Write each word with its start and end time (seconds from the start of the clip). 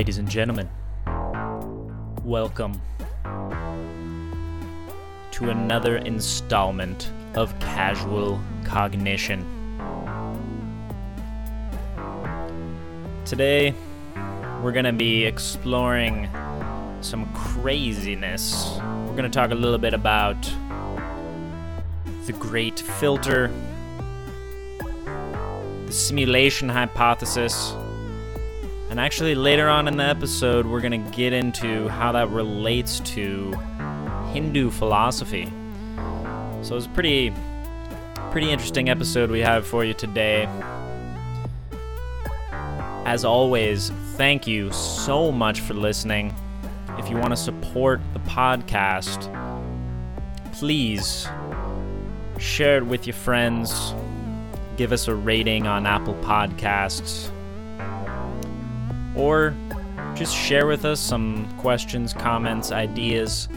Ladies 0.00 0.16
and 0.16 0.30
gentlemen, 0.30 0.66
welcome 2.24 2.80
to 5.30 5.50
another 5.50 5.98
installment 5.98 7.12
of 7.34 7.52
Casual 7.60 8.40
Cognition. 8.64 9.44
Today, 13.26 13.74
we're 14.62 14.72
going 14.72 14.86
to 14.86 14.94
be 14.94 15.26
exploring 15.26 16.30
some 17.02 17.30
craziness. 17.34 18.78
We're 18.80 19.16
going 19.16 19.24
to 19.24 19.28
talk 19.28 19.50
a 19.50 19.54
little 19.54 19.76
bit 19.76 19.92
about 19.92 20.50
the 22.24 22.32
great 22.32 22.80
filter, 22.80 23.52
the 25.84 25.92
simulation 25.92 26.70
hypothesis, 26.70 27.74
and 28.90 28.98
actually, 28.98 29.36
later 29.36 29.68
on 29.68 29.86
in 29.86 29.96
the 29.96 30.04
episode, 30.04 30.66
we're 30.66 30.80
going 30.80 31.04
to 31.04 31.10
get 31.12 31.32
into 31.32 31.86
how 31.86 32.10
that 32.10 32.28
relates 32.30 32.98
to 33.00 33.52
Hindu 34.32 34.68
philosophy. 34.70 35.44
So 36.62 36.76
it's 36.76 36.86
a 36.86 36.88
pretty, 36.88 37.32
pretty 38.32 38.50
interesting 38.50 38.88
episode 38.88 39.30
we 39.30 39.38
have 39.40 39.64
for 39.64 39.84
you 39.84 39.94
today. 39.94 40.48
As 43.06 43.24
always, 43.24 43.90
thank 44.16 44.48
you 44.48 44.72
so 44.72 45.30
much 45.30 45.60
for 45.60 45.74
listening. 45.74 46.34
If 46.98 47.08
you 47.08 47.16
want 47.16 47.30
to 47.30 47.36
support 47.36 48.00
the 48.12 48.20
podcast, 48.20 49.32
please 50.52 51.28
share 52.40 52.78
it 52.78 52.86
with 52.86 53.06
your 53.06 53.14
friends. 53.14 53.94
Give 54.76 54.90
us 54.90 55.06
a 55.06 55.14
rating 55.14 55.68
on 55.68 55.86
Apple 55.86 56.14
Podcasts 56.24 57.30
or 59.20 59.54
just 60.14 60.34
share 60.34 60.66
with 60.66 60.86
us 60.86 60.98
some 60.98 61.46
questions, 61.58 62.14
comments, 62.14 62.72
ideas, 62.72 63.48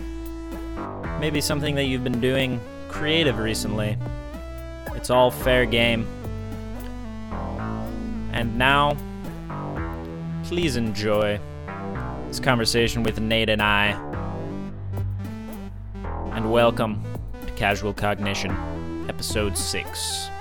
maybe 1.20 1.40
something 1.40 1.74
that 1.76 1.86
you've 1.86 2.04
been 2.04 2.20
doing 2.20 2.60
creative 2.90 3.40
recently. 3.40 3.98
It's 4.94 5.10
all 5.10 5.32
fair 5.32 5.66
game. 5.66 6.06
And 8.34 8.58
now, 8.58 8.98
please 10.44 10.76
enjoy 10.76 11.40
this 12.28 12.42
conversation 12.42 13.04
with 13.04 13.22
Nate 13.22 13.50
and 13.50 13.62
I. 13.62 13.92
And 16.34 16.52
welcome 16.52 17.02
to 17.46 17.54
Casual 17.54 17.94
Cognition, 17.94 18.52
Episode 19.08 19.58
6. 19.58 20.33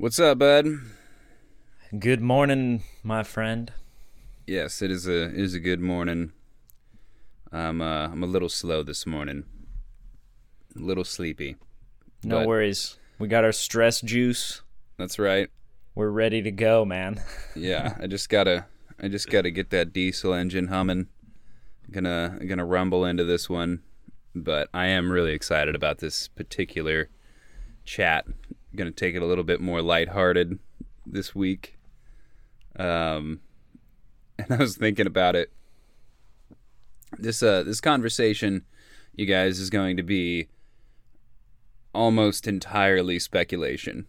What's 0.00 0.18
up, 0.18 0.38
bud? 0.38 0.66
Good 1.98 2.22
morning, 2.22 2.84
my 3.02 3.22
friend. 3.22 3.70
Yes, 4.46 4.80
it 4.80 4.90
is 4.90 5.06
a 5.06 5.24
it 5.24 5.34
is 5.36 5.52
a 5.52 5.60
good 5.60 5.78
morning. 5.82 6.32
I'm 7.52 7.82
uh 7.82 8.08
I'm 8.08 8.22
a 8.22 8.26
little 8.26 8.48
slow 8.48 8.82
this 8.82 9.06
morning. 9.06 9.44
A 10.74 10.78
little 10.78 11.04
sleepy. 11.04 11.56
No 12.24 12.38
But- 12.38 12.46
worries. 12.48 12.96
We 13.18 13.28
got 13.28 13.44
our 13.44 13.52
stress 13.52 14.00
juice. 14.00 14.62
That's 14.96 15.18
right. 15.18 15.50
We're 15.94 16.08
ready 16.08 16.40
to 16.40 16.50
go, 16.50 16.86
man. 16.86 17.20
Yeah, 17.54 17.94
I 18.00 18.06
just 18.06 18.30
gotta 18.30 18.64
I 18.98 19.08
just 19.08 19.28
gotta 19.28 19.50
get 19.50 19.68
that 19.68 19.92
diesel 19.92 20.32
engine 20.32 20.68
humming. 20.68 21.08
Gonna 21.90 22.38
gonna 22.46 22.64
rumble 22.64 23.04
into 23.04 23.24
this 23.24 23.50
one, 23.50 23.82
but 24.34 24.70
I 24.72 24.86
am 24.86 25.12
really 25.12 25.32
excited 25.34 25.74
about 25.74 25.98
this 25.98 26.26
particular 26.26 27.10
chat. 27.84 28.24
Gonna 28.74 28.90
take 28.90 29.14
it 29.14 29.22
a 29.22 29.26
little 29.26 29.44
bit 29.44 29.60
more 29.60 29.82
lighthearted 29.82 30.58
this 31.06 31.34
week. 31.34 31.78
Um, 32.76 33.40
and 34.38 34.52
I 34.52 34.56
was 34.56 34.76
thinking 34.76 35.06
about 35.06 35.36
it. 35.36 35.52
This 37.18 37.42
uh 37.42 37.62
this 37.64 37.80
conversation, 37.80 38.64
you 39.14 39.26
guys, 39.26 39.58
is 39.58 39.70
going 39.70 39.96
to 39.96 40.02
be 40.02 40.48
almost 41.92 42.46
entirely 42.46 43.18
speculation. 43.18 44.06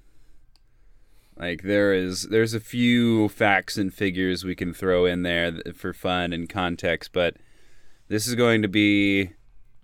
Like 1.37 1.63
there 1.63 1.93
is 1.93 2.23
there's 2.23 2.53
a 2.53 2.59
few 2.59 3.29
facts 3.29 3.77
and 3.77 3.93
figures 3.93 4.43
we 4.43 4.55
can 4.55 4.73
throw 4.73 5.05
in 5.05 5.23
there 5.23 5.53
for 5.73 5.93
fun 5.93 6.33
and 6.33 6.47
context, 6.47 7.11
but 7.13 7.37
this 8.07 8.27
is 8.27 8.35
going 8.35 8.61
to 8.61 8.67
be 8.67 9.31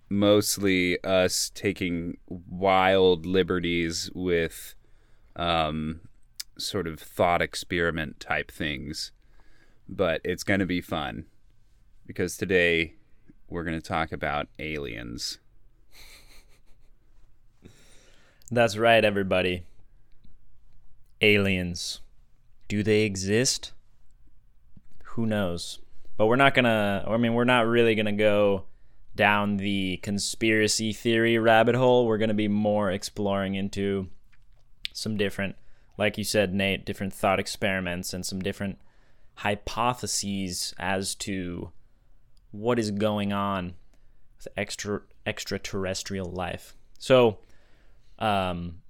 mostly 0.09 1.03
us 1.03 1.51
taking 1.53 2.17
wild 2.27 3.25
liberties 3.25 4.09
with 4.13 4.75
um 5.35 6.01
sort 6.57 6.87
of 6.87 6.99
thought 6.99 7.41
experiment 7.41 8.19
type 8.19 8.51
things. 8.51 9.11
But 9.87 10.21
it's 10.23 10.43
going 10.43 10.59
to 10.59 10.65
be 10.65 10.81
fun 10.81 11.25
because 12.05 12.35
today 12.35 12.95
we're 13.47 13.63
going 13.63 13.79
to 13.79 13.87
talk 13.87 14.11
about 14.11 14.47
aliens. 14.59 15.39
That's 18.49 18.77
right, 18.77 19.03
everybody. 19.03 19.63
Aliens. 21.21 22.01
Do 22.67 22.83
they 22.83 23.01
exist? 23.01 23.73
Who 25.03 25.25
knows? 25.25 25.79
But 26.17 26.27
we're 26.27 26.35
not 26.37 26.53
gonna, 26.53 27.05
I 27.07 27.17
mean, 27.17 27.33
we're 27.33 27.43
not 27.43 27.67
really 27.67 27.95
gonna 27.95 28.13
go 28.13 28.63
down 29.17 29.57
the 29.57 29.97
conspiracy 29.97 30.93
theory 30.93 31.37
rabbit 31.37 31.75
hole. 31.75 32.07
We're 32.07 32.17
gonna 32.17 32.33
be 32.33 32.47
more 32.47 32.89
exploring 32.89 33.55
into 33.55 34.07
some 34.93 35.17
different, 35.17 35.57
like 35.97 36.17
you 36.17 36.23
said, 36.23 36.53
Nate, 36.53 36.85
different 36.85 37.13
thought 37.13 37.39
experiments 37.39 38.13
and 38.13 38.25
some 38.25 38.39
different 38.39 38.79
hypotheses 39.35 40.73
as 40.79 41.13
to 41.15 41.71
what 42.51 42.79
is 42.79 42.91
going 42.91 43.33
on 43.33 43.75
with 44.37 44.47
extra 44.55 45.01
extraterrestrial 45.25 46.31
life. 46.31 46.75
So, 46.97 47.39
um, 48.17 48.81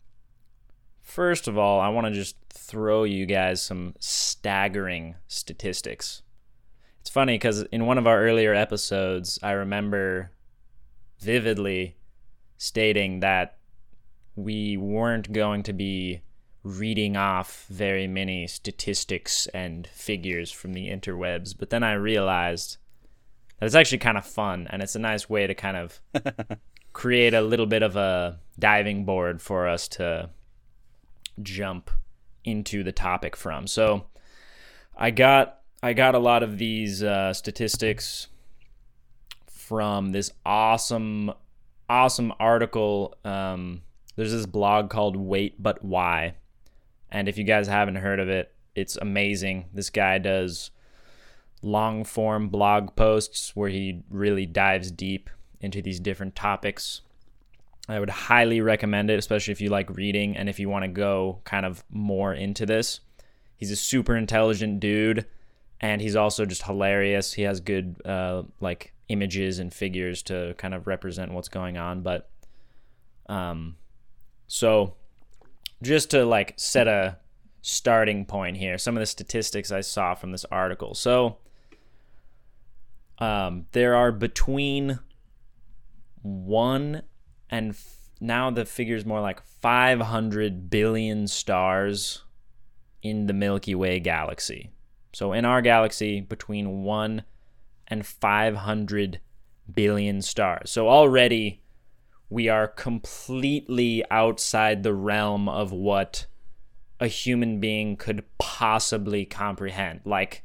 first 1.01 1.47
of 1.47 1.57
all, 1.57 1.79
I 1.79 1.89
want 1.89 2.07
to 2.07 2.13
just 2.13 2.35
throw 2.49 3.03
you 3.03 3.25
guys 3.25 3.61
some 3.61 3.95
staggering 3.99 5.15
statistics. 5.27 6.21
It's 7.07 7.13
funny 7.13 7.35
because 7.35 7.61
in 7.71 7.85
one 7.85 7.97
of 7.97 8.05
our 8.05 8.19
earlier 8.19 8.53
episodes, 8.53 9.39
I 9.41 9.51
remember 9.51 10.31
vividly 11.21 11.95
stating 12.57 13.21
that 13.21 13.59
we 14.35 14.75
weren't 14.75 15.31
going 15.31 15.63
to 15.63 15.71
be 15.71 16.23
reading 16.63 17.15
off 17.15 17.65
very 17.69 18.07
many 18.07 18.45
statistics 18.45 19.47
and 19.53 19.87
figures 19.87 20.51
from 20.51 20.73
the 20.73 20.89
interwebs, 20.89 21.55
but 21.57 21.69
then 21.69 21.81
I 21.81 21.93
realized 21.93 22.75
that 23.57 23.67
it's 23.67 23.73
actually 23.75 23.99
kind 23.99 24.17
of 24.17 24.25
fun 24.25 24.67
and 24.69 24.81
it's 24.81 24.95
a 24.97 24.99
nice 24.99 25.29
way 25.29 25.47
to 25.47 25.55
kind 25.55 25.77
of 25.77 26.01
create 26.91 27.33
a 27.33 27.39
little 27.39 27.67
bit 27.67 27.83
of 27.83 27.95
a 27.95 28.37
diving 28.59 29.05
board 29.05 29.41
for 29.41 29.65
us 29.69 29.87
to 29.87 30.29
jump 31.41 31.89
into 32.43 32.83
the 32.83 32.91
topic 32.91 33.37
from. 33.37 33.65
So 33.65 34.07
I 34.97 35.11
got 35.11 35.56
I 35.81 35.93
got 35.93 36.15
a 36.15 36.19
lot 36.19 36.41
of 36.41 36.57
these 36.57 37.03
uh, 37.03 37.33
statistics 37.33 38.27
from 39.47 40.11
this 40.11 40.31
awesome 40.45 41.31
awesome 41.89 42.33
article. 42.39 43.15
Um, 43.23 43.83
there's 44.15 44.31
this 44.31 44.47
blog 44.47 44.89
called 44.89 45.15
Wait 45.15 45.61
But 45.61 45.83
Why, 45.85 46.35
and 47.11 47.29
if 47.29 47.37
you 47.37 47.43
guys 47.43 47.67
haven't 47.67 47.97
heard 47.97 48.19
of 48.19 48.27
it, 48.27 48.53
it's 48.75 48.97
amazing. 48.97 49.65
This 49.71 49.91
guy 49.91 50.17
does 50.17 50.71
long 51.61 52.03
form 52.03 52.49
blog 52.49 52.95
posts 52.95 53.55
where 53.55 53.69
he 53.69 54.03
really 54.09 54.45
dives 54.45 54.91
deep 54.91 55.29
into 55.59 55.81
these 55.81 55.99
different 55.99 56.35
topics. 56.35 57.01
I 57.87 57.99
would 57.99 58.09
highly 58.09 58.61
recommend 58.61 59.09
it, 59.09 59.19
especially 59.19 59.51
if 59.51 59.61
you 59.61 59.69
like 59.69 59.89
reading 59.91 60.35
and 60.35 60.49
if 60.49 60.59
you 60.59 60.69
want 60.69 60.83
to 60.83 60.89
go 60.89 61.41
kind 61.43 61.65
of 61.65 61.83
more 61.89 62.33
into 62.33 62.65
this. 62.65 62.99
He's 63.55 63.71
a 63.71 63.75
super 63.75 64.15
intelligent 64.15 64.79
dude, 64.79 65.25
and 65.79 66.01
he's 66.01 66.15
also 66.15 66.45
just 66.45 66.63
hilarious. 66.63 67.33
He 67.33 67.43
has 67.43 67.59
good 67.59 68.01
uh, 68.05 68.43
like 68.59 68.93
images 69.09 69.59
and 69.59 69.73
figures 69.73 70.23
to 70.23 70.55
kind 70.57 70.73
of 70.73 70.87
represent 70.87 71.31
what's 71.31 71.49
going 71.49 71.77
on. 71.77 72.01
But 72.01 72.29
um, 73.27 73.75
so 74.47 74.95
just 75.81 76.11
to 76.11 76.25
like 76.25 76.53
set 76.57 76.87
a 76.87 77.17
starting 77.61 78.25
point 78.25 78.57
here, 78.57 78.77
some 78.77 78.95
of 78.97 79.01
the 79.01 79.05
statistics 79.05 79.71
I 79.71 79.81
saw 79.81 80.15
from 80.15 80.31
this 80.31 80.45
article. 80.45 80.95
So 80.95 81.37
um, 83.19 83.65
there 83.71 83.95
are 83.95 84.11
between 84.11 84.99
one 86.21 87.03
and 87.49 87.71
f- 87.71 87.95
now 88.19 88.49
the 88.49 88.65
figure's 88.65 89.05
more 89.05 89.21
like 89.21 89.41
500 89.43 90.69
billion 90.69 91.27
stars 91.27 92.23
in 93.03 93.27
the 93.27 93.33
Milky 93.33 93.75
Way 93.75 93.99
galaxy. 93.99 94.71
So 95.17 95.33
in 95.33 95.45
our 95.45 95.63
galaxy, 95.63 96.21
between 96.21 96.83
1 96.83 97.23
and 97.87 98.05
500 98.05 99.19
billion 99.73 100.21
stars. 100.21 100.69
So 100.69 100.89
already 100.89 101.63
we 102.29 102.49
are 102.49 102.67
completely 102.67 104.03
outside 104.11 104.83
the 104.83 104.93
realm 104.93 105.49
of 105.49 105.71
what 105.71 106.27
a 106.99 107.07
human 107.07 107.59
being 107.59 107.97
could 107.97 108.25
possibly 108.37 109.25
comprehend. 109.25 110.01
Like 110.05 110.43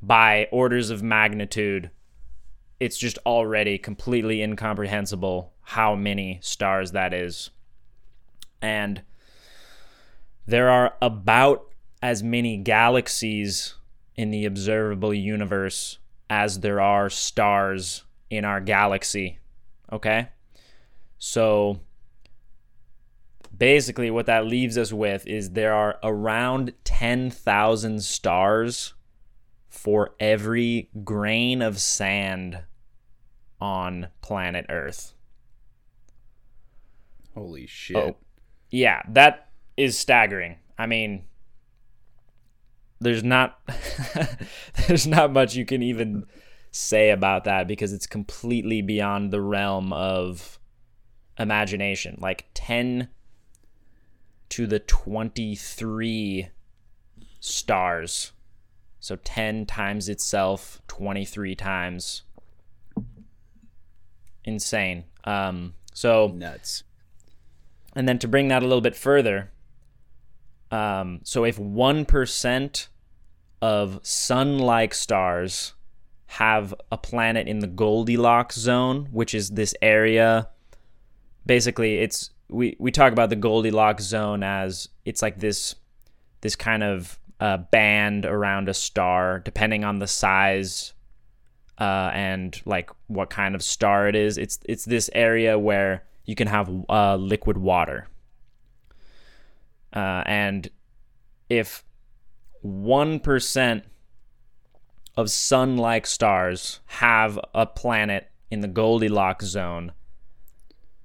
by 0.00 0.46
orders 0.52 0.90
of 0.90 1.02
magnitude, 1.02 1.90
it's 2.78 2.96
just 2.96 3.18
already 3.26 3.78
completely 3.78 4.42
incomprehensible 4.42 5.52
how 5.60 5.96
many 5.96 6.38
stars 6.40 6.92
that 6.92 7.12
is. 7.12 7.50
And 8.62 9.02
there 10.46 10.70
are 10.70 10.94
about 11.02 11.66
as 12.00 12.22
many 12.22 12.56
galaxies 12.58 13.74
in 14.16 14.30
the 14.30 14.44
observable 14.44 15.12
universe 15.12 15.98
as 16.30 16.60
there 16.60 16.80
are 16.80 17.10
stars 17.10 18.04
in 18.30 18.44
our 18.44 18.60
galaxy. 18.60 19.38
Okay? 19.92 20.28
So 21.18 21.80
basically, 23.56 24.10
what 24.10 24.26
that 24.26 24.46
leaves 24.46 24.78
us 24.78 24.92
with 24.92 25.26
is 25.26 25.50
there 25.50 25.74
are 25.74 25.98
around 26.02 26.72
10,000 26.84 28.02
stars 28.02 28.94
for 29.68 30.14
every 30.20 30.88
grain 31.02 31.60
of 31.62 31.80
sand 31.80 32.60
on 33.60 34.08
planet 34.22 34.66
Earth. 34.68 35.14
Holy 37.34 37.66
shit. 37.66 37.96
Oh, 37.96 38.16
yeah, 38.70 39.02
that 39.08 39.48
is 39.76 39.98
staggering. 39.98 40.56
I 40.78 40.86
mean, 40.86 41.24
there's 43.00 43.24
not 43.24 43.60
there's 44.88 45.06
not 45.06 45.32
much 45.32 45.54
you 45.54 45.64
can 45.64 45.82
even 45.82 46.24
say 46.70 47.10
about 47.10 47.44
that 47.44 47.68
because 47.68 47.92
it's 47.92 48.06
completely 48.06 48.82
beyond 48.82 49.30
the 49.30 49.40
realm 49.40 49.92
of 49.92 50.58
imagination. 51.38 52.18
Like 52.20 52.46
10 52.54 53.08
to 54.50 54.66
the 54.66 54.80
23 54.80 56.48
stars. 57.40 58.32
So 58.98 59.16
10 59.16 59.66
times 59.66 60.08
itself 60.08 60.80
23 60.88 61.54
times. 61.54 62.22
Insane. 64.44 65.04
Um 65.24 65.74
so 65.92 66.32
Nuts. 66.34 66.82
and 67.94 68.08
then 68.08 68.18
to 68.18 68.26
bring 68.26 68.48
that 68.48 68.62
a 68.62 68.66
little 68.66 68.80
bit 68.80 68.96
further, 68.96 69.52
um, 70.74 71.20
so 71.22 71.44
if 71.44 71.56
1% 71.56 72.86
of 73.62 74.00
sun 74.02 74.58
like 74.58 74.92
stars 74.92 75.74
have 76.26 76.74
a 76.90 76.98
planet 76.98 77.46
in 77.46 77.60
the 77.60 77.68
Goldilocks 77.68 78.56
zone, 78.56 79.06
which 79.12 79.34
is 79.34 79.50
this 79.50 79.72
area, 79.80 80.48
basically 81.46 81.98
it's 81.98 82.30
we, 82.48 82.76
we 82.80 82.90
talk 82.90 83.12
about 83.12 83.30
the 83.30 83.36
Goldilocks 83.36 84.02
zone 84.02 84.42
as 84.42 84.88
it's 85.04 85.22
like 85.22 85.38
this 85.38 85.76
this 86.40 86.56
kind 86.56 86.82
of 86.82 87.20
uh, 87.38 87.58
band 87.58 88.26
around 88.26 88.68
a 88.68 88.74
star, 88.74 89.38
depending 89.38 89.84
on 89.84 90.00
the 90.00 90.08
size 90.08 90.92
uh, 91.78 92.10
and 92.12 92.60
like 92.64 92.90
what 93.06 93.30
kind 93.30 93.54
of 93.54 93.62
star 93.62 94.08
it 94.08 94.16
is. 94.16 94.38
It's 94.38 94.58
it's 94.64 94.84
this 94.84 95.08
area 95.14 95.56
where 95.56 96.02
you 96.24 96.34
can 96.34 96.48
have 96.48 96.68
uh, 96.88 97.14
liquid 97.14 97.58
water. 97.58 98.08
Uh, 99.94 100.22
and 100.26 100.68
if 101.48 101.84
1% 102.64 103.82
of 105.16 105.30
sun 105.30 105.76
like 105.76 106.06
stars 106.06 106.80
have 106.86 107.38
a 107.54 107.64
planet 107.64 108.28
in 108.50 108.60
the 108.60 108.68
Goldilocks 108.68 109.46
zone, 109.46 109.92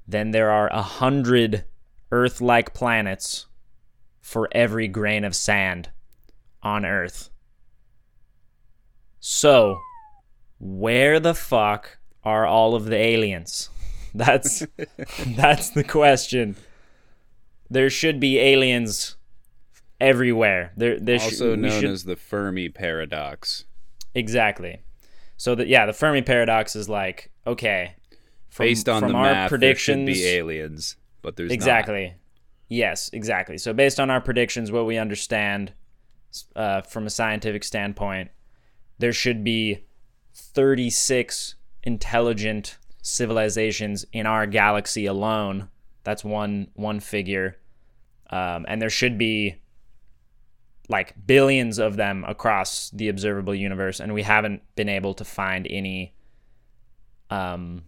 then 0.08 0.32
there 0.32 0.50
are 0.50 0.68
a 0.74 0.82
hundred 0.82 1.66
Earth 2.12 2.42
like 2.42 2.74
planets 2.74 3.46
for 4.22 4.50
every 4.52 4.88
grain 4.88 5.24
of 5.24 5.36
sand 5.36 5.90
on 6.64 6.86
Earth. 6.86 7.30
So, 9.20 9.80
where 10.60 11.20
the 11.20 11.36
fuck 11.36 12.00
are 12.24 12.46
all 12.46 12.74
of 12.74 12.86
the 12.86 12.96
aliens? 12.96 13.70
That's 14.16 14.66
that's 15.38 15.70
the 15.70 15.84
question. 15.84 16.56
There 17.70 17.90
should 17.90 18.20
be 18.20 18.40
aliens 18.40 19.16
everywhere. 20.02 20.72
There, 20.78 21.00
there 21.00 21.20
Also 21.20 21.52
we 21.52 21.58
known 21.58 21.82
should- 21.82 21.90
as 21.90 22.04
the 22.06 22.16
Fermi 22.16 22.70
paradox. 22.70 23.66
exactly. 24.16 24.82
So 25.38 25.56
that 25.56 25.68
yeah, 25.68 25.86
the 25.86 25.94
Fermi 25.94 26.22
paradox 26.22 26.76
is 26.76 26.90
like 26.90 27.32
okay, 27.48 27.96
from, 28.50 28.66
Based 28.66 28.90
on 28.90 29.02
from 29.02 29.16
our 29.16 29.24
math, 29.32 29.50
predictions, 29.50 30.06
there 30.06 30.16
should 30.16 30.22
be 30.24 30.28
aliens, 30.28 30.98
but 31.22 31.36
there's 31.36 31.50
not. 31.50 31.54
exactly. 31.54 32.16
Yes, 32.68 33.10
exactly. 33.14 33.58
So 33.58 33.74
based 33.74 34.00
on 34.00 34.10
our 34.10 34.22
predictions, 34.22 34.72
what 34.72 34.86
we 34.86 34.98
understand 34.98 35.74
uh, 36.56 36.82
from 36.82 37.08
a 37.08 37.10
scientific 37.10 37.64
standpoint, 37.64 38.30
there 39.00 39.14
should 39.14 39.44
be 39.44 39.86
36 40.34 41.56
intelligent 41.84 42.78
civilizations 43.02 44.06
in 44.14 44.26
our 44.26 44.46
galaxy 44.46 45.06
alone. 45.06 45.70
That's 46.10 46.24
one 46.24 46.72
one 46.74 47.02
figure, 47.02 47.56
um, 48.32 48.66
and 48.68 48.82
there 48.82 48.90
should 48.90 49.20
be 49.20 49.62
like 50.88 51.14
billions 51.28 51.78
of 51.78 51.98
them 51.98 52.26
across 52.28 52.90
the 52.90 53.10
observable 53.10 53.54
universe, 53.54 54.00
and 54.00 54.12
we 54.12 54.24
haven't 54.24 54.64
been 54.76 54.90
able 54.90 55.14
to 55.14 55.24
find 55.24 55.68
any, 55.70 56.16
um, 57.30 57.84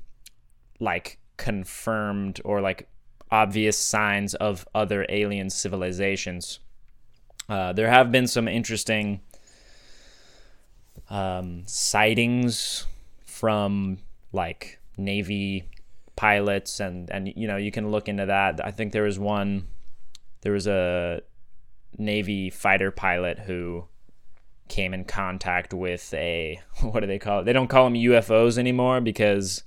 like 0.79 1.17
confirmed 1.37 2.39
or 2.45 2.61
like 2.61 2.87
obvious 3.31 3.75
signs 3.75 4.35
of 4.35 4.67
other 4.75 5.03
alien 5.09 5.49
civilizations. 5.49 6.59
Uh, 7.49 7.73
there 7.73 7.89
have 7.89 8.11
been 8.11 8.27
some 8.27 8.47
interesting 8.47 9.19
um, 11.09 11.63
sightings 11.65 12.85
from 13.25 13.97
like 14.31 14.77
Navy 14.95 15.67
pilots, 16.21 16.79
and 16.79 17.09
and 17.09 17.33
you 17.35 17.47
know 17.47 17.57
you 17.57 17.71
can 17.71 17.89
look 17.91 18.07
into 18.07 18.25
that. 18.27 18.63
I 18.63 18.71
think 18.71 18.91
there 18.93 19.03
was 19.03 19.17
one. 19.17 19.67
There 20.41 20.53
was 20.53 20.67
a 20.67 21.21
Navy 21.97 22.49
fighter 22.49 22.91
pilot 22.91 23.39
who 23.39 23.85
came 24.69 24.93
in 24.93 25.03
contact 25.03 25.73
with 25.73 26.13
a 26.13 26.59
what 26.81 26.99
do 27.01 27.07
they 27.07 27.19
call 27.19 27.39
it? 27.39 27.43
They 27.45 27.53
don't 27.53 27.67
call 27.67 27.85
them 27.85 27.95
UFOs 27.95 28.57
anymore 28.57 29.01
because 29.01 29.63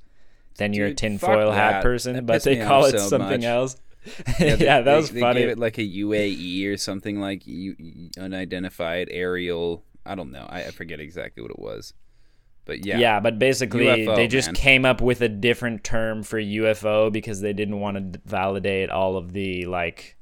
then 0.59 0.73
you're 0.73 0.87
a 0.87 0.91
Dude, 0.91 0.99
tinfoil 0.99 1.51
hat 1.53 1.83
person, 1.83 2.15
That 2.15 2.27
but 2.27 2.43
they 2.45 2.57
call 2.65 2.85
it 2.87 2.93
so 2.93 2.99
something 3.09 3.41
much. 3.41 3.45
else. 3.45 3.77
Yeah, 4.39 4.57
Yeah, 4.57 4.57
that 4.57 4.85
they- 4.85 4.97
was 4.97 5.11
they 5.11 5.21
funny. 5.21 5.41
gave 5.41 5.49
it 5.51 5.59
like 5.59 5.79
a 5.79 5.89
UAE 6.05 6.67
or 6.73 6.77
something 6.77 7.19
like 7.21 7.47
U- 7.47 8.11
unidentified 8.19 9.09
aerial. 9.11 9.83
I 10.07 10.15
don't 10.15 10.31
know. 10.31 10.47
I, 10.49 10.65
I 10.65 10.71
forget 10.73 11.01
exactly 11.01 11.43
what 11.43 11.51
it 11.51 11.59
was, 11.59 11.95
but 12.65 12.85
yeah, 12.85 12.99
Yeah, 12.99 13.21
but 13.21 13.39
basically 13.39 13.85
UFO, 13.87 14.17
they 14.17 14.27
just 14.27 14.49
man. 14.49 14.55
came 14.55 14.85
up 14.85 15.01
with 15.01 15.21
a 15.21 15.29
different 15.29 15.85
term 15.85 16.23
for 16.23 16.41
UFO 16.41 17.13
because 17.13 17.41
they 17.41 17.53
didn't 17.53 17.81
want 17.81 18.13
to 18.15 18.21
validate 18.25 18.91
all 18.91 19.17
of 19.17 19.33
the 19.33 19.67
like 19.67 20.17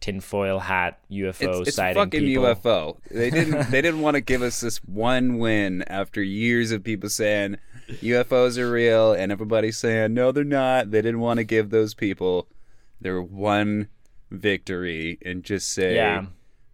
tinfoil 0.00 0.58
hat 0.60 0.98
UFO 1.10 1.60
it's, 1.60 1.68
it's 1.68 1.76
sighting 1.76 2.02
fucking 2.02 2.20
people. 2.20 2.44
UFO. 2.44 2.96
They 3.10 3.30
didn't. 3.30 3.70
they 3.70 3.82
didn't 3.82 4.00
want 4.00 4.14
to 4.14 4.20
give 4.20 4.42
us 4.42 4.60
this 4.60 4.78
one 4.78 5.38
win 5.38 5.82
after 5.88 6.22
years 6.22 6.70
of 6.72 6.82
people 6.82 7.08
saying 7.08 7.56
UFOs 7.88 8.56
are 8.56 8.70
real 8.70 9.12
and 9.12 9.30
everybody 9.32 9.72
saying 9.72 10.14
no, 10.14 10.32
they're 10.32 10.44
not. 10.44 10.90
They 10.90 11.02
didn't 11.02 11.20
want 11.20 11.38
to 11.38 11.44
give 11.44 11.70
those 11.70 11.94
people 11.94 12.48
their 13.00 13.20
one 13.20 13.88
victory 14.30 15.18
and 15.22 15.42
just 15.42 15.68
say 15.70 15.96
Yeah. 15.96 16.26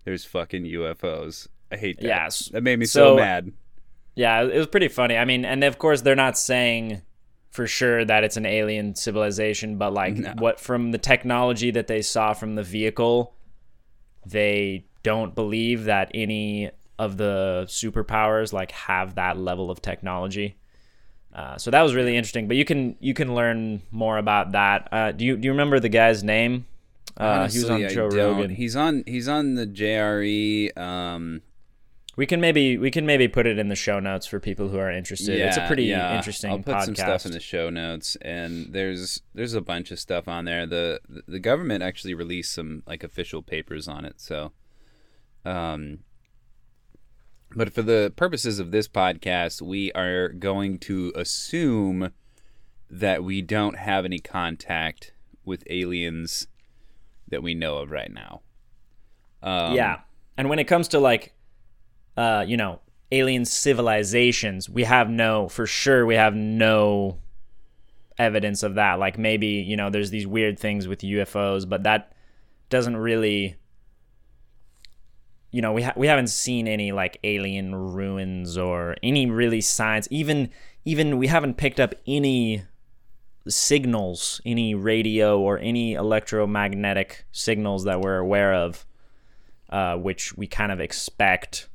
there's 0.04 0.24
fucking 0.24 0.64
UFOs. 0.64 1.48
I 1.72 1.76
hate 1.76 1.96
that. 1.98 2.06
Yes. 2.06 2.48
That 2.52 2.62
made 2.62 2.78
me 2.78 2.86
so, 2.86 3.12
So- 3.12 3.16
mad. 3.16 3.52
Yeah, 4.16 4.42
it 4.42 4.56
was 4.56 4.66
pretty 4.66 4.88
funny. 4.88 5.16
I 5.16 5.24
mean, 5.24 5.44
and 5.44 5.62
of 5.62 5.78
course 5.78 6.00
they're 6.00 6.16
not 6.16 6.36
saying 6.38 7.02
for 7.50 7.66
sure 7.66 8.04
that 8.04 8.24
it's 8.24 8.36
an 8.36 8.46
alien 8.46 8.94
civilization, 8.96 9.76
but 9.78 9.92
like 9.92 10.16
No. 10.16 10.34
what 10.38 10.58
from 10.58 10.90
the 10.90 10.98
technology 10.98 11.70
that 11.70 11.86
they 11.86 12.02
saw 12.02 12.32
from 12.32 12.54
the 12.56 12.62
vehicle, 12.62 13.34
they 14.24 14.86
don't 15.02 15.34
believe 15.34 15.84
that 15.84 16.10
any 16.14 16.70
of 16.98 17.16
the 17.18 17.64
superpowers 17.68 18.52
like 18.52 18.72
have 18.72 19.14
that 19.14 19.36
level 19.38 19.70
of 19.70 19.80
technology. 19.80 20.56
Uh, 21.34 21.58
so 21.58 21.70
that 21.70 21.82
was 21.82 21.94
really 21.94 22.16
interesting. 22.16 22.48
But 22.48 22.56
you 22.56 22.64
can 22.64 22.96
you 23.00 23.12
can 23.12 23.34
learn 23.34 23.82
more 23.90 24.16
about 24.16 24.52
that. 24.52 24.88
Uh, 24.90 25.12
do 25.12 25.24
you 25.24 25.36
do 25.36 25.44
you 25.46 25.52
remember 25.52 25.78
the 25.78 25.90
guy's 25.90 26.24
name? 26.24 26.66
Uh, 27.18 27.48
he 27.48 27.58
was 27.58 27.70
on 27.70 27.76
Honestly, 27.82 27.94
Joe. 27.94 28.08
Rogan. 28.08 28.50
He's 28.50 28.76
on. 28.76 29.02
He's 29.06 29.28
on 29.28 29.54
the 29.54 29.66
JRE. 29.66 30.76
Um, 30.78 31.42
We 32.16 32.24
can 32.24 32.40
maybe 32.40 32.78
we 32.78 32.90
can 32.90 33.04
maybe 33.04 33.28
put 33.28 33.46
it 33.46 33.58
in 33.58 33.68
the 33.68 33.76
show 33.76 34.00
notes 34.00 34.26
for 34.26 34.40
people 34.40 34.68
who 34.68 34.78
are 34.78 34.90
interested. 34.90 35.38
Yeah, 35.38 35.48
it's 35.48 35.58
a 35.58 35.66
pretty 35.66 35.84
yeah. 35.84 36.16
interesting 36.16 36.50
I'll 36.50 36.58
put 36.58 36.74
podcast. 36.74 36.84
some 36.86 36.96
stuff 36.96 37.26
in 37.26 37.32
the 37.32 37.40
show 37.40 37.68
notes, 37.68 38.16
and 38.22 38.72
there's 38.72 39.20
there's 39.34 39.52
a 39.52 39.60
bunch 39.60 39.90
of 39.90 39.98
stuff 39.98 40.26
on 40.26 40.46
there. 40.46 40.66
the 40.66 41.00
The 41.28 41.38
government 41.38 41.82
actually 41.82 42.14
released 42.14 42.54
some 42.54 42.82
like 42.86 43.04
official 43.04 43.42
papers 43.42 43.86
on 43.86 44.06
it. 44.06 44.14
So, 44.18 44.52
um, 45.44 45.98
But 47.54 47.72
for 47.72 47.82
the 47.82 48.12
purposes 48.16 48.58
of 48.58 48.70
this 48.70 48.88
podcast, 48.88 49.62
we 49.62 49.92
are 49.92 50.28
going 50.28 50.78
to 50.80 51.12
assume 51.14 52.12
that 52.90 53.24
we 53.24 53.42
don't 53.42 53.76
have 53.76 54.04
any 54.04 54.18
contact 54.18 55.12
with 55.44 55.62
aliens 55.68 56.48
that 57.28 57.42
we 57.42 57.54
know 57.54 57.78
of 57.78 57.90
right 57.90 58.12
now. 58.12 58.42
Um, 59.42 59.74
yeah. 59.74 60.00
And 60.36 60.48
when 60.48 60.58
it 60.58 60.64
comes 60.64 60.88
to 60.88 60.98
like, 60.98 61.34
uh, 62.16 62.44
you 62.46 62.56
know, 62.56 62.80
alien 63.12 63.44
civilizations, 63.44 64.68
we 64.68 64.84
have 64.84 65.08
no, 65.08 65.48
for 65.48 65.66
sure, 65.66 66.06
we 66.06 66.14
have 66.14 66.34
no 66.34 67.18
evidence 68.18 68.62
of 68.62 68.74
that. 68.74 68.98
Like 68.98 69.18
maybe, 69.18 69.46
you 69.46 69.76
know, 69.76 69.90
there's 69.90 70.10
these 70.10 70.26
weird 70.26 70.58
things 70.58 70.88
with 70.88 71.00
UFOs, 71.00 71.68
but 71.68 71.82
that 71.84 72.12
doesn't 72.68 72.96
really 72.96 73.56
you 75.52 75.62
know, 75.62 75.72
we 75.72 75.84
ha- 75.84 75.94
we 75.96 76.06
haven't 76.06 76.26
seen 76.26 76.68
any 76.68 76.92
like 76.92 77.18
alien 77.24 77.74
ruins 77.74 78.58
or 78.58 78.96
any 79.02 79.30
really 79.30 79.62
signs. 79.62 80.06
Even 80.10 80.50
even 80.84 81.16
we 81.16 81.28
haven't 81.28 81.56
picked 81.56 81.80
up 81.80 81.94
any 82.06 82.62
signals, 83.48 84.40
any 84.44 84.74
radio 84.74 85.40
or 85.40 85.58
any 85.58 85.94
electromagnetic 85.94 87.24
signals 87.32 87.84
that 87.84 88.00
we're 88.02 88.18
aware 88.18 88.52
of, 88.52 88.84
uh, 89.70 89.96
which 89.96 90.36
we 90.36 90.46
kind 90.46 90.72
of 90.72 90.80
expect. 90.80 91.68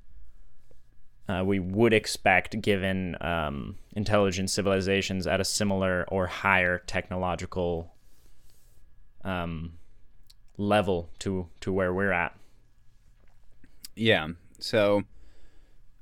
Uh, 1.30 1.44
we 1.46 1.60
would 1.60 1.94
expect 1.94 2.62
given 2.62 3.16
um, 3.22 3.78
intelligent 3.96 4.50
civilizations 4.50 5.26
at 5.28 5.40
a 5.40 5.46
similar 5.46 6.06
or 6.10 6.28
higher 6.28 6.80
technological 6.80 7.94
um, 9.24 9.74
level 10.58 11.10
to 11.20 11.48
to 11.62 11.72
where 11.72 11.94
we're 11.94 12.12
at. 12.12 12.36
Yeah. 13.96 14.30
So 14.60 15.04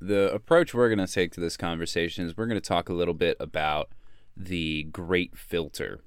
the 0.02 0.34
approach 0.34 0.74
we're 0.74 0.94
going 0.94 1.06
to 1.06 1.14
take 1.14 1.32
to 1.34 1.40
this 1.40 1.58
conversation 1.58 2.26
is 2.26 2.38
we're 2.38 2.48
going 2.48 2.60
to 2.60 2.68
talk 2.68 2.90
a 2.90 2.94
little 2.94 3.14
bit 3.14 3.38
about 3.40 3.90
the 4.36 4.84
great 4.84 5.38
filter 5.38 6.00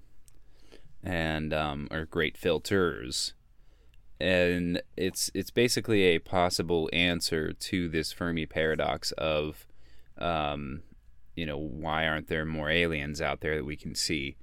and 1.03 1.53
um, 1.53 1.89
or 1.91 2.07
great 2.07 2.37
filters 2.37 3.35
and 4.23 4.81
it's 4.97 5.33
it's 5.35 5.51
basically 5.51 6.05
a 6.05 6.21
possible 6.21 6.89
answer 6.93 7.53
to 7.53 7.89
this 7.89 8.13
Fermi 8.13 8.47
paradox 8.47 9.11
of 9.19 9.67
um, 10.17 10.83
you 11.35 11.45
know 11.45 11.59
why 11.59 12.07
aren't 12.07 12.29
there 12.29 12.45
more 12.45 12.71
aliens 12.71 13.21
out 13.21 13.41
there 13.41 13.57
that 13.57 13.65
we 13.65 13.75
can 13.75 13.97
see? 13.97 14.37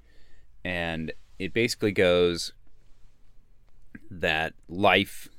And 0.66 1.14
it 1.40 1.54
basically 1.54 1.94
goes 1.94 2.52
that 4.12 4.54
life 4.68 5.30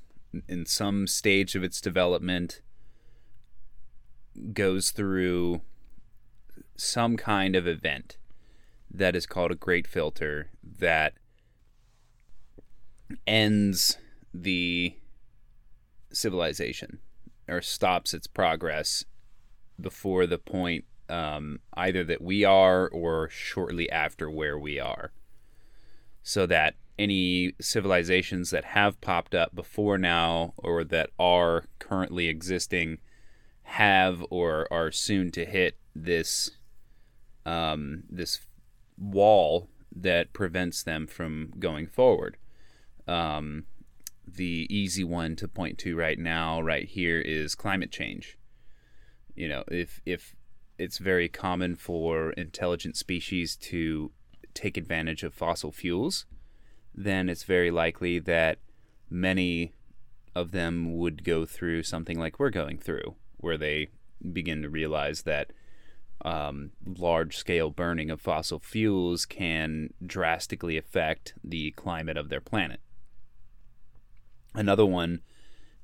in 0.49 0.65
some 0.65 1.07
stage 1.07 1.55
of 1.55 1.63
its 1.63 1.79
development 1.79 2.63
goes 4.55 4.91
through 4.91 5.61
some 6.77 7.19
kind 7.19 7.55
of 7.55 7.67
event 7.67 8.17
that 8.91 9.15
is 9.15 9.27
called 9.27 9.51
a 9.53 9.57
great 9.57 9.87
filter 9.87 10.49
that 10.79 11.13
ends 13.27 13.99
the 14.33 14.95
civilization 16.13 16.99
or 17.49 17.61
stops 17.61 18.15
its 18.15 18.27
progress 18.27 19.05
before 19.81 20.27
the 20.27 20.39
point 20.39 20.85
um, 21.09 21.61
either 21.75 22.05
that 22.05 22.23
we 22.23 22.45
are 22.45 22.89
or 22.89 23.29
shortly 23.29 23.91
after 23.91 24.31
where 24.31 24.59
we 24.59 24.79
are 24.79 25.13
so 26.23 26.47
that 26.47 26.77
any 26.99 27.55
civilizations 27.61 28.51
that 28.51 28.65
have 28.65 29.01
popped 29.01 29.35
up 29.35 29.55
before 29.55 29.97
now 29.97 30.53
or 30.59 30.85
that 30.85 31.11
are 31.19 31.65
currently 31.79 32.29
existing 32.29 32.99
have 33.63 34.25
or 34.31 34.69
are 34.71 34.93
soon 34.93 35.31
to 35.31 35.45
hit 35.47 35.79
this 35.95 36.51
um, 37.47 38.03
this 38.11 38.41
wall 38.99 39.69
that 39.95 40.33
prevents 40.33 40.83
them 40.83 41.07
from 41.07 41.53
going 41.59 41.87
forward. 41.87 42.37
Um, 43.09 43.65
the 44.37 44.67
easy 44.71 45.05
one 45.05 45.37
to 45.37 45.49
point 45.49 45.79
to 45.79 45.97
right 45.97 46.19
now, 46.19 46.61
right 46.61 46.87
here, 46.87 47.21
is 47.21 47.55
climate 47.55 47.91
change. 47.91 48.39
You 49.35 49.49
know, 49.49 49.65
if 49.69 50.01
if 50.05 50.35
it's 50.79 50.99
very 50.99 51.29
common 51.29 51.77
for 51.77 52.31
intelligent 52.33 52.97
species 52.97 53.57
to 53.57 54.13
take 54.55 54.77
advantage 54.77 55.23
of 55.23 55.35
fossil 55.35 55.73
fuels, 55.73 56.27
then 56.95 57.29
it's 57.29 57.45
very 57.45 57.71
likely 57.71 58.19
that 58.19 58.59
many 59.09 59.73
of 60.35 60.53
them 60.53 60.97
would 60.97 61.25
go 61.25 61.45
through 61.45 61.83
something 61.83 62.19
like 62.19 62.39
we're 62.39 62.51
going 62.51 62.79
through, 62.79 63.15
where 63.37 63.59
they 63.59 63.89
begin 64.33 64.63
to 64.63 64.69
realize 64.69 65.23
that 65.23 65.53
um, 66.25 66.71
large 66.85 67.37
scale 67.37 67.71
burning 67.71 68.11
of 68.11 68.21
fossil 68.21 68.59
fuels 68.59 69.25
can 69.25 69.93
drastically 70.05 70.77
affect 70.77 71.35
the 71.43 71.71
climate 71.73 72.17
of 72.17 72.29
their 72.29 72.41
planet. 72.41 72.81
Another 74.54 74.87
one 74.87 75.21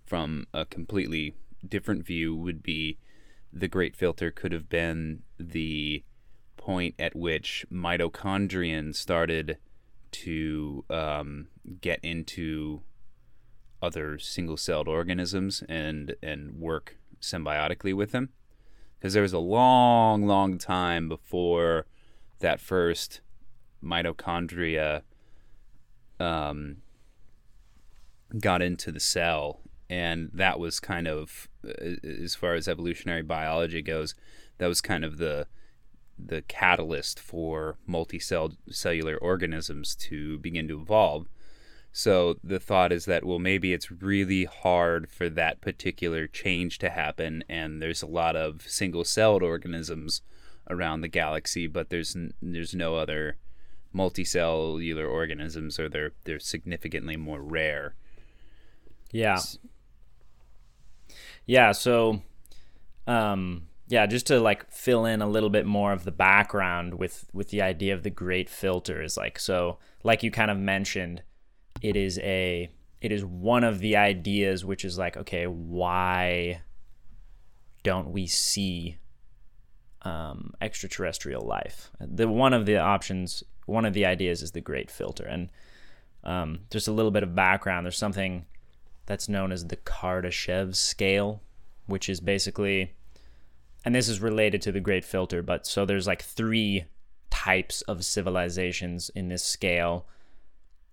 from 0.04 0.46
a 0.52 0.64
completely 0.64 1.35
different 1.66 2.04
view 2.04 2.35
would 2.35 2.62
be 2.62 2.99
the 3.52 3.68
Great 3.68 3.96
Filter 3.96 4.30
could 4.30 4.52
have 4.52 4.68
been 4.68 5.23
the 5.38 6.02
point 6.56 6.94
at 6.99 7.14
which 7.14 7.64
mitochondrion 7.73 8.94
started 8.94 9.58
to 10.11 10.85
um, 10.90 11.49
get 11.80 12.00
into 12.02 12.82
other 13.82 14.18
single-celled 14.18 14.88
organisms 14.88 15.62
and 15.68 16.16
and 16.23 16.58
work 16.58 16.96
symbiotically 17.20 17.94
with 17.94 18.12
them. 18.12 18.30
Because 18.99 19.12
there 19.12 19.23
was 19.23 19.32
a 19.32 19.38
long 19.38 20.26
long 20.26 20.58
time 20.58 21.08
before 21.08 21.87
that 22.40 22.61
first 22.61 23.20
mitochondria 23.82 25.02
um, 26.18 26.78
got 28.40 28.62
into 28.62 28.90
the 28.90 29.00
cell 29.00 29.61
and 29.88 30.30
that 30.35 30.59
was 30.59 30.80
kind 30.80 31.06
of 31.06 31.49
uh, 31.66 31.95
as 32.23 32.35
far 32.35 32.54
as 32.54 32.66
evolutionary 32.66 33.23
biology 33.23 33.83
goes 33.83 34.14
that 34.59 34.66
was 34.66 34.80
kind 34.80 35.04
of 35.04 35.18
the 35.18 35.47
the 36.18 36.42
catalyst 36.42 37.21
for 37.21 37.76
multicellular 37.88 39.18
organisms 39.21 39.95
to 39.95 40.38
begin 40.38 40.66
to 40.68 40.80
evolve. 40.80 41.28
So 41.92 42.37
the 42.42 42.61
thought 42.61 42.92
is 42.92 43.04
that 43.06 43.25
well 43.25 43.38
maybe 43.38 43.73
it's 43.73 43.90
really 43.90 44.45
hard 44.45 45.11
for 45.11 45.28
that 45.30 45.61
particular 45.61 46.26
change 46.26 46.78
to 46.78 46.90
happen 46.90 47.45
and 47.49 47.80
there's 47.80 48.02
a 48.02 48.06
lot 48.06 48.37
of 48.37 48.62
single-celled 48.62 49.42
organisms 49.42 50.23
around 50.68 51.00
the 51.00 51.09
galaxy 51.09 51.66
but 51.66 51.90
there's 51.90 52.16
there's 52.42 52.75
no 52.75 52.97
other 52.97 53.37
multicellular 53.95 55.11
organisms 55.11 55.78
or 55.78 55.88
they're 55.88 56.12
they're 56.25 56.38
significantly 56.38 57.16
more 57.16 57.40
rare. 57.40 57.95
Yeah. 59.13 59.39
Yeah, 61.47 61.73
so 61.73 62.23
um 63.07 63.69
yeah, 63.89 64.07
just 64.07 64.27
to 64.27 64.41
like 64.41 64.71
fill 64.73 65.05
in 65.05 65.23
a 65.23 65.29
little 65.29 65.51
bit 65.51 65.65
more 65.65 65.93
of 65.93 66.05
the 66.05 66.11
background 66.11 66.95
with 66.95 67.27
with 67.33 67.51
the 67.51 67.63
idea 67.63 67.95
of 67.95 68.03
the 68.03 68.11
great 68.11 68.49
filter 68.49 69.01
is 69.03 69.17
like 69.17 69.39
so 69.39 69.79
like 70.03 70.23
you 70.23 70.31
kind 70.31 70.51
of 70.51 70.59
mentioned, 70.59 71.23
it 71.83 71.97
is 71.97 72.19
a 72.21 72.71
it 73.01 73.13
is 73.13 73.25
one 73.25 73.63
of 73.63 73.79
the 73.79 73.97
ideas 73.97 74.65
which 74.65 74.85
is 74.85 74.99
like 74.99 75.17
okay, 75.17 75.47
why 75.47 76.63
don't 77.83 78.11
we 78.11 78.27
see 78.27 78.97
um, 80.03 80.53
extraterrestrial 80.61 81.47
life? 81.47 81.91
The 82.01 82.27
one 82.29 82.53
of 82.53 82.67
the 82.67 82.79
options, 82.79 83.45
one 83.67 83.85
of 83.85 83.95
the 83.95 84.07
ideas 84.07 84.43
is 84.43 84.51
the 84.53 84.61
great 84.61 84.91
filter, 84.91 85.25
and 85.25 85.51
um, 86.25 86.61
just 86.71 86.89
a 86.89 86.93
little 86.93 87.13
bit 87.13 87.23
of 87.23 87.37
background. 87.37 87.87
There's 87.87 87.97
something 87.99 88.47
that's 89.07 89.29
known 89.29 89.53
as 89.53 89.67
the 89.67 89.77
Kardashev 89.77 90.77
scale, 90.77 91.43
which 91.87 92.09
is 92.09 92.21
basically 92.21 92.95
and 93.87 93.95
this 93.95 94.09
is 94.09 94.21
related 94.21 94.61
to 94.63 94.73
the 94.73 94.81
Great 94.81 95.05
Filter, 95.05 95.43
but 95.43 95.65
so 95.65 95.87
there's 95.87 96.09
like 96.09 96.21
three 96.21 96.87
types 97.31 97.83
of 97.83 98.05
civilizations 98.05 99.11
in 99.11 99.29
this 99.29 99.45
scale. 99.45 100.07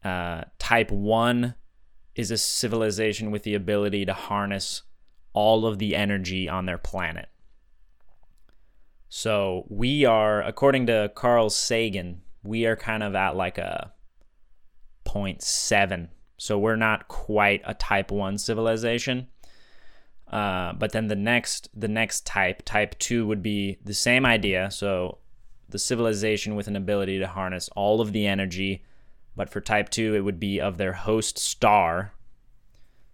Uh, 0.04 0.44
type 0.60 0.92
one 0.92 1.56
is 2.16 2.30
a 2.30 2.38
civilization 2.38 3.32
with 3.32 3.42
the 3.42 3.56
ability 3.56 4.06
to 4.06 4.14
harness 4.14 4.84
all 5.34 5.66
of 5.66 5.80
the 5.80 5.96
energy 5.96 6.48
on 6.48 6.68
their 6.68 6.78
planet. 6.78 7.30
So 9.10 9.66
we 9.70 10.06
are, 10.06 10.44
according 10.44 10.86
to 10.86 11.12
Carl 11.16 11.50
Sagan, 11.50 12.22
we 12.44 12.68
are 12.68 12.76
kind 12.76 13.02
of 13.02 13.16
at 13.16 13.36
like 13.36 13.58
a 13.58 13.92
0.7. 15.06 16.10
So 16.44 16.60
we're 16.60 16.76
not 16.76 17.08
quite 17.08 17.62
a 17.64 17.74
type 17.74 18.12
1 18.12 18.38
civilization. 18.38 19.28
Uh, 20.28 20.74
but 20.74 20.92
then 20.92 21.08
the 21.08 21.16
next 21.16 21.70
the 21.74 21.88
next 21.88 22.26
type, 22.26 22.64
type 22.66 23.00
two, 23.00 23.26
would 23.26 23.42
be 23.42 23.78
the 23.86 23.94
same 23.94 24.26
idea. 24.26 24.70
So 24.70 25.20
the 25.70 25.80
civilization 25.80 26.56
with 26.56 26.68
an 26.68 26.76
ability 26.76 27.18
to 27.20 27.28
harness 27.28 27.70
all 27.78 28.02
of 28.02 28.12
the 28.12 28.28
energy, 28.28 28.84
but 29.38 29.50
for 29.50 29.62
type 29.62 29.88
two, 29.88 30.16
it 30.16 30.20
would 30.20 30.38
be 30.38 30.60
of 30.60 30.78
their 30.78 30.92
host 30.92 31.38
star. 31.38 32.12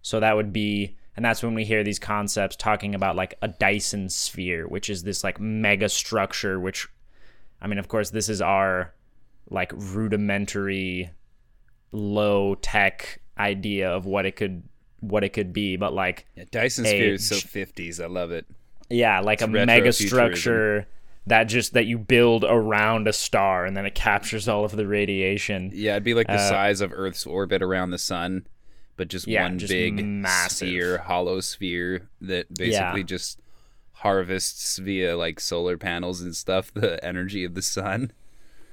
So 0.02 0.18
that 0.18 0.34
would 0.34 0.52
be, 0.52 0.96
And 1.14 1.24
that's 1.24 1.44
when 1.44 1.54
we 1.54 1.64
hear 1.64 1.84
these 1.84 2.00
concepts 2.00 2.56
talking 2.56 2.96
about 2.96 3.14
like 3.14 3.34
a 3.42 3.48
Dyson 3.48 4.08
sphere, 4.08 4.66
which 4.66 4.90
is 4.90 5.04
this 5.04 5.22
like 5.22 5.38
mega 5.38 5.88
structure, 5.88 6.58
which, 6.58 6.88
I 7.62 7.68
mean, 7.68 7.78
of 7.78 7.86
course, 7.86 8.10
this 8.10 8.28
is 8.28 8.42
our 8.42 8.92
like 9.50 9.70
rudimentary, 9.76 11.10
low 11.92 12.54
tech 12.56 13.20
idea 13.38 13.90
of 13.90 14.04
what 14.06 14.26
it 14.26 14.36
could 14.36 14.62
what 15.00 15.24
it 15.24 15.30
could 15.32 15.52
be, 15.52 15.76
but 15.76 15.92
like 15.94 16.26
Yeah, 16.36 16.44
Dyson 16.50 16.84
Sphere 16.84 17.14
is 17.14 17.28
so 17.28 17.36
50s. 17.36 18.02
I 18.02 18.06
love 18.06 18.30
it. 18.32 18.46
yeah, 18.90 19.20
like 19.20 19.40
a 19.40 19.46
mega 19.46 19.92
structure 19.92 20.86
that 21.26 21.44
just 21.44 21.72
that 21.74 21.86
you 21.86 21.96
build 21.98 22.44
around 22.44 23.08
a 23.08 23.12
star 23.12 23.64
and 23.64 23.76
then 23.76 23.86
it 23.86 23.94
captures 23.94 24.46
all 24.48 24.64
of 24.64 24.72
the 24.76 24.86
radiation. 24.86 25.70
Yeah, 25.72 25.92
it'd 25.92 26.04
be 26.04 26.14
like 26.14 26.26
the 26.26 26.34
Uh, 26.34 26.48
size 26.48 26.80
of 26.80 26.92
Earth's 26.94 27.26
orbit 27.26 27.62
around 27.62 27.90
the 27.90 27.98
sun, 27.98 28.46
but 28.96 29.08
just 29.08 29.26
Yeah, 29.26 29.42
one 29.44 29.58
just 29.58 29.70
big 29.70 30.04
massive. 30.04 30.68
sphere, 30.68 30.98
hollow 30.98 31.40
sphere 31.40 32.08
that 32.20 32.52
basically 32.54 33.00
Yeah. 33.00 33.06
just 33.06 33.40
harvests 33.92 34.78
via 34.78 35.16
like 35.16 35.40
solar 35.40 35.76
panels 35.76 36.20
and 36.20 36.34
stuff 36.34 36.72
the 36.74 37.02
energy 37.04 37.44
of 37.44 37.54
the 37.54 37.62
sun. 37.62 38.12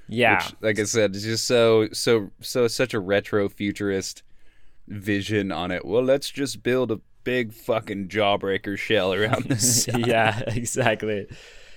Yeah. 0.08 0.44
Which, 0.44 0.56
like 0.62 0.80
I 0.80 0.84
said, 0.84 1.16
it's 1.16 1.26
just 1.26 1.46
so 1.46 1.90
so 1.92 2.32
so 2.42 2.68
such 2.68 2.94
a 2.94 3.00
retro 3.00 3.50
futurist 3.50 4.24
vision 4.88 5.52
on 5.52 5.72
it. 5.72 5.86
Well, 5.86 6.04
let's 6.04 6.30
just 6.30 6.64
build 6.64 6.92
a 6.92 7.00
big 7.24 7.54
fucking 7.54 8.08
jawbreaker 8.08 8.78
shell 8.78 9.14
around 9.14 9.44
this. 9.50 9.88
yeah, 9.98 10.40
exactly. 10.48 11.28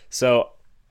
So, 0.08 0.50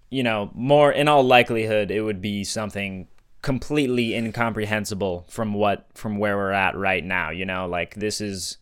you 0.10 0.24
know, 0.24 0.51
more 0.53 0.91
in 0.91 1.08
all 1.08 1.24
likelihood, 1.24 1.91
it 1.91 2.01
would 2.01 2.22
be 2.22 2.43
something 2.43 3.08
completely 3.41 4.15
incomprehensible 4.15 5.25
from 5.29 5.53
what 5.53 5.88
from 5.93 6.17
where 6.17 6.36
we're 6.36 6.51
at 6.51 6.75
right 6.75 7.03
now. 7.03 7.29
You 7.29 7.46
know, 7.46 7.67
like 7.67 7.96
this 7.96 8.19
is, 8.19 8.58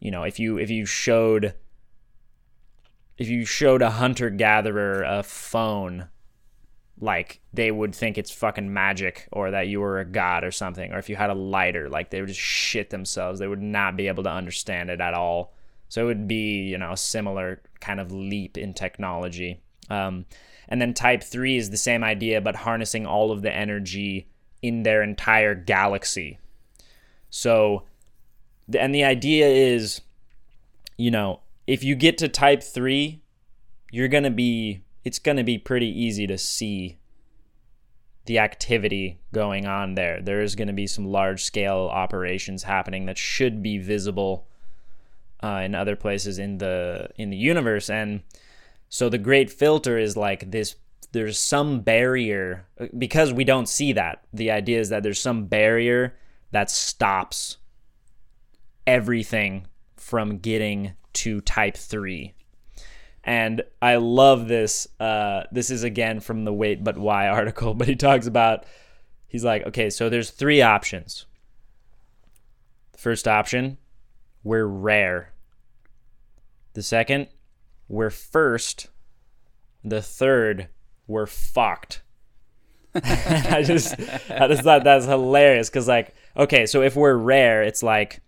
you 0.00 0.10
know, 0.10 0.24
if 0.24 0.38
you 0.38 0.58
if 0.58 0.68
you 0.70 0.84
showed 0.84 1.54
if 3.16 3.28
you 3.28 3.44
showed 3.44 3.82
a 3.82 3.92
hunter 3.92 4.30
gatherer 4.30 5.02
a 5.02 5.22
phone 5.22 6.08
like 7.00 7.40
they 7.52 7.70
would 7.70 7.94
think 7.94 8.18
it's 8.18 8.30
fucking 8.30 8.72
magic 8.72 9.28
or 9.32 9.50
that 9.50 9.68
you 9.68 9.80
were 9.80 10.00
a 10.00 10.04
god 10.04 10.44
or 10.44 10.50
something 10.50 10.92
or 10.92 10.98
if 10.98 11.08
you 11.08 11.16
had 11.16 11.30
a 11.30 11.34
lighter 11.34 11.88
like 11.88 12.10
they 12.10 12.20
would 12.20 12.28
just 12.28 12.40
shit 12.40 12.90
themselves. 12.90 13.38
They 13.38 13.46
would 13.46 13.62
not 13.62 13.96
be 13.96 14.08
able 14.08 14.24
to 14.24 14.30
understand 14.30 14.90
it 14.90 15.00
at 15.00 15.14
all. 15.14 15.52
So 15.88 16.02
it 16.02 16.06
would 16.06 16.28
be 16.28 16.62
you 16.62 16.78
know 16.78 16.92
a 16.92 16.96
similar 16.96 17.62
kind 17.80 18.00
of 18.00 18.12
leap 18.12 18.58
in 18.58 18.74
technology. 18.74 19.60
Um, 19.90 20.26
and 20.68 20.82
then 20.82 20.92
type 20.92 21.22
3 21.22 21.56
is 21.56 21.70
the 21.70 21.76
same 21.76 22.04
idea 22.04 22.40
but 22.40 22.56
harnessing 22.56 23.06
all 23.06 23.32
of 23.32 23.42
the 23.42 23.54
energy 23.54 24.28
in 24.60 24.82
their 24.82 25.02
entire 25.02 25.54
galaxy. 25.54 26.38
So 27.30 27.84
and 28.76 28.94
the 28.94 29.04
idea 29.04 29.46
is 29.46 30.00
you 30.96 31.10
know 31.10 31.40
if 31.66 31.84
you 31.84 31.94
get 31.94 32.18
to 32.18 32.28
type 32.28 32.62
3 32.62 33.22
you're 33.90 34.08
going 34.08 34.24
to 34.24 34.30
be 34.30 34.82
it's 35.08 35.18
going 35.18 35.38
to 35.38 35.42
be 35.42 35.56
pretty 35.56 35.88
easy 35.88 36.26
to 36.26 36.36
see 36.36 36.98
the 38.26 38.38
activity 38.38 39.18
going 39.32 39.64
on 39.64 39.94
there. 39.94 40.20
There 40.20 40.42
is 40.42 40.54
going 40.54 40.68
to 40.68 40.74
be 40.74 40.86
some 40.86 41.06
large 41.06 41.42
scale 41.44 41.88
operations 41.90 42.64
happening 42.64 43.06
that 43.06 43.16
should 43.16 43.62
be 43.62 43.78
visible 43.78 44.46
uh, 45.42 45.62
in 45.64 45.74
other 45.74 45.96
places 45.96 46.38
in 46.38 46.58
the 46.58 47.08
in 47.16 47.30
the 47.30 47.38
universe, 47.38 47.88
and 47.88 48.20
so 48.90 49.08
the 49.08 49.16
Great 49.16 49.50
Filter 49.50 49.96
is 49.96 50.14
like 50.14 50.50
this. 50.50 50.76
There's 51.12 51.38
some 51.38 51.80
barrier 51.80 52.66
because 52.98 53.32
we 53.32 53.44
don't 53.44 53.66
see 53.66 53.94
that. 53.94 54.24
The 54.34 54.50
idea 54.50 54.78
is 54.78 54.90
that 54.90 55.02
there's 55.02 55.18
some 55.18 55.46
barrier 55.46 56.16
that 56.50 56.70
stops 56.70 57.56
everything 58.86 59.68
from 59.96 60.36
getting 60.36 60.92
to 61.14 61.40
Type 61.40 61.78
Three 61.78 62.34
and 63.24 63.62
I 63.82 63.96
love 63.96 64.48
this. 64.48 64.86
Uh, 65.00 65.44
this 65.52 65.70
is 65.70 65.82
again 65.84 66.20
from 66.20 66.44
the 66.44 66.52
Wait 66.52 66.82
But 66.82 66.96
Why 66.98 67.28
article, 67.28 67.74
but 67.74 67.88
he 67.88 67.96
talks 67.96 68.26
about. 68.26 68.64
He's 69.26 69.44
like, 69.44 69.66
okay, 69.66 69.90
so 69.90 70.08
there's 70.08 70.30
three 70.30 70.62
options. 70.62 71.26
The 72.92 72.98
first 72.98 73.28
option, 73.28 73.76
we're 74.42 74.64
rare. 74.64 75.32
The 76.72 76.82
second, 76.82 77.28
we're 77.88 78.08
first. 78.10 78.88
The 79.84 80.00
third, 80.00 80.68
we're 81.06 81.26
fucked. 81.26 82.00
I 82.94 83.62
just, 83.66 83.94
I 84.30 84.48
just 84.48 84.62
thought 84.62 84.82
that's 84.84 85.04
hilarious 85.04 85.68
because, 85.68 85.86
like, 85.86 86.14
okay, 86.36 86.64
so 86.64 86.80
if 86.82 86.96
we're 86.96 87.14
rare, 87.14 87.62
it's 87.62 87.82
like 87.82 88.20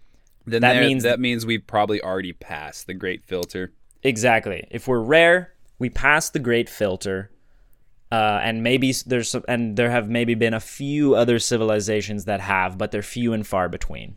Then 0.46 0.60
That 0.60 0.74
there- 0.74 0.82
means- 0.82 1.02
that 1.04 1.18
means 1.18 1.46
we've 1.46 1.66
probably 1.66 2.02
already 2.02 2.34
passed 2.34 2.86
the 2.86 2.94
great 2.94 3.24
filter. 3.24 3.72
Exactly. 4.02 4.66
If 4.70 4.88
we're 4.88 5.00
rare, 5.00 5.52
we 5.78 5.90
pass 5.90 6.30
the 6.30 6.38
great 6.38 6.68
filter, 6.68 7.30
uh, 8.10 8.40
and 8.42 8.62
maybe 8.62 8.92
there's 9.06 9.30
some, 9.30 9.44
and 9.46 9.76
there 9.76 9.90
have 9.90 10.08
maybe 10.08 10.34
been 10.34 10.54
a 10.54 10.60
few 10.60 11.14
other 11.14 11.38
civilizations 11.38 12.24
that 12.24 12.40
have, 12.40 12.78
but 12.78 12.90
they're 12.90 13.02
few 13.02 13.32
and 13.32 13.46
far 13.46 13.68
between. 13.68 14.16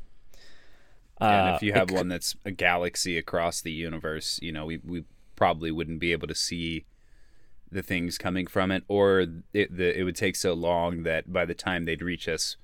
and 1.19 1.49
Uh, 1.49 1.53
if 1.55 1.61
you 1.61 1.73
have 1.73 1.91
one 1.91 2.07
that's 2.07 2.35
a 2.45 2.51
galaxy 2.51 3.17
across 3.17 3.61
the 3.61 3.71
universe, 3.71 4.39
you 4.41 4.51
know, 4.51 4.65
we, 4.65 4.79
we 4.83 5.03
probably 5.35 5.71
wouldn't 5.71 5.99
be 5.99 6.11
able 6.11 6.27
to 6.27 6.35
see 6.35 6.85
the 7.71 7.83
things 7.83 8.17
coming 8.17 8.47
from 8.47 8.71
it, 8.71 8.83
or 8.87 9.25
it, 9.53 9.75
the, 9.75 9.97
it 9.97 10.03
would 10.03 10.15
take 10.15 10.35
so 10.35 10.53
long 10.53 11.03
that 11.03 11.31
by 11.31 11.45
the 11.45 11.55
time 11.55 11.85
they'd 11.85 12.01
reach 12.01 12.27
us, 12.27 12.55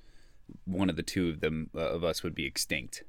one 0.64 0.90
of 0.90 0.96
the 0.96 1.02
two 1.02 1.28
of 1.28 1.40
them 1.40 1.70
uh, 1.74 1.80
of 1.80 2.02
us 2.04 2.22
would 2.22 2.34
be 2.34 2.46
extinct. 2.46 3.02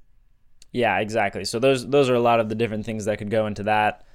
Yeah, 0.72 1.00
exactly. 1.00 1.44
So 1.46 1.60
those 1.60 1.88
those 1.88 2.10
are 2.10 2.16
a 2.16 2.20
lot 2.22 2.40
of 2.40 2.50
the 2.50 2.56
different 2.56 2.86
things 2.86 3.06
that 3.06 3.18
could 3.18 3.30
go 3.30 3.46
into 3.48 3.64
that. 3.64 4.06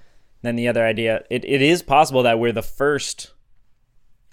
Then 0.43 0.57
the 0.57 0.69
other 0.69 0.85
idea, 0.85 1.25
it, 1.31 1.45
it 1.45 1.61
is 1.63 1.83
possible 1.83 2.23
that 2.25 2.39
we're 2.39 2.53
the 2.53 2.63
first, 2.63 3.33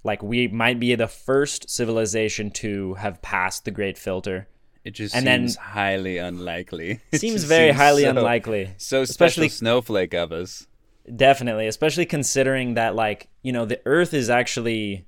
like 0.04 0.22
we 0.22 0.48
might 0.48 0.80
be 0.80 0.94
the 0.96 1.08
first 1.08 1.70
civilization 1.70 2.52
to 2.52 2.94
have 2.96 3.22
passed 3.22 3.66
the 3.66 3.72
great 3.72 3.98
filter. 3.98 4.48
It 4.84 4.92
just 4.92 5.16
And 5.16 5.26
then- 5.26 5.48
seems 5.48 5.56
highly 5.56 6.18
unlikely. 6.18 7.00
It 7.12 7.20
Seems 7.22 7.44
very 7.46 7.70
seems 7.70 7.78
highly 7.78 8.04
so- 8.04 8.10
unlikely. 8.12 8.74
So 8.78 9.02
Especially- 9.02 9.46
especially 9.46 9.50
snowflake 9.50 10.14
of 10.14 10.32
us. 10.32 10.68
Definitely, 11.14 11.68
especially 11.68 12.06
considering 12.06 12.76
that 12.76 12.96
like, 12.96 13.28
you 13.42 13.52
know, 13.52 13.66
the 13.66 13.82
earth 13.86 14.14
is 14.14 14.30
actually 14.30 15.06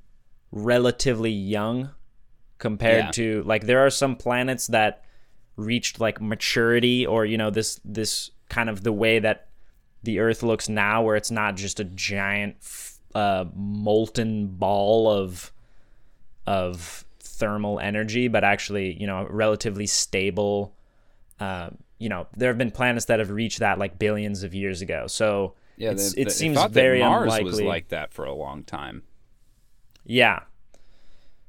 relatively 0.52 1.32
young 1.32 1.92
compared 2.58 3.06
Yeah. 3.06 3.12
to 3.12 3.44
like 3.44 3.66
there 3.66 3.86
are 3.86 3.90
some 3.90 4.16
planets 4.16 4.68
that 4.68 5.04
reached 5.58 6.00
like 6.00 6.20
maturity 6.22 7.06
or 7.06 7.26
you 7.26 7.38
know 7.38 7.50
this 7.50 7.80
this 7.86 8.32
kind 8.50 8.70
of 8.70 8.84
the 8.84 8.92
way 8.92 9.20
that 9.20 9.48
the 10.04 10.20
earth 10.20 10.44
looks 10.44 10.68
now 10.70 11.02
where 11.02 11.16
it's 11.16 11.32
not 11.32 11.56
just 11.56 11.80
a 11.80 11.84
giant 11.84 12.58
uh, 13.16 13.46
molten 13.56 14.48
ball 14.48 15.10
of 15.10 15.52
of 16.46 17.06
thermal 17.20 17.80
energy 17.80 18.28
but 18.28 18.44
actually 18.44 18.94
you 19.00 19.08
know 19.08 19.26
relatively 19.30 19.88
stable 19.88 20.74
uh, 21.40 21.70
you 22.00 22.08
know 22.10 22.28
there 22.38 22.50
have 22.50 22.58
been 22.58 22.72
planets 22.72 23.06
that 23.06 23.20
have 23.20 23.30
reached 23.32 23.60
that 23.60 23.80
like 23.80 23.98
billions 23.98 24.44
of 24.44 24.54
years 24.54 24.82
ago 24.82 25.08
so 25.08 25.54
Yeah, 25.78 25.92
it's, 25.92 26.14
they- 26.14 26.22
it 26.24 26.32
seems 26.32 26.56
thought 26.56 26.74
that 26.74 26.80
very 26.80 27.00
Mars 27.00 27.24
unlikely 27.24 27.46
was 27.52 27.62
like 27.62 27.88
that 27.90 28.14
for 28.14 28.26
a 28.26 28.34
long 28.34 28.64
time. 28.64 29.04
yeah. 30.06 30.42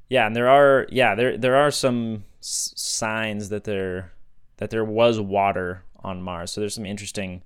Yeah, 0.08 0.24
and 0.28 0.36
there 0.36 0.48
are 0.48 0.86
yeah, 0.88 1.16
there 1.16 1.36
there 1.36 1.56
are 1.56 1.72
some 1.72 2.22
s- 2.46 2.72
signs 2.76 3.48
that 3.48 3.64
there 3.64 4.12
that 4.58 4.70
there 4.70 4.84
was 4.84 5.20
water 5.20 5.82
on 6.02 6.22
Mars. 6.22 6.52
So 6.52 6.60
there's 6.60 6.74
some 6.74 6.86
interesting 6.86 7.42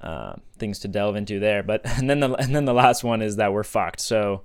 uh, 0.00 0.34
things 0.58 0.78
to 0.80 0.88
delve 0.88 1.16
into 1.16 1.38
there. 1.38 1.62
But 1.62 1.82
and 1.98 2.08
then 2.08 2.20
the 2.20 2.32
and 2.34 2.54
then 2.54 2.64
the 2.64 2.74
last 2.74 3.04
one 3.04 3.22
is 3.22 3.36
that 3.36 3.52
we're 3.52 3.62
fucked. 3.62 4.00
So 4.00 4.42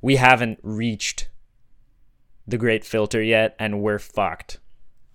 we 0.00 0.16
haven't 0.16 0.60
reached 0.62 1.28
the 2.46 2.58
great 2.58 2.84
filter 2.84 3.22
yet 3.22 3.54
and 3.58 3.82
we're 3.82 3.98
fucked. 3.98 4.58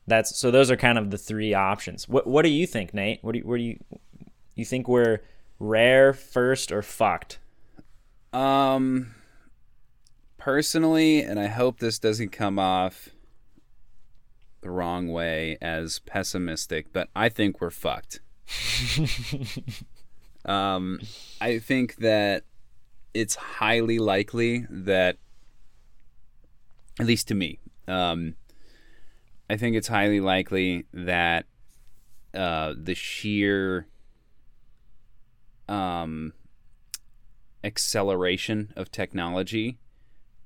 That's 0.06 0.38
so 0.38 0.52
those 0.52 0.72
are 0.72 0.78
kind 0.78 0.98
of 0.98 1.12
the 1.12 1.18
three 1.18 1.54
options. 1.54 2.08
What 2.08 2.28
what 2.28 2.44
do 2.44 2.50
you 2.50 2.68
think, 2.68 2.94
Nate? 2.94 3.20
What 3.22 3.34
do 3.34 3.40
you 3.40 3.46
where 3.46 3.58
do 3.58 3.64
you 3.64 3.80
you 4.56 4.66
think 4.66 4.88
we're 4.88 5.22
rare 5.60 6.14
first 6.14 6.72
or 6.72 6.82
fucked? 6.82 7.40
Um, 8.34 9.16
personally, 10.38 11.22
and 11.22 11.40
I 11.40 11.48
hope 11.48 11.80
this 11.80 12.00
doesn't 12.00 12.32
come 12.32 12.60
off 12.60 13.10
the 14.68 14.74
wrong 14.74 15.08
way 15.08 15.58
as 15.62 16.00
pessimistic, 16.00 16.92
but 16.92 17.08
I 17.16 17.30
think 17.30 17.62
we're 17.62 17.70
fucked. 17.70 18.20
um, 20.46 21.00
I 21.40 21.60
think 21.60 21.96
that 21.98 22.44
it's 23.14 23.36
highly 23.36 23.98
likely 23.98 24.66
that, 24.70 25.16
at 27.00 27.06
least 27.06 27.30
to 27.30 27.36
me, 27.36 27.60
um, 27.88 28.36
I 29.50 29.56
think 29.56 29.78
it's 29.78 29.88
highly 29.88 30.20
likely 30.20 30.86
that 30.92 31.46
uh, 32.34 32.74
the 32.78 32.94
sheer 32.94 33.88
um, 35.70 36.34
acceleration 37.64 38.74
of 38.76 38.92
technology 38.92 39.78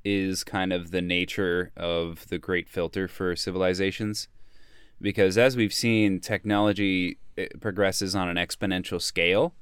is 0.03 0.43
kind 0.43 0.73
of 0.73 0.91
the 0.91 1.01
nature 1.01 1.71
of 1.77 2.27
the 2.29 2.37
great 2.37 2.67
filter 2.69 3.07
for 3.07 3.35
civilizations 3.35 4.27
because 5.01 5.37
as 5.37 5.57
we've 5.57 5.73
seen, 5.73 6.19
technology 6.19 7.17
eh, 7.37 7.47
progresses 7.59 8.15
on 8.15 8.29
an 8.29 8.37
exponential 8.37 9.01
scale, 9.01 9.55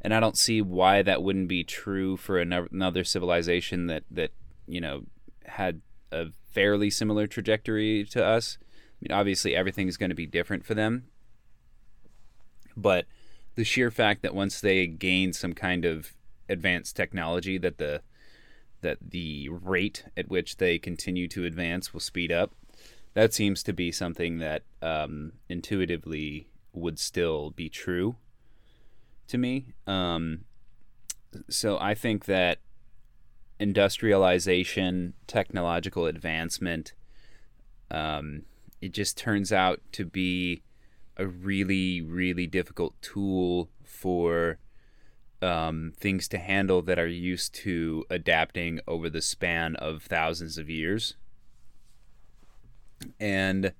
and 0.00 0.12
I 0.14 0.20
don't 0.20 0.36
see 0.36 0.60
why 0.60 1.02
that 1.02 1.22
wouldn't 1.22 1.48
be 1.48 1.64
true 1.64 2.16
for 2.16 2.38
another 2.38 3.04
civilization 3.04 3.86
that 3.86 4.04
that 4.10 4.30
you 4.66 4.80
know 4.80 5.04
had 5.46 5.80
a 6.12 6.26
fairly 6.52 6.90
similar 6.90 7.26
trajectory 7.26 8.04
to 8.10 8.24
us. 8.24 8.58
I 8.62 9.08
mean, 9.08 9.18
obviously, 9.18 9.56
everything's 9.56 9.96
going 9.96 10.10
to 10.10 10.14
be 10.14 10.26
different 10.26 10.64
for 10.66 10.74
them, 10.74 11.06
but 12.76 13.06
the 13.54 13.64
sheer 13.64 13.90
fact 13.90 14.22
that 14.22 14.34
once 14.34 14.60
they 14.60 14.86
gain 14.86 15.32
some 15.32 15.54
kind 15.54 15.84
of 15.84 16.12
advanced 16.48 16.94
technology, 16.94 17.56
that 17.58 17.78
the 17.78 18.02
that 18.84 18.98
the 19.10 19.48
rate 19.48 20.04
at 20.16 20.28
which 20.28 20.58
they 20.58 20.78
continue 20.78 21.26
to 21.28 21.44
advance 21.44 21.92
will 21.92 22.00
speed 22.00 22.30
up. 22.30 22.52
That 23.14 23.32
seems 23.32 23.62
to 23.64 23.72
be 23.72 23.90
something 23.90 24.38
that 24.38 24.62
um, 24.82 25.32
intuitively 25.48 26.48
would 26.72 26.98
still 26.98 27.50
be 27.50 27.68
true 27.68 28.16
to 29.28 29.38
me. 29.38 29.72
Um, 29.86 30.44
so 31.48 31.78
I 31.78 31.94
think 31.94 32.26
that 32.26 32.58
industrialization, 33.58 35.14
technological 35.26 36.06
advancement, 36.06 36.92
um, 37.90 38.42
it 38.80 38.92
just 38.92 39.16
turns 39.16 39.52
out 39.52 39.80
to 39.92 40.04
be 40.04 40.62
a 41.16 41.26
really, 41.26 42.02
really 42.02 42.46
difficult 42.46 43.00
tool 43.00 43.70
for 43.82 44.58
um, 45.44 45.92
things 45.98 46.26
to 46.28 46.38
handle 46.38 46.80
that 46.82 46.98
are 46.98 47.06
used 47.06 47.54
to 47.54 48.04
adapting 48.08 48.80
over 48.88 49.10
the 49.10 49.20
span 49.20 49.76
of 49.76 50.02
thousands 50.02 50.56
of 50.56 50.70
years. 50.70 51.14
And 53.20 53.74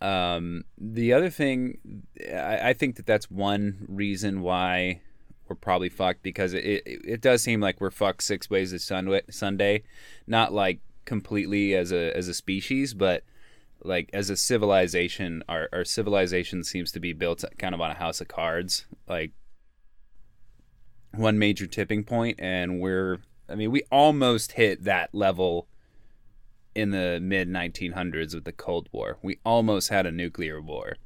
um, 0.00 0.64
the 0.78 1.12
other 1.12 1.28
thing, 1.28 2.02
I, 2.32 2.70
I, 2.70 2.72
think 2.72 2.96
that 2.96 3.06
that's 3.06 3.30
one 3.30 3.84
reason 3.88 4.40
why 4.40 5.00
we're 5.48 5.56
probably 5.56 5.90
fucked 5.90 6.22
because 6.22 6.54
it, 6.54 6.64
it, 6.64 6.82
it 7.04 7.20
does 7.20 7.42
seem 7.42 7.60
like 7.60 7.80
we're 7.80 7.90
fucked 7.90 8.22
six 8.22 8.48
ways 8.48 8.70
to 8.72 9.22
Sunday, 9.30 9.82
not 10.26 10.52
like 10.52 10.80
completely 11.04 11.74
as 11.74 11.92
a 11.92 12.16
as 12.16 12.28
a 12.28 12.34
species, 12.34 12.94
but 12.94 13.24
like 13.82 14.08
as 14.14 14.30
a 14.30 14.36
civilization, 14.36 15.42
our 15.48 15.68
our 15.72 15.84
civilization 15.84 16.64
seems 16.64 16.90
to 16.92 17.00
be 17.00 17.12
built 17.12 17.44
kind 17.58 17.74
of 17.74 17.80
on 17.80 17.90
a 17.90 17.94
house 17.94 18.20
of 18.20 18.28
cards. 18.28 18.86
Like 19.06 19.32
one 21.16 21.38
major 21.38 21.66
tipping 21.66 22.04
point, 22.04 22.38
and 22.40 22.80
we're 22.80 23.18
I 23.48 23.54
mean 23.54 23.70
we 23.70 23.82
almost 23.90 24.52
hit 24.52 24.84
that 24.84 25.14
level 25.14 25.68
in 26.74 26.90
the 26.90 27.20
mid 27.22 27.48
1900s 27.48 28.34
with 28.34 28.44
the 28.44 28.52
Cold 28.52 28.88
War. 28.92 29.18
We 29.22 29.38
almost 29.44 29.88
had 29.88 30.06
a 30.06 30.12
nuclear 30.12 30.60
war. 30.60 30.96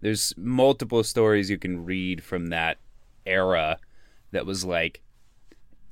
There's 0.00 0.34
multiple 0.36 1.02
stories 1.04 1.50
you 1.50 1.58
can 1.58 1.84
read 1.84 2.22
from 2.22 2.48
that 2.48 2.78
era 3.26 3.78
that 4.32 4.46
was 4.46 4.64
like 4.64 5.02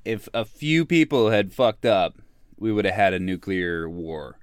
if 0.05 0.29
a 0.33 0.45
few 0.45 0.85
people 0.85 1.31
had 1.31 1.53
fucked 1.53 1.85
up, 1.85 2.17
we 2.57 2.73
would 2.73 2.85
have 2.85 2.95
had 2.95 3.13
a 3.13 3.19
nuclear 3.19 3.89
war, 3.89 4.39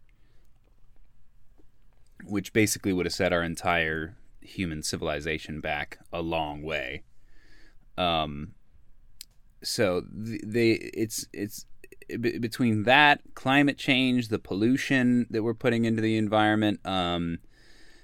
which 2.25 2.51
basically 2.51 2.91
would 2.91 3.05
have 3.05 3.13
set 3.13 3.31
our 3.31 3.43
entire 3.43 4.17
human 4.41 4.83
civilization 4.83 5.61
back 5.61 5.99
a 6.11 6.21
long 6.21 6.61
way. 6.61 7.03
Um, 7.97 8.53
so 9.63 10.03
they 10.11 10.71
it's 10.71 11.27
it's 11.33 11.65
between 12.19 12.83
that 12.83 13.21
climate 13.33 13.77
change, 13.77 14.27
the 14.27 14.39
pollution 14.39 15.25
that 15.29 15.43
we're 15.43 15.53
putting 15.53 15.85
into 15.85 16.01
the 16.01 16.17
environment, 16.17 16.85
um, 16.85 17.39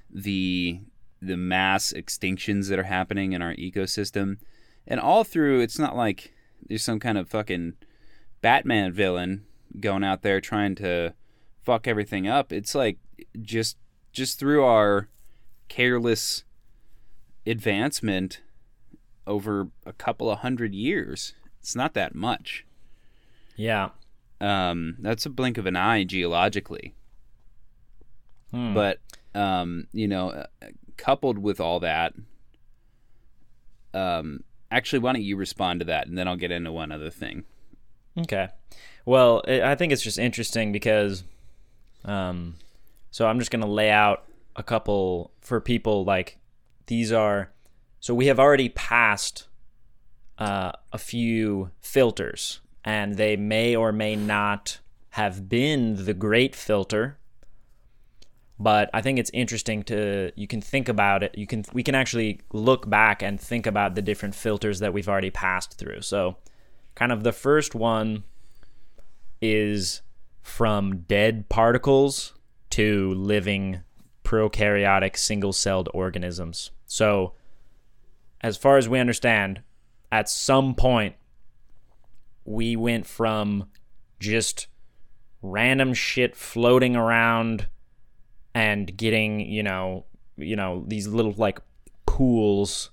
the 0.10 0.82
the 1.22 1.38
mass 1.38 1.94
extinctions 1.94 2.70
that 2.70 2.80
are 2.80 2.84
happening 2.84 3.34
in 3.34 3.42
our 3.42 3.54
ecosystem, 3.56 4.38
and 4.88 5.00
all 5.00 5.24
through, 5.24 5.60
it's 5.60 5.78
not 5.78 5.96
like 5.96 6.34
there's 6.68 6.84
some 6.84 7.00
kind 7.00 7.18
of 7.18 7.30
fucking 7.30 7.74
Batman 8.42 8.94
villain 8.94 9.46
going 9.80 10.04
out 10.04 10.22
there 10.22 10.40
trying 10.40 10.76
to 10.76 11.14
fuck 11.62 11.88
everything 11.88 12.28
up. 12.28 12.52
It's 12.52 12.74
like 12.74 12.98
just 13.42 13.78
just 14.12 14.40
through 14.40 14.64
our 14.64 15.10
careless 15.68 16.44
advancement 17.46 18.42
over 19.28 19.68
a 19.86 19.94
couple 19.94 20.32
of 20.32 20.40
hundred 20.40 20.74
years 20.74 21.34
it's 21.70 21.76
not 21.76 21.94
that 21.94 22.16
much. 22.16 22.66
Yeah. 23.56 23.90
Um, 24.42 24.96
that's 24.98 25.28
a 25.28 25.30
blink 25.30 25.60
of 25.60 25.68
an 25.68 25.76
eye 25.76 26.04
geologically. 26.04 26.96
Hmm. 28.50 28.74
But 28.74 28.98
um, 29.36 29.86
you 29.94 30.08
know, 30.08 30.32
uh, 30.32 30.48
coupled 30.98 31.38
with 31.38 31.60
all 31.60 31.80
that, 31.82 32.16
um, 33.94 34.44
actually, 34.72 34.98
why 34.98 35.14
don't 35.14 35.22
you 35.22 35.36
respond 35.36 35.82
to 35.82 35.86
that, 35.86 36.08
and 36.08 36.18
then 36.18 36.28
I'll 36.28 36.36
get 36.36 36.50
into 36.50 36.72
one 36.72 36.92
other 36.92 37.12
thing. 37.12 37.44
Okay. 38.18 38.48
Well, 39.06 39.44
I 39.48 39.76
think 39.76 39.94
it's 39.94 40.02
just 40.02 40.18
interesting 40.18 40.72
because, 40.72 41.24
um, 42.04 42.56
so 43.12 43.28
I'm 43.28 43.38
just 43.38 43.52
gonna 43.52 43.68
lay 43.68 43.92
out 43.92 44.24
a 44.56 44.64
couple 44.64 45.30
for 45.40 45.62
people 45.62 46.04
like 46.04 46.40
these 46.88 47.12
are. 47.12 47.52
So 48.00 48.16
we 48.16 48.26
have 48.26 48.40
already 48.40 48.70
passed 48.70 49.49
uh, 50.40 50.72
a 50.94 50.98
few 50.98 51.70
filters, 51.82 52.62
and 52.84 53.18
they 53.18 53.36
may 53.36 53.76
or 53.76 53.92
may 53.92 54.16
not 54.16 54.80
have 55.12 55.50
been 55.50 56.06
the 56.06 56.14
great 56.14 56.56
filter. 56.56 57.18
But 58.58 58.90
I 58.94 59.02
think 59.02 59.20
it's 59.20 59.32
interesting 59.34 59.84
to 59.84 60.32
you 60.36 60.48
can 60.48 60.62
think 60.62 60.90
about 60.90 61.24
it. 61.24 61.38
You 61.38 61.46
can 61.46 61.64
we 61.74 61.84
can 61.84 61.96
actually 61.96 62.42
look 62.52 62.90
back 62.90 63.22
and 63.22 63.40
think 63.40 63.68
about 63.68 63.96
the 63.96 64.02
different 64.02 64.36
filters 64.36 64.80
that 64.80 64.94
we've 64.94 65.08
already 65.08 65.30
passed 65.30 65.78
through. 65.78 66.02
So, 66.02 66.38
kind 66.96 67.12
of 67.12 67.24
the 67.24 67.32
first 67.32 67.76
one 67.76 68.24
is 69.42 70.02
from 70.42 71.00
dead 71.08 71.48
particles 71.48 72.34
to 72.72 73.14
living 73.14 73.82
prokaryotic 74.24 75.18
single-celled 75.18 75.90
organisms. 75.94 76.72
So, 76.86 77.34
as 78.42 78.58
far 78.58 78.78
as 78.78 78.88
we 78.90 79.00
understand, 79.00 79.62
at 80.12 80.30
some 80.30 80.76
point 80.76 81.16
we 82.46 82.76
went 82.76 83.06
from 83.06 83.66
just 84.20 84.68
random 85.42 85.94
shit 85.94 86.36
floating 86.36 86.96
around 86.96 87.68
and 88.54 88.96
getting, 88.98 89.40
you 89.40 89.64
know, 89.64 90.06
you 90.36 90.56
know, 90.56 90.84
these 90.88 91.08
little 91.08 91.34
like 91.34 91.60
pools 92.06 92.92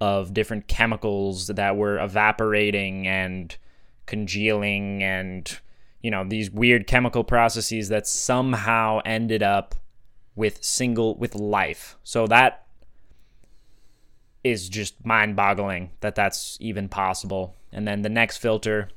of 0.00 0.34
different 0.34 0.66
chemicals 0.66 1.46
that 1.46 1.76
were 1.76 1.98
evaporating 1.98 3.06
and 3.06 3.56
congealing 4.06 5.02
and 5.02 5.60
you 6.02 6.10
know 6.10 6.24
these 6.24 6.50
weird 6.50 6.86
chemical 6.86 7.24
processes 7.24 7.88
that 7.88 8.06
somehow 8.06 9.00
ended 9.06 9.42
up 9.42 9.74
with 10.34 10.62
single 10.62 11.16
with 11.16 11.34
life. 11.34 11.96
So 12.04 12.26
that 12.26 12.63
is 14.44 14.68
just 14.68 15.04
mind 15.04 15.34
boggling 15.34 15.90
that 16.00 16.14
that's 16.14 16.58
even 16.60 16.88
possible. 16.88 17.56
And 17.72 17.88
then 17.88 18.02
the 18.02 18.10
next 18.10 18.36
filter 18.36 18.90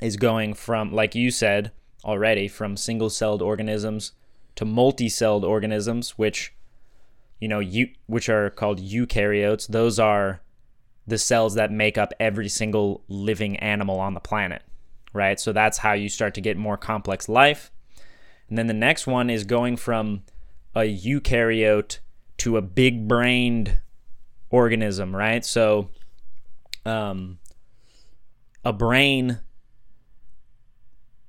is 0.00 0.16
going 0.16 0.54
from, 0.54 0.92
like 0.92 1.14
you 1.14 1.30
said 1.30 1.70
already, 2.04 2.48
from 2.48 2.76
single 2.76 3.08
celled 3.08 3.40
organisms 3.40 4.12
to 4.56 4.64
multi 4.64 5.08
celled 5.08 5.44
organisms, 5.44 6.18
which, 6.18 6.52
you 7.40 7.48
know, 7.48 7.60
you, 7.60 7.88
which 8.06 8.28
are 8.28 8.50
called 8.50 8.80
eukaryotes. 8.80 9.68
Those 9.68 9.98
are 9.98 10.42
the 11.06 11.18
cells 11.18 11.54
that 11.54 11.70
make 11.70 11.96
up 11.96 12.12
every 12.18 12.48
single 12.48 13.02
living 13.08 13.56
animal 13.58 14.00
on 14.00 14.14
the 14.14 14.20
planet, 14.20 14.62
right? 15.12 15.38
So 15.38 15.52
that's 15.52 15.78
how 15.78 15.92
you 15.92 16.08
start 16.08 16.34
to 16.34 16.40
get 16.40 16.56
more 16.56 16.76
complex 16.76 17.28
life. 17.28 17.70
And 18.48 18.58
then 18.58 18.66
the 18.66 18.74
next 18.74 19.06
one 19.06 19.30
is 19.30 19.44
going 19.44 19.76
from 19.76 20.22
a 20.74 20.80
eukaryote 20.80 21.98
to 22.38 22.56
a 22.56 22.62
big 22.62 23.06
brained 23.06 23.80
organism, 24.54 25.14
right? 25.14 25.44
So, 25.44 25.90
um, 26.86 27.38
a 28.64 28.72
brain 28.72 29.40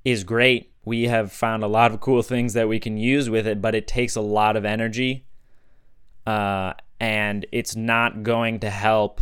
is 0.04 0.22
great. 0.22 0.72
We 0.84 1.08
have 1.08 1.32
found 1.32 1.64
a 1.64 1.66
lot 1.66 1.90
of 1.90 2.00
cool 2.00 2.22
things 2.22 2.52
that 2.52 2.68
we 2.68 2.78
can 2.78 2.96
use 2.96 3.28
with 3.28 3.48
it, 3.48 3.60
but 3.60 3.74
it 3.74 3.88
takes 3.88 4.14
a 4.14 4.20
lot 4.20 4.56
of 4.56 4.64
energy. 4.64 5.26
Uh, 6.24 6.74
and 7.00 7.44
it's 7.50 7.74
not 7.74 8.22
going 8.22 8.60
to 8.60 8.70
help 8.70 9.20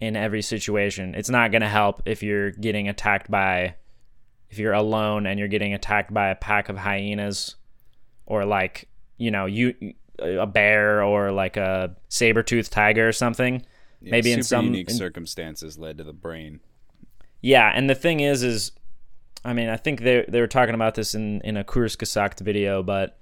in 0.00 0.16
every 0.16 0.40
situation. 0.40 1.14
It's 1.14 1.28
not 1.28 1.50
going 1.50 1.60
to 1.60 1.68
help 1.68 2.02
if 2.06 2.22
you're 2.22 2.52
getting 2.52 2.88
attacked 2.88 3.30
by, 3.30 3.74
if 4.48 4.58
you're 4.58 4.72
alone 4.72 5.26
and 5.26 5.38
you're 5.38 5.48
getting 5.48 5.74
attacked 5.74 6.12
by 6.12 6.28
a 6.28 6.34
pack 6.34 6.70
of 6.70 6.78
hyenas 6.78 7.56
or 8.24 8.46
like, 8.46 8.88
you 9.18 9.30
know, 9.30 9.44
you 9.44 9.94
a 10.18 10.46
bear 10.46 11.02
or 11.02 11.32
like 11.32 11.56
a 11.56 11.96
saber-toothed 12.08 12.72
tiger 12.72 13.08
or 13.08 13.12
something. 13.12 13.64
Yeah, 14.00 14.10
Maybe 14.10 14.32
in 14.32 14.42
some 14.42 14.66
unique 14.66 14.90
in, 14.90 14.96
circumstances 14.96 15.78
led 15.78 15.98
to 15.98 16.04
the 16.04 16.12
brain. 16.12 16.60
Yeah, 17.40 17.70
and 17.74 17.88
the 17.88 17.94
thing 17.94 18.20
is, 18.20 18.42
is 18.42 18.72
I 19.44 19.52
mean, 19.52 19.68
I 19.68 19.76
think 19.76 20.00
they 20.00 20.24
they 20.28 20.40
were 20.40 20.46
talking 20.46 20.74
about 20.74 20.94
this 20.94 21.14
in 21.14 21.40
in 21.42 21.56
a 21.56 21.64
Kurzgesagt 21.64 22.40
video, 22.40 22.82
but 22.82 23.18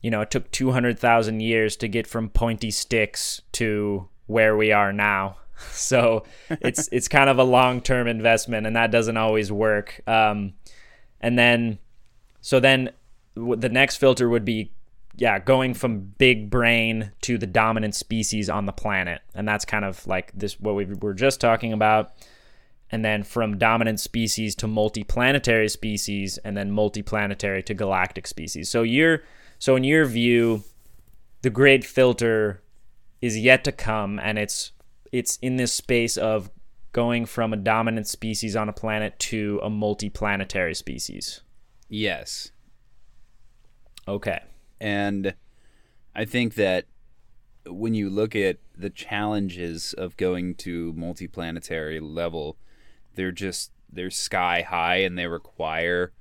you 0.00 0.10
know, 0.10 0.20
it 0.20 0.32
took 0.32 0.50
200,000 0.50 1.40
years 1.40 1.76
to 1.76 1.86
get 1.86 2.08
from 2.08 2.28
pointy 2.28 2.72
sticks 2.72 3.40
to 3.52 4.08
where 4.26 4.56
we 4.56 4.72
are 4.72 4.92
now. 4.92 5.36
So 5.70 6.24
it's 6.50 6.88
it's 6.90 7.06
kind 7.06 7.30
of 7.30 7.38
a 7.38 7.44
long-term 7.44 8.08
investment 8.08 8.66
and 8.66 8.74
that 8.74 8.90
doesn't 8.90 9.16
always 9.16 9.52
work. 9.52 10.00
Um, 10.08 10.54
and 11.20 11.38
then 11.38 11.78
so 12.40 12.58
then 12.58 12.90
the 13.36 13.68
next 13.68 13.98
filter 13.98 14.28
would 14.28 14.44
be 14.44 14.72
yeah, 15.16 15.38
going 15.38 15.74
from 15.74 16.12
big 16.18 16.50
brain 16.50 17.12
to 17.22 17.36
the 17.36 17.46
dominant 17.46 17.94
species 17.94 18.48
on 18.48 18.66
the 18.66 18.72
planet. 18.72 19.20
And 19.34 19.46
that's 19.46 19.64
kind 19.64 19.84
of 19.84 20.06
like 20.06 20.32
this 20.32 20.58
what 20.58 20.74
we 20.74 20.86
were 20.86 21.14
just 21.14 21.40
talking 21.40 21.72
about. 21.72 22.12
And 22.90 23.04
then 23.04 23.22
from 23.22 23.58
dominant 23.58 24.00
species 24.00 24.54
to 24.56 24.66
multiplanetary 24.66 25.70
species 25.70 26.38
and 26.38 26.56
then 26.56 26.70
multiplanetary 26.70 27.64
to 27.66 27.74
galactic 27.74 28.26
species. 28.26 28.68
So 28.68 28.82
you're 28.82 29.22
so 29.58 29.76
in 29.76 29.84
your 29.84 30.04
view, 30.06 30.64
the 31.42 31.50
great 31.50 31.84
filter 31.84 32.62
is 33.20 33.38
yet 33.38 33.64
to 33.64 33.72
come 33.72 34.18
and 34.18 34.38
it's 34.38 34.72
it's 35.10 35.36
in 35.36 35.56
this 35.56 35.72
space 35.72 36.16
of 36.16 36.50
going 36.92 37.24
from 37.26 37.52
a 37.52 37.56
dominant 37.56 38.06
species 38.06 38.56
on 38.56 38.68
a 38.68 38.72
planet 38.72 39.18
to 39.18 39.60
a 39.62 39.70
multiplanetary 39.70 40.76
species. 40.76 41.40
Yes. 41.88 42.50
Okay. 44.08 44.40
And 44.82 45.34
I 46.12 46.24
think 46.24 46.56
that 46.56 46.86
when 47.64 47.94
you 47.94 48.10
look 48.10 48.34
at 48.34 48.58
the 48.76 48.90
challenges 48.90 49.94
of 49.94 50.16
going 50.16 50.56
to 50.56 50.92
multiplanetary 50.94 52.00
level, 52.02 52.56
they're 53.14 53.30
just 53.30 53.70
they're 53.92 54.10
sky 54.10 54.62
high 54.68 54.96
and 54.96 55.16
they 55.16 55.28
require 55.28 56.12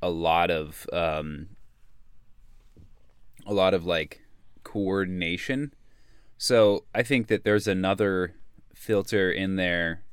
a 0.00 0.10
lot 0.10 0.52
of 0.52 0.86
um, 0.92 1.48
a 3.44 3.52
lot 3.52 3.74
of 3.74 3.84
like 3.84 4.20
coordination. 4.62 5.74
So 6.38 6.84
I 6.94 7.02
think 7.02 7.26
that 7.26 7.42
there's 7.42 7.66
another 7.66 8.36
filter 8.72 9.28
in 9.28 9.56
there 9.56 10.04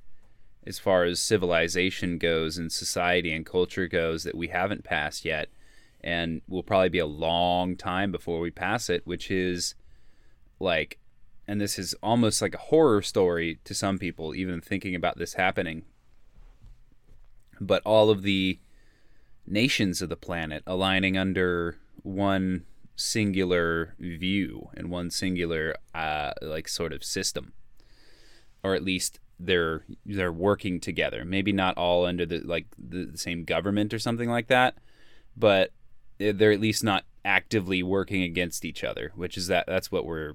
as 0.66 0.80
far 0.80 1.04
as 1.04 1.22
civilization 1.22 2.18
goes 2.18 2.58
and 2.58 2.72
society 2.72 3.32
and 3.32 3.46
culture 3.46 3.88
goes 3.88 4.24
that 4.24 4.36
we 4.36 4.48
haven't 4.48 4.84
passed 4.84 5.24
yet 5.24 5.50
and 6.04 6.42
will 6.48 6.64
probably 6.64 6.90
be 6.90 7.00
a 7.00 7.06
long 7.06 7.76
time 7.76 8.12
before 8.12 8.40
we 8.40 8.52
pass 8.52 8.90
it, 8.90 9.06
which 9.06 9.30
is 9.32 9.76
like, 10.60 10.98
and 11.48 11.60
this 11.60 11.78
is 11.78 11.96
almost 12.02 12.42
like 12.42 12.56
a 12.56 12.60
horror 12.60 13.02
story 13.02 13.60
to 13.64 13.74
some 13.74 13.98
people, 13.98 14.36
even 14.36 14.62
thinking 14.62 14.96
about 14.96 15.18
this 15.18 15.34
happening. 15.34 15.84
But 17.60 17.84
all 17.86 18.10
of 18.10 18.24
the 18.24 18.60
nations 19.46 20.02
of 20.02 20.10
the 20.10 20.16
planet 20.16 20.64
aligning 20.66 21.18
under 21.18 21.78
one 22.04 22.66
singular 22.96 23.96
view 24.00 24.70
and 24.76 24.90
one 24.90 25.10
singular, 25.12 25.76
uh, 25.94 26.32
like, 26.42 26.68
sort 26.68 26.94
of 26.94 27.04
system, 27.04 27.54
or 28.64 28.76
at 28.76 28.84
least 28.84 29.20
they're 29.40 29.84
they're 30.06 30.32
working 30.32 30.80
together. 30.80 31.26
Maybe 31.26 31.52
not 31.52 31.78
all 31.78 32.06
under 32.06 32.26
the 32.26 32.40
like 32.40 32.68
the, 32.78 33.06
the 33.06 33.18
same 33.18 33.44
government 33.44 33.94
or 33.94 34.00
something 34.00 34.30
like 34.30 34.48
that, 34.48 34.78
but 35.36 35.72
Eh, 36.22 36.32
they're 36.36 36.52
at 36.52 36.62
least 36.62 36.84
not 36.84 37.06
actively 37.26 37.84
working 37.84 38.22
against 38.22 38.64
each 38.66 38.84
other, 38.84 39.12
which 39.16 39.38
is 39.38 39.48
that 39.48 39.66
that's 39.68 39.92
what 39.92 40.06
we're 40.06 40.34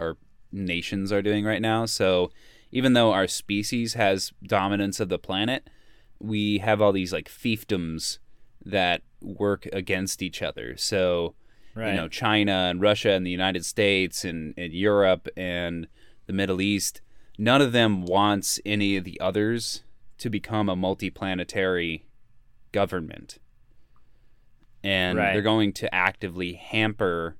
our 0.00 0.16
nations 0.52 1.12
are 1.12 1.22
doing 1.22 1.44
right 1.44 1.62
now. 1.62 1.86
So 1.86 2.30
even 2.70 2.92
though 2.92 3.12
our 3.12 3.26
species 3.26 3.94
has 3.94 4.32
dominance 4.42 5.00
of 5.00 5.08
the 5.08 5.18
planet, 5.18 5.68
we 6.18 6.58
have 6.58 6.80
all 6.80 6.92
these 6.92 7.12
like 7.12 7.28
fiefdoms 7.28 8.18
that 8.64 9.02
work 9.20 9.66
against 9.72 10.22
each 10.22 10.42
other. 10.42 10.76
So 10.76 11.34
right. 11.74 11.90
you 11.90 11.96
know, 11.96 12.08
China 12.08 12.68
and 12.70 12.80
Russia 12.80 13.12
and 13.12 13.24
the 13.24 13.30
United 13.30 13.64
States 13.64 14.24
and, 14.24 14.54
and 14.56 14.72
Europe 14.72 15.28
and 15.36 15.86
the 16.26 16.32
Middle 16.32 16.60
East, 16.60 17.00
none 17.38 17.62
of 17.62 17.72
them 17.72 18.02
wants 18.02 18.60
any 18.66 18.96
of 18.96 19.04
the 19.04 19.20
others 19.20 19.82
to 20.18 20.30
become 20.30 20.68
a 20.68 20.76
multi 20.76 21.10
planetary 21.10 22.06
government 22.72 23.38
and 24.86 25.18
right. 25.18 25.32
they're 25.32 25.42
going 25.42 25.72
to 25.72 25.92
actively 25.92 26.52
hamper 26.52 27.36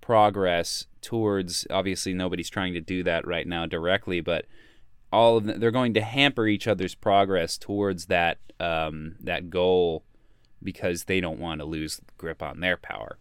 progress 0.00 0.86
towards 1.02 1.66
obviously 1.70 2.14
nobody's 2.14 2.48
trying 2.48 2.72
to 2.72 2.80
do 2.80 3.02
that 3.02 3.26
right 3.26 3.46
now 3.46 3.66
directly 3.66 4.20
but 4.20 4.46
all 5.12 5.36
of 5.36 5.44
them, 5.44 5.60
they're 5.60 5.70
going 5.70 5.92
to 5.92 6.00
hamper 6.00 6.46
each 6.46 6.66
other's 6.66 6.94
progress 6.94 7.58
towards 7.58 8.06
that 8.06 8.38
um, 8.58 9.16
that 9.20 9.50
goal 9.50 10.02
because 10.62 11.04
they 11.04 11.20
don't 11.20 11.38
want 11.38 11.60
to 11.60 11.64
lose 11.66 12.00
grip 12.16 12.42
on 12.42 12.60
their 12.60 12.78
power 12.78 13.18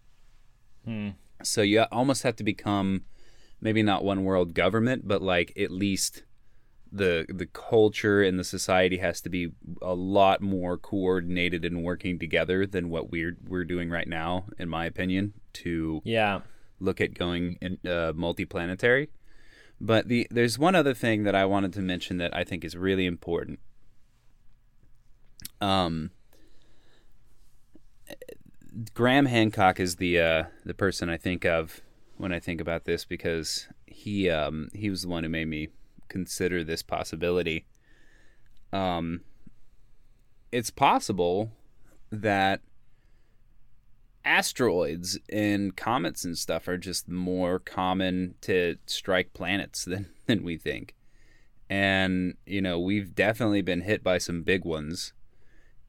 hmm. 0.85 1.09
so 1.43 1.61
you 1.61 1.81
almost 1.91 2.23
have 2.23 2.37
to 2.37 2.43
become 2.43 3.03
maybe 3.59 3.83
not 3.83 4.03
one 4.03 4.23
world 4.23 4.53
government 4.53 5.07
but 5.07 5.21
like 5.21 5.51
at 5.57 5.71
least 5.71 6.23
the 6.91 7.25
the 7.29 7.45
culture 7.45 8.21
and 8.21 8.37
the 8.37 8.43
society 8.43 8.97
has 8.97 9.21
to 9.21 9.29
be 9.29 9.51
a 9.81 9.93
lot 9.93 10.41
more 10.41 10.77
coordinated 10.77 11.63
and 11.63 11.83
working 11.83 12.19
together 12.19 12.65
than 12.65 12.89
what 12.89 13.09
we're 13.09 13.37
we're 13.47 13.63
doing 13.63 13.89
right 13.89 14.07
now, 14.07 14.45
in 14.59 14.67
my 14.67 14.85
opinion. 14.85 15.33
To 15.53 16.01
yeah, 16.03 16.41
look 16.79 16.99
at 16.99 17.13
going 17.13 17.57
in, 17.61 17.77
uh, 17.85 18.13
multiplanetary. 18.13 19.07
But 19.79 20.09
the 20.09 20.27
there's 20.29 20.59
one 20.59 20.75
other 20.75 20.93
thing 20.93 21.23
that 21.23 21.35
I 21.35 21.45
wanted 21.45 21.73
to 21.73 21.81
mention 21.81 22.17
that 22.17 22.35
I 22.35 22.43
think 22.43 22.65
is 22.65 22.75
really 22.75 23.05
important. 23.05 23.59
Um, 25.61 26.11
Graham 28.93 29.27
Hancock 29.27 29.79
is 29.79 29.95
the 29.95 30.19
uh, 30.19 30.43
the 30.65 30.73
person 30.73 31.09
I 31.09 31.17
think 31.17 31.45
of 31.45 31.81
when 32.17 32.33
I 32.33 32.39
think 32.39 32.59
about 32.61 32.83
this 32.85 33.05
because 33.05 33.67
he 33.85 34.29
um, 34.29 34.69
he 34.73 34.89
was 34.89 35.03
the 35.03 35.07
one 35.07 35.23
who 35.23 35.29
made 35.29 35.47
me 35.47 35.69
consider 36.11 36.63
this 36.63 36.83
possibility. 36.83 37.65
Um, 38.73 39.21
it's 40.51 40.69
possible 40.69 41.51
that 42.11 42.61
asteroids 44.23 45.17
and 45.29 45.75
comets 45.75 46.23
and 46.25 46.37
stuff 46.37 46.67
are 46.67 46.77
just 46.77 47.09
more 47.09 47.57
common 47.57 48.35
to 48.41 48.75
strike 48.85 49.33
planets 49.33 49.85
than, 49.91 50.09
than 50.27 50.43
we 50.43 50.57
think. 50.57 50.93
And, 51.69 52.35
you 52.45 52.61
know, 52.61 52.77
we've 52.77 53.15
definitely 53.15 53.61
been 53.61 53.81
hit 53.81 54.03
by 54.03 54.17
some 54.17 54.43
big 54.43 54.65
ones. 54.65 55.13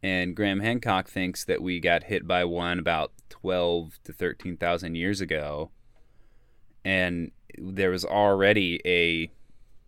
And 0.00 0.36
Graham 0.36 0.60
Hancock 0.60 1.08
thinks 1.08 1.44
that 1.44 1.60
we 1.60 1.80
got 1.80 2.04
hit 2.04 2.26
by 2.26 2.44
one 2.44 2.78
about 2.78 3.12
12 3.30 3.98
to 4.04 4.12
13,000 4.12 4.94
years 4.94 5.20
ago. 5.20 5.70
And 6.84 7.32
there 7.58 7.90
was 7.90 8.04
already 8.04 8.80
a 8.84 9.30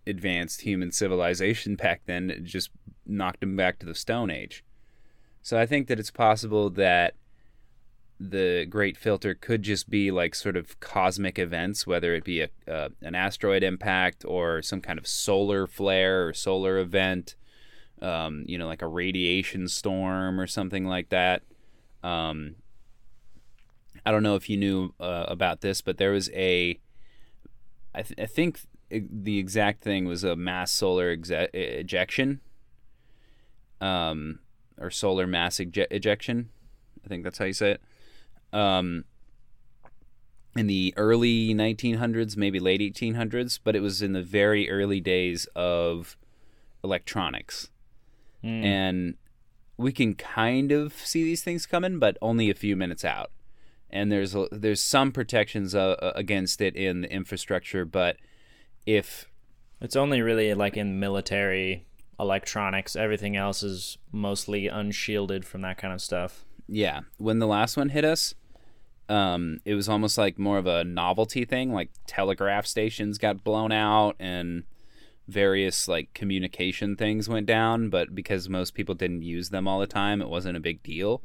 advanced 0.07 0.63
human 0.63 0.93
civilization 0.93 1.77
back 1.77 2.03
then. 2.07 2.31
It 2.31 2.45
just 2.45 2.71
knocked 3.07 3.41
them 3.41 3.57
back 3.57 3.79
to 3.81 3.87
the 3.87 3.95
Stone 3.95 4.31
Age. 4.31 4.65
So 5.43 5.59
I 5.59 5.67
think 5.67 5.89
that 5.89 5.99
it's 6.01 6.11
possible 6.11 6.71
that 6.71 7.15
the 8.19 8.67
Great 8.69 8.97
Filter 8.97 9.35
could 9.35 9.63
just 9.63 9.91
be 9.91 10.11
like 10.11 10.35
sort 10.35 10.57
of 10.57 10.79
cosmic 10.81 11.39
events, 11.39 11.87
whether 11.87 12.15
it 12.15 12.25
be 12.25 12.41
a, 12.41 12.49
uh, 12.69 12.89
an 13.03 13.15
asteroid 13.15 13.63
impact 13.63 14.25
or 14.27 14.63
some 14.63 14.81
kind 14.81 14.99
of 14.99 15.07
solar 15.07 15.67
flare 15.67 16.29
or 16.29 16.33
solar 16.33 16.79
event, 16.79 17.35
um, 18.01 18.45
you 18.47 18.57
know, 18.57 18.67
like 18.67 18.83
a 18.83 18.87
radiation 18.87 19.69
storm 19.69 20.41
or 20.41 20.47
something 20.47 20.87
like 20.87 21.09
that. 21.11 21.43
Um, 22.03 22.57
I 24.07 24.13
don't 24.13 24.23
know 24.23 24.37
if 24.37 24.49
you 24.49 24.57
knew 24.57 24.95
uh, 25.01 25.25
about 25.29 25.61
this, 25.61 25.81
but 25.81 25.99
there 25.99 26.13
was 26.13 26.31
a, 26.31 26.79
I, 27.95 28.03
th- 28.03 28.19
I 28.19 28.27
think 28.27 28.61
the 29.11 29.39
exact 29.39 29.83
thing 29.83 30.07
was 30.07 30.25
a 30.25 30.37
mass 30.37 30.71
solar 30.71 31.11
exe- 31.11 31.49
ejection, 31.53 32.41
um, 33.81 34.41
or 34.79 34.91
solar 34.91 35.27
mass 35.27 35.57
eje- 35.57 35.87
ejection. 35.91 36.51
I 37.05 37.09
think 37.09 37.25
that's 37.25 37.39
how 37.39 37.45
you 37.45 37.53
say 37.53 37.73
it. 37.73 37.83
Um, 38.53 39.05
in 40.57 40.67
the 40.67 40.95
early 40.97 41.55
1900s, 41.55 42.37
maybe 42.37 42.61
late 42.61 42.81
1800s, 42.81 43.59
but 43.63 43.75
it 43.75 43.81
was 43.81 44.03
in 44.03 44.13
the 44.13 44.23
very 44.23 44.71
early 44.71 45.01
days 45.01 45.47
of 45.57 46.17
electronics. 46.83 47.71
Mm. 48.43 48.65
And 48.65 49.15
we 49.77 49.93
can 49.93 50.15
kind 50.15 50.71
of 50.71 50.93
see 50.93 51.25
these 51.25 51.43
things 51.43 51.67
coming, 51.67 51.99
but 51.99 52.17
only 52.23 52.51
a 52.51 52.55
few 52.55 52.77
minutes 52.77 53.05
out. 53.05 53.31
And 53.91 54.11
there's 54.11 54.35
a, 54.35 54.49
there's 54.53 54.83
some 54.83 55.13
protections 55.13 55.75
uh, 55.75 56.13
against 56.15 56.61
it 56.61 56.77
in 56.77 57.03
the 57.03 57.13
infrastructure, 57.13 57.85
but 57.85 58.17
if 58.87 59.27
it's 59.81 59.97
only 59.97 60.21
really 60.23 60.53
like 60.55 60.77
in 60.77 60.99
military 60.99 61.87
electronics, 62.19 62.95
everything 62.97 63.37
else 63.37 63.63
is 63.63 63.99
mostly 64.13 64.69
unshielded 64.69 65.45
from 65.45 65.63
that 65.63 65.79
kind 65.79 65.93
of 65.93 66.01
stuff. 66.01 66.45
Yeah, 66.69 67.01
when 67.19 67.39
the 67.41 67.47
last 67.47 67.77
one 67.77 67.91
hit 67.91 68.05
us, 68.05 68.35
um, 69.09 69.59
it 69.65 69.75
was 69.75 69.89
almost 69.89 70.17
like 70.17 70.39
more 70.39 70.57
of 70.59 70.67
a 70.67 70.85
novelty 70.85 71.45
thing. 71.45 71.73
Like 71.73 71.91
telegraph 72.07 72.67
stations 72.67 73.19
got 73.19 73.45
blown 73.45 73.73
out 73.73 74.17
and 74.19 74.65
various 75.27 75.89
like 75.89 76.13
communication 76.15 76.97
things 76.97 77.29
went 77.29 77.47
down, 77.47 77.91
but 77.91 78.15
because 78.15 78.49
most 78.49 78.75
people 78.75 78.95
didn't 78.95 79.23
use 79.23 79.51
them 79.51 79.67
all 79.69 79.81
the 79.81 79.87
time, 79.87 80.23
it 80.23 80.29
wasn't 80.29 80.57
a 80.57 80.61
big 80.61 80.83
deal. 80.83 81.23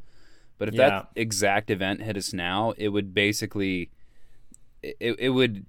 But 0.57 0.69
if 0.69 0.75
Yeah. 0.75 0.89
that 0.89 1.09
exact 1.15 1.69
event 1.69 2.01
hit 2.01 2.17
us 2.17 2.33
now, 2.33 2.73
it 2.77 2.89
would 2.89 3.13
basically 3.13 3.91
it, 4.81 5.15
it 5.19 5.29
would 5.29 5.65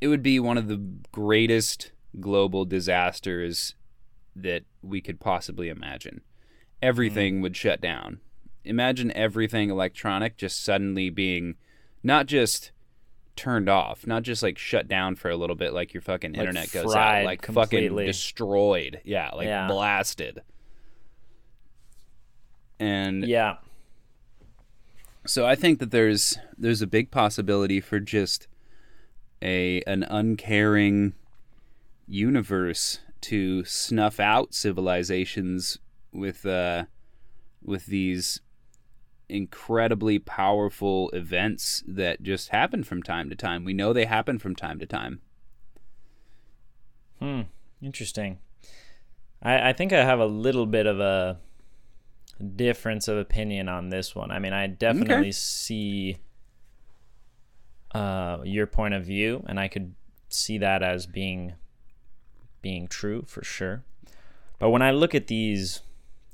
it 0.00 0.08
would 0.08 0.22
be 0.22 0.38
one 0.38 0.58
of 0.58 0.68
the 0.68 0.82
greatest 1.12 1.92
global 2.20 2.64
disasters 2.64 3.74
that 4.34 4.64
we 4.82 5.00
could 5.00 5.20
possibly 5.20 5.68
imagine. 5.68 6.20
Everything 6.80 7.38
mm. 7.38 7.42
would 7.42 7.56
shut 7.56 7.80
down. 7.80 8.20
Imagine 8.64 9.10
everything 9.12 9.70
electronic 9.70 10.36
just 10.36 10.62
suddenly 10.62 11.10
being 11.10 11.56
not 12.02 12.26
just 12.26 12.70
turned 13.34 13.68
off, 13.68 14.06
not 14.06 14.22
just 14.22 14.42
like 14.42 14.58
shut 14.58 14.88
down 14.88 15.16
for 15.16 15.30
a 15.30 15.36
little 15.36 15.56
bit 15.56 15.72
like 15.72 15.94
your 15.94 16.00
fucking 16.00 16.32
Like 16.32 16.40
internet 16.40 16.70
goes 16.72 16.94
out, 16.94 17.24
like 17.24 17.40
completely. 17.40 17.88
fucking 17.88 18.06
destroyed. 18.06 19.00
Yeah, 19.04 19.30
like 19.30 19.46
Yeah. 19.46 19.66
blasted. 19.68 20.42
And 22.78 23.24
Yeah. 23.26 23.56
so 25.26 25.46
I 25.46 25.54
think 25.54 25.78
that 25.78 25.90
there's 25.90 26.38
there's 26.56 26.82
a 26.82 26.86
big 26.86 27.10
possibility 27.10 27.80
for 27.80 28.00
just 28.00 28.48
a 29.42 29.82
an 29.82 30.02
uncaring 30.04 31.14
universe 32.06 33.00
to 33.20 33.64
snuff 33.64 34.18
out 34.18 34.54
civilizations 34.54 35.78
with 36.12 36.46
uh 36.46 36.84
with 37.62 37.86
these 37.86 38.40
incredibly 39.28 40.18
powerful 40.18 41.10
events 41.10 41.82
that 41.86 42.22
just 42.22 42.48
happen 42.48 42.82
from 42.82 43.02
time 43.02 43.28
to 43.28 43.36
time. 43.36 43.64
We 43.64 43.74
know 43.74 43.92
they 43.92 44.06
happen 44.06 44.38
from 44.38 44.56
time 44.56 44.78
to 44.78 44.86
time. 44.86 45.20
Hmm. 47.18 47.42
Interesting. 47.82 48.38
I, 49.42 49.70
I 49.70 49.72
think 49.72 49.92
I 49.92 50.04
have 50.04 50.20
a 50.20 50.26
little 50.26 50.66
bit 50.66 50.86
of 50.86 51.00
a 51.00 51.38
difference 52.56 53.08
of 53.08 53.18
opinion 53.18 53.68
on 53.68 53.90
this 53.90 54.14
one. 54.14 54.30
I 54.30 54.38
mean, 54.38 54.52
I 54.52 54.66
definitely 54.66 55.32
see 55.32 56.18
uh, 57.92 58.38
your 58.44 58.66
point 58.66 58.94
of 58.94 59.04
view, 59.04 59.44
and 59.46 59.58
I 59.58 59.68
could 59.68 59.94
see 60.28 60.58
that 60.58 60.82
as 60.82 61.06
being 61.06 61.54
being 62.60 62.88
true 62.88 63.24
for 63.26 63.44
sure. 63.44 63.84
But 64.58 64.70
when 64.70 64.82
I 64.82 64.90
look 64.90 65.14
at 65.14 65.28
these, 65.28 65.80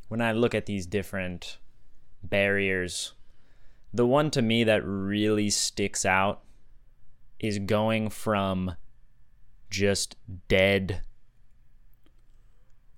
when 0.08 0.20
I 0.20 0.32
look 0.32 0.54
at 0.54 0.66
these 0.66 0.86
different 0.86 1.58
barriers, 2.22 3.12
the 3.92 4.06
one 4.06 4.30
to 4.32 4.42
me 4.42 4.64
that 4.64 4.84
really 4.84 5.50
sticks 5.50 6.04
out 6.04 6.42
is 7.38 7.58
going 7.58 8.08
from 8.10 8.74
just 9.70 10.16
dead 10.48 11.02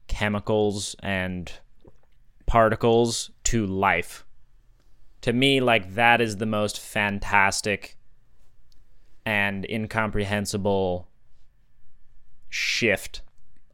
chemicals 0.06 0.94
and 1.02 1.52
particles 2.46 3.30
to 3.44 3.66
life. 3.66 4.24
To 5.22 5.32
me, 5.32 5.60
like 5.60 5.94
that 5.94 6.20
is 6.20 6.36
the 6.36 6.46
most 6.46 6.78
fantastic 6.78 7.95
and 9.26 9.66
incomprehensible 9.70 11.08
shift 12.48 13.22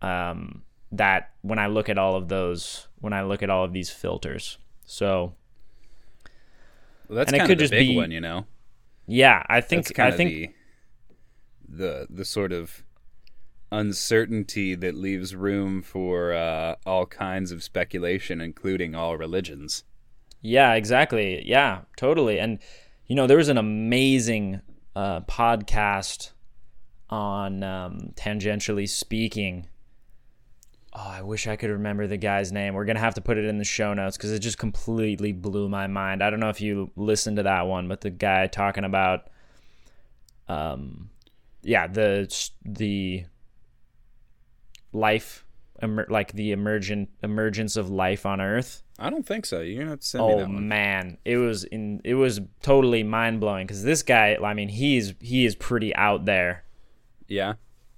um, 0.01 0.63
that 0.91 1.31
when 1.43 1.59
I 1.59 1.67
look 1.67 1.89
at 1.89 1.99
all 1.99 2.17
of 2.17 2.29
those, 2.29 2.89
when 3.01 3.13
I 3.13 3.23
look 3.23 3.43
at 3.43 3.51
all 3.51 3.65
of 3.65 3.73
these 3.73 3.91
filters. 3.91 4.59
So 4.85 5.35
Well, 7.09 7.17
that's 7.17 7.31
And 7.31 7.37
it 7.37 7.45
could 7.45 7.59
of 7.59 7.59
the 7.59 7.65
just 7.65 7.71
big 7.77 7.89
be- 7.89 7.97
one, 7.97 8.11
you 8.11 8.21
know. 8.21 8.47
yeah, 9.07 9.45
I 9.49 9.61
That's 9.71 9.91
think 9.91 9.95
kind 9.95 10.09
I 10.09 10.13
of 10.13 10.17
think 10.17 10.25
the, 10.25 10.55
the 11.69 12.07
the 12.11 12.25
sort 12.25 12.53
of 12.53 12.83
uncertainty 13.73 14.75
that 14.77 14.95
leaves 14.97 15.35
room 15.37 15.83
for 15.83 16.33
uh, 16.33 16.77
all 16.87 17.07
kinds 17.07 17.53
of 17.53 17.63
speculation, 17.63 18.41
including 18.41 18.95
all 18.95 19.17
religions. 19.17 19.85
Yeah, 20.41 20.75
exactly. 20.75 21.43
Yeah, 21.47 21.83
totally. 21.97 22.39
And 22.39 22.59
you 23.07 23.15
know, 23.17 23.27
there 23.27 23.37
was 23.37 23.49
an 23.49 23.59
amazing 23.59 24.61
uh, 24.95 25.21
podcast 25.23 26.31
on 27.11 27.63
um, 27.63 28.13
tangentially 28.15 28.89
speaking. 28.89 29.67
Oh, 30.95 31.09
I 31.09 31.23
wish 31.23 31.47
I 31.47 31.57
could 31.57 31.71
remember 31.71 32.07
the 32.07 32.19
guy's 32.19 32.53
name. 32.53 32.75
We're 32.75 32.85
gonna 32.85 33.01
have 33.01 33.15
to 33.15 33.21
put 33.21 33.39
it 33.39 33.47
in 33.47 33.59
the 33.59 33.65
show 33.65 33.95
notes 33.95 34.17
because 34.17 34.33
it 34.33 34.41
just 34.41 34.59
completely 34.59 35.33
blew 35.33 35.69
my 35.69 35.87
mind. 35.87 36.23
I 36.23 36.31
don't 36.31 36.41
know 36.41 36.51
if 36.51 36.61
you 36.61 36.91
listened 36.97 37.39
to 37.39 37.45
that 37.45 37.67
one, 37.67 37.89
but 37.89 38.03
the 38.03 38.11
guy 38.11 38.47
talking 38.47 38.85
about, 38.85 39.29
um, 40.49 41.11
yeah, 41.63 41.87
the 41.87 42.31
the 42.65 43.25
life, 44.93 45.45
emer- 45.83 46.07
like 46.09 46.33
the 46.33 46.53
emergent 46.53 47.09
emergence 47.23 47.77
of 47.77 47.91
life 47.91 48.25
on 48.25 48.41
Earth. 48.41 48.83
I 48.99 49.11
don't 49.11 49.27
think 49.27 49.47
so. 49.47 49.61
You're 49.61 49.97
to 49.97 49.99
send 50.01 50.27
me 50.27 50.33
Oh 50.35 50.47
man, 50.47 51.19
it 51.25 51.37
was 51.39 51.65
in 51.65 52.01
it 52.05 52.15
was 52.15 52.41
totally 52.63 53.03
mind 53.03 53.41
blowing 53.41 53.67
because 53.67 53.83
this 53.83 54.03
guy, 54.03 54.37
I 54.43 54.55
mean, 54.55 54.69
he's 54.69 55.15
he 55.21 55.45
is 55.45 55.55
pretty 55.57 55.95
out 55.97 56.25
there 56.25 56.65
Yeah. 57.29 57.55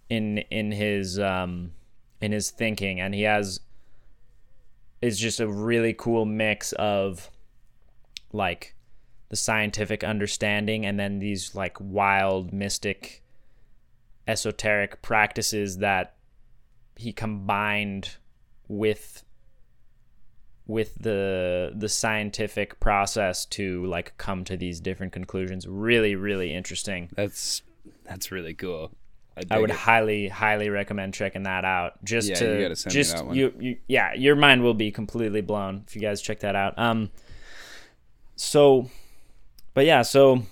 in 0.09 0.39
in 0.51 0.73
his 0.73 1.19
um 1.19 1.73
in 2.21 2.33
his 2.33 2.51
thinking, 2.51 3.01
and 3.01 3.15
he 3.15 3.23
has 3.23 3.61
is 5.03 5.19
just 5.19 5.41
a 5.41 5.47
really 5.47 5.93
cool 5.93 6.25
mix 6.25 6.73
of 6.73 7.31
like 8.33 8.75
the 9.29 9.37
scientific 9.37 10.03
understanding 10.03 10.87
and 10.87 10.99
then 10.99 11.19
these 11.19 11.55
like 11.55 11.77
wild 11.81 12.53
mystic 12.53 13.23
esoteric 14.27 15.03
practices 15.03 15.79
that 15.79 16.15
he 16.97 17.13
combined 17.13 18.17
with 18.69 19.25
with 20.67 20.95
the 20.99 21.73
the 21.77 21.89
scientific 21.89 22.81
process 22.81 23.45
to 23.45 23.85
like 23.87 24.17
come 24.17 24.45
to 24.45 24.57
these 24.57 24.81
different 24.81 25.13
conclusions 25.13 25.67
really 25.67 26.15
really 26.15 26.55
interesting 26.55 27.11
That's 27.15 27.63
that's 28.05 28.33
really 28.33 28.55
cool. 28.55 28.91
I 29.37 29.41
dig 29.41 29.61
would 29.61 29.71
it. 29.71 29.77
highly, 29.77 30.29
highly 30.29 30.69
recommend 30.69 31.13
checking 31.13 31.43
that 31.43 31.65
out. 31.65 32.03
Just 32.05 32.29
Yeah, 32.29 32.35
to 32.37 32.55
you 32.55 32.63
gotta 32.63 32.77
send 32.77 32.95
me 32.95 33.01
just 33.01 33.17
that 33.17 33.27
one. 33.27 33.37
you, 33.37 33.53
you, 33.59 33.77
yeah, 33.89 34.15
your 34.15 34.37
mind 34.37 34.63
will 34.63 34.75
be 34.75 34.91
completely 34.93 35.41
blown 35.41 35.83
if 35.89 35.97
you 35.97 36.01
guys 36.01 36.23
check 36.23 36.41
that 36.41 36.55
out. 36.55 36.79
Um, 36.79 37.11
so, 38.37 38.91
but 39.75 39.87
yeah, 39.87 40.03
so, 40.03 40.43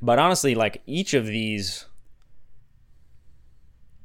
but 0.00 0.18
honestly, 0.18 0.54
like 0.54 0.80
each 0.86 1.12
of 1.12 1.26
these, 1.26 1.84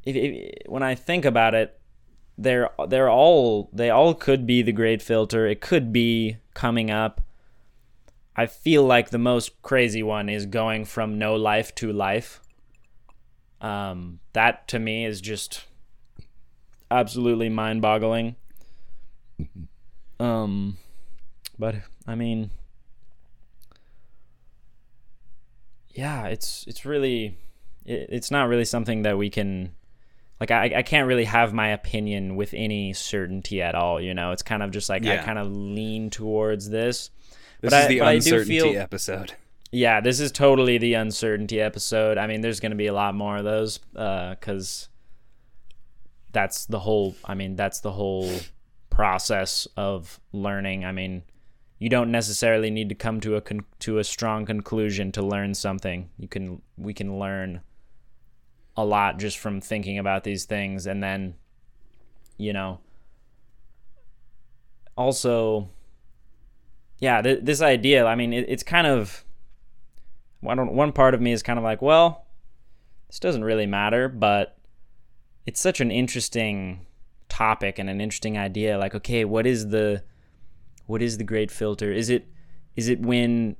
if, 0.05 0.15
if, 0.15 0.53
when 0.67 0.83
I 0.83 0.95
think 0.95 1.25
about 1.25 1.53
it, 1.53 1.79
they're 2.37 2.69
they're 2.87 3.09
all 3.09 3.69
they 3.73 3.89
all 3.89 4.13
could 4.13 4.45
be 4.45 4.61
the 4.61 4.71
great 4.71 5.01
filter. 5.01 5.47
It 5.47 5.61
could 5.61 5.91
be 5.91 6.37
coming 6.53 6.91
up. 6.91 7.21
I 8.35 8.47
feel 8.47 8.83
like 8.83 9.09
the 9.09 9.17
most 9.17 9.61
crazy 9.61 10.03
one 10.03 10.27
is 10.27 10.45
going 10.45 10.85
from 10.85 11.17
no 11.17 11.35
life 11.35 11.73
to 11.75 11.93
life. 11.93 12.41
Um, 13.61 14.19
that 14.33 14.67
to 14.69 14.79
me 14.79 15.05
is 15.05 15.21
just 15.21 15.65
absolutely 16.91 17.47
mind-boggling. 17.47 18.35
Um, 20.19 20.77
but 21.57 21.75
I 22.05 22.15
mean, 22.15 22.51
yeah, 25.91 26.27
it's 26.27 26.65
it's 26.67 26.85
really 26.85 27.37
it, 27.85 28.07
it's 28.09 28.31
not 28.31 28.49
really 28.49 28.65
something 28.65 29.03
that 29.03 29.17
we 29.17 29.29
can 29.29 29.71
like 30.39 30.51
I, 30.51 30.71
I 30.77 30.81
can't 30.83 31.07
really 31.07 31.25
have 31.25 31.53
my 31.53 31.69
opinion 31.69 32.35
with 32.35 32.53
any 32.53 32.93
certainty 32.93 33.61
at 33.61 33.75
all 33.75 34.01
you 34.01 34.13
know 34.13 34.31
it's 34.31 34.43
kind 34.43 34.61
of 34.63 34.71
just 34.71 34.89
like 34.89 35.05
i 35.05 35.17
kind 35.17 35.39
of 35.39 35.47
lean 35.51 36.09
towards 36.09 36.69
this 36.69 37.09
This 37.61 37.71
but 37.71 37.77
is 37.79 37.85
I- 37.85 37.87
the 37.87 37.99
uncertainty 37.99 38.59
feel- 38.59 38.77
episode. 38.81 39.33
yeah, 39.71 39.99
this 40.01 40.19
is 40.19 40.31
totally 40.31 40.77
the 40.77 40.93
uncertainty 40.93 41.59
episode. 41.59 42.17
I 42.17 42.27
mean, 42.27 42.39
there's 42.41 42.59
going 42.61 42.71
to 42.71 42.77
be 42.77 42.87
a 42.87 42.93
lot 42.93 43.13
more 43.15 43.37
of 43.37 43.43
those 43.43 43.79
uh, 43.95 44.29
because 44.35 44.87
that's 46.31 46.65
the 46.65 46.79
whole. 46.79 47.15
I 47.25 47.33
mean, 47.33 47.55
that's 47.55 47.79
the 47.81 47.91
whole 47.91 48.29
process 48.89 49.67
of 49.77 50.19
learning. 50.31 50.85
I 50.85 50.91
mean, 50.91 51.23
you 51.79 51.89
don't 51.89 52.11
necessarily 52.11 52.69
need 52.69 52.89
to 52.89 52.95
come 52.95 53.19
to 53.21 53.35
a 53.35 53.41
con- 53.41 53.65
to 53.79 53.97
a 53.99 54.03
strong 54.03 54.45
conclusion 54.45 55.11
to 55.13 55.21
learn 55.21 55.53
something. 55.53 56.09
You 56.17 56.27
can 56.27 56.61
we 56.77 56.93
can 56.93 57.19
learn 57.19 57.61
a 58.77 58.85
lot 58.85 59.19
just 59.19 59.37
from 59.37 59.61
thinking 59.61 59.97
about 59.97 60.23
these 60.23 60.45
things, 60.45 60.85
and 60.85 61.01
then, 61.01 61.35
you 62.37 62.53
know, 62.53 62.79
also 64.97 65.69
yeah, 66.99 67.21
th- 67.21 67.39
this 67.43 67.61
idea. 67.61 68.05
I 68.05 68.15
mean, 68.15 68.33
it, 68.33 68.45
it's 68.47 68.63
kind 68.63 68.87
of 68.87 69.23
one 70.39 70.73
one 70.75 70.91
part 70.91 71.13
of 71.13 71.21
me 71.21 71.31
is 71.31 71.43
kind 71.43 71.59
of 71.59 71.63
like, 71.63 71.81
well, 71.81 72.25
this 73.07 73.19
doesn't 73.19 73.43
really 73.43 73.65
matter, 73.65 74.07
but 74.07 74.57
it's 75.45 75.61
such 75.61 75.81
an 75.81 75.91
interesting 75.91 76.85
topic 77.29 77.79
and 77.79 77.89
an 77.89 77.99
interesting 77.99 78.37
idea. 78.37 78.77
Like, 78.77 78.95
okay, 78.95 79.25
what 79.25 79.45
is 79.45 79.69
the 79.69 80.03
what 80.85 81.01
is 81.01 81.17
the 81.17 81.23
great 81.23 81.51
filter? 81.51 81.91
Is 81.91 82.09
it 82.09 82.27
is 82.75 82.87
it 82.87 83.01
when 83.01 83.55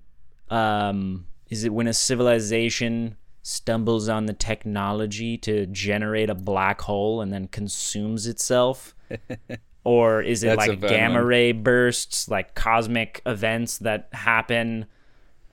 um 0.49 1.25
is 1.49 1.63
it 1.63 1.73
when 1.73 1.87
a 1.87 1.93
civilization 1.93 3.17
stumbles 3.47 4.09
on 4.09 4.25
the 4.25 4.33
technology 4.33 5.37
to 5.37 5.67
generate 5.67 6.31
a 6.31 6.35
black 6.35 6.81
hole 6.81 7.21
and 7.21 7.31
then 7.31 7.47
consumes 7.47 8.25
itself? 8.25 8.95
or 9.83 10.19
is 10.23 10.43
it 10.43 10.57
like 10.57 10.81
gamma 10.81 11.23
ray 11.23 11.51
bursts, 11.51 12.27
like 12.27 12.55
cosmic 12.55 13.21
events 13.23 13.77
that 13.77 14.09
happen, 14.13 14.87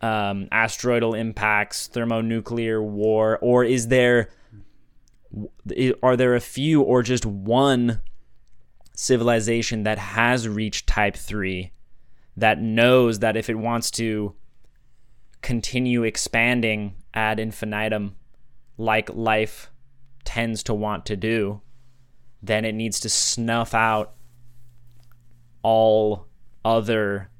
um, 0.00 0.48
asteroidal 0.50 1.12
impacts, 1.12 1.86
thermonuclear 1.88 2.82
war, 2.82 3.38
or 3.42 3.62
is 3.62 3.88
there 3.88 4.30
are 6.02 6.16
there 6.16 6.34
a 6.34 6.40
few 6.40 6.80
or 6.80 7.02
just 7.02 7.26
one 7.26 8.00
civilization 8.96 9.82
that 9.82 9.98
has 9.98 10.48
reached 10.48 10.86
type 10.86 11.16
3 11.16 11.72
that 12.38 12.60
knows 12.60 13.18
that 13.18 13.36
if 13.36 13.50
it 13.50 13.54
wants 13.54 13.90
to 13.90 14.34
continue 15.42 16.04
expanding 16.04 16.94
ad 17.14 17.38
infinitum 17.38 18.16
like 18.78 19.10
life 19.14 19.70
tends 20.24 20.62
to 20.62 20.72
want 20.72 21.04
to 21.04 21.16
do 21.16 21.60
then 22.42 22.64
it 22.64 22.74
needs 22.74 22.98
to 22.98 23.08
snuff 23.08 23.74
out 23.74 24.14
all 25.62 26.26
other 26.64 27.30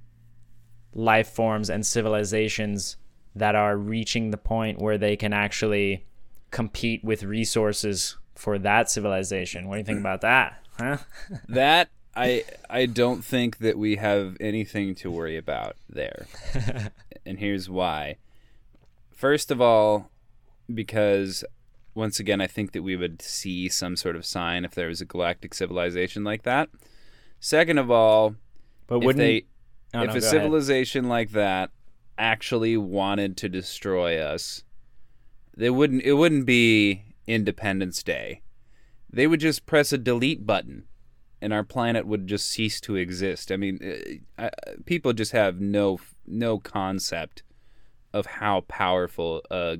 life 0.94 1.28
forms 1.28 1.70
and 1.70 1.84
civilizations 1.84 2.96
that 3.34 3.54
are 3.54 3.76
reaching 3.76 4.30
the 4.30 4.36
point 4.36 4.80
where 4.80 4.98
they 4.98 5.16
can 5.16 5.32
actually 5.32 6.06
compete 6.50 7.02
with 7.02 7.22
resources 7.24 8.16
for 8.34 8.58
that 8.58 8.90
civilization. 8.90 9.68
What 9.68 9.76
do 9.76 9.78
you 9.78 9.84
think 9.84 10.00
about 10.00 10.20
that? 10.20 10.64
Huh? 10.78 10.98
That 11.48 11.88
I 12.14 12.44
I 12.68 12.86
don't 12.86 13.24
think 13.24 13.58
that 13.58 13.78
we 13.78 13.96
have 13.96 14.36
anything 14.40 14.94
to 14.96 15.10
worry 15.10 15.36
about 15.36 15.76
there. 15.88 16.26
and 17.26 17.38
here's 17.38 17.70
why. 17.70 18.16
First 19.10 19.50
of 19.50 19.60
all, 19.60 20.10
because 20.72 21.44
once 21.94 22.18
again 22.20 22.40
I 22.40 22.46
think 22.46 22.72
that 22.72 22.82
we 22.82 22.96
would 22.96 23.22
see 23.22 23.68
some 23.68 23.96
sort 23.96 24.16
of 24.16 24.26
sign 24.26 24.64
if 24.64 24.74
there 24.74 24.88
was 24.88 25.00
a 25.00 25.06
galactic 25.06 25.54
civilization 25.54 26.24
like 26.24 26.42
that. 26.42 26.68
Second 27.40 27.78
of 27.78 27.90
all, 27.90 28.36
But 28.86 28.96
if 28.98 29.04
wouldn't 29.04 29.18
they 29.20 29.44
oh, 29.94 30.02
if 30.02 30.08
no, 30.08 30.12
a 30.12 30.12
go 30.12 30.18
ahead. 30.18 30.22
civilization 30.22 31.08
like 31.08 31.30
that 31.32 31.70
actually 32.18 32.76
wanted 32.76 33.36
to 33.38 33.48
destroy 33.48 34.18
us, 34.18 34.62
they 35.56 35.70
wouldn't. 35.70 36.02
It 36.02 36.14
wouldn't 36.14 36.46
be 36.46 37.02
Independence 37.26 38.02
Day. 38.02 38.42
They 39.10 39.26
would 39.26 39.40
just 39.40 39.66
press 39.66 39.92
a 39.92 39.98
delete 39.98 40.46
button, 40.46 40.84
and 41.42 41.52
our 41.52 41.64
planet 41.64 42.06
would 42.06 42.26
just 42.26 42.46
cease 42.46 42.80
to 42.80 42.96
exist. 42.96 43.52
I 43.52 43.56
mean, 43.56 43.78
uh, 44.38 44.44
uh, 44.44 44.50
people 44.86 45.12
just 45.12 45.32
have 45.32 45.60
no 45.60 45.98
no 46.26 46.58
concept 46.58 47.42
of 48.14 48.24
how 48.26 48.62
powerful 48.62 49.42
a 49.50 49.78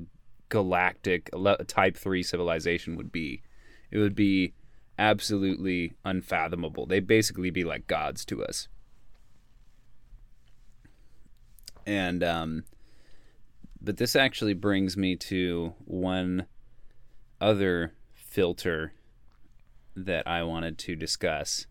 galactic 0.49 1.31
Type 1.67 1.97
Three 1.97 2.21
civilization 2.21 2.95
would 2.97 3.11
be. 3.11 3.41
It 3.89 3.97
would 3.97 4.15
be 4.15 4.53
absolutely 4.99 5.93
unfathomable. 6.05 6.85
They'd 6.85 7.07
basically 7.07 7.49
be 7.49 7.63
like 7.63 7.87
gods 7.87 8.23
to 8.25 8.43
us. 8.43 8.67
and 11.85 12.23
um, 12.23 12.63
but 13.81 13.97
this 13.97 14.15
actually 14.15 14.53
brings 14.53 14.95
me 14.95 15.15
to 15.15 15.73
one 15.85 16.45
other 17.41 17.93
filter 18.13 18.93
that 19.95 20.27
I 20.27 20.43
wanted 20.43 20.77
to 20.79 20.95
discuss 20.95 21.67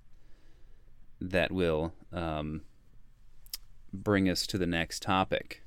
that 1.20 1.53
will 1.53 1.93
um, 2.12 2.62
bring 3.93 4.29
us 4.29 4.47
to 4.49 4.59
the 4.59 4.66
next 4.66 5.03
topic. 5.03 5.62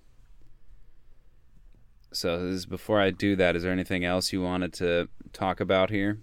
So, 2.11 2.39
this 2.39 2.55
is, 2.59 2.65
before 2.65 3.01
I 3.01 3.11
do 3.11 3.35
that, 3.35 3.55
is 3.55 3.63
there 3.63 3.71
anything 3.71 4.05
else 4.05 4.31
you 4.31 4.41
wanted 4.41 4.73
to 4.75 5.09
talk 5.33 5.59
about 5.59 5.89
here? 5.89 6.19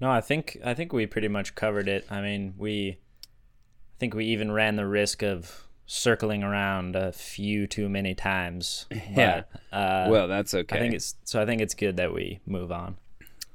No, 0.00 0.10
I 0.10 0.20
think 0.20 0.58
I 0.64 0.74
think 0.74 0.92
we 0.92 1.06
pretty 1.06 1.28
much 1.28 1.54
covered 1.54 1.88
it. 1.88 2.06
I 2.10 2.20
mean, 2.20 2.54
we 2.56 2.98
I 3.18 3.96
think 3.98 4.14
we 4.14 4.26
even 4.26 4.52
ran 4.52 4.76
the 4.76 4.86
risk 4.86 5.22
of 5.22 5.66
circling 5.86 6.44
around 6.44 6.94
a 6.94 7.10
few 7.10 7.66
too 7.66 7.88
many 7.88 8.14
times. 8.14 8.86
Yeah. 9.10 9.44
Uh, 9.72 10.06
well, 10.08 10.28
that's 10.28 10.54
okay. 10.54 10.76
I 10.76 10.80
think 10.80 10.94
it's 10.94 11.16
so. 11.24 11.42
I 11.42 11.46
think 11.46 11.60
it's 11.60 11.74
good 11.74 11.96
that 11.96 12.12
we 12.12 12.40
move 12.46 12.70
on. 12.70 12.96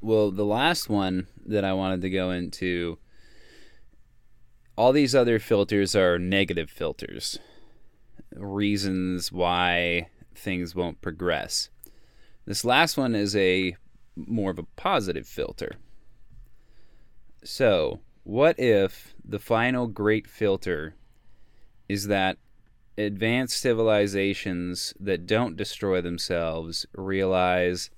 Well, 0.03 0.31
the 0.31 0.43
last 0.43 0.89
one 0.89 1.27
that 1.45 1.63
I 1.63 1.71
wanted 1.71 2.01
to 2.01 2.09
go 2.09 2.29
into, 2.31 2.97
all 4.77 4.91
these 4.91 5.15
other 5.15 5.39
filters 5.39 5.95
are 5.95 6.19
negative 6.19 6.69
filters, 6.69 7.39
reasons 8.35 9.31
why 9.31 10.09
things 10.35 10.75
won't 10.75 10.99
progress. 10.99 11.69
This 12.43 12.65
last 12.65 12.97
one 12.97 13.15
is 13.15 13.33
a 13.37 13.77
more 14.17 14.51
of 14.51 14.59
a 14.59 14.67
positive 14.75 15.25
filter. 15.25 15.77
So, 17.45 18.01
what 18.25 18.59
if 18.59 19.15
the 19.23 19.39
final 19.39 19.87
great 19.87 20.27
filter 20.27 20.95
is 21.87 22.07
that 22.07 22.39
advanced 22.97 23.57
civilizations 23.57 24.93
that 24.99 25.25
don't 25.25 25.55
destroy 25.55 26.01
themselves 26.01 26.85
realize 26.93 27.89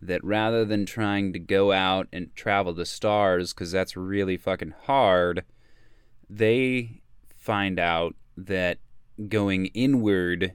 that 0.00 0.22
rather 0.22 0.64
than 0.64 0.86
trying 0.86 1.32
to 1.32 1.38
go 1.38 1.72
out 1.72 2.06
and 2.12 2.34
travel 2.34 2.72
the 2.74 2.86
stars 2.86 3.52
because 3.52 3.72
that's 3.72 3.96
really 3.96 4.36
fucking 4.36 4.74
hard, 4.84 5.44
they 6.28 7.00
find 7.36 7.78
out 7.78 8.14
that 8.36 8.78
going 9.28 9.66
inward 9.66 10.52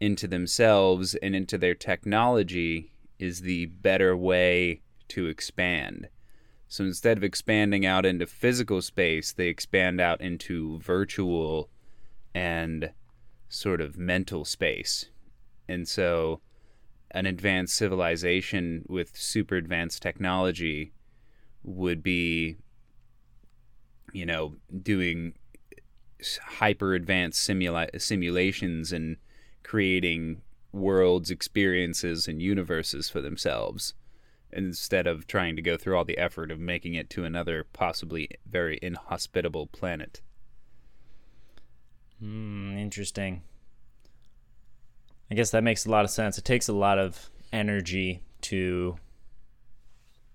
into 0.00 0.26
themselves 0.26 1.14
and 1.16 1.36
into 1.36 1.58
their 1.58 1.74
technology 1.74 2.90
is 3.18 3.42
the 3.42 3.66
better 3.66 4.16
way 4.16 4.80
to 5.08 5.26
expand. 5.26 6.08
So 6.68 6.84
instead 6.84 7.18
of 7.18 7.24
expanding 7.24 7.84
out 7.84 8.06
into 8.06 8.26
physical 8.26 8.80
space, 8.80 9.32
they 9.32 9.48
expand 9.48 10.00
out 10.00 10.20
into 10.20 10.78
virtual 10.78 11.68
and 12.34 12.92
sort 13.48 13.80
of 13.80 13.98
mental 13.98 14.44
space. 14.44 15.06
And 15.68 15.86
so 15.86 16.40
an 17.12 17.26
advanced 17.26 17.74
civilization 17.74 18.84
with 18.88 19.16
super 19.16 19.56
advanced 19.56 20.02
technology 20.02 20.92
would 21.62 22.02
be 22.02 22.56
you 24.12 24.24
know 24.26 24.54
doing 24.82 25.34
hyper 26.42 26.94
advanced 26.94 27.48
simula- 27.48 28.00
simulations 28.00 28.92
and 28.92 29.16
creating 29.62 30.40
worlds 30.72 31.30
experiences 31.30 32.28
and 32.28 32.40
universes 32.40 33.08
for 33.10 33.20
themselves 33.20 33.94
instead 34.52 35.06
of 35.06 35.26
trying 35.26 35.54
to 35.56 35.62
go 35.62 35.76
through 35.76 35.96
all 35.96 36.04
the 36.04 36.18
effort 36.18 36.50
of 36.50 36.58
making 36.58 36.94
it 36.94 37.08
to 37.10 37.24
another 37.24 37.64
possibly 37.72 38.28
very 38.46 38.78
inhospitable 38.82 39.66
planet 39.66 40.20
Hmm, 42.20 42.76
interesting. 42.76 43.42
I 45.30 45.34
guess 45.34 45.50
that 45.50 45.62
makes 45.62 45.86
a 45.86 45.90
lot 45.90 46.04
of 46.04 46.10
sense. 46.10 46.38
It 46.38 46.44
takes 46.44 46.68
a 46.68 46.72
lot 46.72 46.98
of 46.98 47.30
energy 47.52 48.20
to 48.42 48.96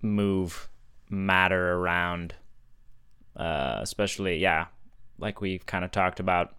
move 0.01 0.69
matter 1.09 1.73
around, 1.73 2.35
uh, 3.35 3.79
especially, 3.81 4.37
yeah, 4.37 4.67
like 5.17 5.41
we've 5.41 5.65
kind 5.65 5.83
of 5.83 5.91
talked 5.91 6.19
about 6.19 6.55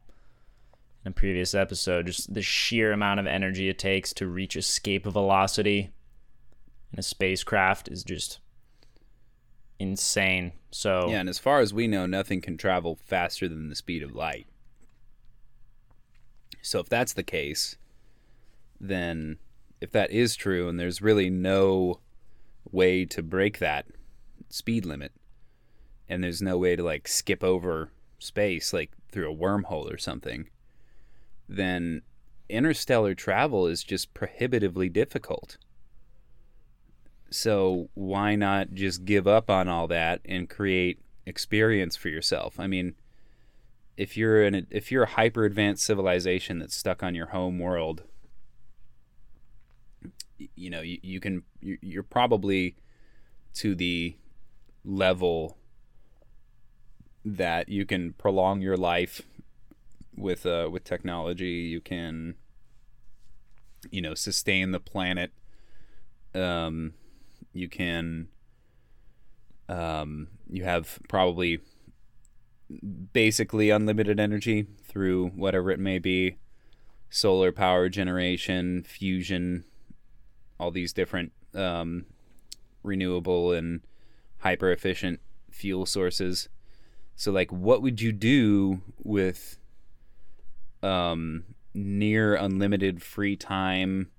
in 1.04 1.10
a 1.10 1.14
previous 1.14 1.54
episode, 1.54 2.06
just 2.06 2.32
the 2.32 2.42
sheer 2.42 2.92
amount 2.92 3.20
of 3.20 3.26
energy 3.26 3.68
it 3.68 3.78
takes 3.78 4.12
to 4.14 4.26
reach 4.26 4.56
escape 4.56 5.04
velocity 5.04 5.90
in 6.92 6.98
a 6.98 7.02
spacecraft 7.02 7.88
is 7.88 8.02
just 8.04 8.40
insane. 9.78 10.52
So, 10.70 11.08
yeah 11.08 11.20
and 11.20 11.28
as 11.28 11.38
far 11.38 11.60
as 11.60 11.72
we 11.72 11.86
know 11.86 12.04
nothing 12.04 12.42
can 12.42 12.58
travel 12.58 12.96
faster 12.96 13.48
than 13.48 13.70
the 13.70 13.74
speed 13.74 14.02
of 14.02 14.14
light 14.14 14.46
so 16.60 16.80
if 16.80 16.88
that's 16.88 17.14
the 17.14 17.22
case 17.22 17.76
then 18.80 19.38
if 19.80 19.90
that 19.92 20.10
is 20.10 20.36
true 20.36 20.68
and 20.68 20.78
there's 20.78 21.02
really 21.02 21.30
no 21.30 22.00
way 22.70 23.04
to 23.04 23.22
break 23.22 23.58
that 23.58 23.86
speed 24.48 24.84
limit 24.84 25.12
and 26.08 26.22
there's 26.22 26.42
no 26.42 26.56
way 26.56 26.76
to 26.76 26.82
like 26.82 27.08
skip 27.08 27.42
over 27.42 27.90
space 28.18 28.72
like 28.72 28.90
through 29.10 29.30
a 29.30 29.36
wormhole 29.36 29.92
or 29.92 29.98
something 29.98 30.48
then 31.48 32.02
interstellar 32.48 33.14
travel 33.14 33.66
is 33.66 33.82
just 33.82 34.14
prohibitively 34.14 34.88
difficult. 34.88 35.58
So 37.30 37.88
why 37.94 38.36
not 38.36 38.72
just 38.72 39.04
give 39.04 39.26
up 39.26 39.50
on 39.50 39.68
all 39.68 39.88
that 39.88 40.20
and 40.24 40.48
create 40.48 41.00
experience 41.24 41.96
for 41.96 42.08
yourself? 42.08 42.58
I 42.60 42.66
mean 42.66 42.94
if 43.96 44.16
you're 44.16 44.42
an 44.42 44.66
if 44.70 44.92
you're 44.92 45.04
a 45.04 45.10
hyper 45.10 45.44
advanced 45.44 45.84
civilization 45.84 46.58
that's 46.58 46.76
stuck 46.76 47.02
on 47.02 47.14
your 47.14 47.28
home 47.28 47.58
world 47.58 48.02
you 50.54 50.70
know 50.70 50.80
you, 50.80 50.98
you 51.02 51.20
can 51.20 51.42
you- 51.60 51.78
you're 51.80 52.02
probably 52.02 52.76
to 53.54 53.74
the 53.74 54.16
level 54.84 55.56
that 57.24 57.68
you 57.68 57.84
can 57.84 58.12
prolong 58.12 58.60
your 58.60 58.76
life 58.76 59.22
with 60.16 60.46
uh 60.46 60.68
with 60.70 60.84
technology. 60.84 61.68
You 61.70 61.80
can 61.80 62.36
you 63.90 64.00
know 64.00 64.14
sustain 64.14 64.72
the 64.72 64.80
planet. 64.80 65.32
Um 66.34 66.94
you 67.52 67.68
can 67.68 68.28
um 69.68 70.28
you 70.48 70.64
have 70.64 70.98
probably 71.08 71.60
basically 73.12 73.70
unlimited 73.70 74.18
energy 74.18 74.66
through 74.84 75.28
whatever 75.28 75.70
it 75.70 75.80
may 75.80 75.98
be. 75.98 76.36
Solar 77.08 77.52
power 77.52 77.88
generation, 77.88 78.82
fusion, 78.82 79.64
all 80.58 80.70
these 80.70 80.92
different 80.92 81.32
um, 81.54 82.06
renewable 82.82 83.52
and 83.52 83.80
hyper 84.38 84.70
efficient 84.70 85.20
fuel 85.50 85.86
sources. 85.86 86.48
So, 87.14 87.32
like, 87.32 87.50
what 87.50 87.82
would 87.82 88.00
you 88.00 88.12
do 88.12 88.82
with 89.02 89.58
um, 90.82 91.44
near 91.74 92.34
unlimited 92.34 93.02
free 93.02 93.36
time, 93.36 94.10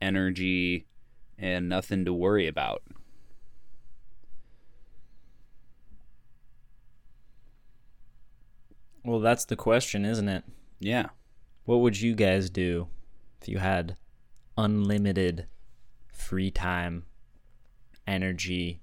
energy, 0.00 0.86
and 1.38 1.68
nothing 1.68 2.04
to 2.04 2.12
worry 2.12 2.46
about? 2.46 2.82
Well, 9.04 9.20
that's 9.20 9.44
the 9.44 9.54
question, 9.54 10.04
isn't 10.04 10.28
it? 10.28 10.42
Yeah. 10.80 11.10
What 11.64 11.76
would 11.76 12.00
you 12.00 12.16
guys 12.16 12.50
do 12.50 12.88
if 13.40 13.48
you 13.48 13.58
had 13.58 13.96
unlimited 14.58 15.46
free 16.16 16.50
time, 16.50 17.04
energy, 18.06 18.80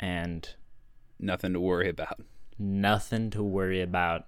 and 0.00 0.48
Nothing 1.18 1.52
to 1.52 1.60
worry 1.60 1.88
about. 1.88 2.20
nothing 2.58 3.30
to 3.30 3.42
worry 3.42 3.80
about? 3.80 4.26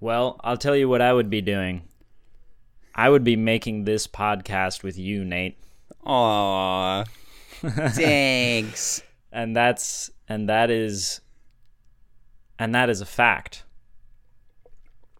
Well, 0.00 0.40
I'll 0.42 0.56
tell 0.56 0.74
you 0.74 0.88
what 0.88 1.00
I 1.02 1.12
would 1.12 1.30
be 1.30 1.40
doing. 1.40 1.82
I 2.94 3.08
would 3.08 3.22
be 3.22 3.36
making 3.36 3.84
this 3.84 4.06
podcast 4.06 4.82
with 4.82 4.98
you, 4.98 5.24
Nate. 5.24 5.58
Aww. 6.04 7.06
Thanks. 7.60 9.02
And 9.32 9.54
that's 9.54 10.10
and 10.28 10.48
that 10.48 10.70
is 10.70 11.20
and 12.58 12.74
that 12.74 12.90
is 12.90 13.00
a 13.00 13.06
fact. 13.06 13.64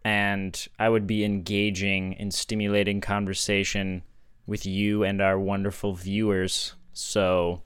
And 0.03 0.67
I 0.79 0.89
would 0.89 1.05
be 1.07 1.23
engaging 1.23 2.13
in 2.13 2.31
stimulating 2.31 2.99
conversation 3.01 4.03
with 4.51 4.65
you 4.65 5.03
and 5.03 5.21
our 5.21 5.39
wonderful 5.39 5.93
viewers. 5.93 6.75
So 6.91 7.63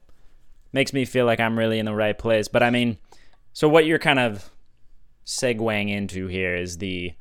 makes 0.71 0.93
me 0.93 1.03
feel 1.03 1.25
like 1.25 1.39
I'm 1.39 1.57
really 1.57 1.79
in 1.79 1.85
the 1.85 1.95
right 1.95 2.17
place. 2.17 2.47
But 2.47 2.61
I 2.61 2.69
mean, 2.69 2.99
so 3.53 3.67
what 3.67 3.87
you're 3.87 3.99
kind 3.99 4.19
of 4.19 4.51
segueing 5.25 5.89
into 5.89 6.27
here 6.27 6.55
is 6.55 6.77
the 6.77 7.13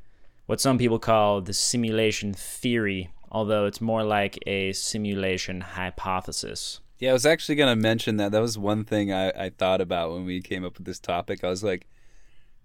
what 0.45 0.61
some 0.61 0.77
people 0.77 0.99
call 0.99 1.41
the 1.41 1.55
simulation 1.55 2.35
theory, 2.35 3.11
although 3.33 3.65
it's 3.65 3.81
more 3.81 4.05
like 4.05 4.39
a 4.47 4.75
simulation 4.75 5.63
hypothesis. 5.63 6.81
Yeah, 6.99 7.11
I 7.11 7.15
was 7.15 7.25
actually 7.25 7.55
going 7.55 7.75
to 7.75 7.83
mention 7.83 8.19
that. 8.19 8.33
That 8.33 8.43
was 8.43 8.59
one 8.59 8.85
thing 8.85 9.15
I, 9.15 9.31
I 9.31 9.49
thought 9.51 9.81
about 9.81 10.13
when 10.13 10.27
we 10.27 10.43
came 10.43 10.63
up 10.63 10.77
with 10.77 10.85
this 10.87 11.01
topic. 11.01 11.43
I 11.43 11.49
was 11.49 11.65
like, 11.65 11.87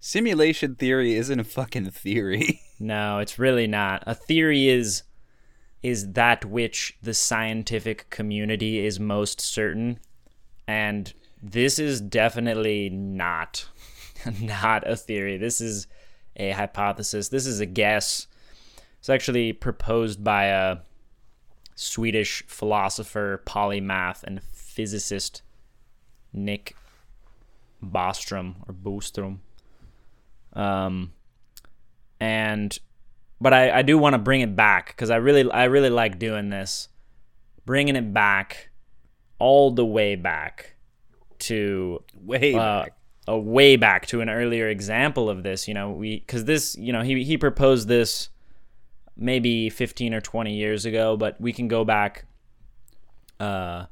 simulation 0.00 0.74
theory 0.74 1.14
isn't 1.14 1.40
a 1.40 1.44
fucking 1.44 1.90
theory. 1.90 2.60
No, 2.82 3.18
it's 3.18 3.38
really 3.38 3.66
not. 3.66 4.02
A 4.06 4.14
theory 4.14 4.70
is 4.70 5.02
is 5.82 6.12
that 6.12 6.44
which 6.44 6.96
the 7.02 7.14
scientific 7.14 8.08
community 8.10 8.84
is 8.84 9.00
most 9.00 9.40
certain, 9.40 9.98
and 10.66 11.12
this 11.42 11.78
is 11.78 12.00
definitely 12.00 12.90
not 12.90 13.66
not 14.40 14.88
a 14.88 14.96
theory. 14.96 15.36
This 15.36 15.60
is 15.60 15.86
a 16.36 16.50
hypothesis. 16.50 17.28
This 17.28 17.46
is 17.46 17.60
a 17.60 17.66
guess. 17.66 18.26
It's 18.98 19.08
actually 19.08 19.52
proposed 19.52 20.22
by 20.22 20.46
a 20.46 20.78
Swedish 21.74 22.44
philosopher, 22.46 23.42
polymath, 23.46 24.22
and 24.22 24.42
physicist 24.52 25.42
Nick 26.32 26.76
Bostrom 27.82 28.56
or 28.68 28.74
Bostrom. 28.74 29.38
Um, 30.52 31.12
and 32.20 32.78
but 33.40 33.54
I, 33.54 33.78
I 33.78 33.82
do 33.82 33.96
want 33.96 34.14
to 34.14 34.18
bring 34.18 34.42
it 34.42 34.54
back 34.54 34.88
because 34.88 35.10
I 35.10 35.16
really 35.16 35.50
I 35.50 35.64
really 35.64 35.90
like 35.90 36.18
doing 36.18 36.50
this, 36.50 36.88
bringing 37.64 37.96
it 37.96 38.12
back, 38.12 38.70
all 39.38 39.70
the 39.70 39.86
way 39.86 40.14
back 40.14 40.74
to 41.40 42.02
Way 42.22 42.54
uh, 42.54 42.82
back. 42.82 42.96
a 43.26 43.38
way 43.38 43.76
back 43.76 44.06
to 44.08 44.20
an 44.20 44.28
earlier 44.28 44.68
example 44.68 45.30
of 45.30 45.42
this. 45.42 45.66
You 45.66 45.74
know, 45.74 45.90
we 45.90 46.20
because 46.20 46.44
this 46.44 46.76
you 46.76 46.92
know 46.92 47.02
he 47.02 47.24
he 47.24 47.38
proposed 47.38 47.88
this 47.88 48.28
maybe 49.16 49.68
15 49.68 50.14
or 50.14 50.20
20 50.20 50.54
years 50.54 50.86
ago, 50.86 51.16
but 51.16 51.38
we 51.40 51.52
can 51.52 51.68
go 51.68 51.84
back 51.84 52.24
uh, 53.38 53.84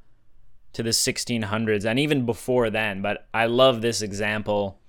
to 0.73 0.83
the 0.83 0.91
1600s 0.91 1.85
and 1.85 1.99
even 1.99 2.25
before 2.25 2.71
then. 2.71 3.03
But 3.03 3.29
I 3.35 3.47
love 3.47 3.83
this 3.83 4.01
example. 4.01 4.81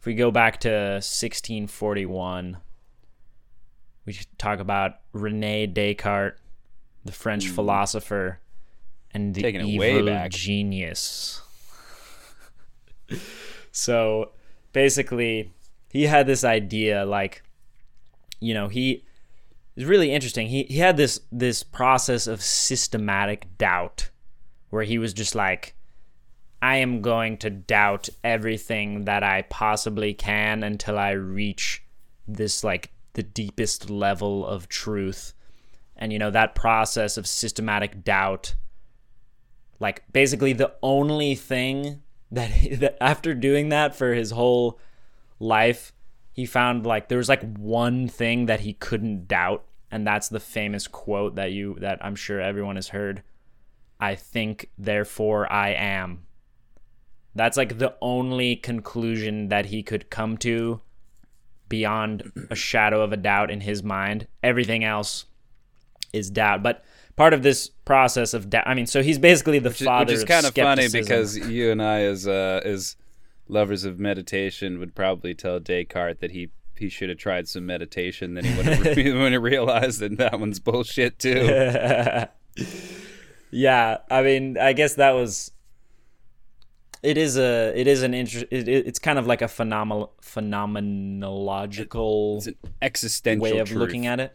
If 0.00 0.06
we 0.06 0.14
go 0.14 0.30
back 0.30 0.60
to 0.60 0.68
1641, 0.68 2.58
we 4.06 4.12
should 4.12 4.38
talk 4.38 4.60
about 4.60 5.00
Rene 5.12 5.66
Descartes, 5.66 6.38
the 7.04 7.12
French 7.12 7.46
hmm. 7.46 7.54
philosopher, 7.54 8.40
and 9.12 9.34
the 9.34 9.42
Taking 9.42 9.62
evil 9.62 9.78
way 9.80 10.02
back. 10.02 10.30
genius. 10.30 11.42
so 13.72 14.30
basically, 14.72 15.52
he 15.90 16.04
had 16.04 16.26
this 16.26 16.44
idea 16.44 17.04
like, 17.04 17.42
you 18.40 18.54
know, 18.54 18.68
he 18.68 19.04
it's 19.76 19.86
really 19.86 20.12
interesting. 20.12 20.48
He 20.48 20.64
he 20.64 20.78
had 20.78 20.96
this 20.96 21.20
this 21.32 21.62
process 21.62 22.26
of 22.26 22.42
systematic 22.42 23.58
doubt 23.58 24.10
where 24.70 24.84
he 24.84 24.98
was 24.98 25.12
just 25.12 25.34
like 25.34 25.74
I 26.62 26.76
am 26.76 27.02
going 27.02 27.36
to 27.38 27.50
doubt 27.50 28.08
everything 28.22 29.04
that 29.04 29.22
I 29.22 29.42
possibly 29.42 30.14
can 30.14 30.62
until 30.62 30.98
I 30.98 31.10
reach 31.10 31.82
this 32.26 32.64
like 32.64 32.90
the 33.14 33.22
deepest 33.22 33.90
level 33.90 34.46
of 34.46 34.68
truth. 34.68 35.34
And 35.96 36.12
you 36.12 36.18
know 36.18 36.30
that 36.30 36.54
process 36.54 37.16
of 37.16 37.26
systematic 37.26 38.04
doubt 38.04 38.54
like 39.80 40.04
basically 40.12 40.52
the 40.52 40.72
only 40.82 41.34
thing 41.34 42.02
that, 42.30 42.50
that 42.80 42.96
after 43.00 43.34
doing 43.34 43.68
that 43.70 43.94
for 43.94 44.14
his 44.14 44.30
whole 44.30 44.78
life 45.38 45.92
he 46.32 46.46
found 46.46 46.84
like 46.84 47.08
there 47.08 47.18
was 47.18 47.28
like 47.28 47.56
one 47.56 48.08
thing 48.08 48.46
that 48.46 48.60
he 48.60 48.72
couldn't 48.72 49.28
doubt. 49.28 49.64
And 49.90 50.04
that's 50.04 50.28
the 50.28 50.40
famous 50.40 50.88
quote 50.88 51.36
that 51.36 51.52
you 51.52 51.76
that 51.80 52.04
I'm 52.04 52.16
sure 52.16 52.40
everyone 52.40 52.74
has 52.74 52.88
heard. 52.88 53.22
I 54.00 54.16
think 54.16 54.70
therefore 54.76 55.50
I 55.50 55.68
am. 55.68 56.26
That's 57.36 57.56
like 57.56 57.78
the 57.78 57.94
only 58.02 58.56
conclusion 58.56 59.48
that 59.48 59.66
he 59.66 59.84
could 59.84 60.10
come 60.10 60.36
to 60.38 60.80
beyond 61.74 62.30
a 62.50 62.54
shadow 62.54 63.02
of 63.02 63.12
a 63.12 63.16
doubt 63.16 63.50
in 63.50 63.60
his 63.60 63.82
mind 63.82 64.28
everything 64.44 64.84
else 64.84 65.24
is 66.12 66.30
doubt 66.30 66.62
but 66.62 66.84
part 67.16 67.34
of 67.34 67.42
this 67.42 67.68
process 67.84 68.32
of 68.32 68.48
doubt 68.48 68.62
I 68.64 68.74
mean 68.74 68.86
so 68.86 69.02
he's 69.02 69.18
basically 69.18 69.58
the 69.58 69.70
Which 69.70 69.80
is, 69.80 69.86
father 69.86 70.12
which 70.12 70.18
is 70.18 70.24
kind 70.24 70.46
of 70.46 70.54
funny 70.54 70.86
because 70.88 71.36
you 71.36 71.72
and 71.72 71.82
I, 71.82 72.02
as 72.02 72.28
uh, 72.28 72.60
as 72.64 72.94
lovers 73.48 73.82
of 73.82 73.98
meditation, 73.98 74.78
would 74.78 74.94
probably 74.94 75.34
tell 75.34 75.58
Descartes 75.58 76.20
that 76.20 76.30
he 76.30 76.50
he 76.76 76.88
should 76.88 77.08
have 77.08 77.18
tried 77.18 77.48
some 77.48 77.66
meditation. 77.66 78.34
Then 78.34 78.44
he 78.44 78.56
would 78.56 78.66
have, 78.66 78.96
would 78.96 79.32
have 79.32 79.42
realized 79.42 79.98
that 79.98 80.16
that 80.18 80.38
one's 80.38 80.60
bullshit 80.60 81.18
too. 81.18 81.44
yeah 83.50 83.98
i 84.10 84.20
mean 84.22 84.58
i 84.58 84.72
guess 84.72 84.94
that 84.94 85.12
was 85.12 85.52
it 87.04 87.18
is 87.18 87.36
a 87.36 87.72
it 87.78 87.86
is 87.86 88.02
an 88.02 88.14
interest 88.14 88.46
it, 88.50 88.66
it- 88.68 88.86
it's 88.86 88.98
kind 88.98 89.18
of 89.18 89.26
like 89.26 89.42
a 89.42 89.48
phenomenal 89.48 90.12
phenomenological 90.22 92.38
It's 92.38 92.46
an 92.48 92.56
existential 92.82 93.42
way 93.42 93.58
of 93.58 93.68
truth. 93.68 93.78
looking 93.80 94.06
at 94.06 94.20
it 94.20 94.34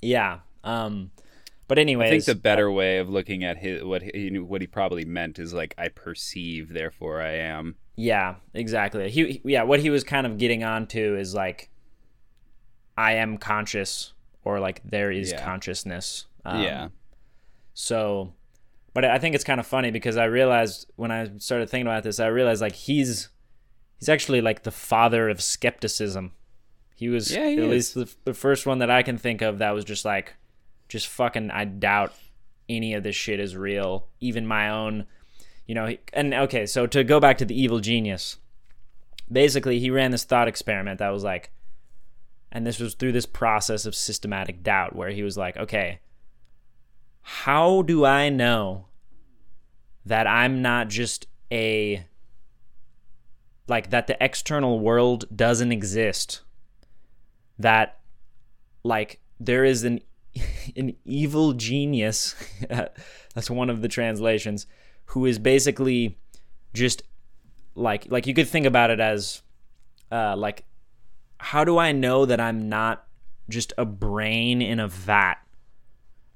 yeah 0.00 0.38
um 0.64 1.10
but 1.66 1.78
anyways 1.78 2.06
I 2.06 2.10
think 2.10 2.24
the 2.24 2.34
better 2.34 2.70
way 2.70 2.96
of 2.98 3.10
looking 3.10 3.44
at 3.44 3.58
his 3.58 3.84
what 3.84 4.02
he 4.02 4.38
what 4.38 4.62
he 4.62 4.66
probably 4.66 5.04
meant 5.04 5.38
is 5.38 5.52
like 5.52 5.74
I 5.76 5.88
perceive, 5.88 6.72
therefore 6.72 7.20
I 7.20 7.32
am. 7.32 7.74
Yeah, 7.94 8.36
exactly. 8.54 9.10
He, 9.10 9.32
he- 9.32 9.42
yeah, 9.44 9.64
what 9.64 9.80
he 9.80 9.90
was 9.90 10.02
kind 10.02 10.26
of 10.26 10.38
getting 10.38 10.64
onto 10.64 11.14
is 11.14 11.34
like 11.34 11.68
I 12.96 13.12
am 13.16 13.36
conscious 13.36 14.14
or 14.44 14.60
like 14.60 14.80
there 14.82 15.10
is 15.12 15.30
Yeah. 15.32 15.44
consciousness. 15.44 16.24
Um, 16.42 16.62
yeah, 16.62 16.88
So 17.74 18.32
but 18.98 19.04
I 19.04 19.20
think 19.20 19.36
it's 19.36 19.44
kind 19.44 19.60
of 19.60 19.66
funny 19.68 19.92
because 19.92 20.16
I 20.16 20.24
realized 20.24 20.90
when 20.96 21.12
I 21.12 21.30
started 21.38 21.70
thinking 21.70 21.86
about 21.86 22.02
this, 22.02 22.18
I 22.18 22.26
realized 22.26 22.60
like 22.60 22.74
he's 22.74 23.28
he's 23.96 24.08
actually 24.08 24.40
like 24.40 24.64
the 24.64 24.72
father 24.72 25.28
of 25.28 25.40
skepticism. 25.40 26.32
He 26.96 27.08
was 27.08 27.32
Yeah, 27.32 27.46
he 27.46 27.58
at 27.58 27.62
is. 27.62 27.70
least 27.70 27.94
the, 27.94 28.12
the 28.24 28.34
first 28.34 28.66
one 28.66 28.80
that 28.80 28.90
I 28.90 29.04
can 29.04 29.16
think 29.16 29.40
of 29.40 29.58
that 29.58 29.70
was 29.70 29.84
just 29.84 30.04
like 30.04 30.34
just 30.88 31.06
fucking 31.06 31.52
I 31.52 31.64
doubt 31.64 32.12
any 32.68 32.92
of 32.92 33.04
this 33.04 33.14
shit 33.14 33.38
is 33.38 33.56
real, 33.56 34.08
even 34.18 34.48
my 34.48 34.68
own 34.68 35.06
you 35.64 35.76
know, 35.76 35.96
and 36.12 36.34
okay, 36.34 36.66
so 36.66 36.88
to 36.88 37.04
go 37.04 37.20
back 37.20 37.38
to 37.38 37.44
the 37.44 37.54
evil 37.56 37.78
genius, 37.78 38.38
basically 39.30 39.78
he 39.78 39.90
ran 39.90 40.10
this 40.10 40.24
thought 40.24 40.48
experiment 40.48 40.98
that 40.98 41.10
was 41.10 41.22
like, 41.22 41.52
and 42.50 42.66
this 42.66 42.80
was 42.80 42.94
through 42.94 43.12
this 43.12 43.26
process 43.26 43.86
of 43.86 43.94
systematic 43.94 44.64
doubt 44.64 44.96
where 44.96 45.10
he 45.10 45.22
was 45.22 45.38
like, 45.38 45.56
okay, 45.56 46.00
how 47.22 47.82
do 47.82 48.04
I 48.04 48.28
know 48.28 48.87
that 50.08 50.26
I'm 50.26 50.62
not 50.62 50.88
just 50.88 51.26
a 51.52 52.04
like 53.66 53.90
that 53.90 54.06
the 54.06 54.22
external 54.22 54.80
world 54.80 55.24
doesn't 55.34 55.72
exist. 55.72 56.40
That 57.58 57.98
like 58.84 59.20
there 59.38 59.64
is 59.64 59.84
an 59.84 60.00
an 60.76 60.96
evil 61.04 61.52
genius 61.52 62.34
that's 63.34 63.50
one 63.50 63.70
of 63.70 63.82
the 63.82 63.88
translations 63.88 64.66
who 65.06 65.26
is 65.26 65.38
basically 65.38 66.18
just 66.74 67.02
like 67.74 68.10
like 68.10 68.26
you 68.26 68.34
could 68.34 68.48
think 68.48 68.66
about 68.66 68.90
it 68.90 69.00
as 69.00 69.42
uh 70.12 70.36
like 70.36 70.64
how 71.38 71.64
do 71.64 71.78
i 71.78 71.92
know 71.92 72.26
that 72.26 72.40
i'm 72.40 72.68
not 72.68 73.06
just 73.48 73.72
a 73.78 73.84
brain 73.84 74.60
in 74.60 74.78
a 74.78 74.88
vat 74.88 75.36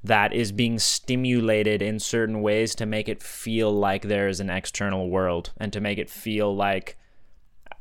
that 0.05 0.33
is 0.33 0.51
being 0.51 0.79
stimulated 0.79 1.81
in 1.81 1.99
certain 1.99 2.43
ways 2.43 2.75
to 2.75 2.87
make 2.87 3.09
it 3.09 3.23
feel 3.23 3.73
like 3.73 4.03
there 4.03 4.29
is 4.29 4.41
an 4.41 4.51
external 4.51 5.09
world 5.09 5.53
and 5.57 5.73
to 5.73 5.81
make 5.81 5.99
it 5.99 6.11
feel 6.11 6.55
like 6.55 6.97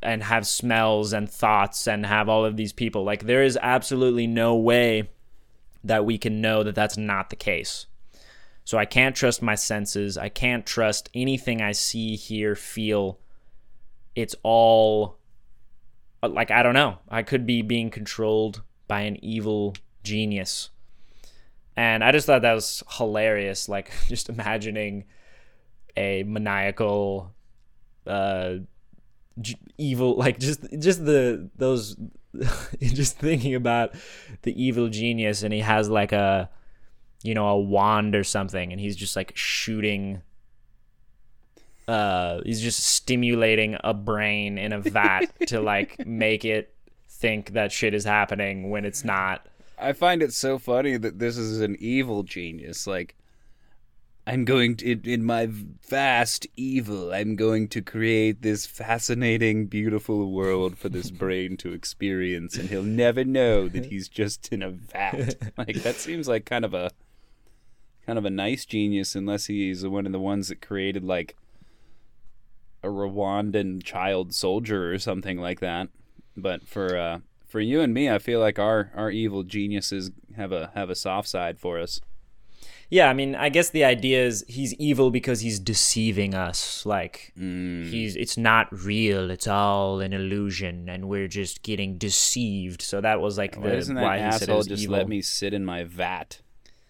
and 0.04 0.24
have 0.24 0.48
smells 0.48 1.14
and 1.14 1.30
thoughts 1.30 1.88
and 1.88 2.06
have 2.06 2.28
all 2.28 2.46
of 2.46 2.58
these 2.58 2.74
people. 2.74 3.04
Like, 3.04 3.26
there 3.26 3.44
is 3.44 3.58
absolutely 3.62 4.28
no 4.28 4.56
way 4.56 5.10
that 5.84 6.06
we 6.06 6.18
can 6.18 6.42
know 6.42 6.64
that 6.64 6.76
that's 6.76 6.98
not 6.98 7.30
the 7.30 7.36
case. 7.36 7.86
So, 8.64 8.78
I 8.78 8.86
can't 8.86 9.16
trust 9.16 9.42
my 9.42 9.56
senses. 9.56 10.18
I 10.18 10.30
can't 10.30 10.66
trust 10.66 11.10
anything 11.14 11.62
I 11.62 11.72
see, 11.72 12.16
hear, 12.16 12.56
feel. 12.56 13.20
It's 14.16 14.36
all 14.44 15.18
uh, 16.24 16.30
like, 16.30 16.52
I 16.52 16.64
don't 16.64 16.74
know. 16.74 17.00
I 17.10 17.24
could 17.24 17.46
be 17.46 17.62
being 17.62 17.90
controlled 17.90 18.62
by 18.88 19.02
an 19.02 19.24
evil 19.24 19.76
genius. 20.04 20.70
And 21.76 22.04
I 22.04 22.12
just 22.12 22.26
thought 22.26 22.42
that 22.42 22.54
was 22.54 22.84
hilarious. 22.90 23.70
Like, 23.70 23.92
just 24.08 24.30
imagining 24.30 25.06
a 25.96 26.24
maniacal, 26.24 27.34
uh, 28.06 28.56
evil 29.78 30.16
like 30.18 30.40
just 30.40 30.62
just 30.80 31.06
the 31.06 31.50
those 31.56 31.96
just 32.80 33.18
thinking 33.18 33.56
about 33.56 33.94
the 34.44 34.62
evil 34.62 34.90
genius 34.90 35.44
and 35.44 35.54
he 35.54 35.60
has 35.60 35.90
like 35.90 36.12
a 36.12 36.50
you 37.24 37.34
know 37.34 37.48
a 37.48 37.60
wand 37.60 38.16
or 38.16 38.24
something 38.24 38.72
and 38.72 38.80
he's 38.80 38.96
just 38.96 39.16
like 39.16 39.32
shooting 39.36 40.22
uh 41.88 42.42
he's 42.46 42.62
just 42.62 42.84
stimulating 42.84 43.78
a 43.84 43.94
brain 43.94 44.58
in 44.58 44.74
a 44.74 44.80
vat 44.80 45.26
to 45.48 45.60
like 45.60 46.06
make 46.06 46.46
it 46.46 46.74
think 47.10 47.52
that 47.54 47.72
shit 47.72 47.94
is 47.94 48.04
happening 48.04 48.70
when 48.70 48.86
it's 48.86 49.04
not 49.04 49.46
I 49.82 49.94
find 49.94 50.22
it 50.22 50.34
so 50.34 50.58
funny 50.60 50.98
that 50.98 51.20
this 51.20 51.38
is 51.38 51.62
an 51.62 51.76
evil 51.80 52.24
genius 52.24 52.86
like 52.88 53.16
I'm 54.26 54.46
going 54.46 54.78
to, 54.78 54.92
in, 54.92 55.02
in 55.04 55.26
my 55.26 55.48
vast 55.50 56.46
evil, 56.56 57.12
I'm 57.12 57.36
going 57.36 57.68
to 57.70 57.82
create 57.82 58.44
this 58.44 58.68
fascinating, 58.68 59.66
beautiful 59.66 60.32
world 60.32 60.78
for 60.78 60.90
this 60.90 61.10
brain 61.24 61.58
to 61.58 61.74
experience, 61.74 62.56
and 62.56 62.70
he'll 62.70 62.84
never 62.84 63.24
know 63.24 63.68
that 63.68 63.88
he's 63.88 64.08
just 64.10 64.54
in 64.54 64.62
a 64.62 64.70
vat. 64.70 65.36
Like 65.58 65.82
that 65.82 65.96
seems 65.96 66.28
like 66.28 66.46
kind 66.46 66.66
of 66.66 66.74
a 66.74 66.92
kind 68.06 68.20
of 68.20 68.26
a 68.26 68.30
nice 68.30 68.66
genius, 68.66 69.16
unless 69.16 69.48
he's 69.48 69.86
one 69.88 70.06
of 70.06 70.12
the 70.12 70.20
ones 70.20 70.50
that 70.50 70.62
created 70.62 71.04
like 71.04 71.36
a 72.84 72.88
Rwandan 72.88 73.84
child 73.84 74.34
soldier 74.34 74.94
or 74.94 75.00
something 75.00 75.40
like 75.40 75.60
that. 75.62 75.90
But 76.38 76.68
for 76.68 76.96
uh, 76.96 77.20
for 77.52 77.60
you 77.60 77.82
and 77.82 77.94
me, 77.94 78.10
I 78.10 78.18
feel 78.20 78.40
like 78.40 78.58
our 78.60 78.92
our 78.96 79.12
evil 79.12 79.44
geniuses 79.44 80.12
have 80.38 80.52
a 80.52 80.72
have 80.74 80.90
a 80.90 80.96
soft 80.96 81.28
side 81.28 81.60
for 81.60 81.80
us. 81.80 82.00
Yeah, 82.90 83.10
I 83.10 83.14
mean, 83.14 83.36
I 83.36 83.48
guess 83.48 83.70
the 83.70 83.86
idea 83.86 84.26
is 84.26 84.44
he's 84.50 84.74
evil 84.74 85.12
because 85.12 85.40
he's 85.40 85.60
deceiving 85.60 86.34
us. 86.34 86.86
Like 86.86 87.32
Mm. 87.40 87.90
he's 87.90 88.16
it's 88.18 88.38
not 88.38 88.68
real, 88.72 89.32
it's 89.32 89.48
all 89.48 90.02
an 90.02 90.12
illusion 90.14 90.90
and 90.90 91.08
we're 91.08 91.30
just 91.30 91.64
getting 91.64 91.98
deceived. 91.98 92.82
So 92.82 93.00
that 93.02 93.22
was 93.22 93.38
like 93.38 93.56
Why 93.56 93.70
the 93.70 93.76
doesn't 93.78 93.96
that 93.96 94.04
why 94.04 94.18
he 94.18 94.32
said 94.32 94.42
it 94.42 94.44
asshole 94.44 94.58
was 94.58 94.68
just 94.68 94.84
evil. 94.84 94.98
let 94.98 95.08
me 95.08 95.22
sit 95.22 95.54
in 95.54 95.64
my 95.66 95.84
vat 95.86 96.42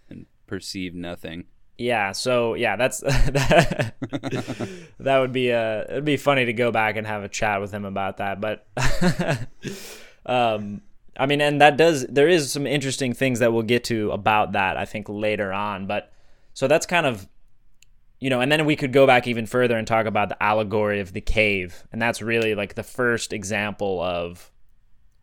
and 0.09 0.25
perceive 0.47 0.95
nothing? 0.95 1.45
Yeah, 1.77 2.11
so 2.13 2.55
yeah, 2.55 2.75
that's 2.75 2.99
that, 3.01 3.93
that 4.99 5.19
would 5.19 5.31
be 5.31 5.51
uh 5.51 5.83
it'd 5.89 6.05
be 6.05 6.17
funny 6.17 6.45
to 6.45 6.53
go 6.53 6.71
back 6.71 6.95
and 6.95 7.05
have 7.07 7.23
a 7.23 7.29
chat 7.29 7.61
with 7.61 7.71
him 7.71 7.85
about 7.85 8.17
that. 8.17 8.41
But 8.41 8.65
um 10.25 10.81
I 11.17 11.25
mean 11.25 11.41
and 11.41 11.61
that 11.61 11.77
does 11.77 12.05
there 12.07 12.27
is 12.27 12.51
some 12.51 12.65
interesting 12.65 13.13
things 13.13 13.39
that 13.39 13.51
we'll 13.53 13.63
get 13.63 13.83
to 13.85 14.11
about 14.11 14.53
that 14.53 14.77
I 14.77 14.85
think 14.85 15.07
later 15.09 15.51
on. 15.51 15.87
But 15.87 16.11
so 16.53 16.67
that's 16.67 16.85
kind 16.85 17.05
of 17.05 17.27
you 18.21 18.29
know, 18.29 18.39
and 18.39 18.51
then 18.51 18.65
we 18.65 18.75
could 18.75 18.93
go 18.93 19.07
back 19.07 19.25
even 19.25 19.47
further 19.47 19.75
and 19.75 19.87
talk 19.87 20.05
about 20.05 20.29
the 20.29 20.41
allegory 20.41 20.99
of 20.99 21.11
the 21.11 21.21
cave. 21.21 21.83
And 21.91 21.99
that's 21.99 22.21
really 22.21 22.53
like 22.53 22.75
the 22.75 22.83
first 22.83 23.33
example 23.33 23.99
of 23.99 24.51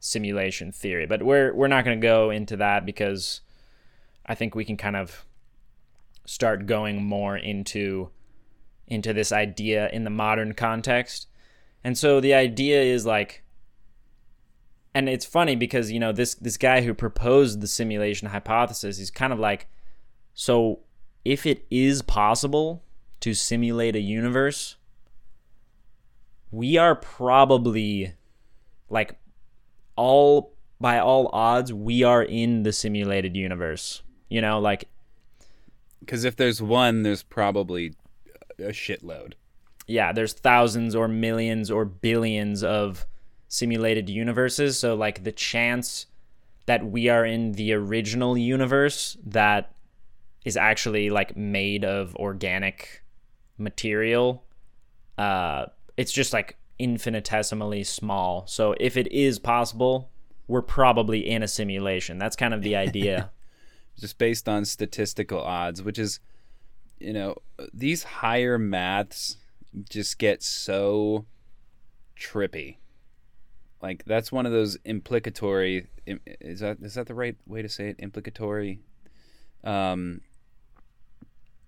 simulation 0.00 0.72
theory. 0.72 1.06
But 1.06 1.22
we're 1.22 1.54
we're 1.54 1.68
not 1.68 1.84
going 1.84 1.98
to 1.98 2.06
go 2.06 2.30
into 2.30 2.56
that 2.56 2.84
because 2.84 3.40
I 4.26 4.34
think 4.34 4.54
we 4.54 4.64
can 4.64 4.76
kind 4.76 4.96
of 4.96 5.24
start 6.26 6.66
going 6.66 7.02
more 7.02 7.36
into 7.36 8.10
into 8.88 9.12
this 9.12 9.30
idea 9.30 9.88
in 9.90 10.02
the 10.02 10.10
modern 10.10 10.54
context. 10.54 11.28
And 11.84 11.96
so 11.96 12.20
the 12.20 12.34
idea 12.34 12.82
is 12.82 13.06
like 13.06 13.44
and 14.98 15.08
it's 15.08 15.24
funny 15.24 15.54
because 15.54 15.92
you 15.92 16.00
know 16.00 16.10
this 16.10 16.34
this 16.34 16.56
guy 16.56 16.80
who 16.82 16.92
proposed 16.92 17.60
the 17.60 17.68
simulation 17.68 18.28
hypothesis 18.28 18.98
he's 18.98 19.12
kind 19.12 19.32
of 19.32 19.38
like 19.38 19.68
so 20.34 20.80
if 21.24 21.46
it 21.46 21.64
is 21.70 22.02
possible 22.02 22.82
to 23.20 23.32
simulate 23.32 23.94
a 23.94 24.00
universe 24.00 24.74
we 26.50 26.76
are 26.76 26.96
probably 26.96 28.14
like 28.90 29.16
all 29.94 30.52
by 30.80 30.98
all 30.98 31.30
odds 31.32 31.72
we 31.72 32.02
are 32.02 32.22
in 32.22 32.64
the 32.64 32.72
simulated 32.72 33.36
universe 33.36 34.02
you 34.28 34.40
know 34.40 34.58
like 34.58 34.88
Because 36.00 36.24
if 36.24 36.34
there's 36.34 36.60
one, 36.60 37.02
there's 37.02 37.22
probably 37.22 37.94
a 38.58 38.72
shitload. 38.72 39.34
yeah, 39.86 40.12
there's 40.12 40.32
thousands 40.32 40.94
or 40.96 41.06
millions 41.06 41.70
or 41.70 41.84
billions 41.84 42.64
of 42.64 43.06
simulated 43.48 44.08
universes. 44.08 44.78
So, 44.78 44.94
like, 44.94 45.24
the 45.24 45.32
chance 45.32 46.06
that 46.66 46.86
we 46.86 47.08
are 47.08 47.24
in 47.24 47.52
the 47.52 47.72
original 47.72 48.36
universe 48.36 49.16
that 49.24 49.74
is 50.44 50.56
actually 50.56 51.10
like 51.10 51.36
made 51.36 51.84
of 51.84 52.14
organic 52.16 53.02
material, 53.56 54.44
uh, 55.16 55.66
it's 55.96 56.12
just 56.12 56.32
like 56.32 56.56
infinitesimally 56.78 57.84
small. 57.84 58.46
So, 58.46 58.74
if 58.78 58.96
it 58.96 59.10
is 59.10 59.38
possible, 59.38 60.10
we're 60.46 60.62
probably 60.62 61.28
in 61.28 61.42
a 61.42 61.48
simulation. 61.48 62.18
That's 62.18 62.36
kind 62.36 62.54
of 62.54 62.62
the 62.62 62.76
idea. 62.86 63.30
just 63.98 64.18
based 64.18 64.48
on 64.48 64.64
statistical 64.64 65.40
odds, 65.40 65.82
which 65.82 65.98
is, 65.98 66.20
you 67.00 67.12
know, 67.12 67.36
these 67.72 68.02
higher 68.02 68.58
maths 68.58 69.38
just 69.88 70.18
get 70.18 70.42
so 70.42 71.26
trippy. 72.18 72.76
Like 73.80 74.04
that's 74.04 74.32
one 74.32 74.46
of 74.46 74.52
those 74.52 74.76
implicatory. 74.84 75.86
Is 76.06 76.60
that 76.60 76.78
is 76.82 76.94
that 76.94 77.06
the 77.06 77.14
right 77.14 77.36
way 77.46 77.62
to 77.62 77.68
say 77.68 77.90
it? 77.90 77.96
Implicatory. 77.98 78.80
Um, 79.62 80.22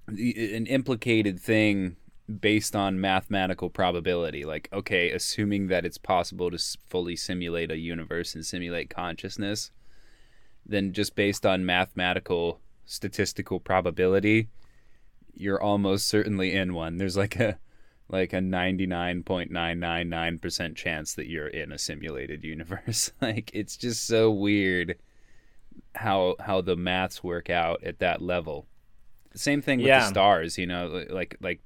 an 0.08 0.66
implicated 0.66 1.38
thing 1.38 1.96
based 2.40 2.76
on 2.76 3.00
mathematical 3.00 3.70
probability. 3.70 4.44
Like, 4.44 4.68
okay, 4.72 5.10
assuming 5.10 5.68
that 5.68 5.84
it's 5.84 5.98
possible 5.98 6.50
to 6.50 6.58
fully 6.86 7.16
simulate 7.16 7.70
a 7.70 7.78
universe 7.78 8.34
and 8.34 8.44
simulate 8.44 8.90
consciousness, 8.90 9.70
then 10.64 10.92
just 10.92 11.14
based 11.14 11.44
on 11.44 11.66
mathematical 11.66 12.60
statistical 12.84 13.60
probability, 13.60 14.48
you're 15.34 15.60
almost 15.60 16.08
certainly 16.08 16.52
in 16.52 16.74
one. 16.74 16.98
There's 16.98 17.16
like 17.16 17.36
a 17.36 17.58
like 18.10 18.32
a 18.32 18.38
99.999% 18.40 20.76
chance 20.76 21.14
that 21.14 21.28
you're 21.28 21.46
in 21.48 21.72
a 21.72 21.78
simulated 21.78 22.44
universe. 22.44 23.12
like 23.20 23.50
it's 23.54 23.76
just 23.76 24.06
so 24.06 24.30
weird 24.30 24.96
how 25.94 26.36
how 26.40 26.60
the 26.60 26.76
maths 26.76 27.22
work 27.24 27.50
out 27.50 27.82
at 27.84 27.98
that 28.00 28.20
level. 28.22 28.66
Same 29.34 29.62
thing 29.62 29.78
with 29.78 29.88
Yeah. 29.88 30.00
the 30.00 30.08
stars, 30.08 30.58
you 30.58 30.66
know, 30.66 31.04
like 31.10 31.36
like 31.40 31.60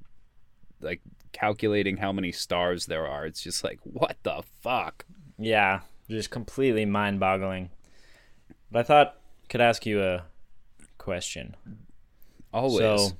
like 0.80 1.00
calculating 1.32 1.96
how 1.96 2.12
many 2.12 2.32
stars 2.32 2.86
there 2.86 3.06
are. 3.06 3.26
It's 3.26 3.42
just 3.42 3.64
like 3.64 3.80
what 3.82 4.16
the 4.22 4.42
fuck? 4.60 5.04
Yeah, 5.38 5.80
just 6.08 6.30
completely 6.30 6.84
mind 6.84 7.20
boggling. 7.20 7.70
But 8.70 8.80
I 8.80 8.82
thought 8.82 9.16
could 9.48 9.60
ask 9.60 9.86
you 9.86 10.02
a 10.02 10.24
question. 10.98 11.56
Always. 12.52 12.78
So, 12.78 13.12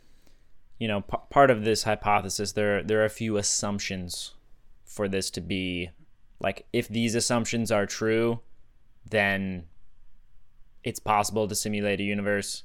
you 0.79 0.89
know, 0.89 1.03
p- 1.03 1.17
part 1.31 1.51
of 1.51 1.65
this 1.65 1.85
hypothesis, 1.85 2.53
there 2.53 2.83
there 2.83 3.01
are 3.01 3.05
a 3.05 3.11
few 3.11 3.37
assumptions 3.37 4.35
for 4.85 5.09
this 5.09 5.31
to 5.31 5.41
be 5.41 5.91
like 6.41 6.67
if 6.73 6.89
these 6.89 7.15
assumptions 7.15 7.71
are 7.71 7.87
true, 7.87 8.41
then 9.09 9.65
it's 10.83 11.01
possible 11.01 11.49
to 11.49 11.55
simulate 11.55 12.01
a 12.01 12.05
universe, 12.05 12.65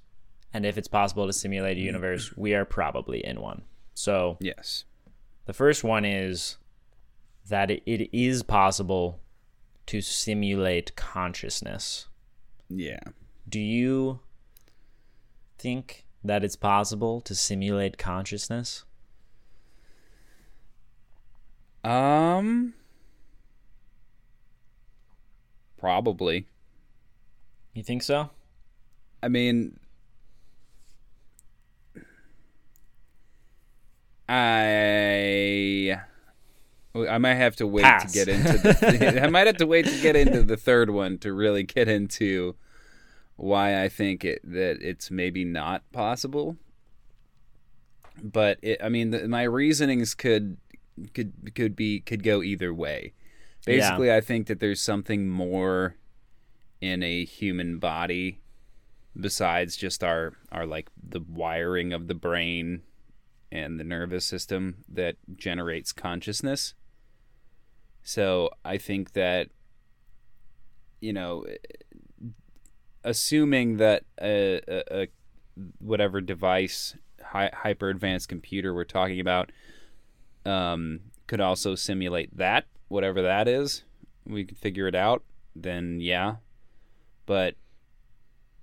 and 0.53 0.65
if 0.65 0.77
it's 0.77 0.87
possible 0.87 1.27
to 1.27 1.33
simulate 1.33 1.77
a 1.77 1.81
universe, 1.81 2.33
we 2.37 2.53
are 2.53 2.65
probably 2.65 3.25
in 3.25 3.41
one. 3.41 3.63
So 3.93 4.37
yes. 4.39 4.85
the 5.45 5.53
first 5.53 5.83
one 5.83 6.05
is 6.05 6.57
that 7.47 7.71
it, 7.71 7.83
it 7.85 8.09
is 8.17 8.43
possible 8.43 9.19
to 9.87 10.01
simulate 10.01 10.95
consciousness. 10.95 12.07
Yeah. 12.69 12.99
Do 13.47 13.59
you 13.59 14.19
think 15.57 16.05
that 16.23 16.43
it's 16.43 16.55
possible 16.55 17.21
to 17.21 17.33
simulate 17.35 17.97
consciousness? 17.97 18.83
Um 21.83 22.73
probably. 25.77 26.47
You 27.73 27.83
think 27.83 28.03
so? 28.03 28.29
I 29.23 29.29
mean 29.29 29.79
I 34.27 35.99
I 36.95 37.17
might 37.17 37.35
have 37.35 37.55
to 37.57 37.67
wait 37.67 37.83
Pass. 37.83 38.11
to 38.11 38.25
get 38.25 38.27
into 38.27 38.57
the 38.57 39.21
I 39.23 39.29
might 39.29 39.47
have 39.47 39.57
to 39.57 39.67
wait 39.67 39.85
to 39.85 40.01
get 40.01 40.15
into 40.15 40.43
the 40.43 40.57
third 40.57 40.89
one 40.89 41.17
to 41.19 41.33
really 41.33 41.63
get 41.63 41.87
into 41.87 42.55
why 43.39 43.81
I 43.81 43.87
think 43.87 44.25
it 44.25 44.41
that 44.43 44.81
it's 44.81 45.09
maybe 45.09 45.45
not 45.45 45.89
possible. 45.91 46.57
But 48.21 48.59
it, 48.61 48.83
I 48.83 48.89
mean, 48.89 49.11
the, 49.11 49.27
my 49.27 49.43
reasonings 49.43 50.13
could 50.13 50.57
could 51.13 51.55
could 51.55 51.75
be 51.75 52.01
could 52.01 52.21
go 52.21 52.43
either 52.43 52.73
way. 52.73 53.13
Basically, 53.65 54.11
I 54.11 54.21
think 54.21 54.47
that 54.47 54.59
there's 54.59 54.81
something 54.81 55.29
more 55.29 55.95
in 56.81 57.03
a 57.03 57.23
human 57.25 57.77
body 57.77 58.41
besides 59.19 59.75
just 59.75 60.03
our 60.03 60.33
our 60.51 60.65
like 60.65 60.89
the 61.01 61.21
wiring 61.21 61.93
of 61.93 62.07
the 62.07 62.15
brain 62.15 62.81
and 63.51 63.79
the 63.79 63.83
nervous 63.83 64.25
system 64.25 64.83
that 64.87 65.15
generates 65.37 65.93
consciousness. 65.93 66.73
So 68.03 68.49
I 68.65 68.77
think 68.77 69.13
that 69.13 69.49
you 70.99 71.13
know 71.13 71.45
assuming 73.03 73.77
that 73.77 74.03
a, 74.21 74.61
a, 74.67 75.01
a 75.01 75.07
whatever 75.79 76.21
device 76.21 76.95
hi- 77.23 77.51
hyper 77.53 77.89
advanced 77.89 78.29
computer 78.29 78.73
we're 78.73 78.83
talking 78.83 79.19
about 79.19 79.51
um, 80.45 81.01
could 81.27 81.41
also 81.41 81.75
simulate 81.75 82.35
that 82.35 82.65
whatever 82.87 83.21
that 83.21 83.47
is 83.47 83.83
we 84.25 84.45
could 84.45 84.57
figure 84.57 84.87
it 84.87 84.95
out 84.95 85.23
then 85.55 85.99
yeah. 85.99 86.35
But 87.25 87.55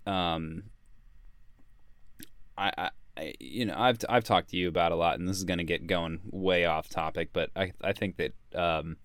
um 0.07 0.64
I, 2.57 2.91
I 3.16 3.34
you 3.41 3.64
know 3.64 3.74
I've 3.76 3.99
I've 4.09 4.24
talked 4.24 4.51
to 4.51 4.57
you 4.57 4.68
about 4.68 4.93
a 4.93 4.97
lot 4.97 5.18
and 5.18 5.28
this 5.28 5.37
is 5.37 5.45
going 5.45 5.59
to 5.59 5.64
get 5.64 5.87
going 5.87 6.20
way 6.30 6.64
off 6.64 6.89
topic 6.89 7.30
but 7.32 7.51
I 7.57 7.72
I 7.82 7.93
think 7.93 8.16
that 8.16 8.34
um 8.55 8.97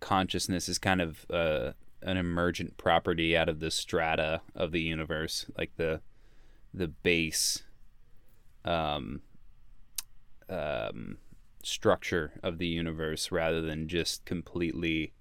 consciousness 0.00 0.68
is 0.68 0.78
kind 0.78 1.00
of 1.00 1.26
uh 1.30 1.72
an 2.02 2.16
emergent 2.16 2.76
property 2.76 3.36
out 3.36 3.48
of 3.48 3.60
the 3.60 3.70
strata 3.70 4.40
of 4.54 4.70
the 4.72 4.80
universe 4.80 5.46
like 5.56 5.70
the 5.76 6.00
the 6.74 6.86
base 6.88 7.62
um 8.64 9.20
um 10.48 11.18
structure 11.62 12.32
of 12.42 12.58
the 12.58 12.66
universe 12.66 13.32
rather 13.32 13.60
than 13.60 13.88
just 13.88 14.24
completely 14.24 15.12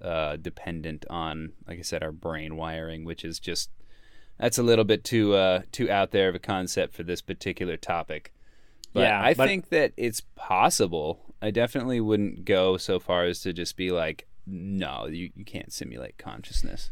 uh, 0.00 0.36
dependent 0.36 1.04
on, 1.08 1.52
like 1.66 1.78
I 1.78 1.82
said, 1.82 2.02
our 2.02 2.12
brain 2.12 2.56
wiring, 2.56 3.04
which 3.04 3.24
is 3.24 3.40
just 3.40 3.70
that's 4.38 4.58
a 4.58 4.62
little 4.62 4.84
bit 4.84 5.02
too 5.02 5.34
uh, 5.34 5.62
too 5.72 5.90
out 5.90 6.10
there 6.12 6.28
of 6.28 6.34
a 6.34 6.38
concept 6.40 6.94
for 6.94 7.02
this 7.02 7.20
particular 7.22 7.76
topic. 7.76 8.32
But 8.92 9.00
Yeah, 9.02 9.20
I 9.20 9.34
but- 9.34 9.48
think 9.48 9.70
that 9.70 9.92
it's 9.96 10.20
possible. 10.36 11.34
I 11.42 11.50
definitely 11.50 12.00
wouldn't 12.00 12.44
go 12.44 12.76
so 12.76 12.98
far 13.00 13.24
as 13.24 13.40
to 13.40 13.52
just 13.52 13.76
be 13.76 13.90
like, 13.90 14.26
no, 14.46 15.06
you, 15.06 15.30
you 15.34 15.44
can't 15.44 15.72
simulate 15.72 16.18
consciousness. 16.18 16.90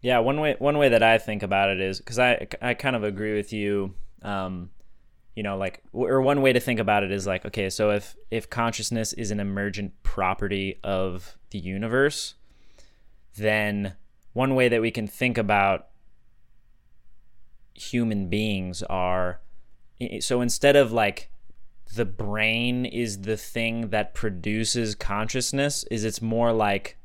Yeah, 0.00 0.18
one 0.18 0.40
way 0.40 0.56
one 0.58 0.76
way 0.76 0.90
that 0.90 1.02
I 1.02 1.18
think 1.18 1.42
about 1.42 1.70
it 1.70 1.80
is 1.80 1.98
because 1.98 2.18
I 2.18 2.46
I 2.60 2.74
kind 2.74 2.94
of 2.94 3.04
agree 3.04 3.34
with 3.34 3.52
you. 3.52 3.94
Um, 4.22 4.70
you 5.34 5.42
know, 5.42 5.56
like 5.56 5.82
or 5.92 6.20
one 6.20 6.42
way 6.42 6.52
to 6.52 6.60
think 6.60 6.78
about 6.78 7.02
it 7.02 7.10
is 7.10 7.26
like, 7.26 7.44
okay, 7.46 7.70
so 7.70 7.90
if 7.90 8.14
if 8.30 8.50
consciousness 8.50 9.12
is 9.14 9.30
an 9.30 9.40
emergent 9.40 10.02
property 10.02 10.78
of 10.84 11.38
the 11.50 11.58
universe, 11.58 12.34
then 13.36 13.94
one 14.34 14.54
way 14.54 14.68
that 14.68 14.80
we 14.80 14.90
can 14.90 15.06
think 15.06 15.38
about 15.38 15.88
human 17.74 18.28
beings 18.28 18.82
are 18.84 19.40
so 20.20 20.40
instead 20.40 20.76
of 20.76 20.92
like 20.92 21.30
the 21.94 22.04
brain 22.04 22.84
is 22.86 23.22
the 23.22 23.36
thing 23.36 23.88
that 23.90 24.14
produces 24.14 24.94
consciousness 24.94 25.84
is 25.90 26.04
it's 26.04 26.20
more 26.22 26.52
like 26.52 26.96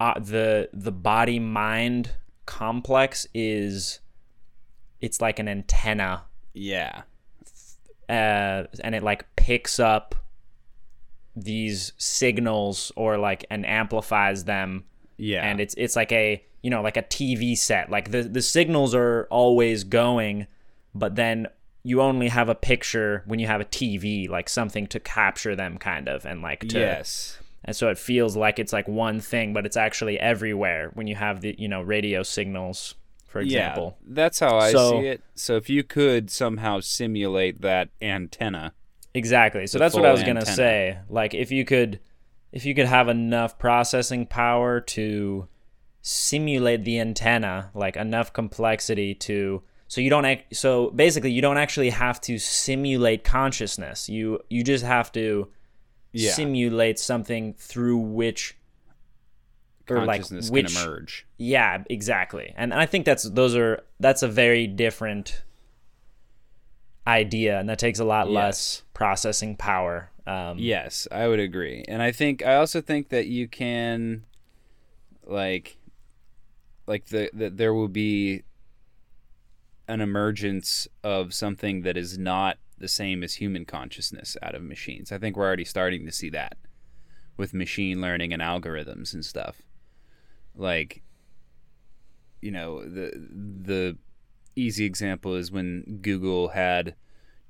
uh, 0.00 0.18
the 0.20 0.68
the 0.72 0.92
body 0.92 1.38
mind 1.38 2.12
complex 2.46 3.26
is 3.34 4.00
it's 5.00 5.20
like 5.20 5.38
an 5.38 5.48
antenna 5.48 6.22
Yeah. 6.54 7.02
uh, 8.08 8.64
and 8.82 8.94
it 8.94 9.02
like 9.02 9.24
picks 9.36 9.78
up 9.78 10.14
these 11.36 11.92
signals 11.98 12.90
or 12.96 13.16
like 13.18 13.44
and 13.50 13.66
amplifies 13.66 14.44
them 14.44 14.84
Yeah. 15.16 15.42
and 15.44 15.60
it's 15.60 15.74
it's 15.76 15.94
like 15.96 16.10
a 16.12 16.42
you 16.62 16.70
know 16.70 16.82
like 16.82 16.96
a 16.96 17.02
TV 17.02 17.56
set 17.56 17.90
like 17.90 18.10
the 18.10 18.22
the 18.22 18.42
signals 18.42 18.94
are 18.94 19.26
always 19.30 19.84
going 19.84 20.46
but 20.94 21.14
then 21.16 21.46
you 21.88 22.02
only 22.02 22.28
have 22.28 22.48
a 22.48 22.54
picture 22.54 23.22
when 23.26 23.38
you 23.38 23.46
have 23.46 23.60
a 23.60 23.64
TV 23.64 24.28
like 24.28 24.48
something 24.48 24.86
to 24.88 25.00
capture 25.00 25.54
them 25.56 25.78
kind 25.78 26.08
of 26.08 26.26
and 26.26 26.42
like 26.42 26.60
to 26.68 26.78
yes. 26.78 27.38
and 27.64 27.74
so 27.74 27.88
it 27.88 27.98
feels 27.98 28.36
like 28.36 28.58
it's 28.58 28.72
like 28.72 28.86
one 28.86 29.20
thing 29.20 29.52
but 29.52 29.64
it's 29.64 29.76
actually 29.76 30.18
everywhere 30.20 30.90
when 30.94 31.06
you 31.06 31.14
have 31.14 31.40
the 31.40 31.54
you 31.58 31.68
know 31.68 31.80
radio 31.80 32.22
signals 32.22 32.94
for 33.26 33.40
example 33.40 33.96
Yeah, 34.00 34.14
that's 34.14 34.38
how 34.38 34.58
I 34.58 34.72
So- 34.72 35.00
see 35.00 35.06
it. 35.06 35.22
So 35.34 35.56
if 35.56 35.70
you 35.70 35.82
could 35.82 36.30
somehow 36.30 36.80
simulate 36.80 37.60
that 37.62 37.88
antenna, 38.02 38.74
Exactly. 39.14 39.66
So 39.66 39.78
that's 39.78 39.94
what 39.94 40.04
I 40.04 40.12
was 40.12 40.22
gonna 40.22 40.46
say. 40.46 40.98
Like 41.08 41.34
if 41.34 41.50
you 41.50 41.64
could, 41.64 42.00
if 42.52 42.64
you 42.64 42.74
could 42.74 42.86
have 42.86 43.08
enough 43.08 43.58
processing 43.58 44.26
power 44.26 44.80
to 44.80 45.48
simulate 46.02 46.84
the 46.84 46.98
antenna, 47.00 47.70
like 47.74 47.96
enough 47.96 48.32
complexity 48.32 49.14
to, 49.14 49.62
so 49.88 50.00
you 50.00 50.10
don't. 50.10 50.24
ac- 50.24 50.44
So 50.52 50.90
basically, 50.90 51.32
you 51.32 51.42
don't 51.42 51.58
actually 51.58 51.90
have 51.90 52.20
to 52.22 52.38
simulate 52.38 53.24
consciousness. 53.24 54.08
You 54.08 54.40
you 54.48 54.62
just 54.62 54.84
have 54.84 55.10
to 55.12 55.48
Yeah. 56.12 56.32
simulate 56.32 56.98
something 56.98 57.54
through 57.54 57.98
which. 57.98 58.54
Or 59.90 60.04
like 60.04 60.20
consciousness 60.20 60.50
which, 60.50 60.74
can 60.76 60.84
emerge. 60.84 61.26
yeah, 61.38 61.82
exactly. 61.88 62.52
And 62.56 62.74
I 62.74 62.84
think 62.84 63.06
that's 63.06 63.22
those 63.30 63.56
are 63.56 63.82
that's 63.98 64.22
a 64.22 64.28
very 64.28 64.66
different 64.66 65.42
idea, 67.06 67.58
and 67.58 67.68
that 67.68 67.78
takes 67.78 67.98
a 67.98 68.04
lot 68.04 68.26
Yes. 68.28 68.34
less 68.34 68.82
processing 68.92 69.56
power. 69.56 70.10
Um, 70.26 70.58
Yes, 70.58 71.08
I 71.10 71.26
would 71.26 71.40
agree. 71.40 71.84
And 71.88 72.02
I 72.02 72.12
think 72.12 72.44
I 72.44 72.56
also 72.56 72.82
think 72.82 73.08
that 73.08 73.28
you 73.28 73.48
can 73.48 74.24
like 75.24 75.78
like 76.86 77.06
the, 77.06 77.30
the 77.32 77.48
there 77.50 77.72
will 77.72 77.88
be 77.88 78.42
an 79.88 80.00
emergence 80.00 80.86
of 81.02 81.32
something 81.34 81.82
that 81.82 81.96
is 81.96 82.18
not 82.18 82.58
the 82.76 82.88
same 82.88 83.24
as 83.24 83.34
human 83.34 83.64
consciousness 83.64 84.36
out 84.42 84.54
of 84.54 84.62
machines. 84.62 85.10
I 85.10 85.18
think 85.18 85.36
we're 85.36 85.46
already 85.46 85.64
starting 85.64 86.06
to 86.06 86.12
see 86.12 86.30
that 86.30 86.56
with 87.36 87.54
machine 87.54 88.00
learning 88.00 88.32
and 88.32 88.42
algorithms 88.42 89.14
and 89.14 89.24
stuff. 89.24 89.62
Like 90.54 91.02
you 92.40 92.50
know, 92.50 92.84
the 92.84 93.12
the 93.62 93.98
easy 94.54 94.84
example 94.84 95.34
is 95.34 95.50
when 95.50 96.00
Google 96.02 96.48
had 96.48 96.94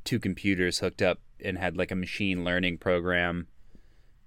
two 0.04 0.18
computers 0.18 0.78
hooked 0.78 1.02
up 1.02 1.20
and 1.44 1.58
had 1.58 1.76
like 1.76 1.90
a 1.90 1.96
machine 1.96 2.44
learning 2.44 2.78
program 2.78 3.46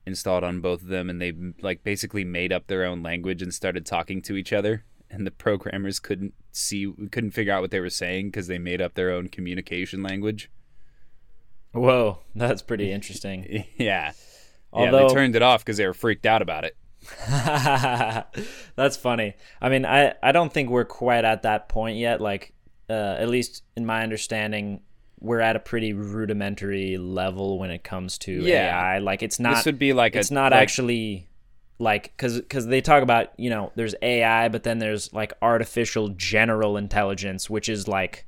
installed 0.06 0.44
on 0.44 0.62
both 0.62 0.82
of 0.82 0.88
them 0.88 1.10
and 1.10 1.22
they 1.22 1.34
like 1.62 1.84
basically 1.84 2.24
made 2.24 2.52
up 2.52 2.68
their 2.68 2.86
own 2.86 3.04
language 3.04 3.42
and 3.42 3.54
started 3.54 3.86
talking 3.86 4.22
to 4.22 4.36
each 4.36 4.52
other 4.52 4.84
and 5.12 5.28
the 5.28 5.32
programmers 5.32 6.00
couldn't 6.00 6.34
see 6.52 6.92
couldn't 7.12 7.32
figure 7.32 7.54
out 7.54 7.62
what 7.62 7.72
they 7.72 7.80
were 7.80 7.90
saying 7.90 8.28
because 8.28 8.48
they 8.48 8.58
made 8.58 8.82
up 8.82 8.94
their 8.96 9.12
own 9.12 9.28
communication 9.28 10.02
language 10.02 10.50
Whoa, 11.74 12.20
that's 12.36 12.62
pretty 12.62 12.92
interesting. 12.92 13.66
yeah 13.78 14.12
yeah 14.74 14.92
they 14.92 15.08
turned 15.10 15.36
it 15.36 15.42
off 15.42 15.64
because 15.66 15.78
they 15.78 15.86
were 15.86 15.94
freaked 15.94 16.26
out 16.26 16.42
about 16.42 16.64
it 16.66 16.76
that's 18.76 18.96
funny. 18.96 19.34
I 19.60 19.70
mean, 19.70 19.86
I 19.88 20.14
I 20.22 20.32
don't 20.32 20.54
think 20.54 20.70
we're 20.70 20.86
quite 20.86 21.26
at 21.26 21.42
that 21.44 21.68
point 21.68 21.98
yet. 21.98 22.22
Like, 22.22 22.54
uh, 22.90 22.94
at 23.18 23.28
least 23.28 23.64
in 23.76 23.88
my 23.88 24.04
understanding, 24.04 24.82
we're 25.20 25.40
at 25.40 25.56
a 25.56 25.60
pretty 25.60 25.94
rudimentary 25.94 26.98
level 27.00 27.58
when 27.58 27.72
it 27.72 27.84
comes 27.84 28.18
to 28.20 28.32
Yeah. 28.32 28.70
AI. 28.96 29.00
Like, 29.00 29.24
it's 29.24 29.40
not. 29.40 29.56
this 29.56 29.66
would 29.66 29.80
be 29.80 29.94
like 29.94 30.16
it's 30.16 30.30
a, 30.30 30.34
not 30.36 30.52
like- 30.52 30.62
actually 30.62 31.28
like 31.82 32.04
because 32.16 32.40
because 32.40 32.68
they 32.68 32.80
talk 32.80 33.02
about 33.02 33.32
you 33.38 33.50
know 33.50 33.72
there's 33.76 33.96
AI, 34.02 34.48
but 34.50 34.64
then 34.64 34.78
there's 34.80 35.12
like 35.14 35.34
artificial 35.42 36.10
general 36.10 36.78
intelligence, 36.78 37.50
which 37.50 37.68
is 37.68 37.88
like 37.88 38.26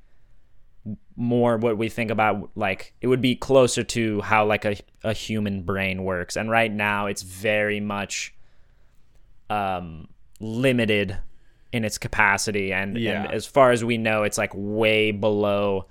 more 1.15 1.57
what 1.57 1.77
we 1.77 1.87
think 1.87 2.09
about 2.11 2.49
like 2.55 2.93
it 2.99 3.07
would 3.07 3.21
be 3.21 3.35
closer 3.35 3.83
to 3.83 4.19
how 4.21 4.45
like 4.45 4.65
a, 4.65 4.75
a 5.03 5.13
human 5.13 5.61
brain 5.61 6.03
works 6.03 6.35
and 6.35 6.49
right 6.49 6.73
now 6.73 7.05
it's 7.05 7.21
very 7.21 7.79
much 7.79 8.33
um 9.49 10.07
limited 10.39 11.17
in 11.71 11.85
its 11.85 11.97
capacity 11.97 12.73
and, 12.73 12.97
Yeah. 12.97 13.23
and 13.23 13.33
as 13.33 13.45
far 13.45 13.71
as 13.71 13.83
we 13.83 13.97
know 13.97 14.23
it's 14.23 14.37
like 14.37 14.51
way 14.55 15.11
below 15.11 15.85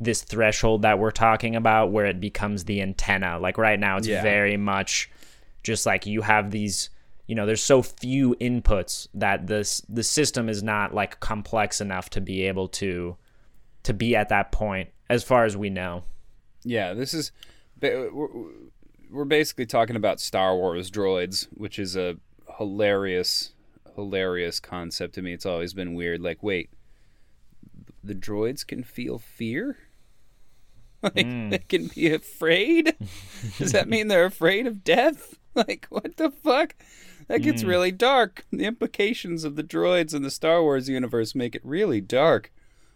this 0.00 0.22
threshold 0.22 0.82
that 0.82 0.98
we're 0.98 1.10
talking 1.10 1.56
about 1.56 1.90
where 1.92 2.06
it 2.06 2.20
becomes 2.20 2.64
the 2.64 2.80
antenna 2.80 3.38
like 3.38 3.58
right 3.58 3.78
now 3.78 3.96
it's 3.98 4.06
Yeah. 4.06 4.22
very 4.22 4.56
much 4.56 5.10
just 5.62 5.84
like 5.86 6.06
you 6.06 6.22
have 6.22 6.50
these 6.52 6.88
you 7.28 7.36
know 7.36 7.46
there's 7.46 7.62
so 7.62 7.82
few 7.82 8.34
inputs 8.40 9.06
that 9.14 9.46
this 9.46 9.80
the 9.88 10.02
system 10.02 10.48
is 10.48 10.62
not 10.62 10.92
like 10.92 11.20
complex 11.20 11.80
enough 11.80 12.10
to 12.10 12.20
be 12.20 12.42
able 12.42 12.66
to 12.66 13.16
to 13.84 13.94
be 13.94 14.16
at 14.16 14.30
that 14.30 14.50
point 14.50 14.88
as 15.08 15.22
far 15.22 15.44
as 15.44 15.56
we 15.56 15.70
know 15.70 16.02
Yeah, 16.64 16.94
this 16.94 17.14
is 17.14 17.30
we're, 17.80 18.10
we're 19.10 19.24
basically 19.24 19.66
talking 19.66 19.96
about 19.96 20.20
Star 20.20 20.56
Wars 20.56 20.90
droids, 20.90 21.46
which 21.52 21.78
is 21.78 21.96
a 21.96 22.16
hilarious 22.58 23.52
hilarious 23.94 24.60
concept 24.60 25.14
to 25.14 25.22
me. 25.22 25.32
It's 25.32 25.46
always 25.46 25.74
been 25.74 25.94
weird 25.94 26.20
like, 26.20 26.42
wait, 26.42 26.70
the 28.02 28.14
droids 28.14 28.66
can 28.66 28.82
feel 28.82 29.18
fear? 29.18 29.78
Like 31.00 31.26
hmm. 31.26 31.50
they 31.50 31.58
can 31.58 31.86
be 31.86 32.12
afraid? 32.12 32.96
Does 33.58 33.70
that 33.70 33.88
mean 33.88 34.08
they're 34.08 34.24
afraid 34.24 34.66
of 34.66 34.82
death? 34.82 35.36
Like 35.54 35.86
what 35.90 36.16
the 36.16 36.30
fuck? 36.30 36.74
That 37.28 37.42
gets 37.42 37.62
hmm. 37.62 37.68
really 37.68 37.92
dark. 37.92 38.44
The 38.50 38.64
implications 38.64 39.44
of 39.44 39.54
the 39.56 39.62
droids 39.62 40.14
in 40.14 40.22
the 40.22 40.30
Star 40.30 40.62
Wars 40.62 40.88
universe 40.88 41.34
make 41.34 41.54
it 41.54 41.62
really 41.64 42.00
dark. 42.00 42.50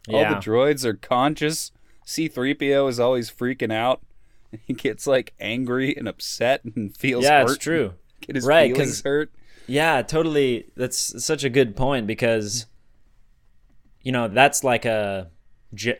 All 0.09 0.21
the 0.25 0.35
droids 0.37 0.85
are 0.85 0.95
conscious. 0.95 1.71
C3PO 2.07 2.89
is 2.89 2.99
always 2.99 3.31
freaking 3.31 3.73
out. 3.73 4.01
He 4.67 4.75
gets 4.75 5.07
like 5.07 5.33
angry 5.41 5.97
and 5.97 6.07
upset 6.07 6.63
and 6.65 6.95
feels 6.95 7.25
yeah 7.25 7.41
hurt. 7.41 7.53
it's 7.53 7.57
true 7.59 7.95
Get 8.21 8.37
his 8.37 8.45
Right, 8.45 8.71
feelings 8.71 9.03
hurt. 9.03 9.33
yeah 9.67 10.03
totally 10.03 10.67
that's 10.77 11.25
such 11.25 11.43
a 11.43 11.49
good 11.49 11.75
point 11.75 12.07
because 12.07 12.67
you 14.03 14.13
know 14.13 14.29
that's 14.29 14.63
like 14.63 14.85
a 14.85 15.31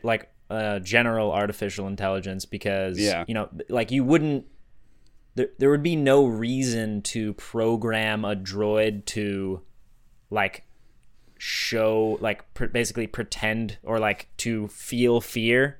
like 0.03 0.29
a 0.51 0.79
general 0.79 1.31
artificial 1.31 1.87
intelligence 1.87 2.45
because 2.45 2.99
Yeah. 2.99 3.25
you 3.27 3.33
know 3.33 3.49
like 3.69 3.89
you 3.89 4.03
wouldn't 4.03 4.45
there, 5.35 5.49
there 5.57 5.69
would 5.69 5.83
be 5.83 5.95
no 5.95 6.25
reason 6.25 7.01
to 7.01 7.33
program 7.33 8.23
a 8.25 8.35
droid 8.35 9.05
to 9.05 9.61
like 10.29 10.63
show 11.37 12.17
like 12.21 12.51
pr- 12.53 12.65
basically 12.67 13.07
pretend 13.07 13.77
or 13.83 13.99
like 13.99 14.27
to 14.37 14.67
feel 14.69 15.19
fear 15.21 15.79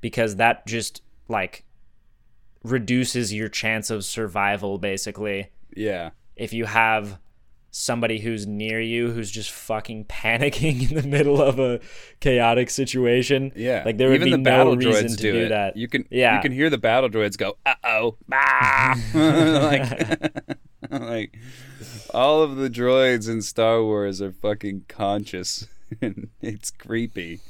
because 0.00 0.36
that 0.36 0.66
just 0.66 1.02
like 1.28 1.64
reduces 2.62 3.32
your 3.32 3.48
chance 3.48 3.90
of 3.90 4.04
survival 4.04 4.78
basically 4.78 5.50
Yeah. 5.76 6.10
if 6.36 6.52
you 6.52 6.64
have 6.64 7.18
somebody 7.76 8.20
who's 8.20 8.46
near 8.46 8.80
you 8.80 9.10
who's 9.10 9.32
just 9.32 9.50
fucking 9.50 10.04
panicking 10.08 10.88
in 10.90 10.94
the 10.96 11.02
middle 11.02 11.42
of 11.42 11.58
a 11.58 11.80
chaotic 12.20 12.70
situation 12.70 13.50
Yeah. 13.56 13.82
like 13.84 13.98
there 13.98 14.08
would 14.10 14.22
Even 14.22 14.26
be 14.26 14.30
the 14.30 14.38
no 14.38 14.44
battle 14.44 14.76
reason 14.76 15.06
droids 15.06 15.16
to 15.16 15.22
do, 15.22 15.32
do 15.32 15.48
that 15.48 15.76
You 15.76 15.88
can 15.88 16.06
Yeah. 16.08 16.36
you 16.36 16.42
can 16.42 16.52
hear 16.52 16.70
the 16.70 16.78
battle 16.78 17.10
droids 17.10 17.36
go, 17.36 17.56
uh 17.66 17.74
oh. 17.82 18.16
like 19.68 19.80
like 20.90 21.36
all 22.14 22.42
of 22.44 22.54
the 22.56 22.70
droids 22.70 23.28
in 23.28 23.42
Star 23.42 23.82
Wars 23.82 24.22
are 24.22 24.30
fucking 24.30 24.84
conscious. 24.88 25.66
and 26.00 26.28
it's 26.40 26.70
creepy. 26.70 27.40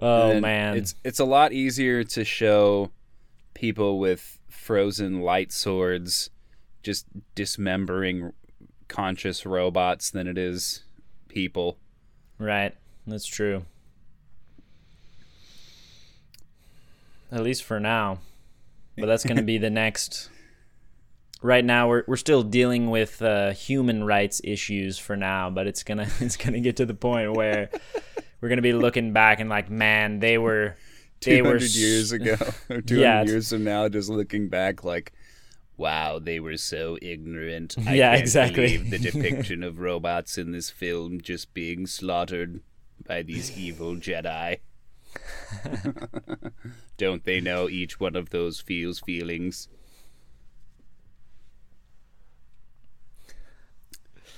oh 0.00 0.32
And 0.32 0.42
man 0.42 0.76
it's 0.76 0.94
it's 1.04 1.18
a 1.20 1.24
lot 1.24 1.52
easier 1.52 2.04
to 2.04 2.24
show 2.24 2.90
people 3.54 3.98
with 3.98 4.37
frozen 4.68 5.22
light 5.22 5.50
swords 5.50 6.28
just 6.82 7.06
dismembering 7.34 8.34
conscious 8.86 9.46
robots 9.46 10.10
than 10.10 10.28
it 10.28 10.36
is 10.36 10.84
people. 11.28 11.78
right. 12.38 12.74
That's 13.06 13.24
true. 13.24 13.64
At 17.32 17.42
least 17.42 17.64
for 17.64 17.80
now. 17.80 18.18
But 18.98 19.06
that's 19.06 19.24
going 19.24 19.38
to 19.38 19.42
be 19.42 19.56
the 19.56 19.70
next. 19.84 20.28
Right 21.40 21.64
now 21.64 21.88
we're, 21.88 22.04
we're 22.06 22.16
still 22.16 22.42
dealing 22.42 22.90
with 22.90 23.22
uh, 23.22 23.52
human 23.52 24.04
rights 24.04 24.42
issues 24.44 24.98
for 24.98 25.16
now 25.16 25.48
but 25.48 25.66
it's 25.66 25.82
gonna 25.82 26.08
it's 26.20 26.36
gonna 26.36 26.60
get 26.60 26.76
to 26.76 26.84
the 26.84 26.92
point 26.92 27.34
where 27.34 27.70
we're 28.42 28.50
gonna 28.50 28.60
be 28.60 28.74
looking 28.74 29.14
back 29.14 29.40
and 29.40 29.48
like 29.48 29.70
man 29.70 30.18
they 30.18 30.36
were 30.36 30.76
they 31.26 31.40
Two 31.40 31.42
were 31.42 31.58
hundred 31.58 31.76
years 31.76 32.12
ago, 32.12 32.36
or 32.70 32.82
two 32.82 33.00
hundred 33.00 33.20
Yeah, 33.20 33.24
years 33.24 33.50
from 33.50 33.64
now, 33.64 33.88
just 33.88 34.08
looking 34.08 34.48
back, 34.48 34.84
like, 34.84 35.12
wow, 35.76 36.18
they 36.18 36.40
were 36.40 36.56
so 36.58 36.98
ignorant. 37.02 37.76
I 37.86 37.98
Yeah, 37.98 38.14
exactly. 38.14 38.78
the 38.78 38.98
depiction 38.98 39.62
of 39.62 39.78
robots 39.80 40.38
in 40.38 40.52
this 40.52 40.70
film 40.70 41.20
just 41.20 41.54
being 41.54 41.86
slaughtered 41.86 42.62
by 43.06 43.22
these 43.22 43.50
evil 43.52 43.96
Jedi. 43.96 44.60
Don't 46.98 47.24
they 47.24 47.40
know 47.40 47.68
each 47.68 47.98
one 47.98 48.14
of 48.14 48.28
those 48.30 48.60
feels 48.60 49.00
feelings? 49.00 49.68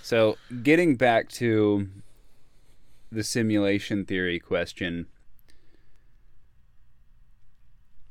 So, 0.01 0.39
getting 0.62 0.97
back 0.97 1.28
to 1.41 1.89
the 3.12 3.22
simulation 3.24 4.05
theory 4.05 4.39
question, 4.41 5.07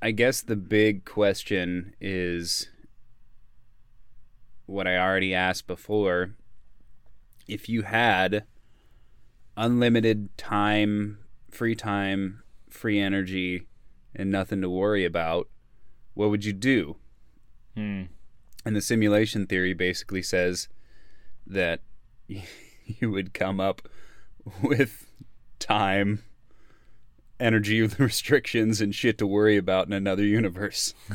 I 0.02 0.12
guess 0.12 0.42
the 0.42 0.56
big 0.56 1.04
question 1.04 1.94
is 2.00 2.70
what 4.66 4.88
I 4.88 4.98
already 4.98 5.34
asked 5.34 5.68
before. 5.68 6.36
If 7.48 7.68
you 7.68 7.82
had 7.82 8.46
unlimited 9.58 10.38
time, 10.38 11.20
free 11.50 11.76
time, 11.76 12.44
free 12.70 13.00
energy, 13.00 13.68
and 14.16 14.32
nothing 14.32 14.62
to 14.62 14.70
worry 14.70 15.04
about, 15.04 15.50
what 16.14 16.30
would 16.30 16.46
you 16.46 16.54
do? 16.54 16.96
Hmm. 17.76 18.04
And 18.66 18.76
the 18.76 18.82
simulation 18.82 19.48
theory 19.48 19.74
basically 19.74 20.22
says 20.22 20.70
that 21.46 21.82
you 22.28 23.12
would 23.12 23.34
come 23.34 23.60
up 23.60 23.82
with 24.62 25.12
time, 25.60 26.24
energy 27.40 27.82
restrictions, 28.00 28.82
and 28.82 28.94
shit 28.94 29.18
to 29.20 29.28
worry 29.28 29.58
about 29.58 29.88
in 29.88 29.94
another 29.94 30.24
universe. 30.24 30.94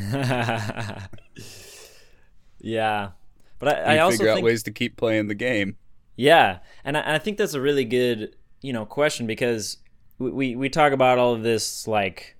yeah 2.60 3.10
but 3.58 3.68
i, 3.68 3.80
I 3.80 3.94
You 3.94 4.00
also 4.00 4.16
figure 4.18 4.30
out 4.30 4.34
think 4.36 4.44
ways 4.44 4.62
to 4.64 4.70
keep 4.70 4.96
playing 4.96 5.28
the 5.28 5.34
game. 5.34 5.76
Yeah, 6.16 6.58
and 6.84 6.96
I, 6.96 7.14
I 7.14 7.18
think 7.18 7.38
that's 7.38 7.54
a 7.54 7.60
really 7.60 7.84
good 7.84 8.36
you 8.60 8.72
know 8.72 8.86
question 8.86 9.26
because 9.26 9.78
we, 10.18 10.30
we 10.30 10.56
we 10.56 10.68
talk 10.68 10.92
about 10.92 11.18
all 11.18 11.34
of 11.34 11.42
this 11.42 11.86
like 11.88 12.36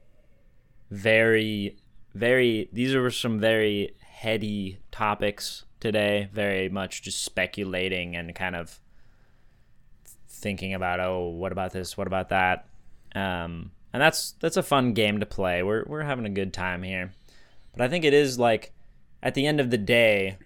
very 0.91 1.77
very 2.15 2.69
these 2.73 2.95
are 2.95 3.11
some 3.11 3.41
very 3.41 3.95
heady 4.01 4.79
topics 4.91 5.65
today, 5.81 6.29
very 6.33 6.69
much 6.69 7.03
just 7.03 7.25
speculating 7.25 8.17
and 8.17 8.35
kind 8.35 8.57
of 8.57 8.81
thinking 10.29 10.75
about 10.75 11.01
oh 11.01 11.29
what 11.29 11.53
about 11.53 11.73
this 11.73 11.97
what 11.97 12.07
about 12.07 12.29
that 12.29 12.67
um 13.15 13.71
and 13.93 14.01
that's 14.01 14.33
that's 14.41 14.57
a 14.57 14.63
fun 14.63 14.93
game 14.93 15.21
to 15.21 15.27
play. 15.27 15.63
We're 15.63 15.85
we're 15.87 16.03
having 16.03 16.27
a 16.27 16.31
good 16.31 16.53
time 16.53 16.83
here. 16.83 17.13
But 17.73 17.83
i 17.83 17.89
think 17.89 18.05
it 18.05 18.15
is 18.15 18.39
like 18.39 18.73
at 19.23 19.35
the 19.35 19.47
end 19.47 19.61
of 19.61 19.71
the 19.71 19.79
day 19.79 20.39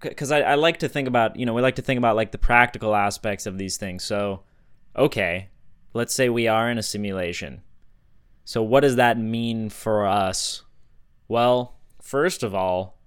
because 0.00 0.32
I, 0.32 0.40
I 0.40 0.54
like 0.54 0.78
to 0.78 0.88
think 0.88 1.06
about 1.06 1.36
you 1.36 1.46
know 1.46 1.54
we 1.54 1.62
like 1.62 1.76
to 1.76 1.82
think 1.82 1.98
about 1.98 2.16
like 2.16 2.32
the 2.32 2.38
practical 2.38 2.94
aspects 2.94 3.46
of 3.46 3.58
these 3.58 3.76
things. 3.76 4.04
So 4.04 4.42
okay 4.96 5.48
let's 5.94 6.14
say 6.14 6.28
we 6.28 6.48
are 6.48 6.70
in 6.70 6.78
a 6.78 6.82
simulation. 6.82 7.62
So 8.44 8.62
what 8.62 8.80
does 8.80 8.96
that 8.96 9.18
mean 9.18 9.68
for 9.68 10.06
us? 10.06 10.62
Well 11.28 11.76
first 12.02 12.42
of 12.42 12.54
all 12.54 12.98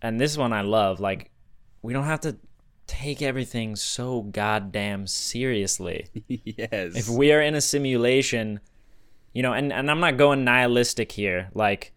and 0.00 0.18
this 0.18 0.36
one 0.36 0.52
i 0.52 0.62
love 0.62 0.98
like 0.98 1.30
we 1.82 1.92
don't 1.92 2.04
have 2.04 2.20
to 2.20 2.36
take 2.86 3.22
everything 3.22 3.76
so 3.76 4.22
goddamn 4.22 5.06
seriously 5.06 6.06
yes. 6.28 6.94
if 6.94 7.08
we 7.08 7.32
are 7.32 7.40
in 7.40 7.54
a 7.54 7.60
simulation 7.60 8.60
you 9.32 9.42
know 9.42 9.52
and, 9.52 9.72
and 9.72 9.90
i'm 9.90 10.00
not 10.00 10.16
going 10.16 10.44
nihilistic 10.44 11.12
here 11.12 11.48
like 11.54 11.92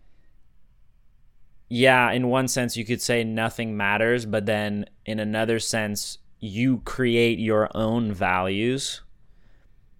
yeah 1.70 2.12
in 2.12 2.28
one 2.28 2.48
sense 2.48 2.78
you 2.78 2.86
could 2.86 3.02
say 3.02 3.24
nothing 3.24 3.76
matters 3.76 4.26
but 4.26 4.46
then 4.46 4.86
in 5.06 5.20
another 5.20 5.60
sense 5.60 6.20
you 6.40 6.80
create 6.86 7.40
your 7.40 7.70
own 7.76 8.14
values 8.14 9.02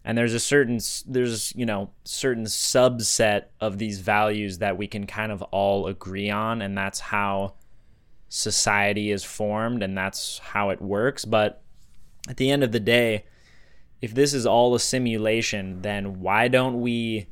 and 0.08 0.18
there's 0.18 0.34
a 0.34 0.40
certain 0.40 0.80
there's 1.06 1.54
you 1.56 1.66
know 1.66 1.90
certain 2.06 2.46
subset 2.46 3.46
of 3.60 3.78
these 3.78 4.00
values 4.00 4.60
that 4.60 4.78
we 4.78 4.88
can 4.88 5.06
kind 5.06 5.34
of 5.34 5.42
all 5.44 5.88
agree 5.88 6.30
on 6.30 6.62
and 6.62 6.78
that's 6.78 7.00
how 7.00 7.54
society 8.30 9.12
is 9.12 9.24
formed 9.24 9.82
and 9.82 9.98
that's 9.98 10.40
how 10.40 10.70
it 10.70 10.82
works 10.82 11.26
but 11.26 11.64
at 12.28 12.38
the 12.38 12.52
end 12.52 12.64
of 12.64 12.72
the 12.72 12.80
day, 12.80 13.26
if 14.02 14.14
this 14.14 14.34
is 14.34 14.46
all 14.46 14.76
a 14.76 14.80
simulation, 14.80 15.82
then 15.82 16.20
why 16.20 16.48
don't 16.48 16.82
we 16.82 17.28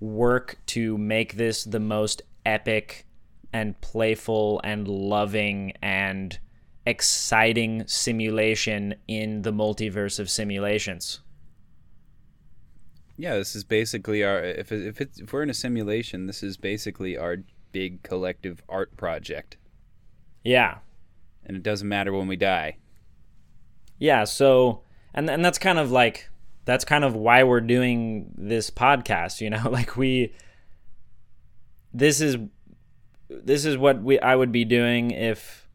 work 0.00 0.58
to 0.66 0.98
make 0.98 1.36
this 1.36 1.64
the 1.64 1.80
most 1.80 2.22
epic 2.44 3.06
and 3.52 3.80
playful 3.80 4.60
and 4.64 4.88
loving 4.88 5.72
and 5.82 6.38
exciting 6.86 7.86
simulation 7.86 8.94
in 9.06 9.42
the 9.42 9.52
multiverse 9.52 10.18
of 10.18 10.30
simulations? 10.30 11.20
Yeah, 13.16 13.36
this 13.36 13.54
is 13.54 13.62
basically 13.62 14.24
our 14.24 14.42
if 14.42 14.72
if 14.72 15.00
if 15.00 15.32
we're 15.32 15.44
in 15.44 15.50
a 15.50 15.54
simulation, 15.54 16.26
this 16.26 16.42
is 16.42 16.56
basically 16.56 17.16
our 17.16 17.36
big 17.70 18.02
collective 18.02 18.60
art 18.68 18.96
project. 18.96 19.56
Yeah. 20.44 20.78
And 21.44 21.56
it 21.56 21.62
doesn't 21.62 21.88
matter 21.88 22.12
when 22.12 22.28
we 22.28 22.36
die. 22.36 22.76
Yeah, 23.98 24.24
so 24.24 24.82
and 25.14 25.28
and 25.30 25.44
that's 25.44 25.58
kind 25.58 25.78
of 25.78 25.90
like 25.90 26.28
that's 26.64 26.84
kind 26.84 27.04
of 27.04 27.14
why 27.14 27.42
we're 27.42 27.60
doing 27.60 28.32
this 28.36 28.70
podcast, 28.70 29.40
you 29.40 29.50
know? 29.50 29.68
Like 29.70 29.96
we 29.96 30.34
this 31.92 32.20
is 32.20 32.36
this 33.28 33.64
is 33.64 33.78
what 33.78 34.02
we 34.02 34.18
I 34.20 34.36
would 34.36 34.52
be 34.52 34.64
doing 34.64 35.10
if 35.10 35.68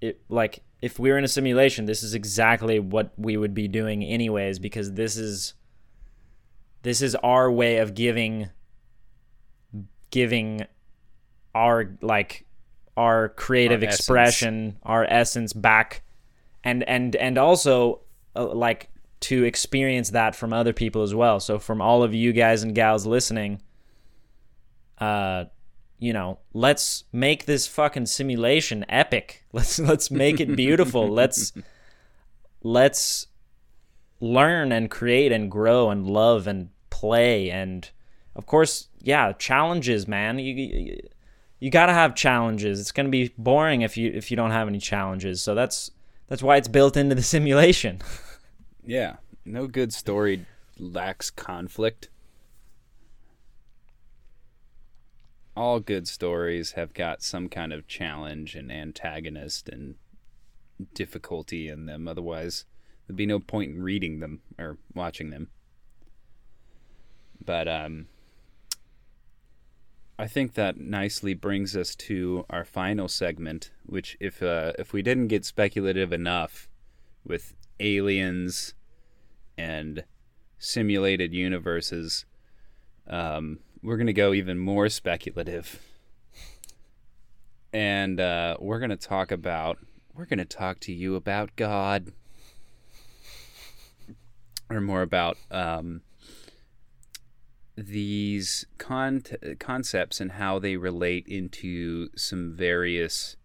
it 0.00 0.20
like 0.28 0.62
if 0.82 0.98
we 0.98 1.10
were 1.10 1.18
in 1.18 1.24
a 1.24 1.28
simulation, 1.28 1.84
this 1.84 2.02
is 2.02 2.14
exactly 2.14 2.78
what 2.78 3.12
we 3.16 3.36
would 3.36 3.54
be 3.54 3.68
doing 3.68 4.02
anyways 4.02 4.58
because 4.58 4.92
this 4.94 5.16
is 5.16 5.54
this 6.82 7.02
is 7.02 7.14
our 7.16 7.50
way 7.50 7.78
of 7.78 7.94
giving 7.94 8.48
giving 10.10 10.66
our 11.54 11.96
like 12.00 12.46
our 12.96 13.30
creative 13.30 13.82
Our 13.82 13.88
expression, 13.88 14.76
our 14.82 15.04
essence 15.04 15.52
back 15.52 16.02
and 16.64 16.82
and 16.84 17.16
and 17.16 17.38
also 17.38 18.00
uh, 18.36 18.46
like 18.46 18.90
to 19.20 19.44
experience 19.44 20.10
that 20.10 20.34
from 20.34 20.52
other 20.52 20.72
people 20.72 21.02
as 21.02 21.14
well. 21.14 21.40
So 21.40 21.58
from 21.58 21.80
all 21.80 22.02
of 22.02 22.14
you 22.14 22.32
guys 22.32 22.62
and 22.62 22.74
gals 22.74 23.06
listening, 23.06 23.62
uh 24.98 25.44
you 25.98 26.14
know, 26.14 26.38
let's 26.54 27.04
make 27.12 27.44
this 27.44 27.66
fucking 27.66 28.06
simulation 28.06 28.86
epic. 28.88 29.44
Let's 29.52 29.78
let's 29.78 30.10
make 30.10 30.40
it 30.40 30.56
beautiful. 30.56 31.08
let's 31.20 31.52
let's 32.62 33.26
learn 34.18 34.72
and 34.72 34.90
create 34.90 35.30
and 35.30 35.50
grow 35.50 35.90
and 35.90 36.06
love 36.06 36.46
and 36.46 36.70
play 36.88 37.50
and 37.50 37.90
of 38.34 38.46
course, 38.46 38.88
yeah, 39.00 39.32
challenges, 39.32 40.06
man. 40.06 40.38
You 40.38 40.54
you, 40.54 41.00
you 41.60 41.70
got 41.70 41.86
to 41.86 41.92
have 41.92 42.14
challenges. 42.14 42.80
It's 42.80 42.90
going 42.90 43.06
to 43.06 43.10
be 43.10 43.32
boring 43.38 43.82
if 43.82 43.96
you 43.96 44.10
if 44.12 44.30
you 44.30 44.36
don't 44.36 44.50
have 44.50 44.66
any 44.66 44.78
challenges. 44.78 45.42
So 45.42 45.54
that's 45.54 45.90
that's 46.26 46.42
why 46.42 46.56
it's 46.56 46.68
built 46.68 46.96
into 46.96 47.14
the 47.14 47.22
simulation. 47.34 48.00
Yeah, 48.84 49.16
no 49.44 49.66
good 49.66 49.92
story 49.92 50.46
lacks 50.78 51.30
conflict. 51.30 52.08
All 55.54 55.80
good 55.80 56.08
stories 56.08 56.72
have 56.72 56.94
got 56.94 57.22
some 57.22 57.48
kind 57.48 57.72
of 57.72 57.86
challenge 57.86 58.54
and 58.54 58.72
antagonist 58.72 59.68
and 59.68 59.96
difficulty 60.94 61.68
in 61.68 61.84
them. 61.84 62.08
Otherwise, 62.08 62.64
there'd 63.06 63.16
be 63.16 63.26
no 63.26 63.40
point 63.40 63.72
in 63.74 63.82
reading 63.82 64.20
them 64.20 64.40
or 64.58 64.78
watching 64.94 65.28
them. 65.28 65.48
But 67.44 67.68
um, 67.68 68.06
I 70.20 70.26
think 70.26 70.52
that 70.52 70.78
nicely 70.78 71.32
brings 71.32 71.74
us 71.74 71.94
to 71.94 72.44
our 72.50 72.66
final 72.66 73.08
segment, 73.08 73.70
which 73.86 74.18
if 74.20 74.42
uh, 74.42 74.72
if 74.78 74.92
we 74.92 75.00
didn't 75.00 75.28
get 75.28 75.46
speculative 75.46 76.12
enough 76.12 76.68
with 77.24 77.54
aliens 77.80 78.74
and 79.56 80.04
simulated 80.58 81.32
universes, 81.32 82.26
um, 83.06 83.60
we're 83.82 83.96
gonna 83.96 84.12
go 84.12 84.34
even 84.34 84.58
more 84.58 84.90
speculative, 84.90 85.80
and 87.72 88.20
uh, 88.20 88.58
we're 88.60 88.78
gonna 88.78 88.98
talk 88.98 89.32
about 89.32 89.78
we're 90.14 90.26
gonna 90.26 90.44
talk 90.44 90.80
to 90.80 90.92
you 90.92 91.14
about 91.14 91.56
God, 91.56 92.12
or 94.68 94.82
more 94.82 95.00
about 95.00 95.38
um, 95.50 96.02
these 97.86 98.66
con- 98.78 99.22
concepts 99.58 100.20
and 100.20 100.32
how 100.32 100.58
they 100.58 100.76
relate 100.76 101.26
into 101.26 102.08
some 102.14 102.52
various 102.52 103.36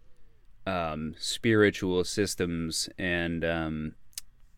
um, 0.67 1.15
spiritual 1.17 2.03
systems. 2.03 2.89
And 2.97 3.45
um, 3.45 3.95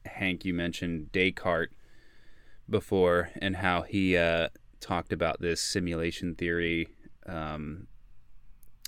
Hank, 0.05 0.45
you 0.45 0.53
mentioned 0.53 1.11
Descartes 1.11 1.73
before, 2.69 3.29
and 3.39 3.57
how 3.57 3.83
he 3.83 4.17
uh, 4.17 4.49
talked 4.79 5.13
about 5.13 5.41
this 5.41 5.61
simulation 5.61 6.35
theory 6.35 6.87
um, 7.27 7.87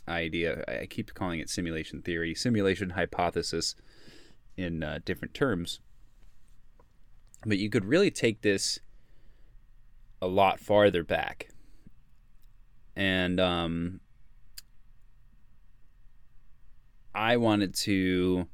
idea. 0.08 0.64
I 0.68 0.86
keep 0.88 1.14
calling 1.14 1.40
it 1.40 1.50
simulation 1.50 2.02
theory, 2.02 2.34
simulation 2.34 2.92
hypothesis 2.92 3.76
in 4.58 4.84
uh, 4.84 5.00
different 5.06 5.34
terms. 5.34 5.80
But 7.46 7.58
you 7.58 7.70
could 7.70 7.86
really 7.86 8.12
take 8.12 8.42
this 8.42 8.80
a 10.22 10.28
lot 10.28 10.60
farther 10.60 11.04
back. 11.04 11.50
And 12.96 13.40
um, 13.40 14.00
I 17.16 17.38
wanted 17.38 17.74
to 17.76 18.48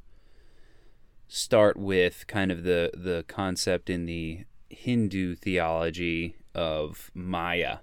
start 1.28 1.78
with 1.78 2.26
kind 2.28 2.52
of 2.52 2.64
the, 2.64 2.92
the 2.94 3.26
concept 3.28 3.90
in 3.90 4.06
the 4.06 4.46
Hindu 4.70 5.36
theology 5.36 6.36
of 6.54 7.12
Maya, 7.14 7.80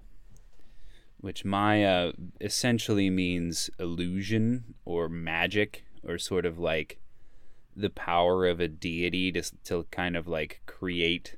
which 1.20 1.44
Maya 1.44 2.12
essentially 2.40 3.10
means 3.10 3.70
illusion 3.78 4.74
or 4.84 5.08
magic 5.08 5.84
or 6.04 6.18
sort 6.18 6.46
of 6.46 6.58
like 6.58 7.00
the 7.74 7.90
power 7.90 8.46
of 8.46 8.60
a 8.60 8.68
deity 8.68 9.32
to, 9.32 9.42
to 9.64 9.86
kind 9.90 10.16
of 10.16 10.26
like 10.28 10.60
create 10.66 11.36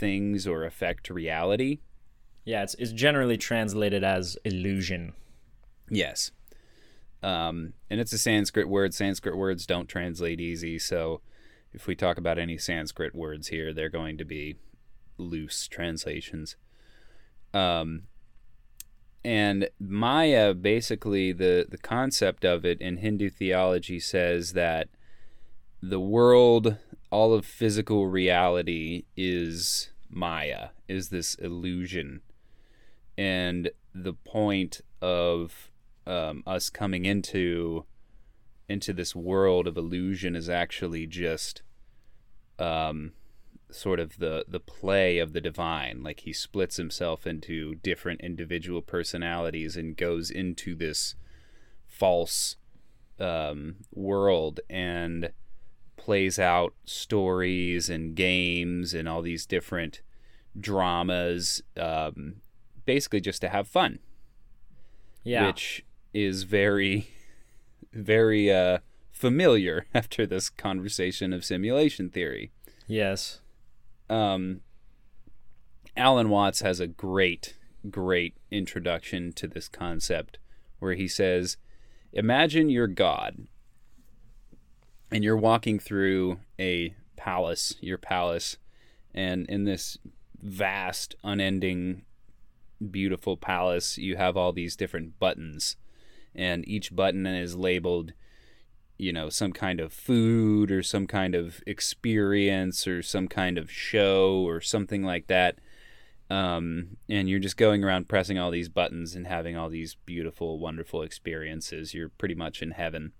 things 0.00 0.46
or 0.46 0.64
affect 0.64 1.10
reality. 1.10 1.78
Yeah, 2.44 2.62
it's 2.62 2.74
it's 2.74 2.92
generally 2.92 3.36
translated 3.36 4.02
as 4.02 4.36
illusion. 4.44 5.12
Yes. 5.90 6.32
Um, 7.22 7.74
and 7.90 8.00
it's 8.00 8.14
a 8.14 8.18
Sanskrit 8.18 8.68
word. 8.68 8.94
Sanskrit 8.94 9.36
words 9.36 9.66
don't 9.66 9.88
translate 9.88 10.40
easy, 10.40 10.78
so 10.78 11.20
if 11.72 11.86
we 11.86 11.94
talk 11.94 12.18
about 12.18 12.38
any 12.38 12.56
Sanskrit 12.56 13.14
words 13.14 13.48
here, 13.48 13.72
they're 13.72 13.88
going 13.90 14.16
to 14.18 14.24
be 14.24 14.56
loose 15.18 15.68
translations. 15.68 16.56
Um, 17.52 18.04
and 19.22 19.68
Maya, 19.78 20.54
basically, 20.54 21.32
the, 21.32 21.66
the 21.68 21.78
concept 21.78 22.44
of 22.44 22.64
it 22.64 22.80
in 22.80 22.96
Hindu 22.98 23.28
theology 23.28 24.00
says 24.00 24.54
that 24.54 24.88
the 25.82 26.00
world, 26.00 26.76
all 27.10 27.34
of 27.34 27.44
physical 27.44 28.06
reality, 28.06 29.04
is 29.16 29.90
Maya, 30.08 30.68
is 30.88 31.08
this 31.08 31.34
illusion. 31.34 32.20
And 33.18 33.70
the 33.94 34.14
point 34.14 34.80
of 35.02 35.70
um, 36.06 36.42
us 36.46 36.70
coming 36.70 37.04
into 37.04 37.84
into 38.68 38.92
this 38.92 39.16
world 39.16 39.66
of 39.66 39.76
illusion 39.76 40.36
is 40.36 40.48
actually 40.48 41.04
just 41.06 41.62
um, 42.58 43.12
sort 43.70 43.98
of 43.98 44.18
the 44.18 44.44
the 44.48 44.60
play 44.60 45.18
of 45.18 45.32
the 45.32 45.40
divine 45.40 46.02
like 46.02 46.20
he 46.20 46.32
splits 46.32 46.76
himself 46.76 47.26
into 47.26 47.74
different 47.76 48.20
individual 48.20 48.82
personalities 48.82 49.76
and 49.76 49.96
goes 49.96 50.30
into 50.30 50.74
this 50.74 51.14
false 51.86 52.56
um, 53.18 53.76
world 53.92 54.60
and 54.68 55.30
plays 56.10 56.40
out 56.40 56.74
stories 56.84 57.88
and 57.88 58.16
games 58.16 58.92
and 58.92 59.08
all 59.08 59.22
these 59.22 59.46
different 59.46 60.02
dramas 60.58 61.62
um, 61.76 62.34
basically 62.84 63.20
just 63.20 63.40
to 63.40 63.48
have 63.48 63.68
fun 63.68 64.00
Yeah. 65.22 65.46
which 65.46 65.84
is 66.12 66.42
very 66.42 67.06
very 67.92 68.52
uh, 68.52 68.78
familiar 69.12 69.86
after 69.94 70.26
this 70.26 70.50
conversation 70.50 71.32
of 71.32 71.44
simulation 71.44 72.10
theory 72.10 72.50
yes. 72.88 73.38
um, 74.08 74.62
Alan 75.96 76.28
Watts 76.28 76.60
has 76.60 76.80
a 76.80 76.88
great, 76.88 77.56
great 77.88 78.34
introduction 78.50 79.32
to 79.34 79.46
this 79.46 79.68
concept 79.68 80.38
where 80.80 80.94
he 80.94 81.06
says, 81.06 81.56
Imagine 82.12 82.68
you're 82.68 82.88
God 82.88 83.46
and 85.10 85.24
you're 85.24 85.36
walking 85.36 85.78
through 85.78 86.40
a 86.58 86.94
palace, 87.16 87.74
your 87.80 87.98
palace, 87.98 88.56
and 89.14 89.46
in 89.48 89.64
this 89.64 89.98
vast, 90.40 91.14
unending, 91.24 92.02
beautiful 92.90 93.36
palace, 93.36 93.98
you 93.98 94.16
have 94.16 94.36
all 94.36 94.52
these 94.52 94.76
different 94.76 95.18
buttons, 95.18 95.76
and 96.34 96.66
each 96.68 96.94
button 96.94 97.26
is 97.26 97.56
labeled 97.56 98.12
you 99.00 99.14
know 99.14 99.30
some 99.30 99.50
kind 99.50 99.80
of 99.80 99.94
food 99.94 100.70
or 100.70 100.82
some 100.82 101.06
kind 101.06 101.34
of 101.34 101.62
experience 101.66 102.86
or 102.86 103.02
some 103.02 103.26
kind 103.28 103.56
of 103.56 103.70
show 103.70 104.42
or 104.46 104.60
something 104.60 105.02
like 105.02 105.26
that. 105.28 105.58
Um, 106.28 106.98
and 107.08 107.28
you're 107.28 107.40
just 107.40 107.56
going 107.56 107.82
around 107.82 108.08
pressing 108.08 108.38
all 108.38 108.52
these 108.52 108.68
buttons 108.68 109.16
and 109.16 109.26
having 109.26 109.56
all 109.56 109.68
these 109.68 109.96
beautiful 110.06 110.60
wonderful 110.60 111.02
experiences. 111.02 111.92
You're 111.94 112.10
pretty 112.10 112.34
much 112.36 112.62
in 112.62 112.72
heaven 112.72 113.12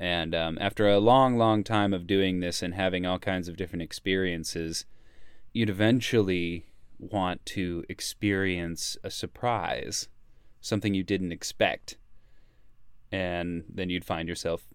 and 0.00 0.34
um, 0.34 0.58
after 0.60 0.88
a 0.88 0.98
long 0.98 1.36
long 1.36 1.62
time 1.62 1.92
of 1.92 2.06
doing 2.06 2.40
this 2.40 2.62
and 2.62 2.74
having 2.74 3.06
all 3.06 3.18
kinds 3.18 3.46
of 3.46 3.56
different 3.56 3.82
experiences 3.82 4.84
you'd 5.52 5.70
eventually 5.70 6.64
want 6.98 7.44
to 7.46 7.84
experience 7.88 8.96
a 9.04 9.10
surprise 9.10 10.08
something 10.60 10.94
you 10.94 11.04
didn't 11.04 11.32
expect 11.32 11.96
and 13.12 13.64
then 13.68 13.90
you'd 13.90 14.04
find 14.04 14.28
yourself 14.28 14.66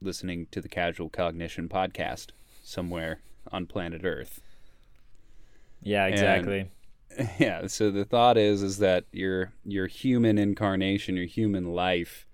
listening 0.00 0.46
to 0.50 0.60
the 0.60 0.68
Casual 0.68 1.08
Cognition 1.08 1.68
podcast 1.68 2.28
somewhere 2.62 3.20
on 3.52 3.66
planet 3.66 4.02
Earth. 4.04 4.40
Yeah, 5.82 6.06
exactly. 6.06 6.70
And, 7.16 7.30
yeah, 7.38 7.66
so 7.66 7.90
the 7.90 8.04
thought 8.04 8.36
is 8.36 8.62
is 8.62 8.78
that 8.78 9.04
your 9.12 9.52
your 9.64 9.86
human 9.86 10.38
incarnation, 10.38 11.16
your 11.16 11.26
human 11.26 11.72
life 11.72 12.26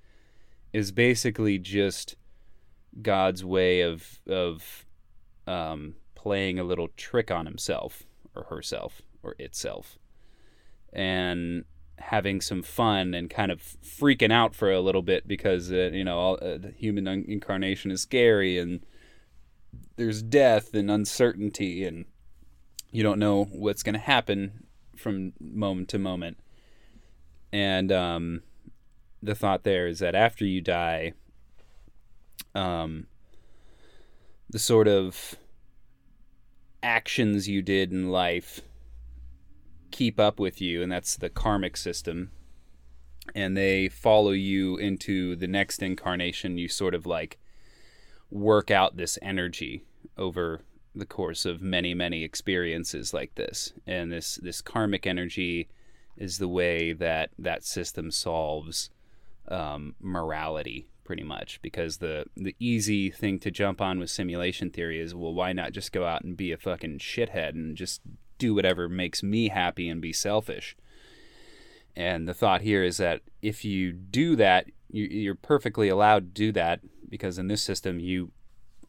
is 0.73 0.91
basically 0.91 1.59
just 1.59 2.17
God's 3.01 3.45
way 3.45 3.81
of 3.81 4.21
of 4.29 4.85
um, 5.47 5.95
playing 6.15 6.59
a 6.59 6.65
little 6.65 6.89
trick 6.97 7.31
on 7.31 7.47
himself 7.47 8.05
or 8.35 8.45
herself 8.45 9.03
or 9.23 9.35
itself. 9.39 9.99
And 10.93 11.65
having 11.99 12.41
some 12.41 12.63
fun 12.63 13.15
and 13.15 13.31
kind 13.31 13.51
of 13.53 13.61
freaking 13.61 14.33
out 14.33 14.55
for 14.55 14.71
a 14.71 14.81
little 14.81 15.03
bit 15.03 15.27
because 15.27 15.71
uh, 15.73 15.91
you 15.93 16.05
know 16.05 16.19
all, 16.19 16.35
uh, 16.43 16.59
the 16.59 16.73
human 16.77 17.07
incarnation 17.07 17.91
is 17.91 18.03
scary 18.03 18.59
and 18.59 18.85
there's 19.97 20.23
death 20.23 20.75
and 20.75 20.91
uncertainty 20.91 21.85
and 21.85 22.05
you 22.91 23.03
don't 23.03 23.19
know 23.19 23.45
what's 23.45 23.83
going 23.83 23.95
to 23.95 24.01
happen 24.01 24.65
from 24.97 25.33
moment 25.41 25.89
to 25.89 25.99
moment 25.99 26.39
and 27.53 27.93
um, 27.93 28.43
the 29.23 29.35
thought 29.35 29.63
there 29.63 29.87
is 29.87 30.01
that 30.01 30.15
after 30.15 30.45
you 30.45 30.61
die 30.61 31.13
um, 32.55 33.07
the 34.51 34.59
sort 34.59 34.89
of 34.89 35.37
actions 36.83 37.49
you 37.49 37.63
did 37.63 37.93
in 37.93 38.11
life 38.11 38.61
keep 39.91 40.19
up 40.19 40.41
with 40.41 40.61
you, 40.61 40.83
and 40.83 40.91
that's 40.91 41.17
the 41.17 41.31
karmic 41.31 41.77
system. 41.77 42.31
And 43.35 43.57
they 43.57 43.89
follow 43.89 44.33
you 44.33 44.77
into 44.77 45.37
the 45.37 45.47
next 45.47 45.83
incarnation. 45.83 46.59
You 46.59 46.69
sort 46.69 46.95
of 46.95 47.07
like 47.07 47.39
work 48.31 48.71
out 48.71 48.97
this 48.97 49.19
energy 49.23 49.85
over 50.19 50.63
the 50.95 51.07
course 51.07 51.45
of 51.45 51.63
many, 51.63 51.95
many 51.95 52.25
experiences 52.25 53.15
like 53.15 53.35
this. 53.37 53.73
And 53.87 54.11
this 54.11 54.37
this 54.37 54.61
karmic 54.61 55.07
energy 55.07 55.69
is 56.17 56.39
the 56.39 56.49
way 56.49 56.93
that 56.93 57.31
that 57.39 57.65
system 57.65 58.11
solves 58.11 58.91
um, 59.49 59.95
morality 60.01 60.89
pretty 61.05 61.23
much 61.23 61.61
because 61.63 61.99
the 61.99 62.25
the 62.37 62.55
easy 62.59 63.11
thing 63.11 63.39
to 63.39 63.51
jump 63.51 63.81
on 63.81 63.99
with 63.99 64.11
simulation 64.11 64.71
theory 64.71 65.01
is 65.01 65.15
well 65.15 65.35
why 65.35 65.53
not 65.53 65.73
just 65.73 65.93
go 65.93 66.05
out 66.05 66.23
and 66.23 66.37
be 66.37 66.53
a 66.53 66.57
fucking 66.57 66.99
shithead 66.99 67.51
and 67.51 67.77
just 67.77 68.01
do 68.43 68.55
whatever 68.55 68.89
makes 68.89 69.23
me 69.23 69.49
happy 69.49 69.89
and 69.89 70.03
be 70.03 70.13
selfish. 70.13 70.77
And 71.95 72.27
the 72.27 72.35
thought 72.35 72.63
here 72.63 72.83
is 72.83 72.97
that 72.97 73.21
if 73.41 73.65
you 73.65 73.93
do 73.93 74.35
that, 74.35 74.67
you're 74.91 75.37
perfectly 75.37 75.89
allowed 75.89 76.35
to 76.35 76.47
do 76.47 76.53
that 76.53 76.81
because 77.09 77.39
in 77.39 77.47
this 77.47 77.63
system 77.63 78.01
you 78.01 78.33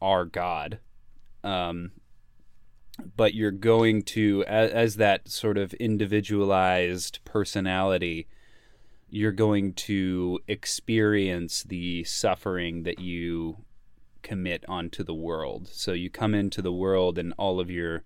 are 0.02 0.24
God. 0.24 0.80
Um, 1.44 1.92
but 3.16 3.34
you're 3.34 3.52
going 3.52 4.02
to, 4.02 4.44
as, 4.48 4.70
as 4.72 4.96
that 4.96 5.28
sort 5.28 5.56
of 5.56 5.72
individualized 5.74 7.20
personality, 7.24 8.26
you're 9.08 9.32
going 9.32 9.72
to 9.72 10.40
experience 10.48 11.62
the 11.62 12.04
suffering 12.04 12.82
that 12.82 12.98
you 12.98 13.58
commit 14.22 14.64
onto 14.68 15.04
the 15.04 15.14
world. 15.14 15.68
So 15.68 15.92
you 15.92 16.10
come 16.10 16.34
into 16.34 16.62
the 16.62 16.72
world 16.72 17.18
and 17.18 17.32
all 17.38 17.60
of 17.60 17.70
your 17.70 18.04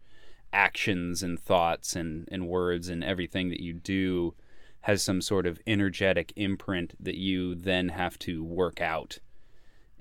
actions 0.53 1.23
and 1.23 1.39
thoughts 1.39 1.95
and, 1.95 2.29
and 2.31 2.49
words 2.49 2.89
and 2.89 3.05
everything 3.05 3.49
that 3.51 3.61
you 3.61 3.73
do 3.73 4.35
has 4.83 5.03
some 5.03 5.21
sort 5.21 5.47
of 5.47 5.61
energetic 5.67 6.33
imprint 6.37 6.95
that 7.01 7.17
you 7.17 7.55
then 7.55 7.91
have 7.91 8.19
to 8.21 8.43
work 8.45 8.81
out. 8.81 9.19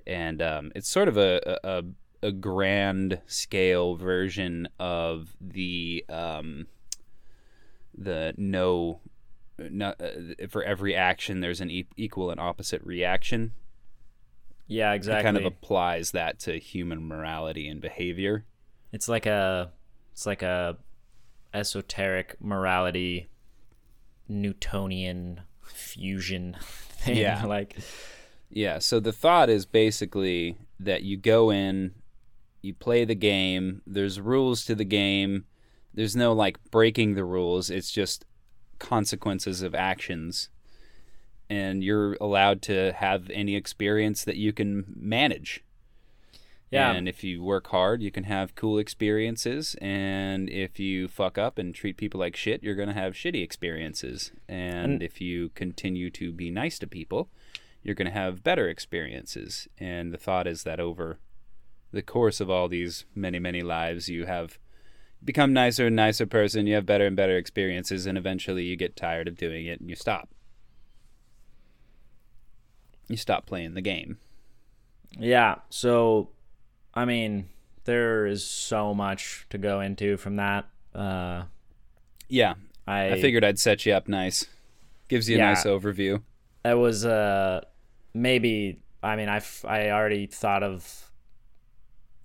And 0.06 0.40
um, 0.40 0.72
it's 0.74 0.88
sort 0.88 1.08
of 1.08 1.16
a, 1.16 1.58
a, 1.62 1.84
a 2.22 2.32
grand 2.32 3.20
scale 3.26 3.94
version 3.96 4.68
of 4.78 5.36
the 5.40 6.04
um, 6.08 6.66
the 7.96 8.32
no, 8.36 9.00
no 9.70 9.94
uh, 10.00 10.46
for 10.48 10.62
every 10.62 10.94
action 10.94 11.40
there's 11.40 11.60
an 11.60 11.70
e- 11.70 11.88
equal 11.96 12.30
and 12.30 12.40
opposite 12.40 12.82
reaction. 12.84 13.52
Yeah, 14.66 14.92
exactly. 14.92 15.20
It 15.20 15.22
kind 15.22 15.36
of 15.38 15.44
applies 15.46 16.10
that 16.10 16.38
to 16.40 16.58
human 16.58 17.06
morality 17.06 17.68
and 17.68 17.80
behavior. 17.80 18.44
It's 18.92 19.08
like 19.08 19.26
a 19.26 19.72
it's 20.12 20.26
like 20.26 20.42
a 20.42 20.76
esoteric 21.54 22.36
morality 22.40 23.28
Newtonian 24.28 25.40
fusion 25.64 26.56
thing. 26.62 27.16
Yeah. 27.16 27.44
like 27.46 27.76
Yeah, 28.50 28.78
so 28.78 29.00
the 29.00 29.12
thought 29.12 29.48
is 29.48 29.66
basically 29.66 30.56
that 30.80 31.02
you 31.02 31.16
go 31.16 31.50
in, 31.50 31.94
you 32.62 32.74
play 32.74 33.04
the 33.04 33.14
game, 33.14 33.82
there's 33.86 34.20
rules 34.20 34.64
to 34.66 34.74
the 34.74 34.84
game. 34.84 35.44
There's 35.94 36.14
no 36.14 36.32
like 36.32 36.58
breaking 36.70 37.14
the 37.14 37.24
rules, 37.24 37.70
it's 37.70 37.90
just 37.90 38.24
consequences 38.78 39.62
of 39.62 39.74
actions. 39.74 40.48
And 41.50 41.82
you're 41.82 42.16
allowed 42.20 42.60
to 42.62 42.92
have 42.92 43.30
any 43.30 43.56
experience 43.56 44.24
that 44.24 44.36
you 44.36 44.52
can 44.52 44.84
manage. 44.94 45.64
Yeah. 46.70 46.92
And 46.92 47.08
if 47.08 47.24
you 47.24 47.42
work 47.42 47.68
hard, 47.68 48.02
you 48.02 48.10
can 48.10 48.24
have 48.24 48.54
cool 48.54 48.78
experiences. 48.78 49.74
And 49.80 50.50
if 50.50 50.78
you 50.78 51.08
fuck 51.08 51.38
up 51.38 51.58
and 51.58 51.74
treat 51.74 51.96
people 51.96 52.20
like 52.20 52.36
shit, 52.36 52.62
you're 52.62 52.74
going 52.74 52.88
to 52.88 52.94
have 52.94 53.14
shitty 53.14 53.42
experiences. 53.42 54.32
And, 54.48 54.92
And- 54.92 55.02
if 55.02 55.20
you 55.20 55.48
continue 55.50 56.10
to 56.10 56.30
be 56.32 56.50
nice 56.50 56.78
to 56.80 56.86
people, 56.86 57.30
you're 57.82 57.94
going 57.94 58.06
to 58.06 58.12
have 58.12 58.44
better 58.44 58.68
experiences. 58.68 59.68
And 59.78 60.12
the 60.12 60.18
thought 60.18 60.46
is 60.46 60.64
that 60.64 60.80
over 60.80 61.18
the 61.90 62.02
course 62.02 62.40
of 62.40 62.50
all 62.50 62.68
these 62.68 63.06
many, 63.14 63.38
many 63.38 63.62
lives, 63.62 64.10
you 64.10 64.26
have 64.26 64.58
become 65.24 65.52
nicer 65.52 65.86
and 65.86 65.96
nicer 65.96 66.26
person, 66.26 66.66
you 66.66 66.74
have 66.74 66.86
better 66.86 67.06
and 67.06 67.16
better 67.16 67.36
experiences, 67.36 68.06
and 68.06 68.16
eventually 68.18 68.64
you 68.64 68.76
get 68.76 68.96
tired 68.96 69.28
of 69.28 69.36
doing 69.36 69.66
it 69.66 69.80
and 69.80 69.88
you 69.90 69.96
stop. 69.96 70.28
You 73.08 73.16
stop 73.16 73.46
playing 73.46 73.74
the 73.74 73.80
game. 73.80 74.18
Yeah. 75.18 75.56
So, 75.70 76.30
I 76.94 77.04
mean, 77.04 77.48
there 77.84 78.26
is 78.26 78.44
so 78.44 78.92
much 78.94 79.46
to 79.50 79.58
go 79.58 79.80
into 79.80 80.16
from 80.18 80.36
that. 80.36 80.66
Uh, 80.94 81.44
Yeah, 82.28 82.54
I, 82.86 83.12
I 83.12 83.20
figured 83.20 83.44
I'd 83.44 83.58
set 83.58 83.86
you 83.86 83.94
up 83.94 84.08
nice. 84.08 84.46
Gives 85.08 85.28
you 85.28 85.36
a 85.36 85.38
Yeah. 85.38 85.46
nice 85.48 85.64
overview. 85.64 86.22
that 86.64 86.74
was 86.74 87.06
uh 87.06 87.62
maybe. 88.12 88.82
I 89.02 89.16
mean, 89.16 89.28
I've 89.28 89.64
I 89.66 89.90
already 89.90 90.26
thought 90.26 90.62
of. 90.62 91.07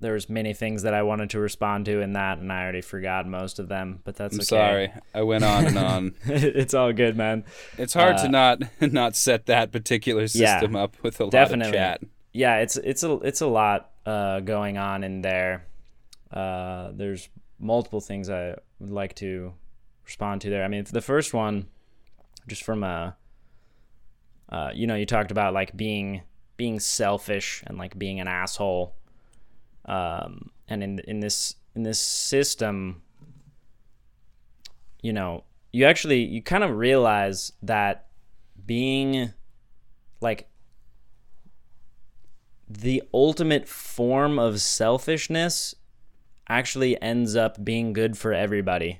There 0.03 0.13
was 0.13 0.29
many 0.29 0.53
things 0.53 0.83
that 0.83 0.93
I 0.93 1.01
wanted 1.01 1.31
to 1.31 1.39
respond 1.39 1.85
to 1.87 2.01
in 2.01 2.13
that, 2.13 2.37
and 2.37 2.51
I 2.53 2.61
already 2.61 2.81
forgot 2.81 3.25
most 3.27 3.57
of 3.57 3.67
them. 3.69 4.01
But 4.03 4.15
that's 4.15 4.35
I'm 4.35 4.39
okay. 4.41 4.45
sorry. 4.45 4.91
I 5.15 5.21
went 5.23 5.43
on 5.43 5.65
and 5.65 5.77
on. 5.77 6.15
it's 6.25 6.73
all 6.75 6.93
good, 6.93 7.17
man. 7.17 7.43
It's 7.77 7.93
hard 7.93 8.17
Uh, 8.17 8.23
to 8.23 8.29
not 8.29 8.61
not 8.93 9.15
set 9.15 9.47
that 9.47 9.71
particular 9.71 10.21
Yeah, 10.23 10.59
system 10.59 10.75
up 10.75 10.95
with 11.01 11.19
a 11.19 11.23
lot 11.23 11.31
definitely. 11.31 11.69
of 11.69 11.73
chat. 11.73 12.01
yeah, 12.33 12.57
it's 12.57 12.77
it's 12.77 13.03
a 13.03 13.13
it's 13.21 13.41
a 13.41 13.47
lot 13.47 13.91
uh, 14.05 14.41
going 14.41 14.77
on 14.77 15.03
in 15.03 15.21
there. 15.21 15.65
Uh, 16.31 16.91
there's 16.93 17.29
multiple 17.59 18.01
things 18.01 18.29
I 18.29 18.55
would 18.79 18.91
like 18.91 19.15
to 19.15 19.53
respond 20.05 20.41
to 20.41 20.49
there. 20.49 20.63
I 20.63 20.67
mean, 20.67 20.83
the 20.91 21.01
first 21.01 21.33
one, 21.33 21.67
just 22.47 22.63
from 22.63 22.83
a, 22.83 23.15
uh, 24.49 24.71
you 24.73 24.87
know, 24.87 24.95
you 24.95 25.05
talked 25.05 25.31
about 25.31 25.53
like 25.53 25.75
being 25.77 26.21
being 26.57 26.79
selfish 26.79 27.63
and 27.65 27.77
like 27.77 27.97
being 27.97 28.19
an 28.19 28.27
asshole. 28.27 28.95
Um, 29.85 30.51
and 30.67 30.83
in 30.83 30.99
in 30.99 31.19
this 31.19 31.55
in 31.75 31.83
this 31.83 31.99
system, 31.99 33.01
you 35.01 35.13
know, 35.13 35.43
you 35.71 35.85
actually 35.85 36.23
you 36.23 36.41
kind 36.41 36.63
of 36.63 36.77
realize 36.77 37.51
that 37.61 38.07
being 38.65 39.33
like 40.21 40.49
the 42.69 43.03
ultimate 43.13 43.67
form 43.67 44.39
of 44.39 44.61
selfishness 44.61 45.75
actually 46.47 46.99
ends 47.01 47.35
up 47.35 47.63
being 47.63 47.93
good 47.93 48.17
for 48.17 48.33
everybody. 48.33 48.99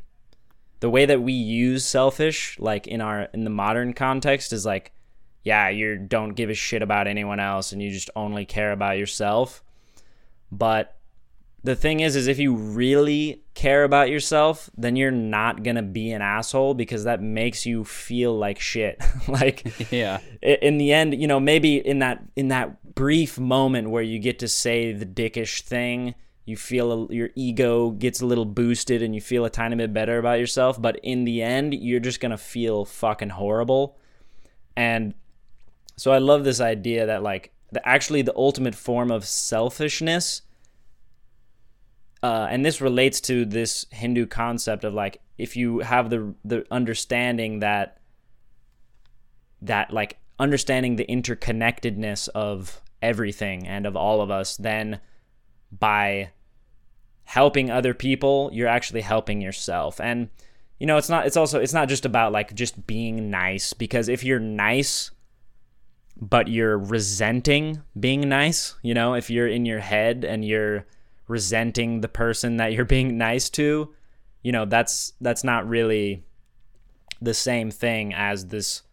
The 0.79 0.89
way 0.89 1.05
that 1.05 1.21
we 1.21 1.33
use 1.33 1.85
selfish, 1.85 2.57
like 2.59 2.87
in 2.87 2.99
our 2.99 3.23
in 3.33 3.45
the 3.45 3.49
modern 3.49 3.93
context, 3.93 4.51
is 4.51 4.65
like 4.65 4.91
yeah, 5.43 5.69
you 5.69 5.97
don't 5.97 6.35
give 6.35 6.49
a 6.49 6.53
shit 6.53 6.81
about 6.81 7.07
anyone 7.07 7.39
else 7.39 7.71
and 7.71 7.81
you 7.81 7.91
just 7.91 8.09
only 8.15 8.45
care 8.45 8.71
about 8.71 8.97
yourself. 8.97 9.63
But 10.57 10.95
the 11.63 11.75
thing 11.75 12.01
is 12.01 12.15
is 12.15 12.27
if 12.27 12.39
you 12.39 12.55
really 12.55 13.41
care 13.53 13.83
about 13.83 14.09
yourself 14.09 14.69
then 14.77 14.95
you're 14.95 15.11
not 15.11 15.63
going 15.63 15.77
to 15.77 15.81
be 15.81 16.11
an 16.11 16.21
asshole 16.21 16.73
because 16.73 17.05
that 17.05 17.21
makes 17.21 17.65
you 17.65 17.83
feel 17.83 18.37
like 18.37 18.59
shit. 18.59 19.01
Like 19.27 19.91
yeah. 19.91 20.19
in 20.41 20.77
the 20.77 20.91
end 20.91 21.19
you 21.19 21.27
know 21.27 21.39
maybe 21.39 21.77
in 21.77 21.99
that 21.99 22.23
in 22.35 22.49
that 22.49 22.95
brief 22.95 23.39
moment 23.39 23.89
where 23.89 24.03
you 24.03 24.19
get 24.19 24.39
to 24.39 24.47
say 24.47 24.91
the 24.91 25.05
dickish 25.05 25.61
thing 25.61 26.15
you 26.45 26.57
feel 26.57 26.91
a, 26.91 27.13
your 27.13 27.29
ego 27.35 27.91
gets 27.91 28.21
a 28.21 28.25
little 28.25 28.45
boosted 28.45 29.01
and 29.01 29.15
you 29.15 29.21
feel 29.21 29.45
a 29.45 29.49
tiny 29.49 29.77
bit 29.77 29.93
better 29.93 30.17
about 30.17 30.39
yourself. 30.39 30.81
But 30.81 30.99
in 31.01 31.23
the 31.23 31.41
end 31.41 31.73
you're 31.73 32.01
just 32.01 32.19
going 32.19 32.31
to 32.31 32.37
feel 32.37 32.83
fucking 32.83 33.29
horrible. 33.29 33.97
And 34.75 35.13
so 35.95 36.11
i 36.11 36.17
love 36.17 36.43
this 36.43 36.59
idea 36.59 37.05
that 37.05 37.23
like 37.23 37.51
the, 37.71 37.87
actually 37.87 38.21
the 38.21 38.35
ultimate 38.35 38.75
form 38.75 39.11
of 39.11 39.25
selfishness 39.25 40.42
uh, 42.23 42.47
and 42.49 42.65
this 42.65 42.79
relates 42.79 43.19
to 43.19 43.43
this 43.43 43.85
Hindu 43.91 44.25
concept 44.27 44.85
of 44.85 44.93
like 44.93 45.21
if 45.37 45.57
you 45.57 45.79
have 45.79 46.09
the 46.09 46.33
the 46.45 46.65
understanding 46.71 47.59
that 47.59 47.97
that 49.61 49.91
like 49.91 50.17
understanding 50.39 50.95
the 50.95 51.05
interconnectedness 51.05 52.29
of 52.29 52.81
everything 53.01 53.67
and 53.67 53.85
of 53.85 53.97
all 53.97 54.21
of 54.21 54.31
us, 54.31 54.55
then 54.55 55.01
by 55.77 56.31
helping 57.25 57.69
other 57.69 57.93
people, 57.93 58.49
you're 58.53 58.67
actually 58.67 59.01
helping 59.01 59.41
yourself. 59.41 59.99
And 59.99 60.29
you 60.79 60.87
know, 60.87 60.95
it's 60.95 61.09
not 61.09 61.27
it's 61.27 61.37
also 61.37 61.59
it's 61.59 61.73
not 61.73 61.89
just 61.89 62.05
about 62.05 62.31
like 62.31 62.55
just 62.55 62.87
being 62.87 63.29
nice 63.29 63.73
because 63.73 64.07
if 64.07 64.23
you're 64.23 64.39
nice 64.39 65.11
but 66.15 66.47
you're 66.47 66.77
resenting 66.77 67.81
being 67.99 68.29
nice, 68.29 68.75
you 68.81 68.93
know, 68.93 69.13
if 69.13 69.29
you're 69.29 69.47
in 69.47 69.65
your 69.65 69.79
head 69.79 70.23
and 70.23 70.45
you're 70.45 70.85
resenting 71.27 72.01
the 72.01 72.07
person 72.07 72.57
that 72.57 72.73
you're 72.73 72.85
being 72.85 73.17
nice 73.17 73.49
to, 73.51 73.93
you 74.41 74.51
know, 74.51 74.65
that's 74.65 75.13
that's 75.21 75.43
not 75.43 75.67
really 75.67 76.23
the 77.21 77.33
same 77.33 77.71
thing 77.71 78.13
as 78.13 78.47
this 78.47 78.83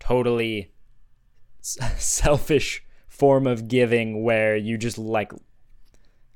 totally 0.00 0.72
selfish 1.60 2.82
form 3.08 3.46
of 3.46 3.68
giving 3.68 4.24
where 4.24 4.56
you 4.56 4.76
just 4.76 4.98
like 4.98 5.32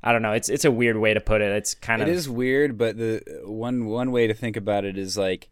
I 0.03 0.13
don't 0.13 0.23
know, 0.23 0.33
it's 0.33 0.49
it's 0.49 0.65
a 0.65 0.71
weird 0.71 0.97
way 0.97 1.13
to 1.13 1.21
put 1.21 1.41
it. 1.41 1.51
It's 1.51 1.75
kind 1.75 2.01
of 2.01 2.09
It 2.09 2.15
is 2.15 2.29
weird, 2.29 2.79
but 2.79 2.97
the 2.97 3.23
one 3.45 3.87
one 3.87 4.13
way 4.13 4.27
to 4.29 4.35
think 4.35 4.57
about 4.57 4.85
it 4.85 4.97
is 4.97 5.19
like 5.19 5.49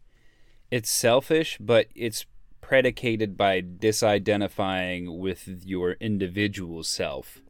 it's 0.70 0.90
selfish, 0.90 1.58
but 1.58 1.88
it's 1.94 2.26
predicated 2.60 3.36
by 3.36 3.60
disidentifying 3.62 5.18
with 5.18 5.62
your 5.64 5.92
individual 5.92 6.82
self. 6.82 7.40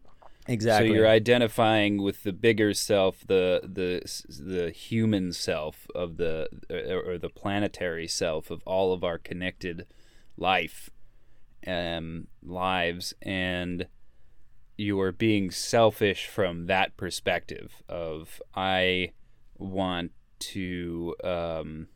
Exactly 0.48 0.88
So 0.90 0.94
you're 0.94 1.08
identifying 1.08 2.02
with 2.02 2.22
the 2.22 2.32
bigger 2.32 2.74
self, 2.74 3.24
the 3.26 3.60
the 3.62 4.02
the 4.42 4.70
human 4.70 5.32
self 5.32 5.86
of 5.94 6.16
the 6.16 6.48
or 7.06 7.18
the 7.18 7.28
planetary 7.30 8.08
self 8.08 8.50
of 8.50 8.62
all 8.66 8.92
of 8.92 9.02
our 9.04 9.18
connected 9.18 9.86
life 10.36 10.90
um 11.66 12.26
lives 12.44 13.14
and 13.22 13.86
you 14.76 15.00
are 15.00 15.10
being 15.12 15.50
selfish 15.50 16.26
from 16.26 16.66
that 16.66 16.96
perspective 16.96 17.82
of 17.88 18.40
I 18.54 19.12
want 19.56 20.12
to 20.38 21.16
um 21.24 21.88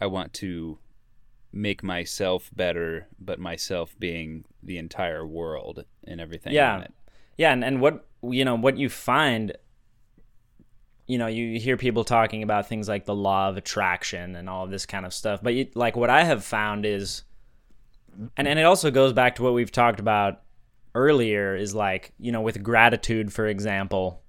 I 0.00 0.06
want 0.06 0.34
to 0.34 0.78
make 1.52 1.82
myself 1.82 2.50
better, 2.54 3.08
but 3.18 3.38
myself 3.38 3.94
being 3.98 4.44
the 4.62 4.76
entire 4.76 5.26
world 5.26 5.84
and 6.04 6.20
everything 6.20 6.52
Yeah. 6.52 6.86
Yeah, 7.36 7.52
and, 7.52 7.64
and 7.64 7.80
what 7.80 8.06
you 8.22 8.44
know, 8.44 8.56
what 8.56 8.78
you 8.78 8.88
find 8.88 9.56
you 11.06 11.18
know, 11.18 11.28
you 11.28 11.60
hear 11.60 11.76
people 11.76 12.02
talking 12.04 12.42
about 12.42 12.68
things 12.68 12.88
like 12.88 13.04
the 13.04 13.14
law 13.14 13.48
of 13.48 13.56
attraction 13.56 14.34
and 14.34 14.48
all 14.48 14.64
of 14.64 14.70
this 14.70 14.86
kind 14.86 15.06
of 15.06 15.14
stuff. 15.14 15.40
But 15.40 15.54
you, 15.54 15.68
like 15.74 15.96
what 15.96 16.10
I 16.10 16.24
have 16.24 16.44
found 16.44 16.84
is 16.84 17.22
and 18.36 18.48
and 18.48 18.58
it 18.58 18.64
also 18.64 18.90
goes 18.90 19.12
back 19.12 19.36
to 19.36 19.42
what 19.42 19.54
we've 19.54 19.70
talked 19.70 20.00
about 20.00 20.42
earlier 20.94 21.54
is 21.54 21.74
like, 21.74 22.12
you 22.18 22.32
know, 22.32 22.40
with 22.40 22.62
gratitude 22.62 23.32
for 23.32 23.46
example, 23.46 24.22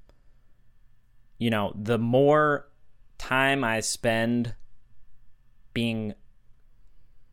you 1.39 1.49
know, 1.49 1.73
the 1.75 1.97
more 1.97 2.69
time 3.17 3.63
I 3.63 3.79
spend 3.79 4.53
being 5.73 6.13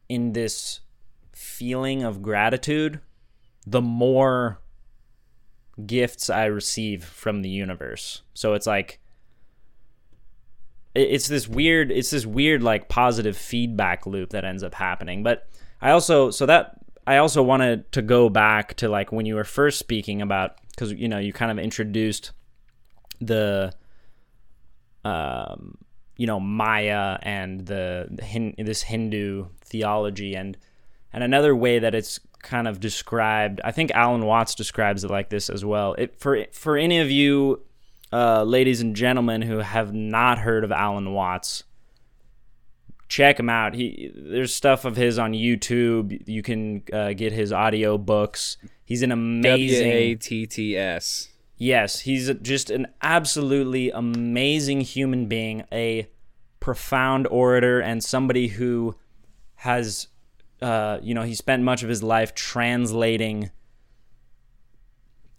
in 0.09 0.33
this 0.33 0.81
feeling 1.33 2.03
of 2.03 2.23
gratitude, 2.23 3.01
the 3.67 3.83
more 3.83 4.61
gifts 5.87 6.31
I 6.31 6.47
receive 6.47 7.05
from 7.05 7.43
the 7.43 7.49
universe. 7.49 8.23
So 8.35 8.55
it's 8.55 8.67
like 8.67 9.01
it's 10.95 11.27
this 11.27 11.49
weird 11.49 11.91
it's 11.91 12.11
this 12.11 12.25
weird 12.25 12.63
like 12.63 12.89
positive 12.89 13.37
feedback 13.37 14.07
loop 14.07 14.31
that 14.31 14.45
ends 14.45 14.63
up 14.63 14.75
happening. 14.75 15.23
But 15.23 15.49
I 15.81 15.91
also 15.91 16.31
so 16.31 16.47
that 16.47 16.79
I 17.07 17.19
also 17.19 17.43
wanted 17.43 17.91
to 17.93 18.03
go 18.03 18.29
back 18.29 18.75
to 18.75 18.89
like 18.89 19.13
when 19.13 19.27
you 19.27 19.35
were 19.35 19.45
first 19.45 19.79
speaking 19.79 20.23
about 20.23 20.57
cuz 20.77 20.93
you 20.93 21.09
know 21.09 21.19
you 21.19 21.33
kind 21.33 21.51
of 21.51 21.59
introduced 21.59 22.33
the 23.21 23.73
um 25.05 25.79
you 26.17 26.27
know 26.27 26.39
Maya 26.39 27.19
and 27.23 27.67
the, 27.67 28.55
this 28.59 28.83
Hindu 28.83 29.47
theology 29.63 30.35
and 30.37 30.57
and 31.13 31.25
another 31.25 31.55
way 31.55 31.79
that 31.79 31.95
it's 31.95 32.21
kind 32.45 32.69
of 32.69 32.79
described, 32.79 33.61
I 33.65 33.73
think 33.73 33.91
Alan 33.91 34.25
Watts 34.25 34.55
describes 34.55 35.03
it 35.03 35.11
like 35.11 35.31
this 35.31 35.51
as 35.51 35.65
well. 35.65 35.95
It, 35.95 36.21
for 36.21 36.45
for 36.53 36.77
any 36.77 37.01
of 37.01 37.11
you, 37.11 37.63
uh, 38.13 38.45
ladies 38.45 38.81
and 38.81 38.95
gentlemen, 38.95 39.43
who 39.43 39.59
have 39.59 39.93
not 39.93 40.39
heard 40.39 40.63
of 40.63 40.71
Alan 40.71 41.13
Watts, 41.13 41.65
check 43.09 43.41
him 43.41 43.51
out. 43.51 43.75
He 43.75 44.13
there's 44.15 44.55
stuff 44.55 44.85
of 44.85 44.95
his 44.97 45.19
on 45.19 45.33
YouTube. 45.33 46.23
You 46.29 46.43
can 46.43 46.83
uh, 46.93 47.15
get 47.15 47.33
his 47.33 47.53
audio 47.53 47.99
books. 47.99 48.57
He's 48.85 49.03
an 49.03 49.11
amazing. 49.11 49.91
W 49.91 50.13
A 50.13 50.15
T 50.15 50.47
T 50.47 50.77
S. 50.77 51.31
Yes, 51.57 52.01
he's 52.01 52.31
just 52.43 52.69
an 52.71 52.89
absolutely 53.01 53.91
amazing 53.91 54.81
human 54.81 55.27
being, 55.27 55.65
a 55.73 56.09
profound 56.59 57.27
orator, 57.29 57.81
and 57.81 58.03
somebody 58.03 58.49
who 58.49 58.97
has, 59.55 60.09
uh, 60.65 60.99
you 61.03 61.13
know, 61.13 61.23
he 61.25 61.35
spent 61.35 61.63
much 61.63 61.83
of 61.83 61.91
his 61.91 62.03
life 62.03 62.35
translating 62.35 63.51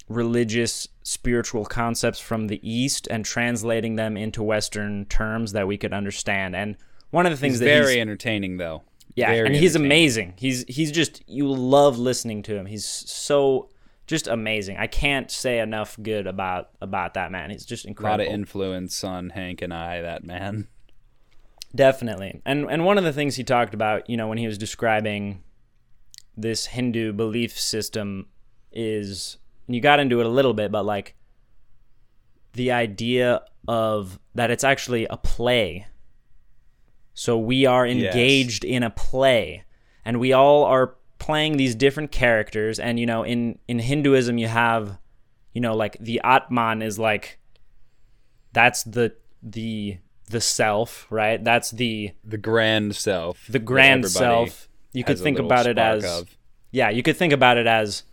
religious, 0.08 0.88
spiritual 1.02 1.66
concepts 1.66 2.20
from 2.20 2.46
the 2.46 2.60
East 2.62 3.08
and 3.10 3.26
translating 3.26 3.96
them 3.96 4.16
into 4.18 4.44
Western 4.44 5.06
terms 5.06 5.54
that 5.54 5.68
we 5.68 5.78
could 5.78 5.94
understand. 5.94 6.56
And 6.56 6.78
one 7.10 7.26
of 7.26 7.32
the 7.32 7.38
things 7.38 7.54
He's 7.54 7.60
that 7.62 7.66
very 7.66 8.00
entertaining 8.00 8.58
though. 8.58 8.84
yeah, 9.16 9.32
Very 9.32 9.48
and 9.48 9.56
he's 9.56 9.76
amazing. 9.76 10.36
He's 10.38 10.64
he's 10.68 10.92
just 10.92 11.24
you 11.28 11.52
love 11.52 11.98
listening 11.98 12.44
to 12.44 12.56
him. 12.56 12.68
He's 12.68 12.86
so 12.86 13.70
just 14.06 14.28
amazing. 14.28 14.78
I 14.78 14.86
can't 14.86 15.32
say 15.32 15.58
enough 15.58 15.98
good 16.04 16.28
about 16.28 16.70
about 16.82 17.16
that 17.16 17.32
man. 17.32 17.50
He's 17.50 17.66
just 17.66 17.86
incredible. 17.86 18.22
A 18.22 18.26
lot 18.26 18.28
of 18.28 18.32
influence 18.32 19.04
on 19.04 19.32
Hank 19.32 19.64
and 19.64 19.74
I, 19.74 20.02
that 20.02 20.24
man. 20.24 20.68
Definitely. 21.76 22.42
And 22.46 22.70
and 22.72 22.86
one 22.86 22.98
of 22.98 23.04
the 23.04 23.14
things 23.14 23.36
he 23.36 23.44
talked 23.44 23.74
about, 23.74 24.10
you 24.10 24.16
know, 24.16 24.28
when 24.28 24.38
he 24.38 24.48
was 24.48 24.58
describing 24.58 25.44
this 26.38 26.68
Hindu 26.68 27.14
belief 27.14 27.60
system 27.60 28.28
is 28.72 29.38
and 29.68 29.76
you 29.76 29.82
got 29.82 30.00
into 30.00 30.20
it 30.20 30.26
a 30.26 30.30
little 30.30 30.54
bit, 30.54 30.72
but 30.72 30.86
like 30.86 31.16
the 32.54 32.72
idea 32.72 33.42
of 33.68 34.20
that 34.34 34.52
it's 34.52 34.64
actually 34.64 35.06
a 35.10 35.18
play. 35.18 35.88
So 37.14 37.38
we 37.38 37.66
are 37.66 37.86
engaged 37.86 38.64
in 38.64 38.84
a 38.84 38.90
play 38.90 39.64
and 40.04 40.20
we 40.20 40.34
all 40.34 40.64
are 40.64 40.96
playing 41.18 41.58
these 41.58 41.74
different 41.76 42.12
characters 42.12 42.78
and 42.78 43.00
you 43.00 43.06
know 43.06 43.24
in 43.24 43.58
in 43.68 43.80
Hinduism 43.80 44.38
you 44.38 44.48
have 44.48 44.98
you 45.54 45.62
know 45.62 45.76
like 45.76 45.98
the 46.00 46.22
Atman 46.24 46.82
is 46.82 47.00
like 47.00 47.40
that's 48.54 48.84
the 48.84 49.16
the 49.42 49.98
the 50.30 50.42
self, 50.42 51.08
right? 51.10 51.44
That's 51.44 51.72
the 51.72 52.12
The 52.24 52.38
grand 52.38 52.96
self. 52.96 53.46
the 53.48 53.60
grand 53.60 54.10
self. 54.10 54.68
You 54.92 55.04
could 55.04 55.20
think 55.20 55.40
about 55.40 55.68
it 55.68 55.78
as 55.78 56.04
of. 56.06 56.38
yeah, 56.72 56.90
you 56.90 57.04
could 57.04 57.18
think 57.18 57.34
about 57.34 57.58
it 57.58 57.68
as 57.68 58.04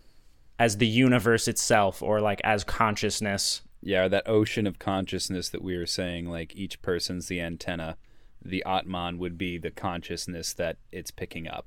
as 0.59 0.77
the 0.77 0.87
universe 0.87 1.47
itself 1.47 2.01
or 2.03 2.21
like 2.21 2.39
as 2.43 2.63
consciousness. 2.63 3.61
Yeah, 3.81 4.07
that 4.07 4.27
ocean 4.29 4.65
of 4.67 4.79
consciousness 4.79 5.49
that 5.49 5.61
we 5.61 5.77
were 5.77 5.85
saying, 5.85 6.29
like 6.29 6.55
each 6.55 6.81
person's 6.81 7.27
the 7.27 7.41
antenna. 7.41 7.97
The 8.45 8.63
Atman 8.65 9.17
would 9.19 9.37
be 9.37 9.57
the 9.57 9.71
consciousness 9.71 10.53
that 10.53 10.77
it's 10.91 11.11
picking 11.11 11.47
up. 11.47 11.65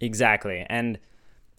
Exactly. 0.00 0.64
And 0.68 0.98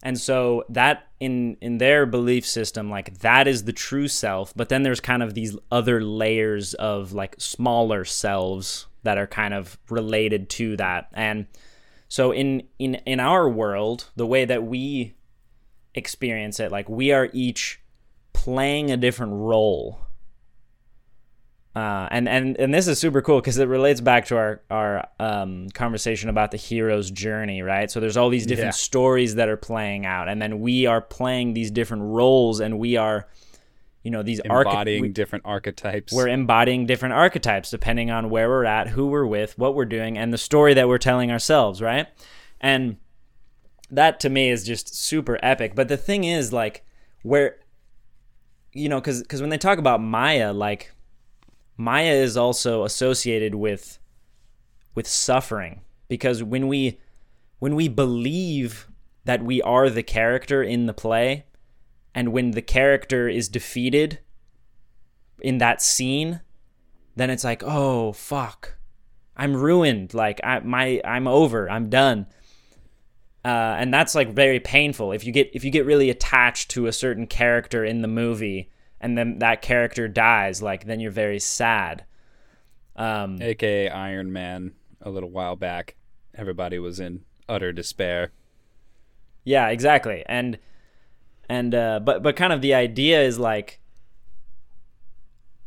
and 0.01 0.19
so 0.19 0.63
that 0.69 1.07
in 1.19 1.57
in 1.61 1.77
their 1.77 2.05
belief 2.05 2.45
system 2.45 2.89
like 2.89 3.19
that 3.19 3.47
is 3.47 3.65
the 3.65 3.73
true 3.73 4.07
self, 4.07 4.53
but 4.55 4.69
then 4.69 4.83
there's 4.83 5.01
kind 5.01 5.21
of 5.21 5.33
these 5.33 5.57
other 5.71 6.01
layers 6.01 6.73
of 6.75 7.11
like 7.13 7.35
smaller 7.37 8.05
selves 8.05 8.87
that 9.03 9.17
are 9.17 9.27
kind 9.27 9.53
of 9.53 9.77
related 9.89 10.49
to 10.49 10.77
that. 10.77 11.09
And 11.13 11.47
So 12.07 12.31
in 12.31 12.63
in 12.79 12.95
in 13.05 13.19
our 13.19 13.47
world, 13.49 14.09
the 14.15 14.25
way 14.25 14.45
that 14.45 14.63
we 14.63 15.15
experience 15.93 16.59
it, 16.59 16.71
like 16.71 16.89
we 16.89 17.11
are 17.11 17.29
each 17.33 17.81
playing 18.33 18.91
a 18.91 18.97
different 18.97 19.33
role. 19.33 19.99
Uh, 21.79 22.07
and 22.11 22.27
and 22.27 22.57
and 22.57 22.73
this 22.73 22.87
is 22.89 22.99
super 22.99 23.21
cool 23.21 23.39
because 23.39 23.57
it 23.57 23.67
relates 23.67 24.01
back 24.01 24.25
to 24.25 24.35
our 24.35 24.61
our 24.69 25.07
um, 25.19 25.69
conversation 25.69 26.27
about 26.29 26.51
the 26.51 26.57
hero's 26.57 27.09
journey, 27.09 27.61
right? 27.61 27.89
So 27.89 27.99
there's 28.01 28.17
all 28.17 28.29
these 28.29 28.45
different 28.45 28.75
Yeah. 28.75 28.89
stories 28.89 29.35
that 29.35 29.47
are 29.47 29.55
playing 29.57 30.05
out, 30.05 30.27
and 30.27 30.41
then 30.41 30.59
we 30.59 30.87
are 30.87 30.99
playing 30.99 31.53
these 31.53 31.71
different 31.71 32.03
roles, 32.03 32.59
and 32.59 32.79
we 32.79 32.97
are, 32.97 33.27
you 34.03 34.11
know, 34.11 34.23
these 34.23 34.39
Embodying 34.39 35.01
we- 35.03 35.09
different 35.09 35.45
archetypes. 35.45 36.11
we're 36.11 36.27
embodying 36.27 36.85
different 36.85 37.13
archetypes 37.13 37.69
depending 37.69 38.11
on 38.11 38.29
where 38.29 38.49
we're 38.49 38.65
at, 38.65 38.89
who 38.89 39.07
we're 39.07 39.25
with, 39.25 39.57
what 39.57 39.73
we're 39.75 39.85
doing, 39.85 40.17
and 40.17 40.33
the 40.33 40.37
story 40.37 40.73
that 40.73 40.87
we're 40.89 40.97
telling 40.97 41.31
ourselves, 41.31 41.81
right? 41.81 42.07
And 42.59 42.97
that 43.89 44.19
to 44.21 44.29
me 44.29 44.49
is 44.49 44.65
just 44.65 44.93
super 44.95 45.39
epic. 45.41 45.75
But 45.75 45.87
the 45.87 45.97
thing 45.97 46.23
is, 46.25 46.51
like, 46.51 46.83
where, 47.23 47.55
you 48.73 48.89
know, 48.89 48.99
because 48.99 49.21
because 49.21 49.39
when 49.41 49.49
they 49.49 49.57
talk 49.57 49.77
about 49.77 50.01
Maya, 50.01 50.51
like, 50.51 50.91
Maya 51.79 52.11
is 52.11 52.35
also 52.35 52.83
associated 52.83 53.55
with 53.55 53.99
with 54.95 55.07
suffering 55.07 55.79
because 56.09 56.43
when 56.43 56.67
we 56.67 56.99
when 57.59 57.73
we 57.73 57.87
believe 57.87 58.89
that 59.23 59.41
we 59.41 59.61
are 59.61 59.89
the 59.89 60.03
character 60.03 60.61
in 60.61 60.87
the 60.87 60.93
play 60.93 61.45
and 62.13 62.33
when 62.33 62.51
the 62.51 62.61
character 62.61 63.29
is 63.29 63.47
defeated 63.47 64.19
in 65.39 65.59
that 65.59 65.81
scene 65.81 66.41
then 67.15 67.29
it's 67.29 67.45
like 67.45 67.63
oh 67.63 68.11
fuck. 68.11 68.75
I'm 69.37 69.55
ruined. 69.55 70.13
Like 70.13 70.41
i 70.43 70.59
my 70.59 70.99
i'm 71.05 71.29
over. 71.29 71.71
I'm 71.71 71.89
done. 71.89 72.27
Uh, 73.45 73.77
and 73.79 73.93
that's 73.93 74.15
like 74.15 74.33
very 74.33 74.59
painful. 74.59 75.13
If 75.13 75.23
you 75.23 75.31
get 75.31 75.49
if 75.53 75.63
you 75.63 75.71
get 75.71 75.85
really 75.85 76.09
attached 76.09 76.71
to 76.71 76.87
a 76.87 76.91
certain 76.91 77.25
character 77.25 77.85
in 77.85 78.01
the 78.01 78.09
movie 78.09 78.69
and 79.01 79.17
then 79.17 79.39
that 79.39 79.61
character 79.61 80.07
dies 80.07 80.61
like 80.61 80.85
then 80.85 80.99
you're 80.99 81.11
very 81.11 81.39
sad 81.39 82.05
um, 82.99 83.41
aka 83.41 83.89
Iron 83.89 84.33
Man 84.33 84.73
a 85.01 85.09
little 85.09 85.29
while 85.29 85.55
back. 85.55 85.95
Everybody 86.35 86.77
was 86.79 86.99
in 86.99 87.23
utter 87.47 87.71
despair. 87.71 88.31
Yeah, 89.45 89.69
exactly. 89.69 90.23
And 90.27 90.59
and 91.47 91.73
uh 91.73 92.01
but 92.01 92.21
but 92.21 92.35
kind 92.35 92.53
of 92.53 92.61
the 92.61 92.73
idea 92.73 93.21
is 93.21 93.39
like 93.39 93.79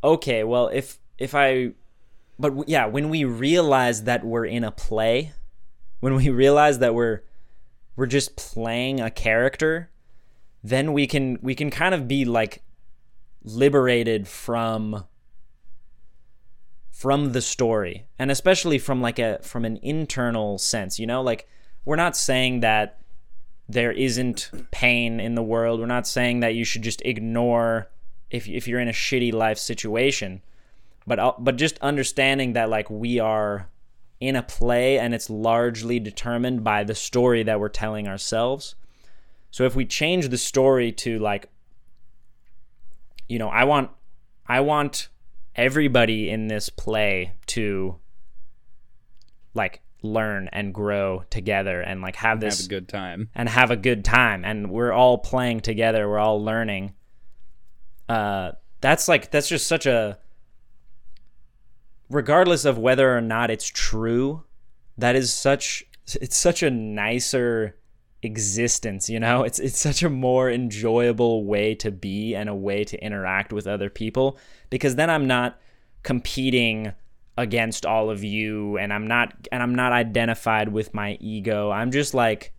okay, 0.04 0.44
well 0.44 0.68
if 0.68 0.98
if 1.18 1.34
I 1.34 1.72
but 2.38 2.48
w- 2.48 2.64
yeah, 2.68 2.86
when 2.86 3.08
we 3.08 3.24
realize 3.24 4.04
that 4.04 4.24
we're 4.24 4.44
in 4.44 4.62
a 4.62 4.70
play, 4.70 5.32
when 6.00 6.14
we 6.14 6.28
realize 6.28 6.80
that 6.80 6.94
we're 6.94 7.22
we're 7.96 8.06
just 8.06 8.36
playing 8.36 9.00
a 9.00 9.10
character, 9.10 9.90
then 10.62 10.92
we 10.92 11.06
can 11.06 11.38
we 11.40 11.54
can 11.54 11.70
kind 11.70 11.94
of 11.94 12.06
be 12.06 12.26
like 12.26 12.62
liberated 13.44 14.28
from 14.28 15.04
from 16.90 17.32
the 17.32 17.42
story. 17.42 18.06
And 18.18 18.30
especially 18.30 18.78
from 18.78 19.00
like 19.00 19.18
a 19.18 19.38
from 19.42 19.64
an 19.64 19.78
internal 19.82 20.58
sense 20.58 20.98
you 20.98 21.06
know? 21.06 21.22
Like 21.22 21.48
we're 21.84 21.96
not 21.96 22.16
saying 22.16 22.60
that 22.60 23.00
there 23.68 23.92
isn't 23.92 24.50
pain 24.70 25.18
in 25.18 25.34
the 25.34 25.42
world. 25.42 25.80
We're 25.80 25.86
not 25.86 26.06
saying 26.06 26.40
that 26.40 26.54
you 26.54 26.64
should 26.64 26.82
just 26.82 27.02
ignore 27.04 27.90
if 28.30 28.48
if 28.48 28.68
you're 28.68 28.80
in 28.80 28.88
a 28.88 28.92
shitty 28.92 29.32
life 29.32 29.58
situation. 29.58 30.42
But 31.06 31.18
uh, 31.18 31.32
but 31.38 31.56
just 31.56 31.78
understanding 31.78 32.52
that 32.52 32.70
like 32.70 32.90
we 32.90 33.18
are 33.18 33.68
in 34.20 34.36
a 34.36 34.42
play 34.42 34.98
and 34.98 35.14
it's 35.14 35.28
largely 35.28 35.98
determined 35.98 36.62
by 36.62 36.84
the 36.84 36.94
story 36.94 37.42
that 37.42 37.58
we're 37.58 37.68
telling 37.68 38.06
ourselves. 38.06 38.76
So 39.50 39.64
if 39.64 39.74
we 39.74 39.84
change 39.84 40.28
the 40.28 40.38
story 40.38 40.92
to 40.92 41.18
like 41.18 41.48
you 43.28 43.38
know 43.38 43.48
i 43.48 43.64
want 43.64 43.90
i 44.46 44.60
want 44.60 45.08
everybody 45.54 46.28
in 46.30 46.48
this 46.48 46.68
play 46.68 47.32
to 47.46 47.96
like 49.54 49.82
learn 50.02 50.48
and 50.52 50.74
grow 50.74 51.24
together 51.30 51.80
and 51.80 52.00
like 52.02 52.16
have 52.16 52.40
this 52.40 52.58
Have 52.58 52.66
a 52.66 52.68
good 52.68 52.88
time. 52.88 53.28
and 53.34 53.48
have 53.48 53.70
a 53.70 53.76
good 53.76 54.04
time. 54.04 54.44
And 54.44 54.68
we're 54.70 54.90
all 54.92 55.18
playing 55.18 55.60
together. 55.60 56.08
We're 56.08 56.18
all 56.18 56.42
learning. 56.42 56.94
Uh 58.08 58.52
that's 58.80 59.06
like 59.06 59.30
that's 59.30 59.48
just 59.48 59.66
such 59.68 59.86
a 59.86 60.18
regardless 62.10 62.64
of 62.64 62.78
whether 62.78 63.16
or 63.16 63.20
not 63.20 63.50
it's 63.50 63.68
true 63.68 64.42
that 64.98 65.14
is 65.14 65.32
such 65.32 65.84
it's 66.20 66.36
such 66.36 66.62
a 66.62 66.70
nicer 66.70 67.76
existence 68.22 69.08
you 69.10 69.20
know? 69.20 69.42
It's 69.42 69.58
it's 69.58 69.78
such 69.78 70.02
a 70.02 70.10
more 70.10 70.50
enjoyable 70.50 71.44
way 71.44 71.74
to 71.76 71.90
be 71.90 72.34
and 72.34 72.48
a 72.48 72.54
way 72.54 72.84
to 72.84 73.04
interact 73.04 73.52
with 73.52 73.66
other 73.66 73.90
people 73.90 74.38
because 74.70 74.96
then 74.96 75.10
I'm 75.10 75.26
not 75.26 75.60
competing 76.02 76.92
against 77.36 77.86
all 77.86 78.10
of 78.10 78.22
you 78.22 78.76
and 78.78 78.92
I'm 78.92 79.06
not 79.06 79.48
and 79.50 79.62
I'm 79.62 79.74
not 79.74 79.92
identified 79.92 80.68
with 80.68 80.94
my 80.94 81.16
ego. 81.20 81.70
I'm 81.70 81.90
just 81.90 82.14
like 82.14 82.52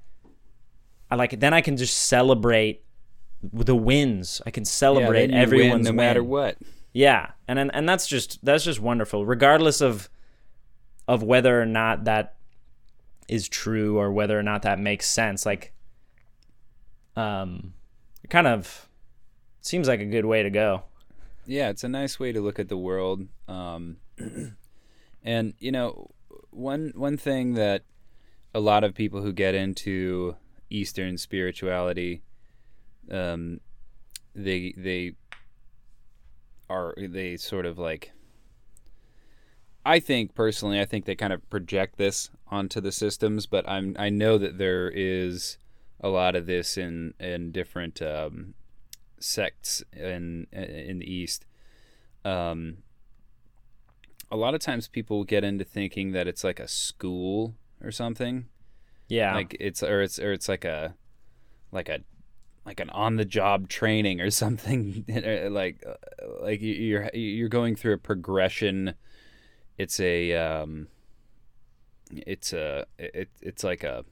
I 1.09 1.15
like 1.15 1.39
then 1.39 1.53
I 1.53 1.61
can 1.61 1.77
just 1.77 1.97
celebrate 1.97 2.83
the 3.43 3.75
wins. 3.75 4.41
I 4.45 4.51
can 4.51 4.65
celebrate 4.65 5.29
yeah, 5.29 5.37
everyone's 5.41 5.87
win. 5.87 5.95
no 5.95 6.01
matter 6.01 6.23
what. 6.23 6.57
Yeah, 6.93 7.31
and 7.47 7.59
and 7.59 7.71
and 7.73 7.89
that's 7.89 8.07
just 8.07 8.43
that's 8.43 8.63
just 8.63 8.79
wonderful, 8.79 9.25
regardless 9.25 9.81
of 9.81 10.09
of 11.07 11.23
whether 11.23 11.61
or 11.61 11.65
not 11.65 12.05
that 12.05 12.35
is 13.27 13.47
true 13.49 13.97
or 13.97 14.11
whether 14.11 14.37
or 14.37 14.43
not 14.43 14.61
that 14.63 14.79
makes 14.79 15.07
sense. 15.07 15.45
Like, 15.45 15.73
um, 17.15 17.73
it 18.23 18.29
kind 18.29 18.47
of 18.47 18.87
seems 19.61 19.87
like 19.87 19.99
a 19.99 20.05
good 20.05 20.25
way 20.25 20.43
to 20.43 20.49
go. 20.49 20.83
yeah, 21.45 21.69
it's 21.69 21.83
a 21.83 21.89
nice 21.89 22.19
way 22.19 22.31
to 22.31 22.41
look 22.41 22.59
at 22.59 22.69
the 22.69 22.77
world. 22.77 23.27
Um, 23.47 23.97
and 25.23 25.53
you 25.59 25.71
know, 25.71 26.11
one 26.51 26.93
one 26.95 27.17
thing 27.17 27.53
that 27.55 27.83
a 28.53 28.59
lot 28.59 28.83
of 28.83 28.93
people 28.93 29.21
who 29.21 29.33
get 29.33 29.55
into 29.55 30.35
Eastern 30.69 31.17
spirituality, 31.17 32.21
um, 33.11 33.59
they 34.33 34.73
they 34.77 35.15
are 36.69 36.95
they 36.97 37.37
sort 37.37 37.65
of 37.65 37.77
like. 37.77 38.12
I 39.85 39.99
think 39.99 40.33
personally, 40.33 40.79
I 40.79 40.85
think 40.85 41.05
they 41.05 41.15
kind 41.15 41.33
of 41.33 41.47
project 41.49 41.97
this 41.97 42.29
onto 42.47 42.79
the 42.79 42.91
systems, 42.91 43.45
but 43.47 43.67
I'm 43.67 43.95
I 43.99 44.09
know 44.09 44.37
that 44.37 44.57
there 44.57 44.89
is 44.89 45.57
a 45.99 46.09
lot 46.09 46.35
of 46.35 46.45
this 46.45 46.77
in 46.77 47.13
in 47.19 47.51
different 47.51 48.01
um, 48.01 48.53
sects 49.19 49.83
in 49.91 50.47
in 50.53 50.99
the 50.99 51.11
East. 51.11 51.45
Um, 52.23 52.77
a 54.31 54.37
lot 54.37 54.53
of 54.53 54.61
times 54.61 54.87
people 54.87 55.23
get 55.23 55.43
into 55.43 55.63
thinking 55.63 56.11
that 56.13 56.27
it's 56.27 56.43
like 56.43 56.59
a 56.59 56.67
school 56.67 57.55
or 57.83 57.91
something, 57.91 58.45
Yeah, 59.09 59.33
like 59.35 59.55
it's 59.59 59.83
or 59.83 60.01
it's 60.01 60.17
or 60.19 60.31
it's 60.31 60.47
like 60.49 60.65
a 60.65 60.95
like 61.71 61.89
a 61.89 61.99
like 62.65 62.79
an 62.79 62.89
on 62.91 63.17
the 63.17 63.25
job 63.25 63.67
training 63.67 64.21
or 64.21 64.31
something 64.31 65.03
like 65.51 65.83
like 66.41 66.61
you- 66.61 66.73
you're 66.73 67.09
you're 67.13 67.49
going 67.49 67.75
through 67.75 67.93
a 67.93 67.97
progression. 67.97 68.95
It's 69.77 69.99
a 69.99 70.33
um, 70.35 70.87
it's 72.11 72.53
a 72.53 72.85
it, 72.97 73.29
it's 73.41 73.63
like 73.63 73.83
a 73.83 74.05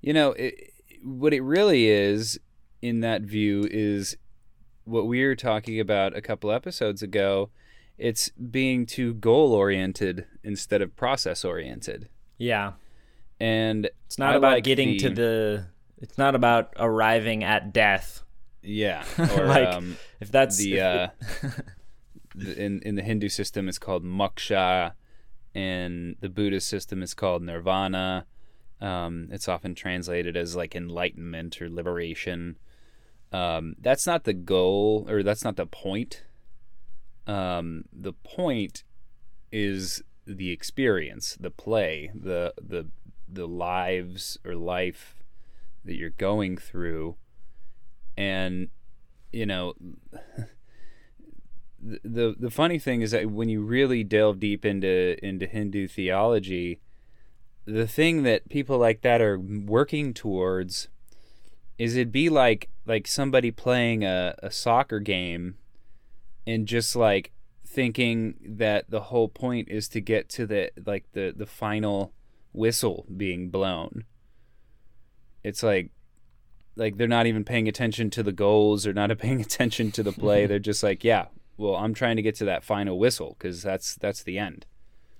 you 0.00 0.12
know 0.12 0.32
it, 0.32 0.72
what 1.02 1.32
it 1.34 1.42
really 1.42 1.86
is 1.88 2.38
in 2.82 3.00
that 3.00 3.22
view 3.22 3.66
is 3.70 4.16
what 4.84 5.06
we 5.06 5.24
were 5.24 5.34
talking 5.34 5.80
about 5.80 6.16
a 6.16 6.20
couple 6.22 6.50
episodes 6.50 7.02
ago 7.02 7.50
it's 7.98 8.28
being 8.30 8.84
too 8.86 9.14
goal 9.14 9.52
oriented 9.52 10.26
instead 10.44 10.82
of 10.82 10.94
process 10.96 11.44
oriented 11.44 12.08
yeah. 12.38 12.72
and 13.40 13.88
It's 14.06 14.18
not 14.18 14.34
I 14.34 14.36
about 14.36 14.52
like 14.52 14.64
getting 14.64 14.98
to 14.98 15.08
the- 15.08 15.14
the. 15.14 15.66
It's 16.02 16.18
not 16.18 16.34
about 16.34 16.74
arriving 16.78 17.42
at 17.42 17.72
death. 17.72 18.22
yeah 18.62 19.04
or 19.18 19.46
Like, 19.46 19.68
um, 19.68 19.96
If 20.20 20.30
that's 20.30 20.58
the 20.58 20.74
if- 20.76 20.82
uh, 20.82 21.08
the- 21.42 21.64
in 22.36 22.80
in 22.80 22.94
the 22.94 23.02
Hindu 23.02 23.28
system 23.28 23.68
it's 23.68 23.78
called 23.78 24.04
moksha, 24.04 24.92
and 25.54 26.16
the 26.20 26.28
Buddhist 26.28 26.68
system 26.68 27.02
is 27.02 27.14
called 27.14 27.42
nirvana. 27.42 28.26
Um, 28.80 29.28
it's 29.30 29.48
often 29.48 29.74
translated 29.74 30.36
as 30.36 30.54
like 30.54 30.76
enlightenment 30.76 31.60
or 31.62 31.70
liberation. 31.70 32.58
Um, 33.32 33.74
that's 33.80 34.06
not 34.06 34.24
the 34.24 34.34
goal, 34.34 35.06
or 35.08 35.22
that's 35.22 35.44
not 35.44 35.56
the 35.56 35.66
point. 35.66 36.24
Um, 37.26 37.84
the 37.92 38.12
point 38.12 38.84
is 39.50 40.02
the 40.26 40.50
experience, 40.50 41.36
the 41.40 41.50
play, 41.50 42.10
the 42.14 42.52
the 42.60 42.88
the 43.28 43.48
lives 43.48 44.38
or 44.44 44.54
life 44.54 45.16
that 45.84 45.96
you're 45.96 46.10
going 46.10 46.56
through, 46.56 47.16
and 48.16 48.68
you 49.32 49.46
know 49.46 49.74
the, 52.02 52.34
the 52.38 52.50
funny 52.50 52.78
thing 52.78 53.02
is 53.02 53.12
that 53.12 53.30
when 53.30 53.48
you 53.48 53.62
really 53.62 54.02
delve 54.02 54.40
deep 54.40 54.64
into 54.64 55.16
into 55.24 55.46
Hindu 55.46 55.88
theology, 55.88 56.80
the 57.64 57.86
thing 57.86 58.22
that 58.24 58.48
people 58.48 58.78
like 58.78 59.02
that 59.02 59.20
are 59.20 59.38
working 59.38 60.12
towards 60.14 60.88
is 61.78 61.94
it'd 61.94 62.12
be 62.12 62.28
like 62.28 62.68
like 62.86 63.06
somebody 63.06 63.50
playing 63.50 64.04
a, 64.04 64.34
a 64.42 64.50
soccer 64.50 65.00
game 65.00 65.56
and 66.46 66.66
just 66.66 66.96
like 66.96 67.32
thinking 67.66 68.36
that 68.46 68.90
the 68.90 69.02
whole 69.02 69.28
point 69.28 69.68
is 69.68 69.88
to 69.88 70.00
get 70.00 70.28
to 70.30 70.46
the 70.46 70.70
like 70.84 71.04
the 71.12 71.32
the 71.36 71.46
final 71.46 72.12
whistle 72.52 73.06
being 73.16 73.50
blown. 73.50 74.04
It's 75.44 75.62
like 75.62 75.90
like 76.76 76.96
they're 76.96 77.08
not 77.08 77.26
even 77.26 77.44
paying 77.44 77.68
attention 77.68 78.10
to 78.10 78.22
the 78.22 78.32
goals 78.32 78.86
or 78.86 78.92
not 78.92 79.16
paying 79.18 79.40
attention 79.40 79.90
to 79.92 80.02
the 80.02 80.12
play 80.12 80.46
they're 80.46 80.58
just 80.58 80.82
like 80.82 81.02
yeah 81.02 81.26
well 81.56 81.76
i'm 81.76 81.94
trying 81.94 82.16
to 82.16 82.22
get 82.22 82.34
to 82.36 82.44
that 82.44 82.64
final 82.64 82.98
whistle 82.98 83.36
because 83.38 83.62
that's 83.62 83.94
that's 83.96 84.22
the 84.22 84.38
end 84.38 84.66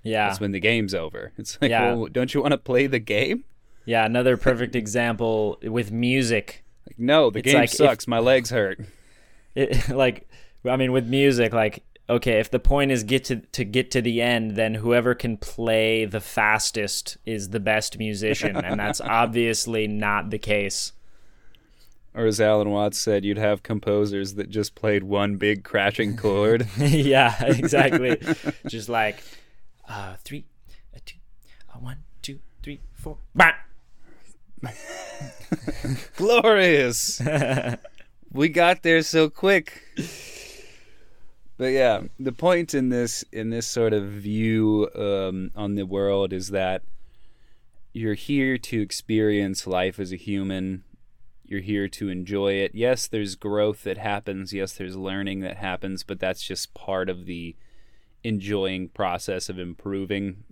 Yeah. 0.03 0.27
that's 0.27 0.39
when 0.39 0.51
the 0.51 0.59
game's 0.59 0.93
over 0.93 1.31
it's 1.37 1.57
like 1.61 1.71
Yeah. 1.71 1.93
well 1.93 2.07
don't 2.07 2.33
you 2.33 2.41
want 2.41 2.51
to 2.53 2.57
play 2.57 2.87
the 2.87 2.99
game 2.99 3.43
Yeah, 3.85 4.05
another 4.05 4.37
perfect 4.37 4.75
example 4.75 5.57
with 5.63 5.91
music. 5.91 6.63
like 6.87 6.99
no 6.99 7.29
the 7.29 7.39
It's 7.39 7.45
game 7.45 7.55
like 7.55 7.69
if- 7.69 7.75
sucks 7.75 8.07
my 8.07 8.19
legs 8.19 8.49
hurt 8.49 8.79
It, 9.55 9.89
like 9.89 10.27
I 10.65 10.75
mean 10.75 10.91
with 10.91 11.07
music 11.07 11.53
like 11.53 11.83
okay, 12.09 12.39
if 12.39 12.49
the 12.49 12.59
point 12.59 12.91
is 12.91 13.03
get 13.03 13.25
to 13.25 13.37
to 13.51 13.65
get 13.65 13.91
to 13.91 14.01
the 14.01 14.21
end, 14.21 14.51
then 14.55 14.75
whoever 14.75 15.13
can 15.13 15.35
play 15.35 16.05
the 16.05 16.21
fastest 16.21 17.17
is 17.25 17.49
the 17.49 17.59
best 17.59 17.97
musician 17.97 18.55
and 18.55 18.79
that's 18.79 19.01
obviously 19.21 19.87
not 19.87 20.29
the 20.29 20.37
case. 20.37 20.93
Or 22.17 22.25
as 22.25 22.41
alan 22.41 22.71
watts 22.71 22.97
said 22.97 23.23
you'd 23.23 23.37
have 23.37 23.61
composers 23.63 24.33
that 24.33 24.49
just 24.49 24.73
played 24.75 25.03
one 25.03 25.37
big 25.37 25.63
crashing 25.63 26.17
chord 26.23 26.67
yeah, 26.77 27.35
exactly. 27.45 28.17
Just 28.65 28.89
like 28.89 29.23
uh 29.87 30.15
3 30.25 30.43
a 30.93 30.99
2 30.99 31.15
a 31.75 31.79
1 31.79 31.97
2 32.23 32.39
3 32.63 32.79
4 32.93 33.17
bah! 33.35 33.51
glorious 36.15 37.21
we 38.31 38.49
got 38.49 38.81
there 38.81 39.03
so 39.03 39.29
quick 39.29 39.83
but 41.57 41.67
yeah 41.67 42.01
the 42.19 42.31
point 42.31 42.73
in 42.73 42.89
this 42.89 43.23
in 43.31 43.51
this 43.51 43.67
sort 43.67 43.93
of 43.93 44.03
view 44.05 44.89
um, 44.95 45.51
on 45.55 45.75
the 45.75 45.85
world 45.85 46.33
is 46.33 46.49
that 46.49 46.81
you're 47.93 48.15
here 48.15 48.57
to 48.57 48.81
experience 48.81 49.67
life 49.67 49.99
as 49.99 50.11
a 50.11 50.17
human 50.17 50.83
you're 51.49 51.61
here 51.61 51.87
to 51.87 52.09
enjoy 52.09 52.53
it 52.53 52.71
yes 52.73 53.07
there's 53.07 53.35
growth 53.35 53.83
that 53.83 53.97
happens 53.97 54.53
yes 54.53 54.73
there's 54.73 54.95
learning 54.95 55.39
that 55.39 55.57
happens 55.57 56.03
but 56.03 56.19
that's 56.19 56.43
just 56.43 56.73
part 56.73 57.09
of 57.09 57.25
the 57.25 57.55
enjoying 58.23 58.89
process 58.89 59.49
of 59.49 59.59
improving 59.59 60.43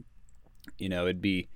you 0.77 0.89
know 0.89 1.03
it'd 1.03 1.21
be 1.21 1.49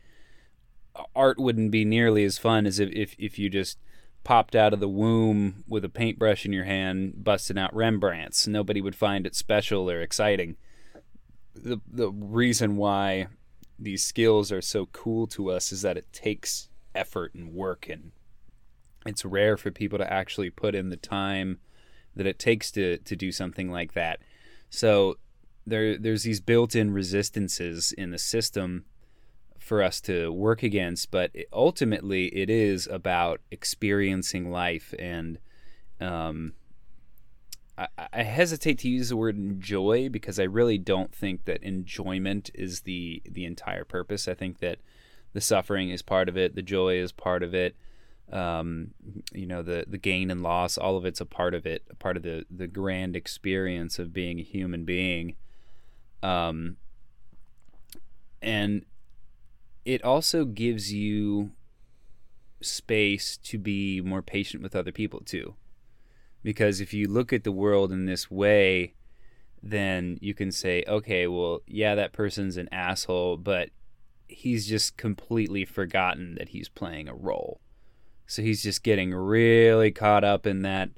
art 1.15 1.39
wouldn't 1.39 1.71
be 1.71 1.85
nearly 1.85 2.23
as 2.23 2.37
fun 2.37 2.65
as 2.65 2.79
if, 2.79 2.89
if, 2.91 3.15
if 3.17 3.39
you 3.39 3.49
just 3.49 3.77
popped 4.23 4.55
out 4.55 4.73
of 4.73 4.79
the 4.79 4.89
womb 4.89 5.63
with 5.67 5.85
a 5.85 5.89
paintbrush 5.89 6.45
in 6.45 6.53
your 6.53 6.65
hand 6.65 7.23
busting 7.23 7.57
out 7.57 7.73
Rembrandts. 7.73 8.47
Nobody 8.47 8.81
would 8.81 8.95
find 8.95 9.25
it 9.25 9.35
special 9.35 9.89
or 9.89 10.01
exciting. 10.01 10.57
The 11.55 11.79
the 11.87 12.09
reason 12.09 12.77
why 12.77 13.27
these 13.77 14.03
skills 14.03 14.51
are 14.51 14.61
so 14.61 14.87
cool 14.87 15.25
to 15.27 15.51
us 15.51 15.71
is 15.71 15.81
that 15.81 15.97
it 15.97 16.11
takes 16.11 16.69
effort 16.93 17.33
and 17.33 17.53
work 17.53 17.87
and 17.89 18.11
it's 19.05 19.25
rare 19.25 19.57
for 19.57 19.71
people 19.71 19.97
to 19.97 20.11
actually 20.11 20.49
put 20.49 20.75
in 20.75 20.89
the 20.89 20.97
time 20.97 21.59
that 22.15 22.25
it 22.25 22.39
takes 22.39 22.71
to 22.71 22.97
to 22.97 23.15
do 23.15 23.31
something 23.31 23.71
like 23.71 23.93
that. 23.93 24.19
So 24.69 25.17
there 25.65 25.97
there's 25.97 26.23
these 26.23 26.41
built-in 26.41 26.91
resistances 26.91 27.91
in 27.91 28.11
the 28.11 28.17
system 28.17 28.85
for 29.57 29.83
us 29.83 30.01
to 30.01 30.31
work 30.31 30.63
against, 30.63 31.11
but 31.11 31.31
it, 31.33 31.47
ultimately 31.53 32.27
it 32.27 32.49
is 32.49 32.87
about 32.87 33.41
experiencing 33.51 34.49
life. 34.49 34.93
And 34.97 35.37
um, 36.01 36.53
I, 37.77 38.23
hesitate 38.23 38.79
to 38.79 38.89
use 38.89 39.09
the 39.09 39.17
word 39.17 39.37
enjoy 39.37 40.09
because 40.09 40.39
I 40.39 40.43
really 40.43 40.77
don't 40.77 41.13
think 41.13 41.45
that 41.45 41.63
enjoyment 41.63 42.49
is 42.53 42.81
the 42.81 43.21
the 43.29 43.45
entire 43.45 43.85
purpose. 43.85 44.27
I 44.27 44.33
think 44.33 44.59
that 44.59 44.79
the 45.33 45.41
suffering 45.41 45.89
is 45.89 46.01
part 46.01 46.27
of 46.27 46.35
it, 46.35 46.55
the 46.55 46.61
joy 46.61 46.95
is 46.95 47.11
part 47.11 47.43
of 47.43 47.53
it. 47.53 47.75
Um, 48.31 48.91
you 49.33 49.47
know, 49.47 49.63
the 49.63 49.85
the 49.87 49.97
gain 49.97 50.29
and 50.29 50.43
loss, 50.43 50.77
all 50.77 50.97
of 50.97 51.05
it's 51.05 51.21
a 51.21 51.25
part 51.25 51.53
of 51.53 51.65
it, 51.65 51.83
a 51.89 51.95
part 51.95 52.17
of 52.17 52.23
the 52.23 52.45
the 52.49 52.67
grand 52.67 53.15
experience 53.15 53.97
of 53.99 54.13
being 54.13 54.39
a 54.39 54.43
human 54.43 54.85
being. 54.85 55.35
Um, 56.21 56.77
and 58.41 58.85
it 59.85 60.03
also 60.03 60.45
gives 60.45 60.93
you 60.93 61.51
space 62.61 63.37
to 63.37 63.57
be 63.57 64.01
more 64.01 64.21
patient 64.21 64.61
with 64.61 64.75
other 64.75 64.91
people 64.91 65.21
too. 65.21 65.55
Because 66.43 66.79
if 66.79 66.93
you 66.93 67.07
look 67.07 67.33
at 67.33 67.43
the 67.43 67.51
world 67.51 67.91
in 67.91 68.05
this 68.05 68.29
way, 68.29 68.93
then 69.61 70.17
you 70.21 70.33
can 70.33 70.51
say, 70.51 70.83
okay, 70.87 71.27
well, 71.27 71.61
yeah, 71.67 71.95
that 71.95 72.13
person's 72.13 72.57
an 72.57 72.69
asshole, 72.71 73.37
but 73.37 73.69
he's 74.27 74.67
just 74.67 74.95
completely 74.95 75.65
forgotten 75.65 76.35
that 76.35 76.49
he's 76.49 76.69
playing 76.69 77.09
a 77.09 77.13
role. 77.15 77.59
So 78.29 78.43
he's 78.43 78.61
just 78.61 78.83
getting 78.83 79.11
really 79.11 79.89
caught 79.89 80.23
up 80.23 80.45
in 80.45 80.61
that 80.61 80.91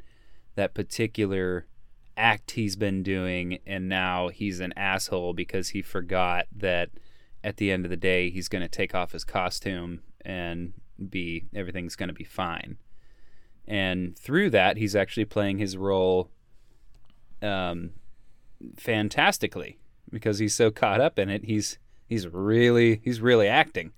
that 0.56 0.74
particular 0.74 1.66
act 2.18 2.52
he's 2.52 2.76
been 2.76 3.04
doing 3.04 3.58
and 3.66 3.88
now 3.88 4.28
he's 4.28 4.60
an 4.60 4.74
asshole 4.76 5.34
because 5.34 5.70
he 5.70 5.82
forgot 5.82 6.46
that 6.54 6.90
at 7.42 7.56
the 7.56 7.72
end 7.72 7.86
of 7.86 7.90
the 7.90 7.96
day 7.96 8.30
he's 8.30 8.50
going 8.50 8.62
to 8.62 8.68
take 8.68 8.94
off 8.94 9.14
his 9.14 9.24
costume 9.24 10.02
and 10.26 10.74
be 11.10 11.46
everything's 11.56 11.96
going 11.96 12.10
to 12.10 12.14
be 12.14 12.26
fine. 12.26 12.76
And 13.66 14.18
through 14.20 14.50
that 14.50 14.76
he's 14.76 14.96
actually 14.96 15.26
playing 15.26 15.58
his 15.58 15.78
role 15.78 16.30
um, 17.42 17.92
fantastically 18.76 19.80
because 20.12 20.40
he's 20.40 20.54
so 20.54 20.70
caught 20.70 21.00
up 21.00 21.18
in 21.18 21.30
it 21.30 21.46
he's 21.46 21.80
he's 22.08 22.28
really 22.28 23.00
he's 23.06 23.22
really 23.22 23.48
acting 23.48 23.94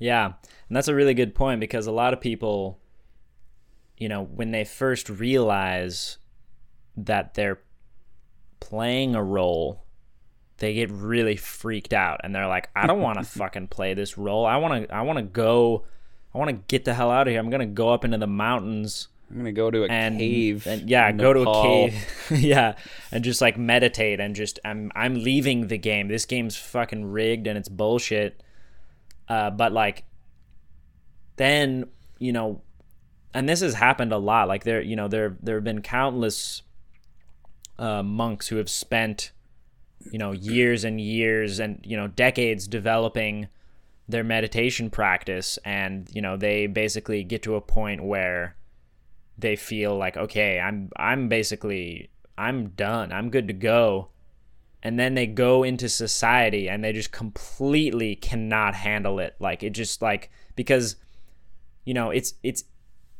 Yeah, 0.00 0.24
and 0.24 0.76
that's 0.76 0.88
a 0.88 0.94
really 0.94 1.14
good 1.14 1.34
point 1.34 1.60
because 1.60 1.86
a 1.86 1.92
lot 1.92 2.12
of 2.12 2.20
people, 2.20 2.80
you 3.96 4.08
know, 4.08 4.24
when 4.24 4.50
they 4.50 4.64
first 4.64 5.08
realize 5.08 6.18
that 6.96 7.34
they're 7.34 7.60
playing 8.58 9.14
a 9.14 9.22
role, 9.22 9.84
they 10.56 10.74
get 10.74 10.90
really 10.90 11.36
freaked 11.36 11.92
out 11.92 12.20
and 12.24 12.34
they're 12.34 12.48
like, 12.48 12.70
"I 12.74 12.88
don't 12.88 13.00
want 13.00 13.18
to 13.18 13.24
fucking 13.38 13.68
play 13.68 13.94
this 13.94 14.18
role. 14.18 14.46
I 14.46 14.56
want 14.56 14.88
to 14.88 14.92
I 14.94 15.02
want 15.02 15.18
to 15.18 15.22
go 15.22 15.84
I 16.34 16.38
want 16.38 16.48
to 16.48 16.64
get 16.66 16.84
the 16.84 16.94
hell 16.94 17.10
out 17.10 17.28
of 17.28 17.32
here. 17.32 17.40
I'm 17.40 17.50
going 17.50 17.60
to 17.60 17.66
go 17.66 17.90
up 17.90 18.04
into 18.04 18.18
the 18.18 18.26
mountains 18.26 19.08
i'm 19.30 19.36
going 19.36 19.46
to 19.46 19.52
go 19.52 19.70
to 19.70 19.84
a 19.84 19.88
and 19.88 20.18
cave 20.18 20.66
and 20.66 20.90
yeah 20.90 21.12
go 21.12 21.32
to 21.32 21.48
a 21.48 21.62
cave 21.62 22.06
yeah 22.30 22.74
and 23.12 23.22
just 23.22 23.40
like 23.40 23.56
meditate 23.56 24.18
and 24.18 24.34
just 24.34 24.58
i'm 24.64 24.90
i'm 24.96 25.22
leaving 25.22 25.68
the 25.68 25.78
game 25.78 26.08
this 26.08 26.26
game's 26.26 26.56
fucking 26.56 27.04
rigged 27.04 27.46
and 27.46 27.56
it's 27.56 27.68
bullshit 27.68 28.42
uh 29.30 29.48
but 29.48 29.72
like 29.72 30.04
then 31.36 31.86
you 32.18 32.32
know 32.32 32.60
and 33.32 33.48
this 33.48 33.60
has 33.60 33.72
happened 33.72 34.12
a 34.12 34.18
lot 34.18 34.46
like 34.46 34.64
there 34.64 34.82
you 34.82 34.94
know 34.94 35.08
there 35.08 35.38
there 35.42 35.56
have 35.56 35.64
been 35.64 35.80
countless 35.80 36.60
uh 37.78 38.02
monks 38.02 38.48
who 38.48 38.56
have 38.56 38.68
spent 38.68 39.32
you 40.12 40.18
know 40.18 40.32
years 40.32 40.84
and 40.84 41.00
years 41.00 41.58
and 41.58 41.80
you 41.82 41.96
know 41.96 42.08
decades 42.08 42.68
developing 42.68 43.48
their 44.06 44.24
meditation 44.24 44.90
practice 44.90 45.58
and 45.64 46.10
you 46.12 46.20
know 46.20 46.36
they 46.36 46.66
basically 46.66 47.24
get 47.24 47.42
to 47.42 47.54
a 47.54 47.60
point 47.60 48.04
where 48.04 48.54
they 49.38 49.56
feel 49.56 49.96
like 49.96 50.18
okay 50.18 50.60
i'm 50.60 50.90
i'm 50.96 51.28
basically 51.28 52.10
i'm 52.40 52.70
done. 52.70 53.12
I'm 53.12 53.30
good 53.30 53.48
to 53.48 53.54
go 53.54 54.08
and 54.82 54.98
then 54.98 55.14
they 55.14 55.26
go 55.26 55.62
into 55.62 55.88
society 55.88 56.68
and 56.68 56.82
they 56.82 56.92
just 56.92 57.12
completely 57.12 58.16
cannot 58.16 58.74
handle 58.74 59.18
it. 59.18 59.36
Like 59.38 59.62
it 59.62 59.70
just 59.70 60.00
like 60.02 60.30
because 60.56 60.96
you 61.84 61.94
know 61.94 62.10
it's 62.10 62.34
it's 62.42 62.64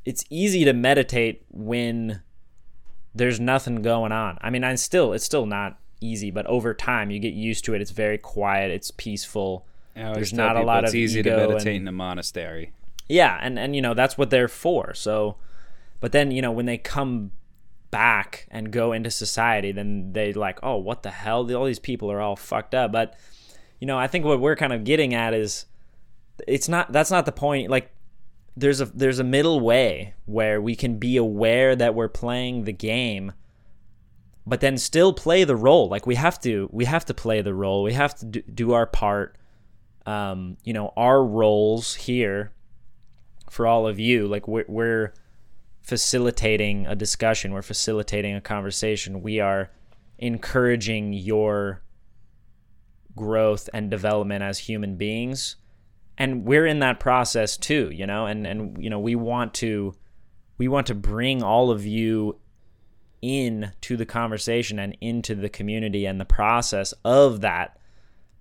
it's 0.04 0.24
easy 0.30 0.64
to 0.64 0.72
meditate 0.72 1.44
when 1.50 2.22
there's 3.14 3.40
nothing 3.40 3.82
going 3.82 4.12
on. 4.12 4.38
I 4.40 4.50
mean 4.50 4.64
i'm 4.64 4.76
still 4.76 5.12
it's 5.12 5.24
still 5.24 5.46
not 5.46 5.78
easy 6.00 6.30
but 6.30 6.46
over 6.46 6.72
time 6.72 7.10
you 7.10 7.18
get 7.18 7.34
used 7.34 7.64
to 7.66 7.74
it. 7.74 7.80
It's 7.82 7.90
very 7.90 8.18
quiet. 8.18 8.70
It's 8.70 8.90
peaceful. 8.90 9.66
There's 9.94 10.32
not 10.32 10.56
a 10.56 10.62
lot 10.62 10.62
of 10.62 10.62
people 10.62 10.66
lot 10.66 10.84
it's 10.84 10.92
of 10.92 10.96
easy 10.96 11.22
to 11.22 11.30
meditate 11.36 11.66
and- 11.66 11.82
in 11.82 11.88
a 11.88 11.92
monastery. 11.92 12.72
Yeah, 13.08 13.38
and 13.42 13.58
and 13.58 13.74
you 13.74 13.82
know 13.82 13.92
that's 13.92 14.16
what 14.16 14.30
they're 14.30 14.46
for. 14.46 14.94
So, 14.94 15.36
but 15.98 16.12
then 16.12 16.30
you 16.30 16.40
know 16.40 16.52
when 16.52 16.66
they 16.66 16.78
come 16.78 17.32
back 17.90 18.46
and 18.50 18.72
go 18.72 18.92
into 18.92 19.10
society, 19.10 19.72
then 19.72 20.12
they 20.12 20.32
like, 20.32 20.58
oh, 20.62 20.76
what 20.76 21.02
the 21.02 21.10
hell? 21.10 21.54
All 21.54 21.64
these 21.64 21.78
people 21.78 22.10
are 22.10 22.20
all 22.20 22.36
fucked 22.36 22.74
up. 22.74 22.92
But 22.92 23.18
you 23.78 23.86
know, 23.86 23.98
I 23.98 24.06
think 24.06 24.24
what 24.24 24.40
we're 24.40 24.56
kind 24.56 24.72
of 24.72 24.84
getting 24.84 25.14
at 25.14 25.34
is 25.34 25.66
it's 26.46 26.68
not 26.68 26.92
that's 26.92 27.10
not 27.10 27.26
the 27.26 27.32
point. 27.32 27.70
Like 27.70 27.90
there's 28.56 28.80
a 28.80 28.86
there's 28.86 29.18
a 29.18 29.24
middle 29.24 29.60
way 29.60 30.14
where 30.26 30.60
we 30.60 30.74
can 30.74 30.98
be 30.98 31.16
aware 31.16 31.76
that 31.76 31.94
we're 31.94 32.08
playing 32.08 32.64
the 32.64 32.72
game 32.72 33.32
but 34.46 34.60
then 34.60 34.76
still 34.76 35.12
play 35.12 35.44
the 35.44 35.54
role 35.54 35.88
like 35.88 36.06
we 36.06 36.16
have 36.16 36.40
to 36.40 36.68
we 36.72 36.84
have 36.84 37.04
to 37.04 37.14
play 37.14 37.40
the 37.42 37.54
role 37.54 37.82
we 37.82 37.92
have 37.92 38.14
to 38.14 38.24
do, 38.26 38.72
our 38.72 38.86
part 38.86 39.36
um, 40.06 40.56
you 40.64 40.72
know, 40.72 40.92
our 40.96 41.24
roles 41.24 41.94
here 41.94 42.52
for 43.48 43.66
all 43.66 43.86
of 43.86 43.98
you, 43.98 44.26
like 44.26 44.48
we're, 44.48 44.64
we're 44.68 45.12
facilitating 45.82 46.86
a 46.86 46.94
discussion, 46.94 47.52
we're 47.52 47.62
facilitating 47.62 48.34
a 48.34 48.40
conversation, 48.40 49.22
we 49.22 49.40
are 49.40 49.70
encouraging 50.18 51.12
your 51.12 51.82
growth 53.16 53.68
and 53.72 53.90
development 53.90 54.42
as 54.42 54.58
human 54.58 54.96
beings. 54.96 55.56
And 56.18 56.44
we're 56.44 56.66
in 56.66 56.80
that 56.80 57.00
process 57.00 57.56
too, 57.56 57.90
you 57.92 58.06
know, 58.06 58.26
and, 58.26 58.46
and 58.46 58.82
you 58.82 58.90
know, 58.90 59.00
we 59.00 59.14
want 59.14 59.54
to 59.54 59.94
we 60.58 60.68
want 60.68 60.86
to 60.88 60.94
bring 60.94 61.42
all 61.42 61.70
of 61.70 61.86
you 61.86 62.38
in 63.22 63.72
to 63.80 63.96
the 63.96 64.04
conversation 64.04 64.78
and 64.78 64.96
into 65.00 65.34
the 65.34 65.48
community 65.48 66.04
and 66.04 66.20
the 66.20 66.24
process 66.24 66.92
of 67.04 67.40
that 67.40 67.78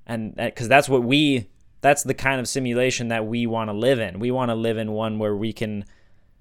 and 0.05 0.35
because 0.35 0.67
that's 0.67 0.89
what 0.89 1.03
we 1.03 1.49
that's 1.81 2.03
the 2.03 2.13
kind 2.13 2.39
of 2.39 2.47
simulation 2.47 3.09
that 3.09 3.25
we 3.25 3.45
want 3.45 3.69
to 3.69 3.73
live 3.73 3.99
in 3.99 4.19
we 4.19 4.31
want 4.31 4.49
to 4.49 4.55
live 4.55 4.77
in 4.77 4.91
one 4.91 5.19
where 5.19 5.35
we 5.35 5.51
can 5.51 5.83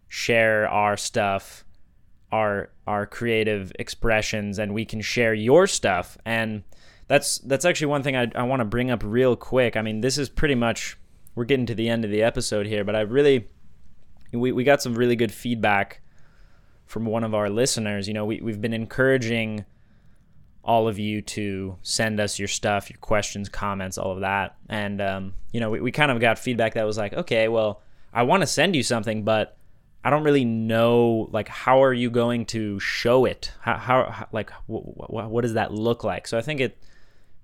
share 0.09 0.68
our 0.68 0.97
stuff 0.97 1.64
our 2.30 2.70
our 2.86 3.06
creative 3.06 3.72
expressions 3.78 4.59
and 4.59 4.74
we 4.74 4.85
can 4.85 5.01
share 5.01 5.35
your 5.35 5.66
stuff 5.66 6.18
and 6.24 6.62
that's 7.06 7.39
that's 7.39 7.64
actually 7.64 7.86
one 7.86 8.02
thing 8.02 8.16
I, 8.16 8.30
I 8.35 8.43
want 8.43 8.60
to 8.60 8.64
bring 8.64 8.90
up 8.90 9.02
real 9.05 9.36
quick 9.36 9.76
i 9.76 9.82
mean 9.82 10.01
this 10.01 10.18
is 10.18 10.28
pretty 10.28 10.55
much 10.55 10.97
we're 11.35 11.44
getting 11.44 11.66
to 11.66 11.74
the 11.74 11.89
end 11.89 12.05
of 12.05 12.10
the 12.10 12.22
episode 12.22 12.66
here 12.66 12.85
but 12.85 12.97
i 12.97 13.01
really 13.01 13.48
we, 14.32 14.52
we 14.52 14.64
got 14.64 14.82
some 14.82 14.94
really 14.94 15.16
good 15.16 15.32
feedback 15.32 16.01
from 16.89 17.05
one 17.05 17.22
of 17.22 17.35
our 17.35 17.51
listeners. 17.51 18.09
You 18.09 18.14
know, 18.14 18.24
we, 18.24 18.40
we've 18.40 18.60
been 18.60 18.72
encouraging 18.72 19.66
all 20.64 20.89
of 20.89 20.98
you 20.98 21.22
to 21.22 21.76
send 21.82 22.18
us 22.18 22.39
your 22.39 22.48
stuff, 22.48 22.90
your 22.90 22.98
questions, 22.98 23.48
comments, 23.48 23.98
all 23.98 24.12
of 24.12 24.20
that. 24.20 24.56
And, 24.68 25.01
um, 25.01 25.35
you 25.52 25.60
know, 25.60 25.70
we, 25.70 25.80
we 25.80 25.93
kind 25.93 26.10
of 26.10 26.18
got 26.18 26.39
feedback 26.39 26.74
that 26.74 26.85
was 26.85 26.98
like, 26.98 27.12
okay, 27.12 27.48
well, 27.48 27.82
I 28.12 28.22
want 28.22 28.43
to 28.43 28.47
send 28.47 28.74
you 28.74 28.82
something, 28.82 29.22
but 29.22 29.56
I 30.04 30.10
don't 30.10 30.22
really 30.22 30.44
know, 30.44 31.28
like, 31.32 31.48
how 31.48 31.82
are 31.82 31.92
you 31.92 32.10
going 32.10 32.46
to 32.46 32.78
show 32.80 33.24
it? 33.24 33.52
How, 33.60 33.76
how 33.76 34.28
like, 34.32 34.50
what 34.66 35.42
does 35.42 35.54
that 35.54 35.72
look 35.72 36.04
like? 36.04 36.26
So 36.26 36.38
I 36.38 36.40
think 36.40 36.60
it 36.60 36.82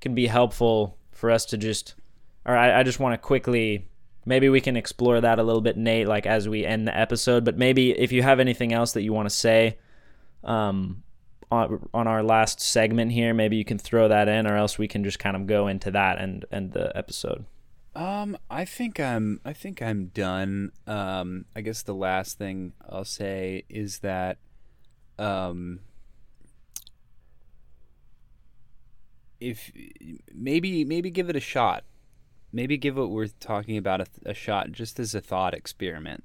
can 0.00 0.14
be 0.14 0.26
helpful 0.26 0.96
for 1.12 1.30
us 1.30 1.44
to 1.46 1.58
just, 1.58 1.94
or 2.46 2.56
I, 2.56 2.80
I 2.80 2.82
just 2.82 3.00
want 3.00 3.14
to 3.14 3.18
quickly 3.18 3.88
maybe 4.26 4.48
we 4.48 4.60
can 4.60 4.76
explore 4.76 5.20
that 5.20 5.38
a 5.38 5.42
little 5.42 5.60
bit, 5.60 5.76
Nate, 5.76 6.06
like 6.06 6.26
as 6.26 6.48
we 6.48 6.64
end 6.64 6.86
the 6.86 6.96
episode. 6.96 7.44
But 7.44 7.58
maybe 7.58 7.90
if 7.90 8.12
you 8.12 8.22
have 8.22 8.40
anything 8.40 8.72
else 8.72 8.92
that 8.92 9.02
you 9.02 9.12
want 9.12 9.28
to 9.28 9.34
say 9.34 9.78
um, 10.42 11.02
on, 11.50 11.88
on 11.92 12.06
our 12.06 12.22
last 12.22 12.60
segment 12.60 13.12
here, 13.12 13.34
maybe 13.34 13.56
you 13.56 13.64
can 13.64 13.78
throw 13.78 14.08
that 14.08 14.28
in, 14.28 14.46
or 14.46 14.56
else 14.56 14.78
we 14.78 14.88
can 14.88 15.04
just 15.04 15.18
kind 15.18 15.36
of 15.36 15.46
go 15.46 15.66
into 15.66 15.90
that 15.90 16.18
and 16.18 16.44
end 16.50 16.72
the 16.72 16.96
episode. 16.96 17.44
Um, 17.96 18.36
I 18.50 18.64
think 18.64 18.98
I'm. 18.98 19.40
I 19.44 19.52
think 19.52 19.80
I'm 19.80 20.06
done. 20.06 20.72
Um, 20.86 21.44
I 21.54 21.60
guess 21.60 21.82
the 21.82 21.94
last 21.94 22.38
thing 22.38 22.72
I'll 22.88 23.04
say 23.04 23.64
is 23.68 24.00
that, 24.00 24.38
um, 25.18 25.80
if 29.40 29.70
maybe 30.34 30.84
maybe 30.84 31.10
give 31.10 31.30
it 31.30 31.36
a 31.36 31.40
shot 31.40 31.84
maybe 32.54 32.78
give 32.78 32.96
what 32.96 33.10
we're 33.10 33.26
talking 33.26 33.76
about 33.76 34.00
a, 34.00 34.06
a 34.24 34.32
shot 34.32 34.70
just 34.70 35.00
as 35.00 35.14
a 35.14 35.20
thought 35.20 35.52
experiment. 35.52 36.22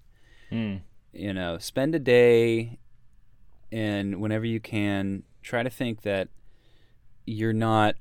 Mm. 0.52 0.82
You 1.12 1.34
know, 1.34 1.58
spend 1.58 1.96
a 1.96 2.00
day 2.00 2.78
and 3.72 4.22
whenever 4.22 4.46
you 4.46 4.60
can, 4.60 5.24
try 5.42 5.64
to 5.64 5.70
think 5.70 6.04
that 6.04 6.30
you're 7.26 7.52
not 7.52 7.96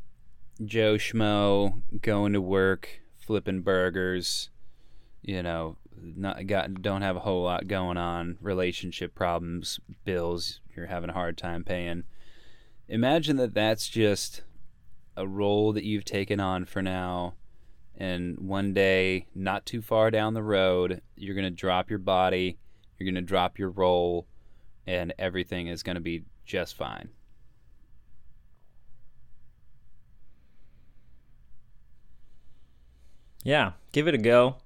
Joe 0.63 0.95
Schmo 0.95 1.81
going 2.03 2.35
to 2.35 2.41
work, 2.41 3.01
flipping 3.29 3.61
burgers, 3.61 4.49
you 5.21 5.43
know, 5.43 5.77
not 6.01 6.47
got 6.47 6.81
don't 6.81 7.03
have 7.03 7.15
a 7.15 7.21
whole 7.21 7.43
lot 7.43 7.69
going 7.69 7.99
on, 7.99 8.39
relationship 8.41 9.15
problems, 9.15 9.79
bills 10.07 10.61
you're 10.75 10.87
having 10.87 11.11
a 11.11 11.13
hard 11.13 11.37
time 11.37 11.63
paying. 11.63 12.05
Imagine 12.89 13.37
that 13.37 13.53
that's 13.53 13.87
just 13.87 14.45
a 15.15 15.27
role 15.27 15.75
that 15.75 15.85
you've 15.85 16.07
taken 16.07 16.41
on 16.41 16.65
for 16.65 16.81
now 16.81 17.35
and 17.99 18.39
one 18.39 18.73
day, 18.73 19.27
not 19.35 19.67
too 19.67 19.83
far 19.83 20.11
down 20.11 20.33
the 20.33 20.43
road, 20.43 21.03
you're 21.15 21.35
going 21.35 21.45
to 21.45 21.51
drop 21.51 21.91
your 21.91 21.99
body, 21.99 22.57
you're 22.97 23.05
going 23.05 23.23
to 23.23 23.29
drop 23.29 23.59
your 23.59 23.69
role, 23.71 24.27
and 24.87 25.13
everything 25.19 25.67
is 25.67 25.83
going 25.83 25.97
to 25.97 26.01
be 26.01 26.25
just 26.47 26.77
fine. 26.77 27.11
Yeah, 33.43 33.73
give 33.93 34.09
it 34.09 34.15
a 34.15 34.19
go. 34.19 34.57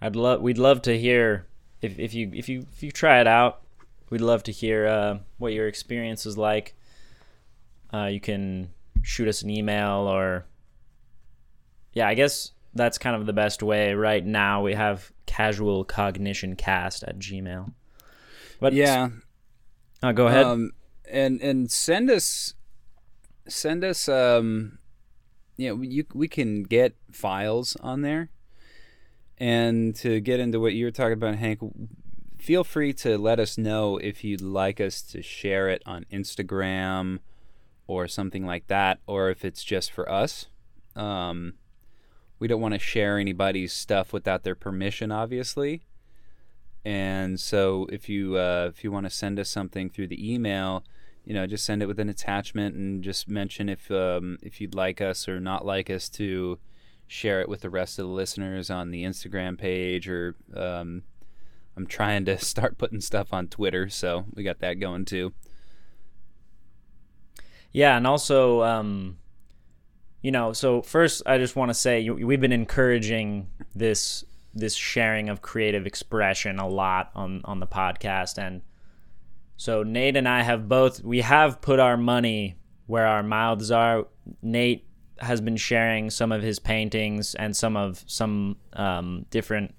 I'd 0.00 0.16
love 0.16 0.40
we'd 0.40 0.58
love 0.58 0.82
to 0.82 0.98
hear 0.98 1.46
if, 1.80 1.98
if 1.98 2.14
you 2.14 2.30
if 2.34 2.48
you 2.48 2.66
if 2.72 2.82
you 2.82 2.90
try 2.90 3.20
it 3.20 3.26
out. 3.26 3.60
We'd 4.10 4.20
love 4.20 4.42
to 4.42 4.52
hear 4.52 4.86
uh, 4.86 5.18
what 5.38 5.54
your 5.54 5.68
experience 5.68 6.26
is 6.26 6.36
like. 6.36 6.74
Uh, 7.94 8.06
you 8.06 8.20
can 8.20 8.70
shoot 9.02 9.26
us 9.26 9.42
an 9.42 9.48
email 9.50 10.06
or 10.06 10.44
yeah, 11.94 12.08
I 12.08 12.14
guess 12.14 12.52
that's 12.74 12.98
kind 12.98 13.16
of 13.16 13.26
the 13.26 13.32
best 13.32 13.62
way. 13.62 13.94
Right 13.94 14.24
now, 14.24 14.62
we 14.62 14.74
have 14.74 15.12
casual 15.26 15.84
cognition 15.84 16.56
cast 16.56 17.02
at 17.04 17.18
Gmail. 17.18 17.72
But 18.60 18.72
yeah, 18.72 19.08
uh, 20.02 20.12
go 20.12 20.26
ahead. 20.26 20.46
Um, 20.46 20.72
and 21.08 21.40
and 21.40 21.70
send 21.70 22.10
us 22.10 22.54
send 23.48 23.84
us 23.84 24.08
um, 24.08 24.78
you 25.56 25.68
know, 25.68 25.82
you 25.82 26.04
we 26.14 26.28
can 26.28 26.62
get 26.62 26.94
files 27.10 27.76
on 27.80 28.02
there. 28.02 28.30
And 29.38 29.94
to 29.96 30.20
get 30.20 30.40
into 30.40 30.60
what 30.60 30.74
you 30.74 30.84
were 30.84 30.90
talking 30.90 31.14
about, 31.14 31.36
Hank, 31.36 31.60
feel 32.38 32.64
free 32.64 32.92
to 32.92 33.18
let 33.18 33.40
us 33.40 33.58
know 33.58 33.96
if 33.98 34.22
you'd 34.22 34.40
like 34.40 34.80
us 34.80 35.02
to 35.02 35.22
share 35.22 35.68
it 35.68 35.82
on 35.86 36.06
Instagram 36.12 37.18
or 37.86 38.06
something 38.06 38.46
like 38.46 38.68
that, 38.68 39.00
or 39.06 39.30
if 39.30 39.44
it's 39.44 39.64
just 39.64 39.90
for 39.90 40.10
us. 40.10 40.46
Um, 40.94 41.54
we 42.38 42.48
don't 42.48 42.60
want 42.60 42.74
to 42.74 42.80
share 42.80 43.18
anybody's 43.18 43.72
stuff 43.72 44.12
without 44.12 44.42
their 44.42 44.54
permission, 44.54 45.12
obviously. 45.12 45.82
And 46.84 47.38
so 47.38 47.86
if 47.92 48.08
you 48.08 48.36
uh, 48.36 48.70
if 48.74 48.82
you 48.82 48.90
want 48.90 49.06
to 49.06 49.10
send 49.10 49.38
us 49.38 49.48
something 49.48 49.88
through 49.88 50.08
the 50.08 50.32
email, 50.34 50.84
you 51.24 51.34
know, 51.34 51.46
just 51.46 51.64
send 51.64 51.82
it 51.82 51.86
with 51.86 52.00
an 52.00 52.08
attachment 52.08 52.74
and 52.74 53.02
just 53.02 53.28
mention 53.28 53.68
if 53.68 53.90
um, 53.90 54.38
if 54.42 54.60
you'd 54.60 54.74
like 54.74 55.00
us 55.00 55.28
or 55.28 55.40
not 55.40 55.64
like 55.64 55.88
us 55.88 56.08
to 56.10 56.58
share 57.06 57.40
it 57.40 57.48
with 57.48 57.60
the 57.60 57.70
rest 57.70 57.98
of 57.98 58.06
the 58.06 58.12
listeners 58.12 58.70
on 58.70 58.90
the 58.90 59.04
Instagram 59.04 59.58
page 59.58 60.08
or 60.08 60.34
um, 60.56 61.02
I'm 61.76 61.86
trying 61.86 62.24
to 62.24 62.38
start 62.44 62.78
putting 62.78 63.00
stuff 63.00 63.32
on 63.32 63.48
Twitter, 63.48 63.88
so 63.88 64.24
we 64.34 64.42
got 64.42 64.60
that 64.60 64.80
going 64.80 65.04
too. 65.04 65.32
Yeah, 67.72 67.96
and 67.96 68.06
also 68.06 68.62
um, 68.62 69.18
you 70.22 70.30
know, 70.30 70.52
so 70.52 70.82
first 70.82 71.22
I 71.26 71.38
just 71.38 71.56
want 71.56 71.70
to 71.70 71.74
say 71.74 72.08
we've 72.08 72.40
been 72.40 72.52
encouraging 72.52 73.48
this 73.74 74.24
this 74.54 74.74
sharing 74.74 75.28
of 75.28 75.40
creative 75.40 75.86
expression 75.86 76.58
a 76.58 76.68
lot 76.68 77.10
on 77.14 77.42
on 77.44 77.60
the 77.60 77.66
podcast 77.66 78.38
and 78.38 78.62
so 79.62 79.84
Nate 79.84 80.16
and 80.16 80.28
I 80.28 80.42
have 80.42 80.68
both 80.68 81.04
we 81.04 81.20
have 81.20 81.60
put 81.60 81.78
our 81.78 81.96
money 81.96 82.56
where 82.86 83.06
our 83.06 83.22
mouths 83.22 83.70
are. 83.70 84.08
Nate 84.42 84.84
has 85.20 85.40
been 85.40 85.56
sharing 85.56 86.10
some 86.10 86.32
of 86.32 86.42
his 86.42 86.58
paintings 86.58 87.36
and 87.36 87.56
some 87.56 87.76
of 87.76 88.02
some 88.08 88.56
um, 88.72 89.24
different 89.30 89.72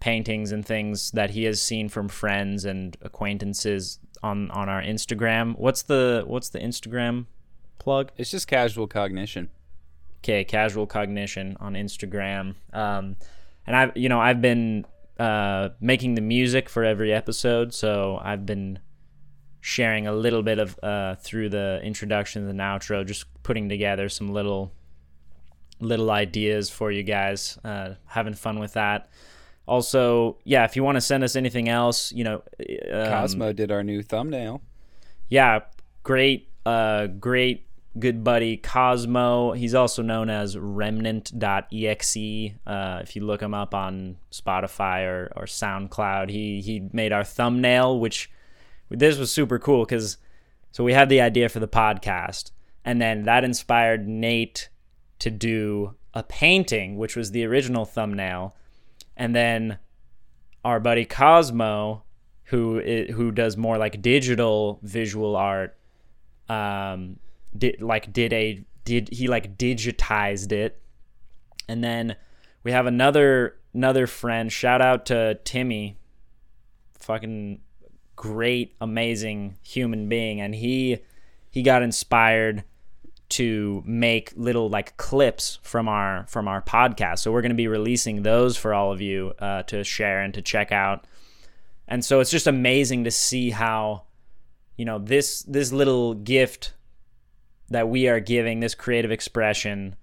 paintings 0.00 0.52
and 0.52 0.64
things 0.64 1.10
that 1.10 1.28
he 1.28 1.44
has 1.44 1.60
seen 1.60 1.90
from 1.90 2.08
friends 2.08 2.64
and 2.64 2.96
acquaintances 3.02 3.98
on 4.22 4.50
on 4.52 4.70
our 4.70 4.80
Instagram. 4.80 5.58
What's 5.58 5.82
the 5.82 6.24
what's 6.26 6.48
the 6.48 6.58
Instagram 6.58 7.26
plug? 7.78 8.10
It's 8.16 8.30
just 8.30 8.48
casual 8.48 8.86
cognition. 8.86 9.50
Okay, 10.20 10.44
casual 10.44 10.86
cognition 10.86 11.58
on 11.60 11.74
Instagram. 11.74 12.54
Um, 12.72 13.16
and 13.66 13.76
I've 13.76 13.94
you 13.98 14.08
know 14.08 14.18
I've 14.18 14.40
been 14.40 14.86
uh, 15.18 15.70
making 15.80 16.14
the 16.14 16.20
music 16.20 16.68
for 16.68 16.84
every 16.84 17.12
episode, 17.12 17.74
so 17.74 18.20
I've 18.22 18.46
been 18.46 18.78
sharing 19.60 20.06
a 20.06 20.12
little 20.12 20.42
bit 20.42 20.58
of 20.58 20.78
uh, 20.82 21.16
through 21.16 21.48
the 21.50 21.80
introduction 21.82 22.48
and 22.48 22.60
outro, 22.60 23.06
just 23.06 23.24
putting 23.42 23.68
together 23.68 24.08
some 24.08 24.28
little 24.32 24.72
little 25.80 26.10
ideas 26.10 26.70
for 26.70 26.90
you 26.90 27.02
guys. 27.02 27.58
Uh, 27.64 27.94
having 28.06 28.34
fun 28.34 28.58
with 28.58 28.74
that. 28.74 29.08
Also, 29.66 30.38
yeah, 30.44 30.64
if 30.64 30.76
you 30.76 30.82
want 30.82 30.96
to 30.96 31.00
send 31.00 31.22
us 31.22 31.36
anything 31.36 31.68
else, 31.68 32.10
you 32.12 32.24
know, 32.24 32.42
um, 32.90 33.06
Cosmo 33.06 33.52
did 33.52 33.70
our 33.70 33.84
new 33.84 34.02
thumbnail. 34.02 34.62
Yeah, 35.28 35.60
great, 36.04 36.48
uh, 36.64 37.06
great 37.06 37.67
good 37.98 38.24
buddy 38.24 38.56
Cosmo. 38.56 39.52
He's 39.52 39.74
also 39.74 40.02
known 40.02 40.30
as 40.30 40.56
remnant.exe. 40.56 42.16
Uh, 42.66 43.00
if 43.02 43.16
you 43.16 43.24
look 43.24 43.42
him 43.42 43.54
up 43.54 43.74
on 43.74 44.16
Spotify 44.30 45.06
or, 45.06 45.32
or 45.36 45.44
SoundCloud, 45.44 46.30
he, 46.30 46.60
he 46.60 46.88
made 46.92 47.12
our 47.12 47.24
thumbnail, 47.24 47.98
which 47.98 48.30
this 48.90 49.18
was 49.18 49.30
super 49.30 49.58
cool 49.58 49.84
because 49.84 50.18
so 50.72 50.84
we 50.84 50.92
had 50.92 51.08
the 51.08 51.20
idea 51.20 51.48
for 51.48 51.60
the 51.60 51.68
podcast, 51.68 52.50
and 52.84 53.00
then 53.00 53.24
that 53.24 53.44
inspired 53.44 54.06
Nate 54.06 54.68
to 55.18 55.30
do 55.30 55.94
a 56.14 56.22
painting, 56.22 56.96
which 56.96 57.16
was 57.16 57.30
the 57.30 57.44
original 57.44 57.84
thumbnail, 57.84 58.54
and 59.16 59.34
then 59.34 59.78
our 60.64 60.80
buddy 60.80 61.04
Cosmo, 61.04 62.04
who 62.44 62.80
who 63.12 63.32
does 63.32 63.56
more 63.56 63.78
like 63.78 64.02
digital 64.02 64.78
visual 64.82 65.36
art, 65.36 65.76
um, 66.48 67.18
did 67.56 67.80
like 67.80 68.12
did 68.12 68.32
a 68.32 68.64
did 68.84 69.08
he 69.10 69.28
like 69.28 69.56
digitized 69.56 70.52
it, 70.52 70.80
and 71.68 71.82
then 71.82 72.16
we 72.64 72.72
have 72.72 72.86
another 72.86 73.56
another 73.74 74.06
friend. 74.06 74.52
Shout 74.52 74.80
out 74.80 75.06
to 75.06 75.38
Timmy, 75.44 75.98
fucking 76.98 77.60
great, 78.16 78.74
amazing 78.80 79.56
human 79.62 80.08
being, 80.08 80.40
and 80.40 80.54
he 80.54 80.98
he 81.50 81.62
got 81.62 81.82
inspired 81.82 82.64
to 83.30 83.82
make 83.84 84.32
little 84.36 84.70
like 84.70 84.96
clips 84.96 85.58
from 85.62 85.88
our 85.88 86.26
from 86.28 86.48
our 86.48 86.62
podcast. 86.62 87.20
So 87.20 87.32
we're 87.32 87.42
going 87.42 87.50
to 87.50 87.56
be 87.56 87.68
releasing 87.68 88.22
those 88.22 88.56
for 88.56 88.72
all 88.72 88.92
of 88.92 89.00
you 89.00 89.34
uh, 89.38 89.62
to 89.64 89.84
share 89.84 90.22
and 90.22 90.32
to 90.34 90.42
check 90.42 90.72
out. 90.72 91.06
And 91.86 92.04
so 92.04 92.20
it's 92.20 92.30
just 92.30 92.46
amazing 92.46 93.04
to 93.04 93.10
see 93.10 93.50
how 93.50 94.04
you 94.76 94.84
know 94.84 94.98
this 94.98 95.42
this 95.42 95.72
little 95.72 96.14
gift 96.14 96.74
that 97.70 97.88
we 97.88 98.08
are 98.08 98.20
giving 98.20 98.60
this 98.60 98.74
creative 98.74 99.10
expression 99.10 99.94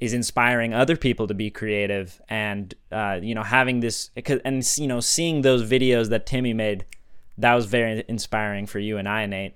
is 0.00 0.12
inspiring 0.12 0.74
other 0.74 0.96
people 0.96 1.26
to 1.28 1.34
be 1.34 1.50
creative 1.50 2.20
and 2.28 2.74
uh, 2.90 3.18
you 3.22 3.34
know 3.34 3.42
having 3.42 3.80
this 3.80 4.10
and 4.44 4.66
you 4.76 4.86
know 4.88 5.00
seeing 5.00 5.42
those 5.42 5.62
videos 5.68 6.08
that 6.08 6.26
Timmy 6.26 6.52
made 6.52 6.84
that 7.38 7.54
was 7.54 7.66
very 7.66 8.04
inspiring 8.08 8.66
for 8.66 8.78
you 8.78 8.98
and 8.98 9.08
I 9.08 9.26
Nate 9.26 9.54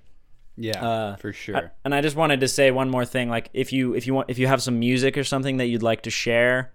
Yeah, 0.55 0.83
Uh, 0.83 1.15
for 1.17 1.31
sure. 1.33 1.57
I- 1.57 1.69
and 1.85 1.93
I 1.93 2.01
just 2.01 2.15
wanted 2.15 2.39
to 2.39 2.47
say 2.47 2.71
one 2.71 2.89
more 2.89 3.05
thing. 3.05 3.29
Like, 3.29 3.49
if 3.53 3.71
you 3.73 3.93
if 3.93 4.07
you 4.07 4.13
want 4.13 4.29
if 4.29 4.39
you 4.39 4.47
have 4.47 4.61
some 4.61 4.79
music 4.79 5.17
or 5.17 5.23
something 5.23 5.57
that 5.57 5.67
you'd 5.67 5.83
like 5.83 6.01
to 6.03 6.09
share, 6.09 6.71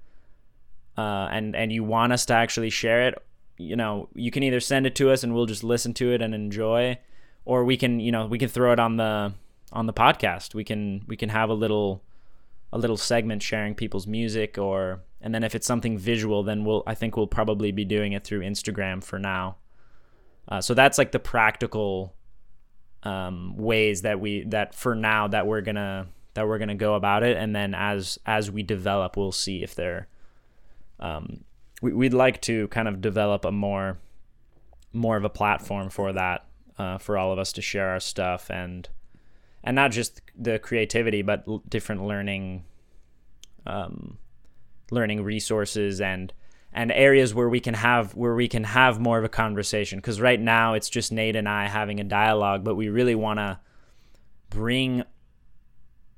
uh, 0.99 1.29
and 1.33 1.57
and 1.57 1.73
you 1.73 1.83
want 1.85 2.13
us 2.13 2.27
to 2.27 2.35
actually 2.35 2.71
share 2.71 3.09
it, 3.09 3.15
you 3.57 3.75
know, 3.77 4.09
you 4.15 4.31
can 4.31 4.43
either 4.43 4.61
send 4.61 4.87
it 4.87 4.95
to 4.97 5.11
us 5.11 5.25
and 5.25 5.35
we'll 5.35 5.47
just 5.47 5.65
listen 5.65 5.95
to 5.95 6.13
it 6.13 6.21
and 6.23 6.35
enjoy, 6.35 6.99
or 7.45 7.65
we 7.65 7.77
can 7.77 7.99
you 8.01 8.13
know 8.13 8.27
we 8.27 8.39
can 8.39 8.49
throw 8.49 8.73
it 8.73 8.79
on 8.79 8.97
the 8.99 9.33
on 9.73 9.87
the 9.87 9.93
podcast. 9.93 10.55
We 10.55 10.65
can 10.65 11.03
we 11.07 11.17
can 11.17 11.29
have 11.29 11.51
a 11.51 11.55
little 11.55 12.03
a 12.73 12.79
little 12.79 12.97
segment 12.97 13.43
sharing 13.43 13.75
people's 13.75 14.07
music, 14.07 14.59
or 14.59 15.03
and 15.21 15.35
then 15.35 15.45
if 15.45 15.55
it's 15.55 15.67
something 15.67 15.99
visual, 15.99 16.43
then 16.43 16.65
we'll 16.65 16.83
I 16.87 16.95
think 16.95 17.17
we'll 17.17 17.27
probably 17.27 17.73
be 17.73 17.85
doing 17.85 18.13
it 18.13 18.25
through 18.25 18.41
Instagram 18.41 19.03
for 19.03 19.19
now. 19.19 19.57
Uh, 20.49 20.61
so 20.61 20.75
that's 20.75 20.99
like 20.99 21.13
the 21.13 21.19
practical 21.19 22.15
um, 23.03 23.57
ways 23.57 24.03
that 24.03 24.21
we 24.21 24.45
that 24.45 24.75
for 24.75 24.95
now 24.95 25.29
that 25.29 25.47
we're 25.47 25.61
gonna 25.61 26.07
that 26.35 26.47
we're 26.47 26.59
gonna 26.59 26.75
go 26.75 26.95
about 26.95 27.23
it, 27.23 27.37
and 27.37 27.55
then 27.55 27.75
as 27.75 28.19
as 28.27 28.51
we 28.51 28.63
develop, 28.63 29.17
we'll 29.17 29.33
see 29.33 29.63
if 29.63 29.75
they're. 29.75 30.09
Um, 31.01 31.45
we, 31.81 31.93
we'd 31.93 32.15
like 32.15 32.41
to 32.43 32.69
kind 32.69 32.87
of 32.87 33.01
develop 33.01 33.45
a 33.45 33.51
more 33.51 33.99
more 34.93 35.17
of 35.17 35.25
a 35.25 35.31
platform 35.31 35.91
for 35.91 36.13
that 36.13 36.47
uh, 36.79 36.99
for 36.99 37.19
all 37.19 37.33
of 37.33 37.39
us 37.39 37.53
to 37.55 37.63
share 37.63 37.89
our 37.89 38.01
stuff 38.01 38.51
and 38.51 38.89
and 39.65 39.75
not 39.77 39.91
just 39.91 40.21
the 40.39 40.59
creativity 40.59 41.23
but 41.23 41.45
l- 41.47 41.63
different 41.69 42.05
learning 42.05 42.65
um, 43.67 44.19
learning 44.91 45.23
resources 45.23 46.01
and 46.01 46.33
and 46.73 46.91
areas 46.93 47.35
where 47.35 47.49
we 47.49 47.61
can 47.61 47.75
have 47.75 48.15
where 48.15 48.35
we 48.35 48.49
can 48.49 48.65
have 48.65 48.99
more 48.99 49.19
of 49.19 49.25
a 49.25 49.29
conversation 49.29 49.99
because 49.99 50.21
right 50.21 50.41
now 50.41 50.75
it's 50.75 50.89
just 50.89 51.13
Nate 51.13 51.37
and 51.37 51.49
I 51.49 51.69
having 51.69 52.01
a 52.01 52.05
dialogue 52.05 52.65
but 52.65 52.75
we 52.75 52.89
really 52.89 53.15
want 53.15 53.39
to 53.39 53.61
bring 54.51 55.03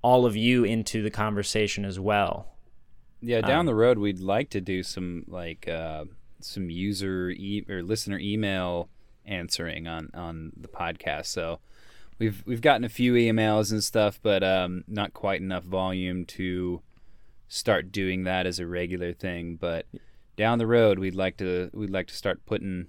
all 0.02 0.26
of 0.26 0.36
you 0.36 0.64
into 0.64 1.02
the 1.02 1.10
conversation 1.10 1.84
as 1.84 1.98
well 1.98 2.48
Yeah, 3.20 3.40
down 3.40 3.60
Um, 3.60 3.66
the 3.66 3.74
road, 3.74 3.98
we'd 3.98 4.20
like 4.20 4.50
to 4.50 4.60
do 4.60 4.82
some 4.82 5.24
like 5.28 5.66
uh, 5.68 6.04
some 6.40 6.68
user 6.68 7.30
e- 7.30 7.64
or 7.68 7.82
listener 7.82 8.18
email 8.18 8.88
answering 9.24 9.86
on 9.88 10.10
on 10.12 10.52
the 10.56 10.68
podcast. 10.68 11.26
So 11.26 11.60
we've 12.18 12.42
we've 12.46 12.60
gotten 12.60 12.84
a 12.84 12.88
few 12.88 13.14
emails 13.14 13.70
and 13.70 13.82
stuff, 13.82 14.18
but 14.22 14.42
um, 14.42 14.84
not 14.86 15.14
quite 15.14 15.40
enough 15.40 15.64
volume 15.64 16.24
to 16.26 16.82
start 17.48 17.92
doing 17.92 18.24
that 18.24 18.46
as 18.46 18.58
a 18.58 18.66
regular 18.66 19.12
thing. 19.12 19.56
But 19.56 19.86
down 20.36 20.58
the 20.58 20.66
road, 20.66 20.98
we'd 20.98 21.14
like 21.14 21.36
to 21.38 21.70
we'd 21.72 21.90
like 21.90 22.08
to 22.08 22.16
start 22.16 22.44
putting 22.46 22.86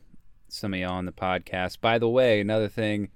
some 0.47 0.73
of 0.73 0.79
y'all 0.79 0.93
on 0.93 1.05
the 1.05 1.11
podcast. 1.11 1.81
By 1.81 1.97
the 1.97 2.09
way, 2.09 2.39
another 2.39 2.69
thing 2.69 3.09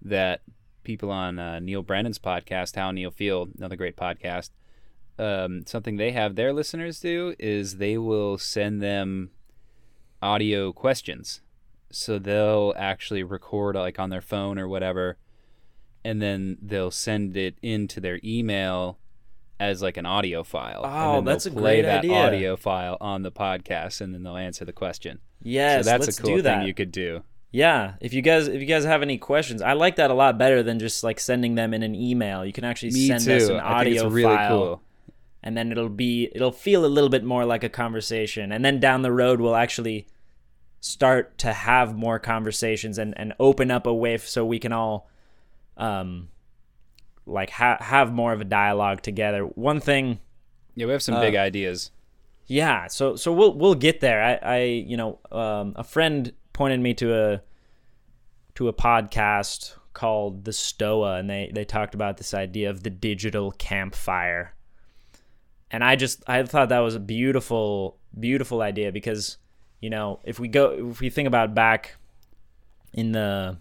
that 0.00 0.42
people 0.84 1.10
on 1.10 1.38
uh, 1.38 1.60
Neal 1.60 1.82
Brennan's 1.82 2.18
podcast, 2.18 2.76
How 2.76 2.90
Neal 2.90 3.10
Feel, 3.10 3.48
another 3.56 3.76
great 3.76 3.96
podcast 3.96 4.50
um, 5.18 5.64
something 5.66 5.96
they 5.96 6.12
have 6.12 6.34
their 6.34 6.52
listeners 6.52 7.00
do 7.00 7.34
is 7.38 7.76
they 7.76 7.98
will 7.98 8.38
send 8.38 8.82
them 8.82 9.30
audio 10.20 10.72
questions. 10.72 11.40
So 11.90 12.18
they'll 12.18 12.74
actually 12.76 13.22
record 13.22 13.76
like 13.76 13.98
on 13.98 14.10
their 14.10 14.20
phone 14.20 14.58
or 14.58 14.66
whatever, 14.66 15.18
and 16.04 16.20
then 16.20 16.58
they'll 16.62 16.90
send 16.90 17.36
it 17.36 17.56
into 17.62 18.00
their 18.00 18.18
email 18.24 18.98
as 19.60 19.80
like 19.82 19.96
an 19.96 20.06
audio 20.06 20.42
file. 20.42 20.82
and 20.84 20.92
Oh, 20.94 21.14
then 21.16 21.24
they'll 21.24 21.34
that's 21.34 21.46
a 21.46 21.50
play 21.50 21.60
great 21.60 21.82
that 21.82 21.98
idea. 21.98 22.14
audio 22.16 22.56
file 22.56 22.96
on 23.00 23.22
the 23.22 23.30
podcast, 23.32 24.00
and 24.00 24.12
then 24.14 24.22
they'll 24.24 24.36
answer 24.36 24.64
the 24.64 24.72
question. 24.72 25.20
yes 25.42 25.84
so 25.84 25.90
that's 25.90 26.18
a 26.18 26.22
cool 26.22 26.42
that 26.42 26.58
thing 26.58 26.66
you 26.66 26.74
could 26.74 26.92
do. 26.92 27.22
Yeah, 27.54 27.94
if 28.00 28.14
you 28.14 28.22
guys 28.22 28.48
if 28.48 28.60
you 28.60 28.66
guys 28.66 28.84
have 28.84 29.02
any 29.02 29.18
questions, 29.18 29.60
I 29.60 29.74
like 29.74 29.96
that 29.96 30.10
a 30.10 30.14
lot 30.14 30.38
better 30.38 30.62
than 30.62 30.78
just 30.78 31.04
like 31.04 31.20
sending 31.20 31.54
them 31.54 31.74
in 31.74 31.82
an 31.82 31.94
email. 31.94 32.44
You 32.46 32.52
can 32.52 32.64
actually 32.64 32.92
Me 32.92 33.08
send 33.08 33.24
too. 33.24 33.34
us 33.34 33.48
an 33.50 33.60
audio 33.60 34.06
it's 34.06 34.12
really 34.14 34.34
file, 34.34 34.48
cool. 34.58 34.82
and 35.42 35.54
then 35.56 35.70
it'll 35.70 35.90
be 35.90 36.30
it'll 36.34 36.50
feel 36.50 36.86
a 36.86 36.88
little 36.88 37.10
bit 37.10 37.22
more 37.24 37.44
like 37.44 37.62
a 37.62 37.68
conversation. 37.68 38.52
And 38.52 38.64
then 38.64 38.80
down 38.80 39.02
the 39.02 39.12
road, 39.12 39.40
we'll 39.42 39.54
actually 39.54 40.06
start 40.80 41.36
to 41.38 41.52
have 41.52 41.94
more 41.94 42.18
conversations 42.18 42.98
and 42.98 43.12
and 43.18 43.34
open 43.38 43.70
up 43.70 43.86
a 43.86 43.94
way 43.94 44.16
so 44.18 44.44
we 44.46 44.58
can 44.58 44.72
all, 44.72 45.08
um, 45.76 46.28
like 47.26 47.50
ha- 47.50 47.78
have 47.80 48.12
more 48.12 48.32
of 48.32 48.40
a 48.40 48.44
dialogue 48.44 49.02
together. 49.02 49.42
One 49.42 49.80
thing 49.80 50.18
Yeah, 50.74 50.86
we 50.86 50.92
have 50.92 51.02
some 51.02 51.14
Uh, 51.16 51.20
big 51.20 51.34
ideas. 51.36 51.90
yeah, 52.46 52.86
so 52.88 53.16
so 53.16 53.32
we'll 53.32 53.54
we'll 53.54 53.74
get 53.74 54.00
there. 54.00 54.22
I, 54.22 54.56
I 54.56 54.58
you 54.62 54.96
know 54.96 55.18
um, 55.30 55.72
a 55.76 55.84
friend 55.84 56.32
pointed 56.52 56.80
me 56.80 56.94
to 56.94 57.14
a 57.14 57.40
to 58.54 58.68
a 58.68 58.72
podcast 58.72 59.74
called 59.94 60.44
the 60.44 60.52
Stoa, 60.52 61.16
and 61.18 61.28
they 61.30 61.50
they 61.54 61.64
talked 61.64 61.94
about 61.94 62.16
this 62.16 62.34
idea 62.34 62.68
of 62.70 62.82
the 62.82 62.90
digital 62.90 63.52
campfire, 63.52 64.54
and 65.70 65.82
I 65.84 65.96
just 65.96 66.22
I 66.28 66.42
thought 66.42 66.68
that 66.70 66.80
was 66.80 66.94
a 66.94 67.00
beautiful 67.00 67.98
beautiful 68.18 68.60
idea 68.60 68.92
because 68.92 69.38
you 69.80 69.88
know 69.90 70.20
if 70.24 70.38
we 70.38 70.48
go 70.48 70.90
if 70.90 71.00
we 71.00 71.08
think 71.10 71.26
about 71.28 71.54
back 71.54 71.96
in 72.92 73.12
the 73.12 73.56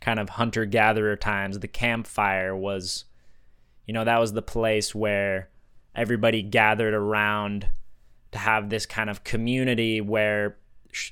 kind 0.00 0.18
of 0.18 0.30
hunter 0.30 0.64
gatherer 0.64 1.16
times, 1.16 1.58
the 1.58 1.68
campfire 1.68 2.54
was 2.56 3.04
you 3.86 3.94
know 3.94 4.04
that 4.04 4.20
was 4.20 4.32
the 4.32 4.42
place 4.42 4.94
where 4.94 5.48
everybody 5.94 6.42
gathered 6.42 6.94
around 6.94 7.68
to 8.32 8.38
have 8.38 8.68
this 8.68 8.86
kind 8.86 9.08
of 9.10 9.24
community 9.24 10.00
where 10.00 10.56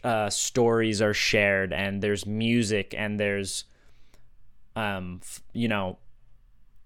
uh, 0.05 0.29
stories 0.31 1.01
are 1.03 1.15
shared 1.15 1.73
and 1.73 2.03
there's 2.03 2.27
music 2.27 2.95
and 2.97 3.19
there's 3.19 3.65
um 4.75 5.21
you 5.53 5.69
know 5.69 5.99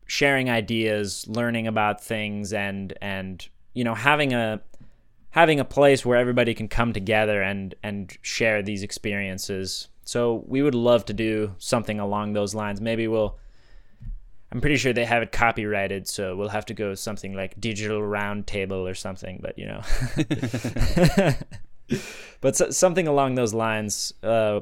sharing 0.06 0.50
ideas 0.50 1.24
learning 1.28 1.66
about 1.66 2.02
things 2.02 2.52
and 2.52 2.92
and 3.00 3.48
you 3.74 3.84
know 3.84 3.94
having 3.94 4.32
a 4.32 4.60
having 5.30 5.60
a 5.60 5.64
place 5.64 6.04
where 6.04 6.18
everybody 6.18 6.54
can 6.54 6.68
come 6.68 6.92
together 6.92 7.42
and 7.42 7.74
and 7.82 8.16
share 8.22 8.62
these 8.62 8.82
experiences 8.82 9.88
so 10.04 10.44
we 10.46 10.62
would 10.62 10.74
love 10.74 11.04
to 11.04 11.12
do 11.12 11.54
something 11.58 12.00
along 12.00 12.32
those 12.32 12.54
lines 12.54 12.80
maybe 12.80 13.06
we'll 13.06 13.38
I'm 14.52 14.60
pretty 14.60 14.76
sure 14.76 14.92
they 14.92 15.04
have 15.04 15.22
it 15.22 15.30
copyrighted, 15.30 16.08
so 16.08 16.34
we'll 16.36 16.48
have 16.48 16.66
to 16.66 16.74
go 16.74 16.94
something 16.94 17.34
like 17.34 17.60
digital 17.60 18.00
roundtable 18.00 18.90
or 18.90 18.94
something. 18.94 19.38
But 19.40 19.56
you 19.56 19.66
know, 19.66 19.82
but 22.40 22.56
so, 22.56 22.70
something 22.70 23.06
along 23.06 23.36
those 23.36 23.54
lines. 23.54 24.12
Uh, 24.22 24.60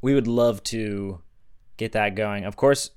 we 0.00 0.14
would 0.14 0.26
love 0.26 0.62
to 0.64 1.20
get 1.76 1.92
that 1.92 2.14
going. 2.14 2.44
Of 2.44 2.56
course, 2.56 2.90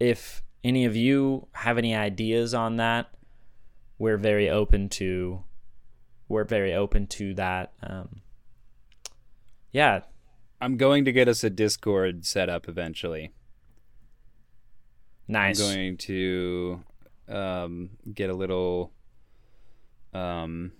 if 0.00 0.42
any 0.64 0.86
of 0.86 0.96
you 0.96 1.46
have 1.52 1.76
any 1.76 1.94
ideas 1.94 2.54
on 2.54 2.76
that, 2.76 3.10
we're 3.98 4.16
very 4.16 4.48
open 4.48 4.88
to. 4.90 5.44
We're 6.28 6.44
very 6.44 6.72
open 6.74 7.06
to 7.08 7.34
that. 7.34 7.72
Um, 7.82 8.22
yeah, 9.72 10.00
I'm 10.60 10.76
going 10.76 11.04
to 11.04 11.12
get 11.12 11.28
us 11.28 11.44
a 11.44 11.50
Discord 11.50 12.24
set 12.24 12.48
up 12.48 12.68
eventually. 12.68 13.32
nice. 15.28 15.60
I'm 15.60 15.74
going 15.74 15.96
to 15.98 16.84
um, 17.28 17.90
get 18.12 18.30
a 18.30 18.34
little 18.34 18.92
um, 20.14 20.72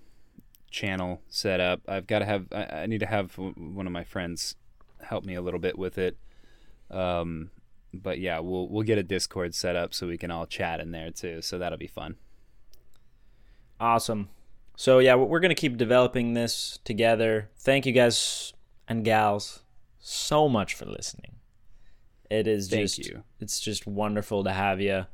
channel 0.70 1.20
set 1.28 1.60
up. 1.60 1.82
I've 1.86 2.06
got 2.06 2.20
to 2.20 2.24
have. 2.24 2.46
I, 2.52 2.64
I 2.64 2.86
need 2.86 3.00
to 3.00 3.06
have 3.06 3.36
one 3.36 3.86
of 3.86 3.92
my 3.92 4.04
friends 4.04 4.56
help 5.02 5.24
me 5.24 5.34
a 5.34 5.42
little 5.42 5.60
bit 5.60 5.78
with 5.78 5.98
it. 5.98 6.16
Um, 6.90 7.50
but 7.92 8.18
yeah, 8.18 8.38
we'll 8.38 8.68
we'll 8.68 8.82
get 8.82 8.98
a 8.98 9.02
Discord 9.02 9.54
set 9.54 9.76
up 9.76 9.92
so 9.92 10.06
we 10.06 10.18
can 10.18 10.30
all 10.30 10.46
chat 10.46 10.80
in 10.80 10.90
there 10.90 11.10
too. 11.10 11.42
So 11.42 11.58
that'll 11.58 11.78
be 11.78 11.86
fun. 11.86 12.16
Awesome. 13.78 14.30
So 14.76 15.00
yeah, 15.00 15.14
we're 15.16 15.40
gonna 15.40 15.54
keep 15.54 15.76
developing 15.76 16.34
this 16.34 16.78
together. 16.84 17.50
Thank 17.58 17.84
you 17.84 17.92
guys 17.92 18.52
and 18.88 19.04
gals 19.04 19.62
so 20.06 20.48
much 20.48 20.74
for 20.74 20.84
listening. 20.86 21.32
It 22.30 22.46
is 22.46 22.68
Thank 22.68 22.82
just 22.82 22.98
you. 22.98 23.22
it's 23.40 23.60
just 23.60 23.86
wonderful 23.86 24.44
to 24.44 24.52
have 24.52 24.80
you. 24.80 25.06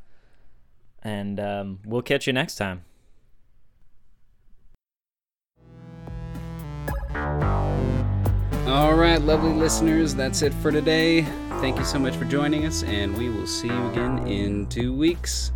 And 1.02 1.40
um, 1.40 1.80
we'll 1.84 2.02
catch 2.02 2.26
you 2.26 2.32
next 2.32 2.56
time. 2.56 2.84
All 8.66 8.94
right, 8.94 9.20
lovely 9.20 9.52
listeners, 9.52 10.14
that's 10.14 10.42
it 10.42 10.54
for 10.54 10.70
today. 10.70 11.22
Thank 11.60 11.78
you 11.78 11.84
so 11.84 11.98
much 11.98 12.16
for 12.16 12.24
joining 12.24 12.64
us, 12.64 12.82
and 12.84 13.16
we 13.16 13.28
will 13.28 13.46
see 13.46 13.68
you 13.68 13.86
again 13.88 14.26
in 14.26 14.66
two 14.68 14.94
weeks. 14.94 15.52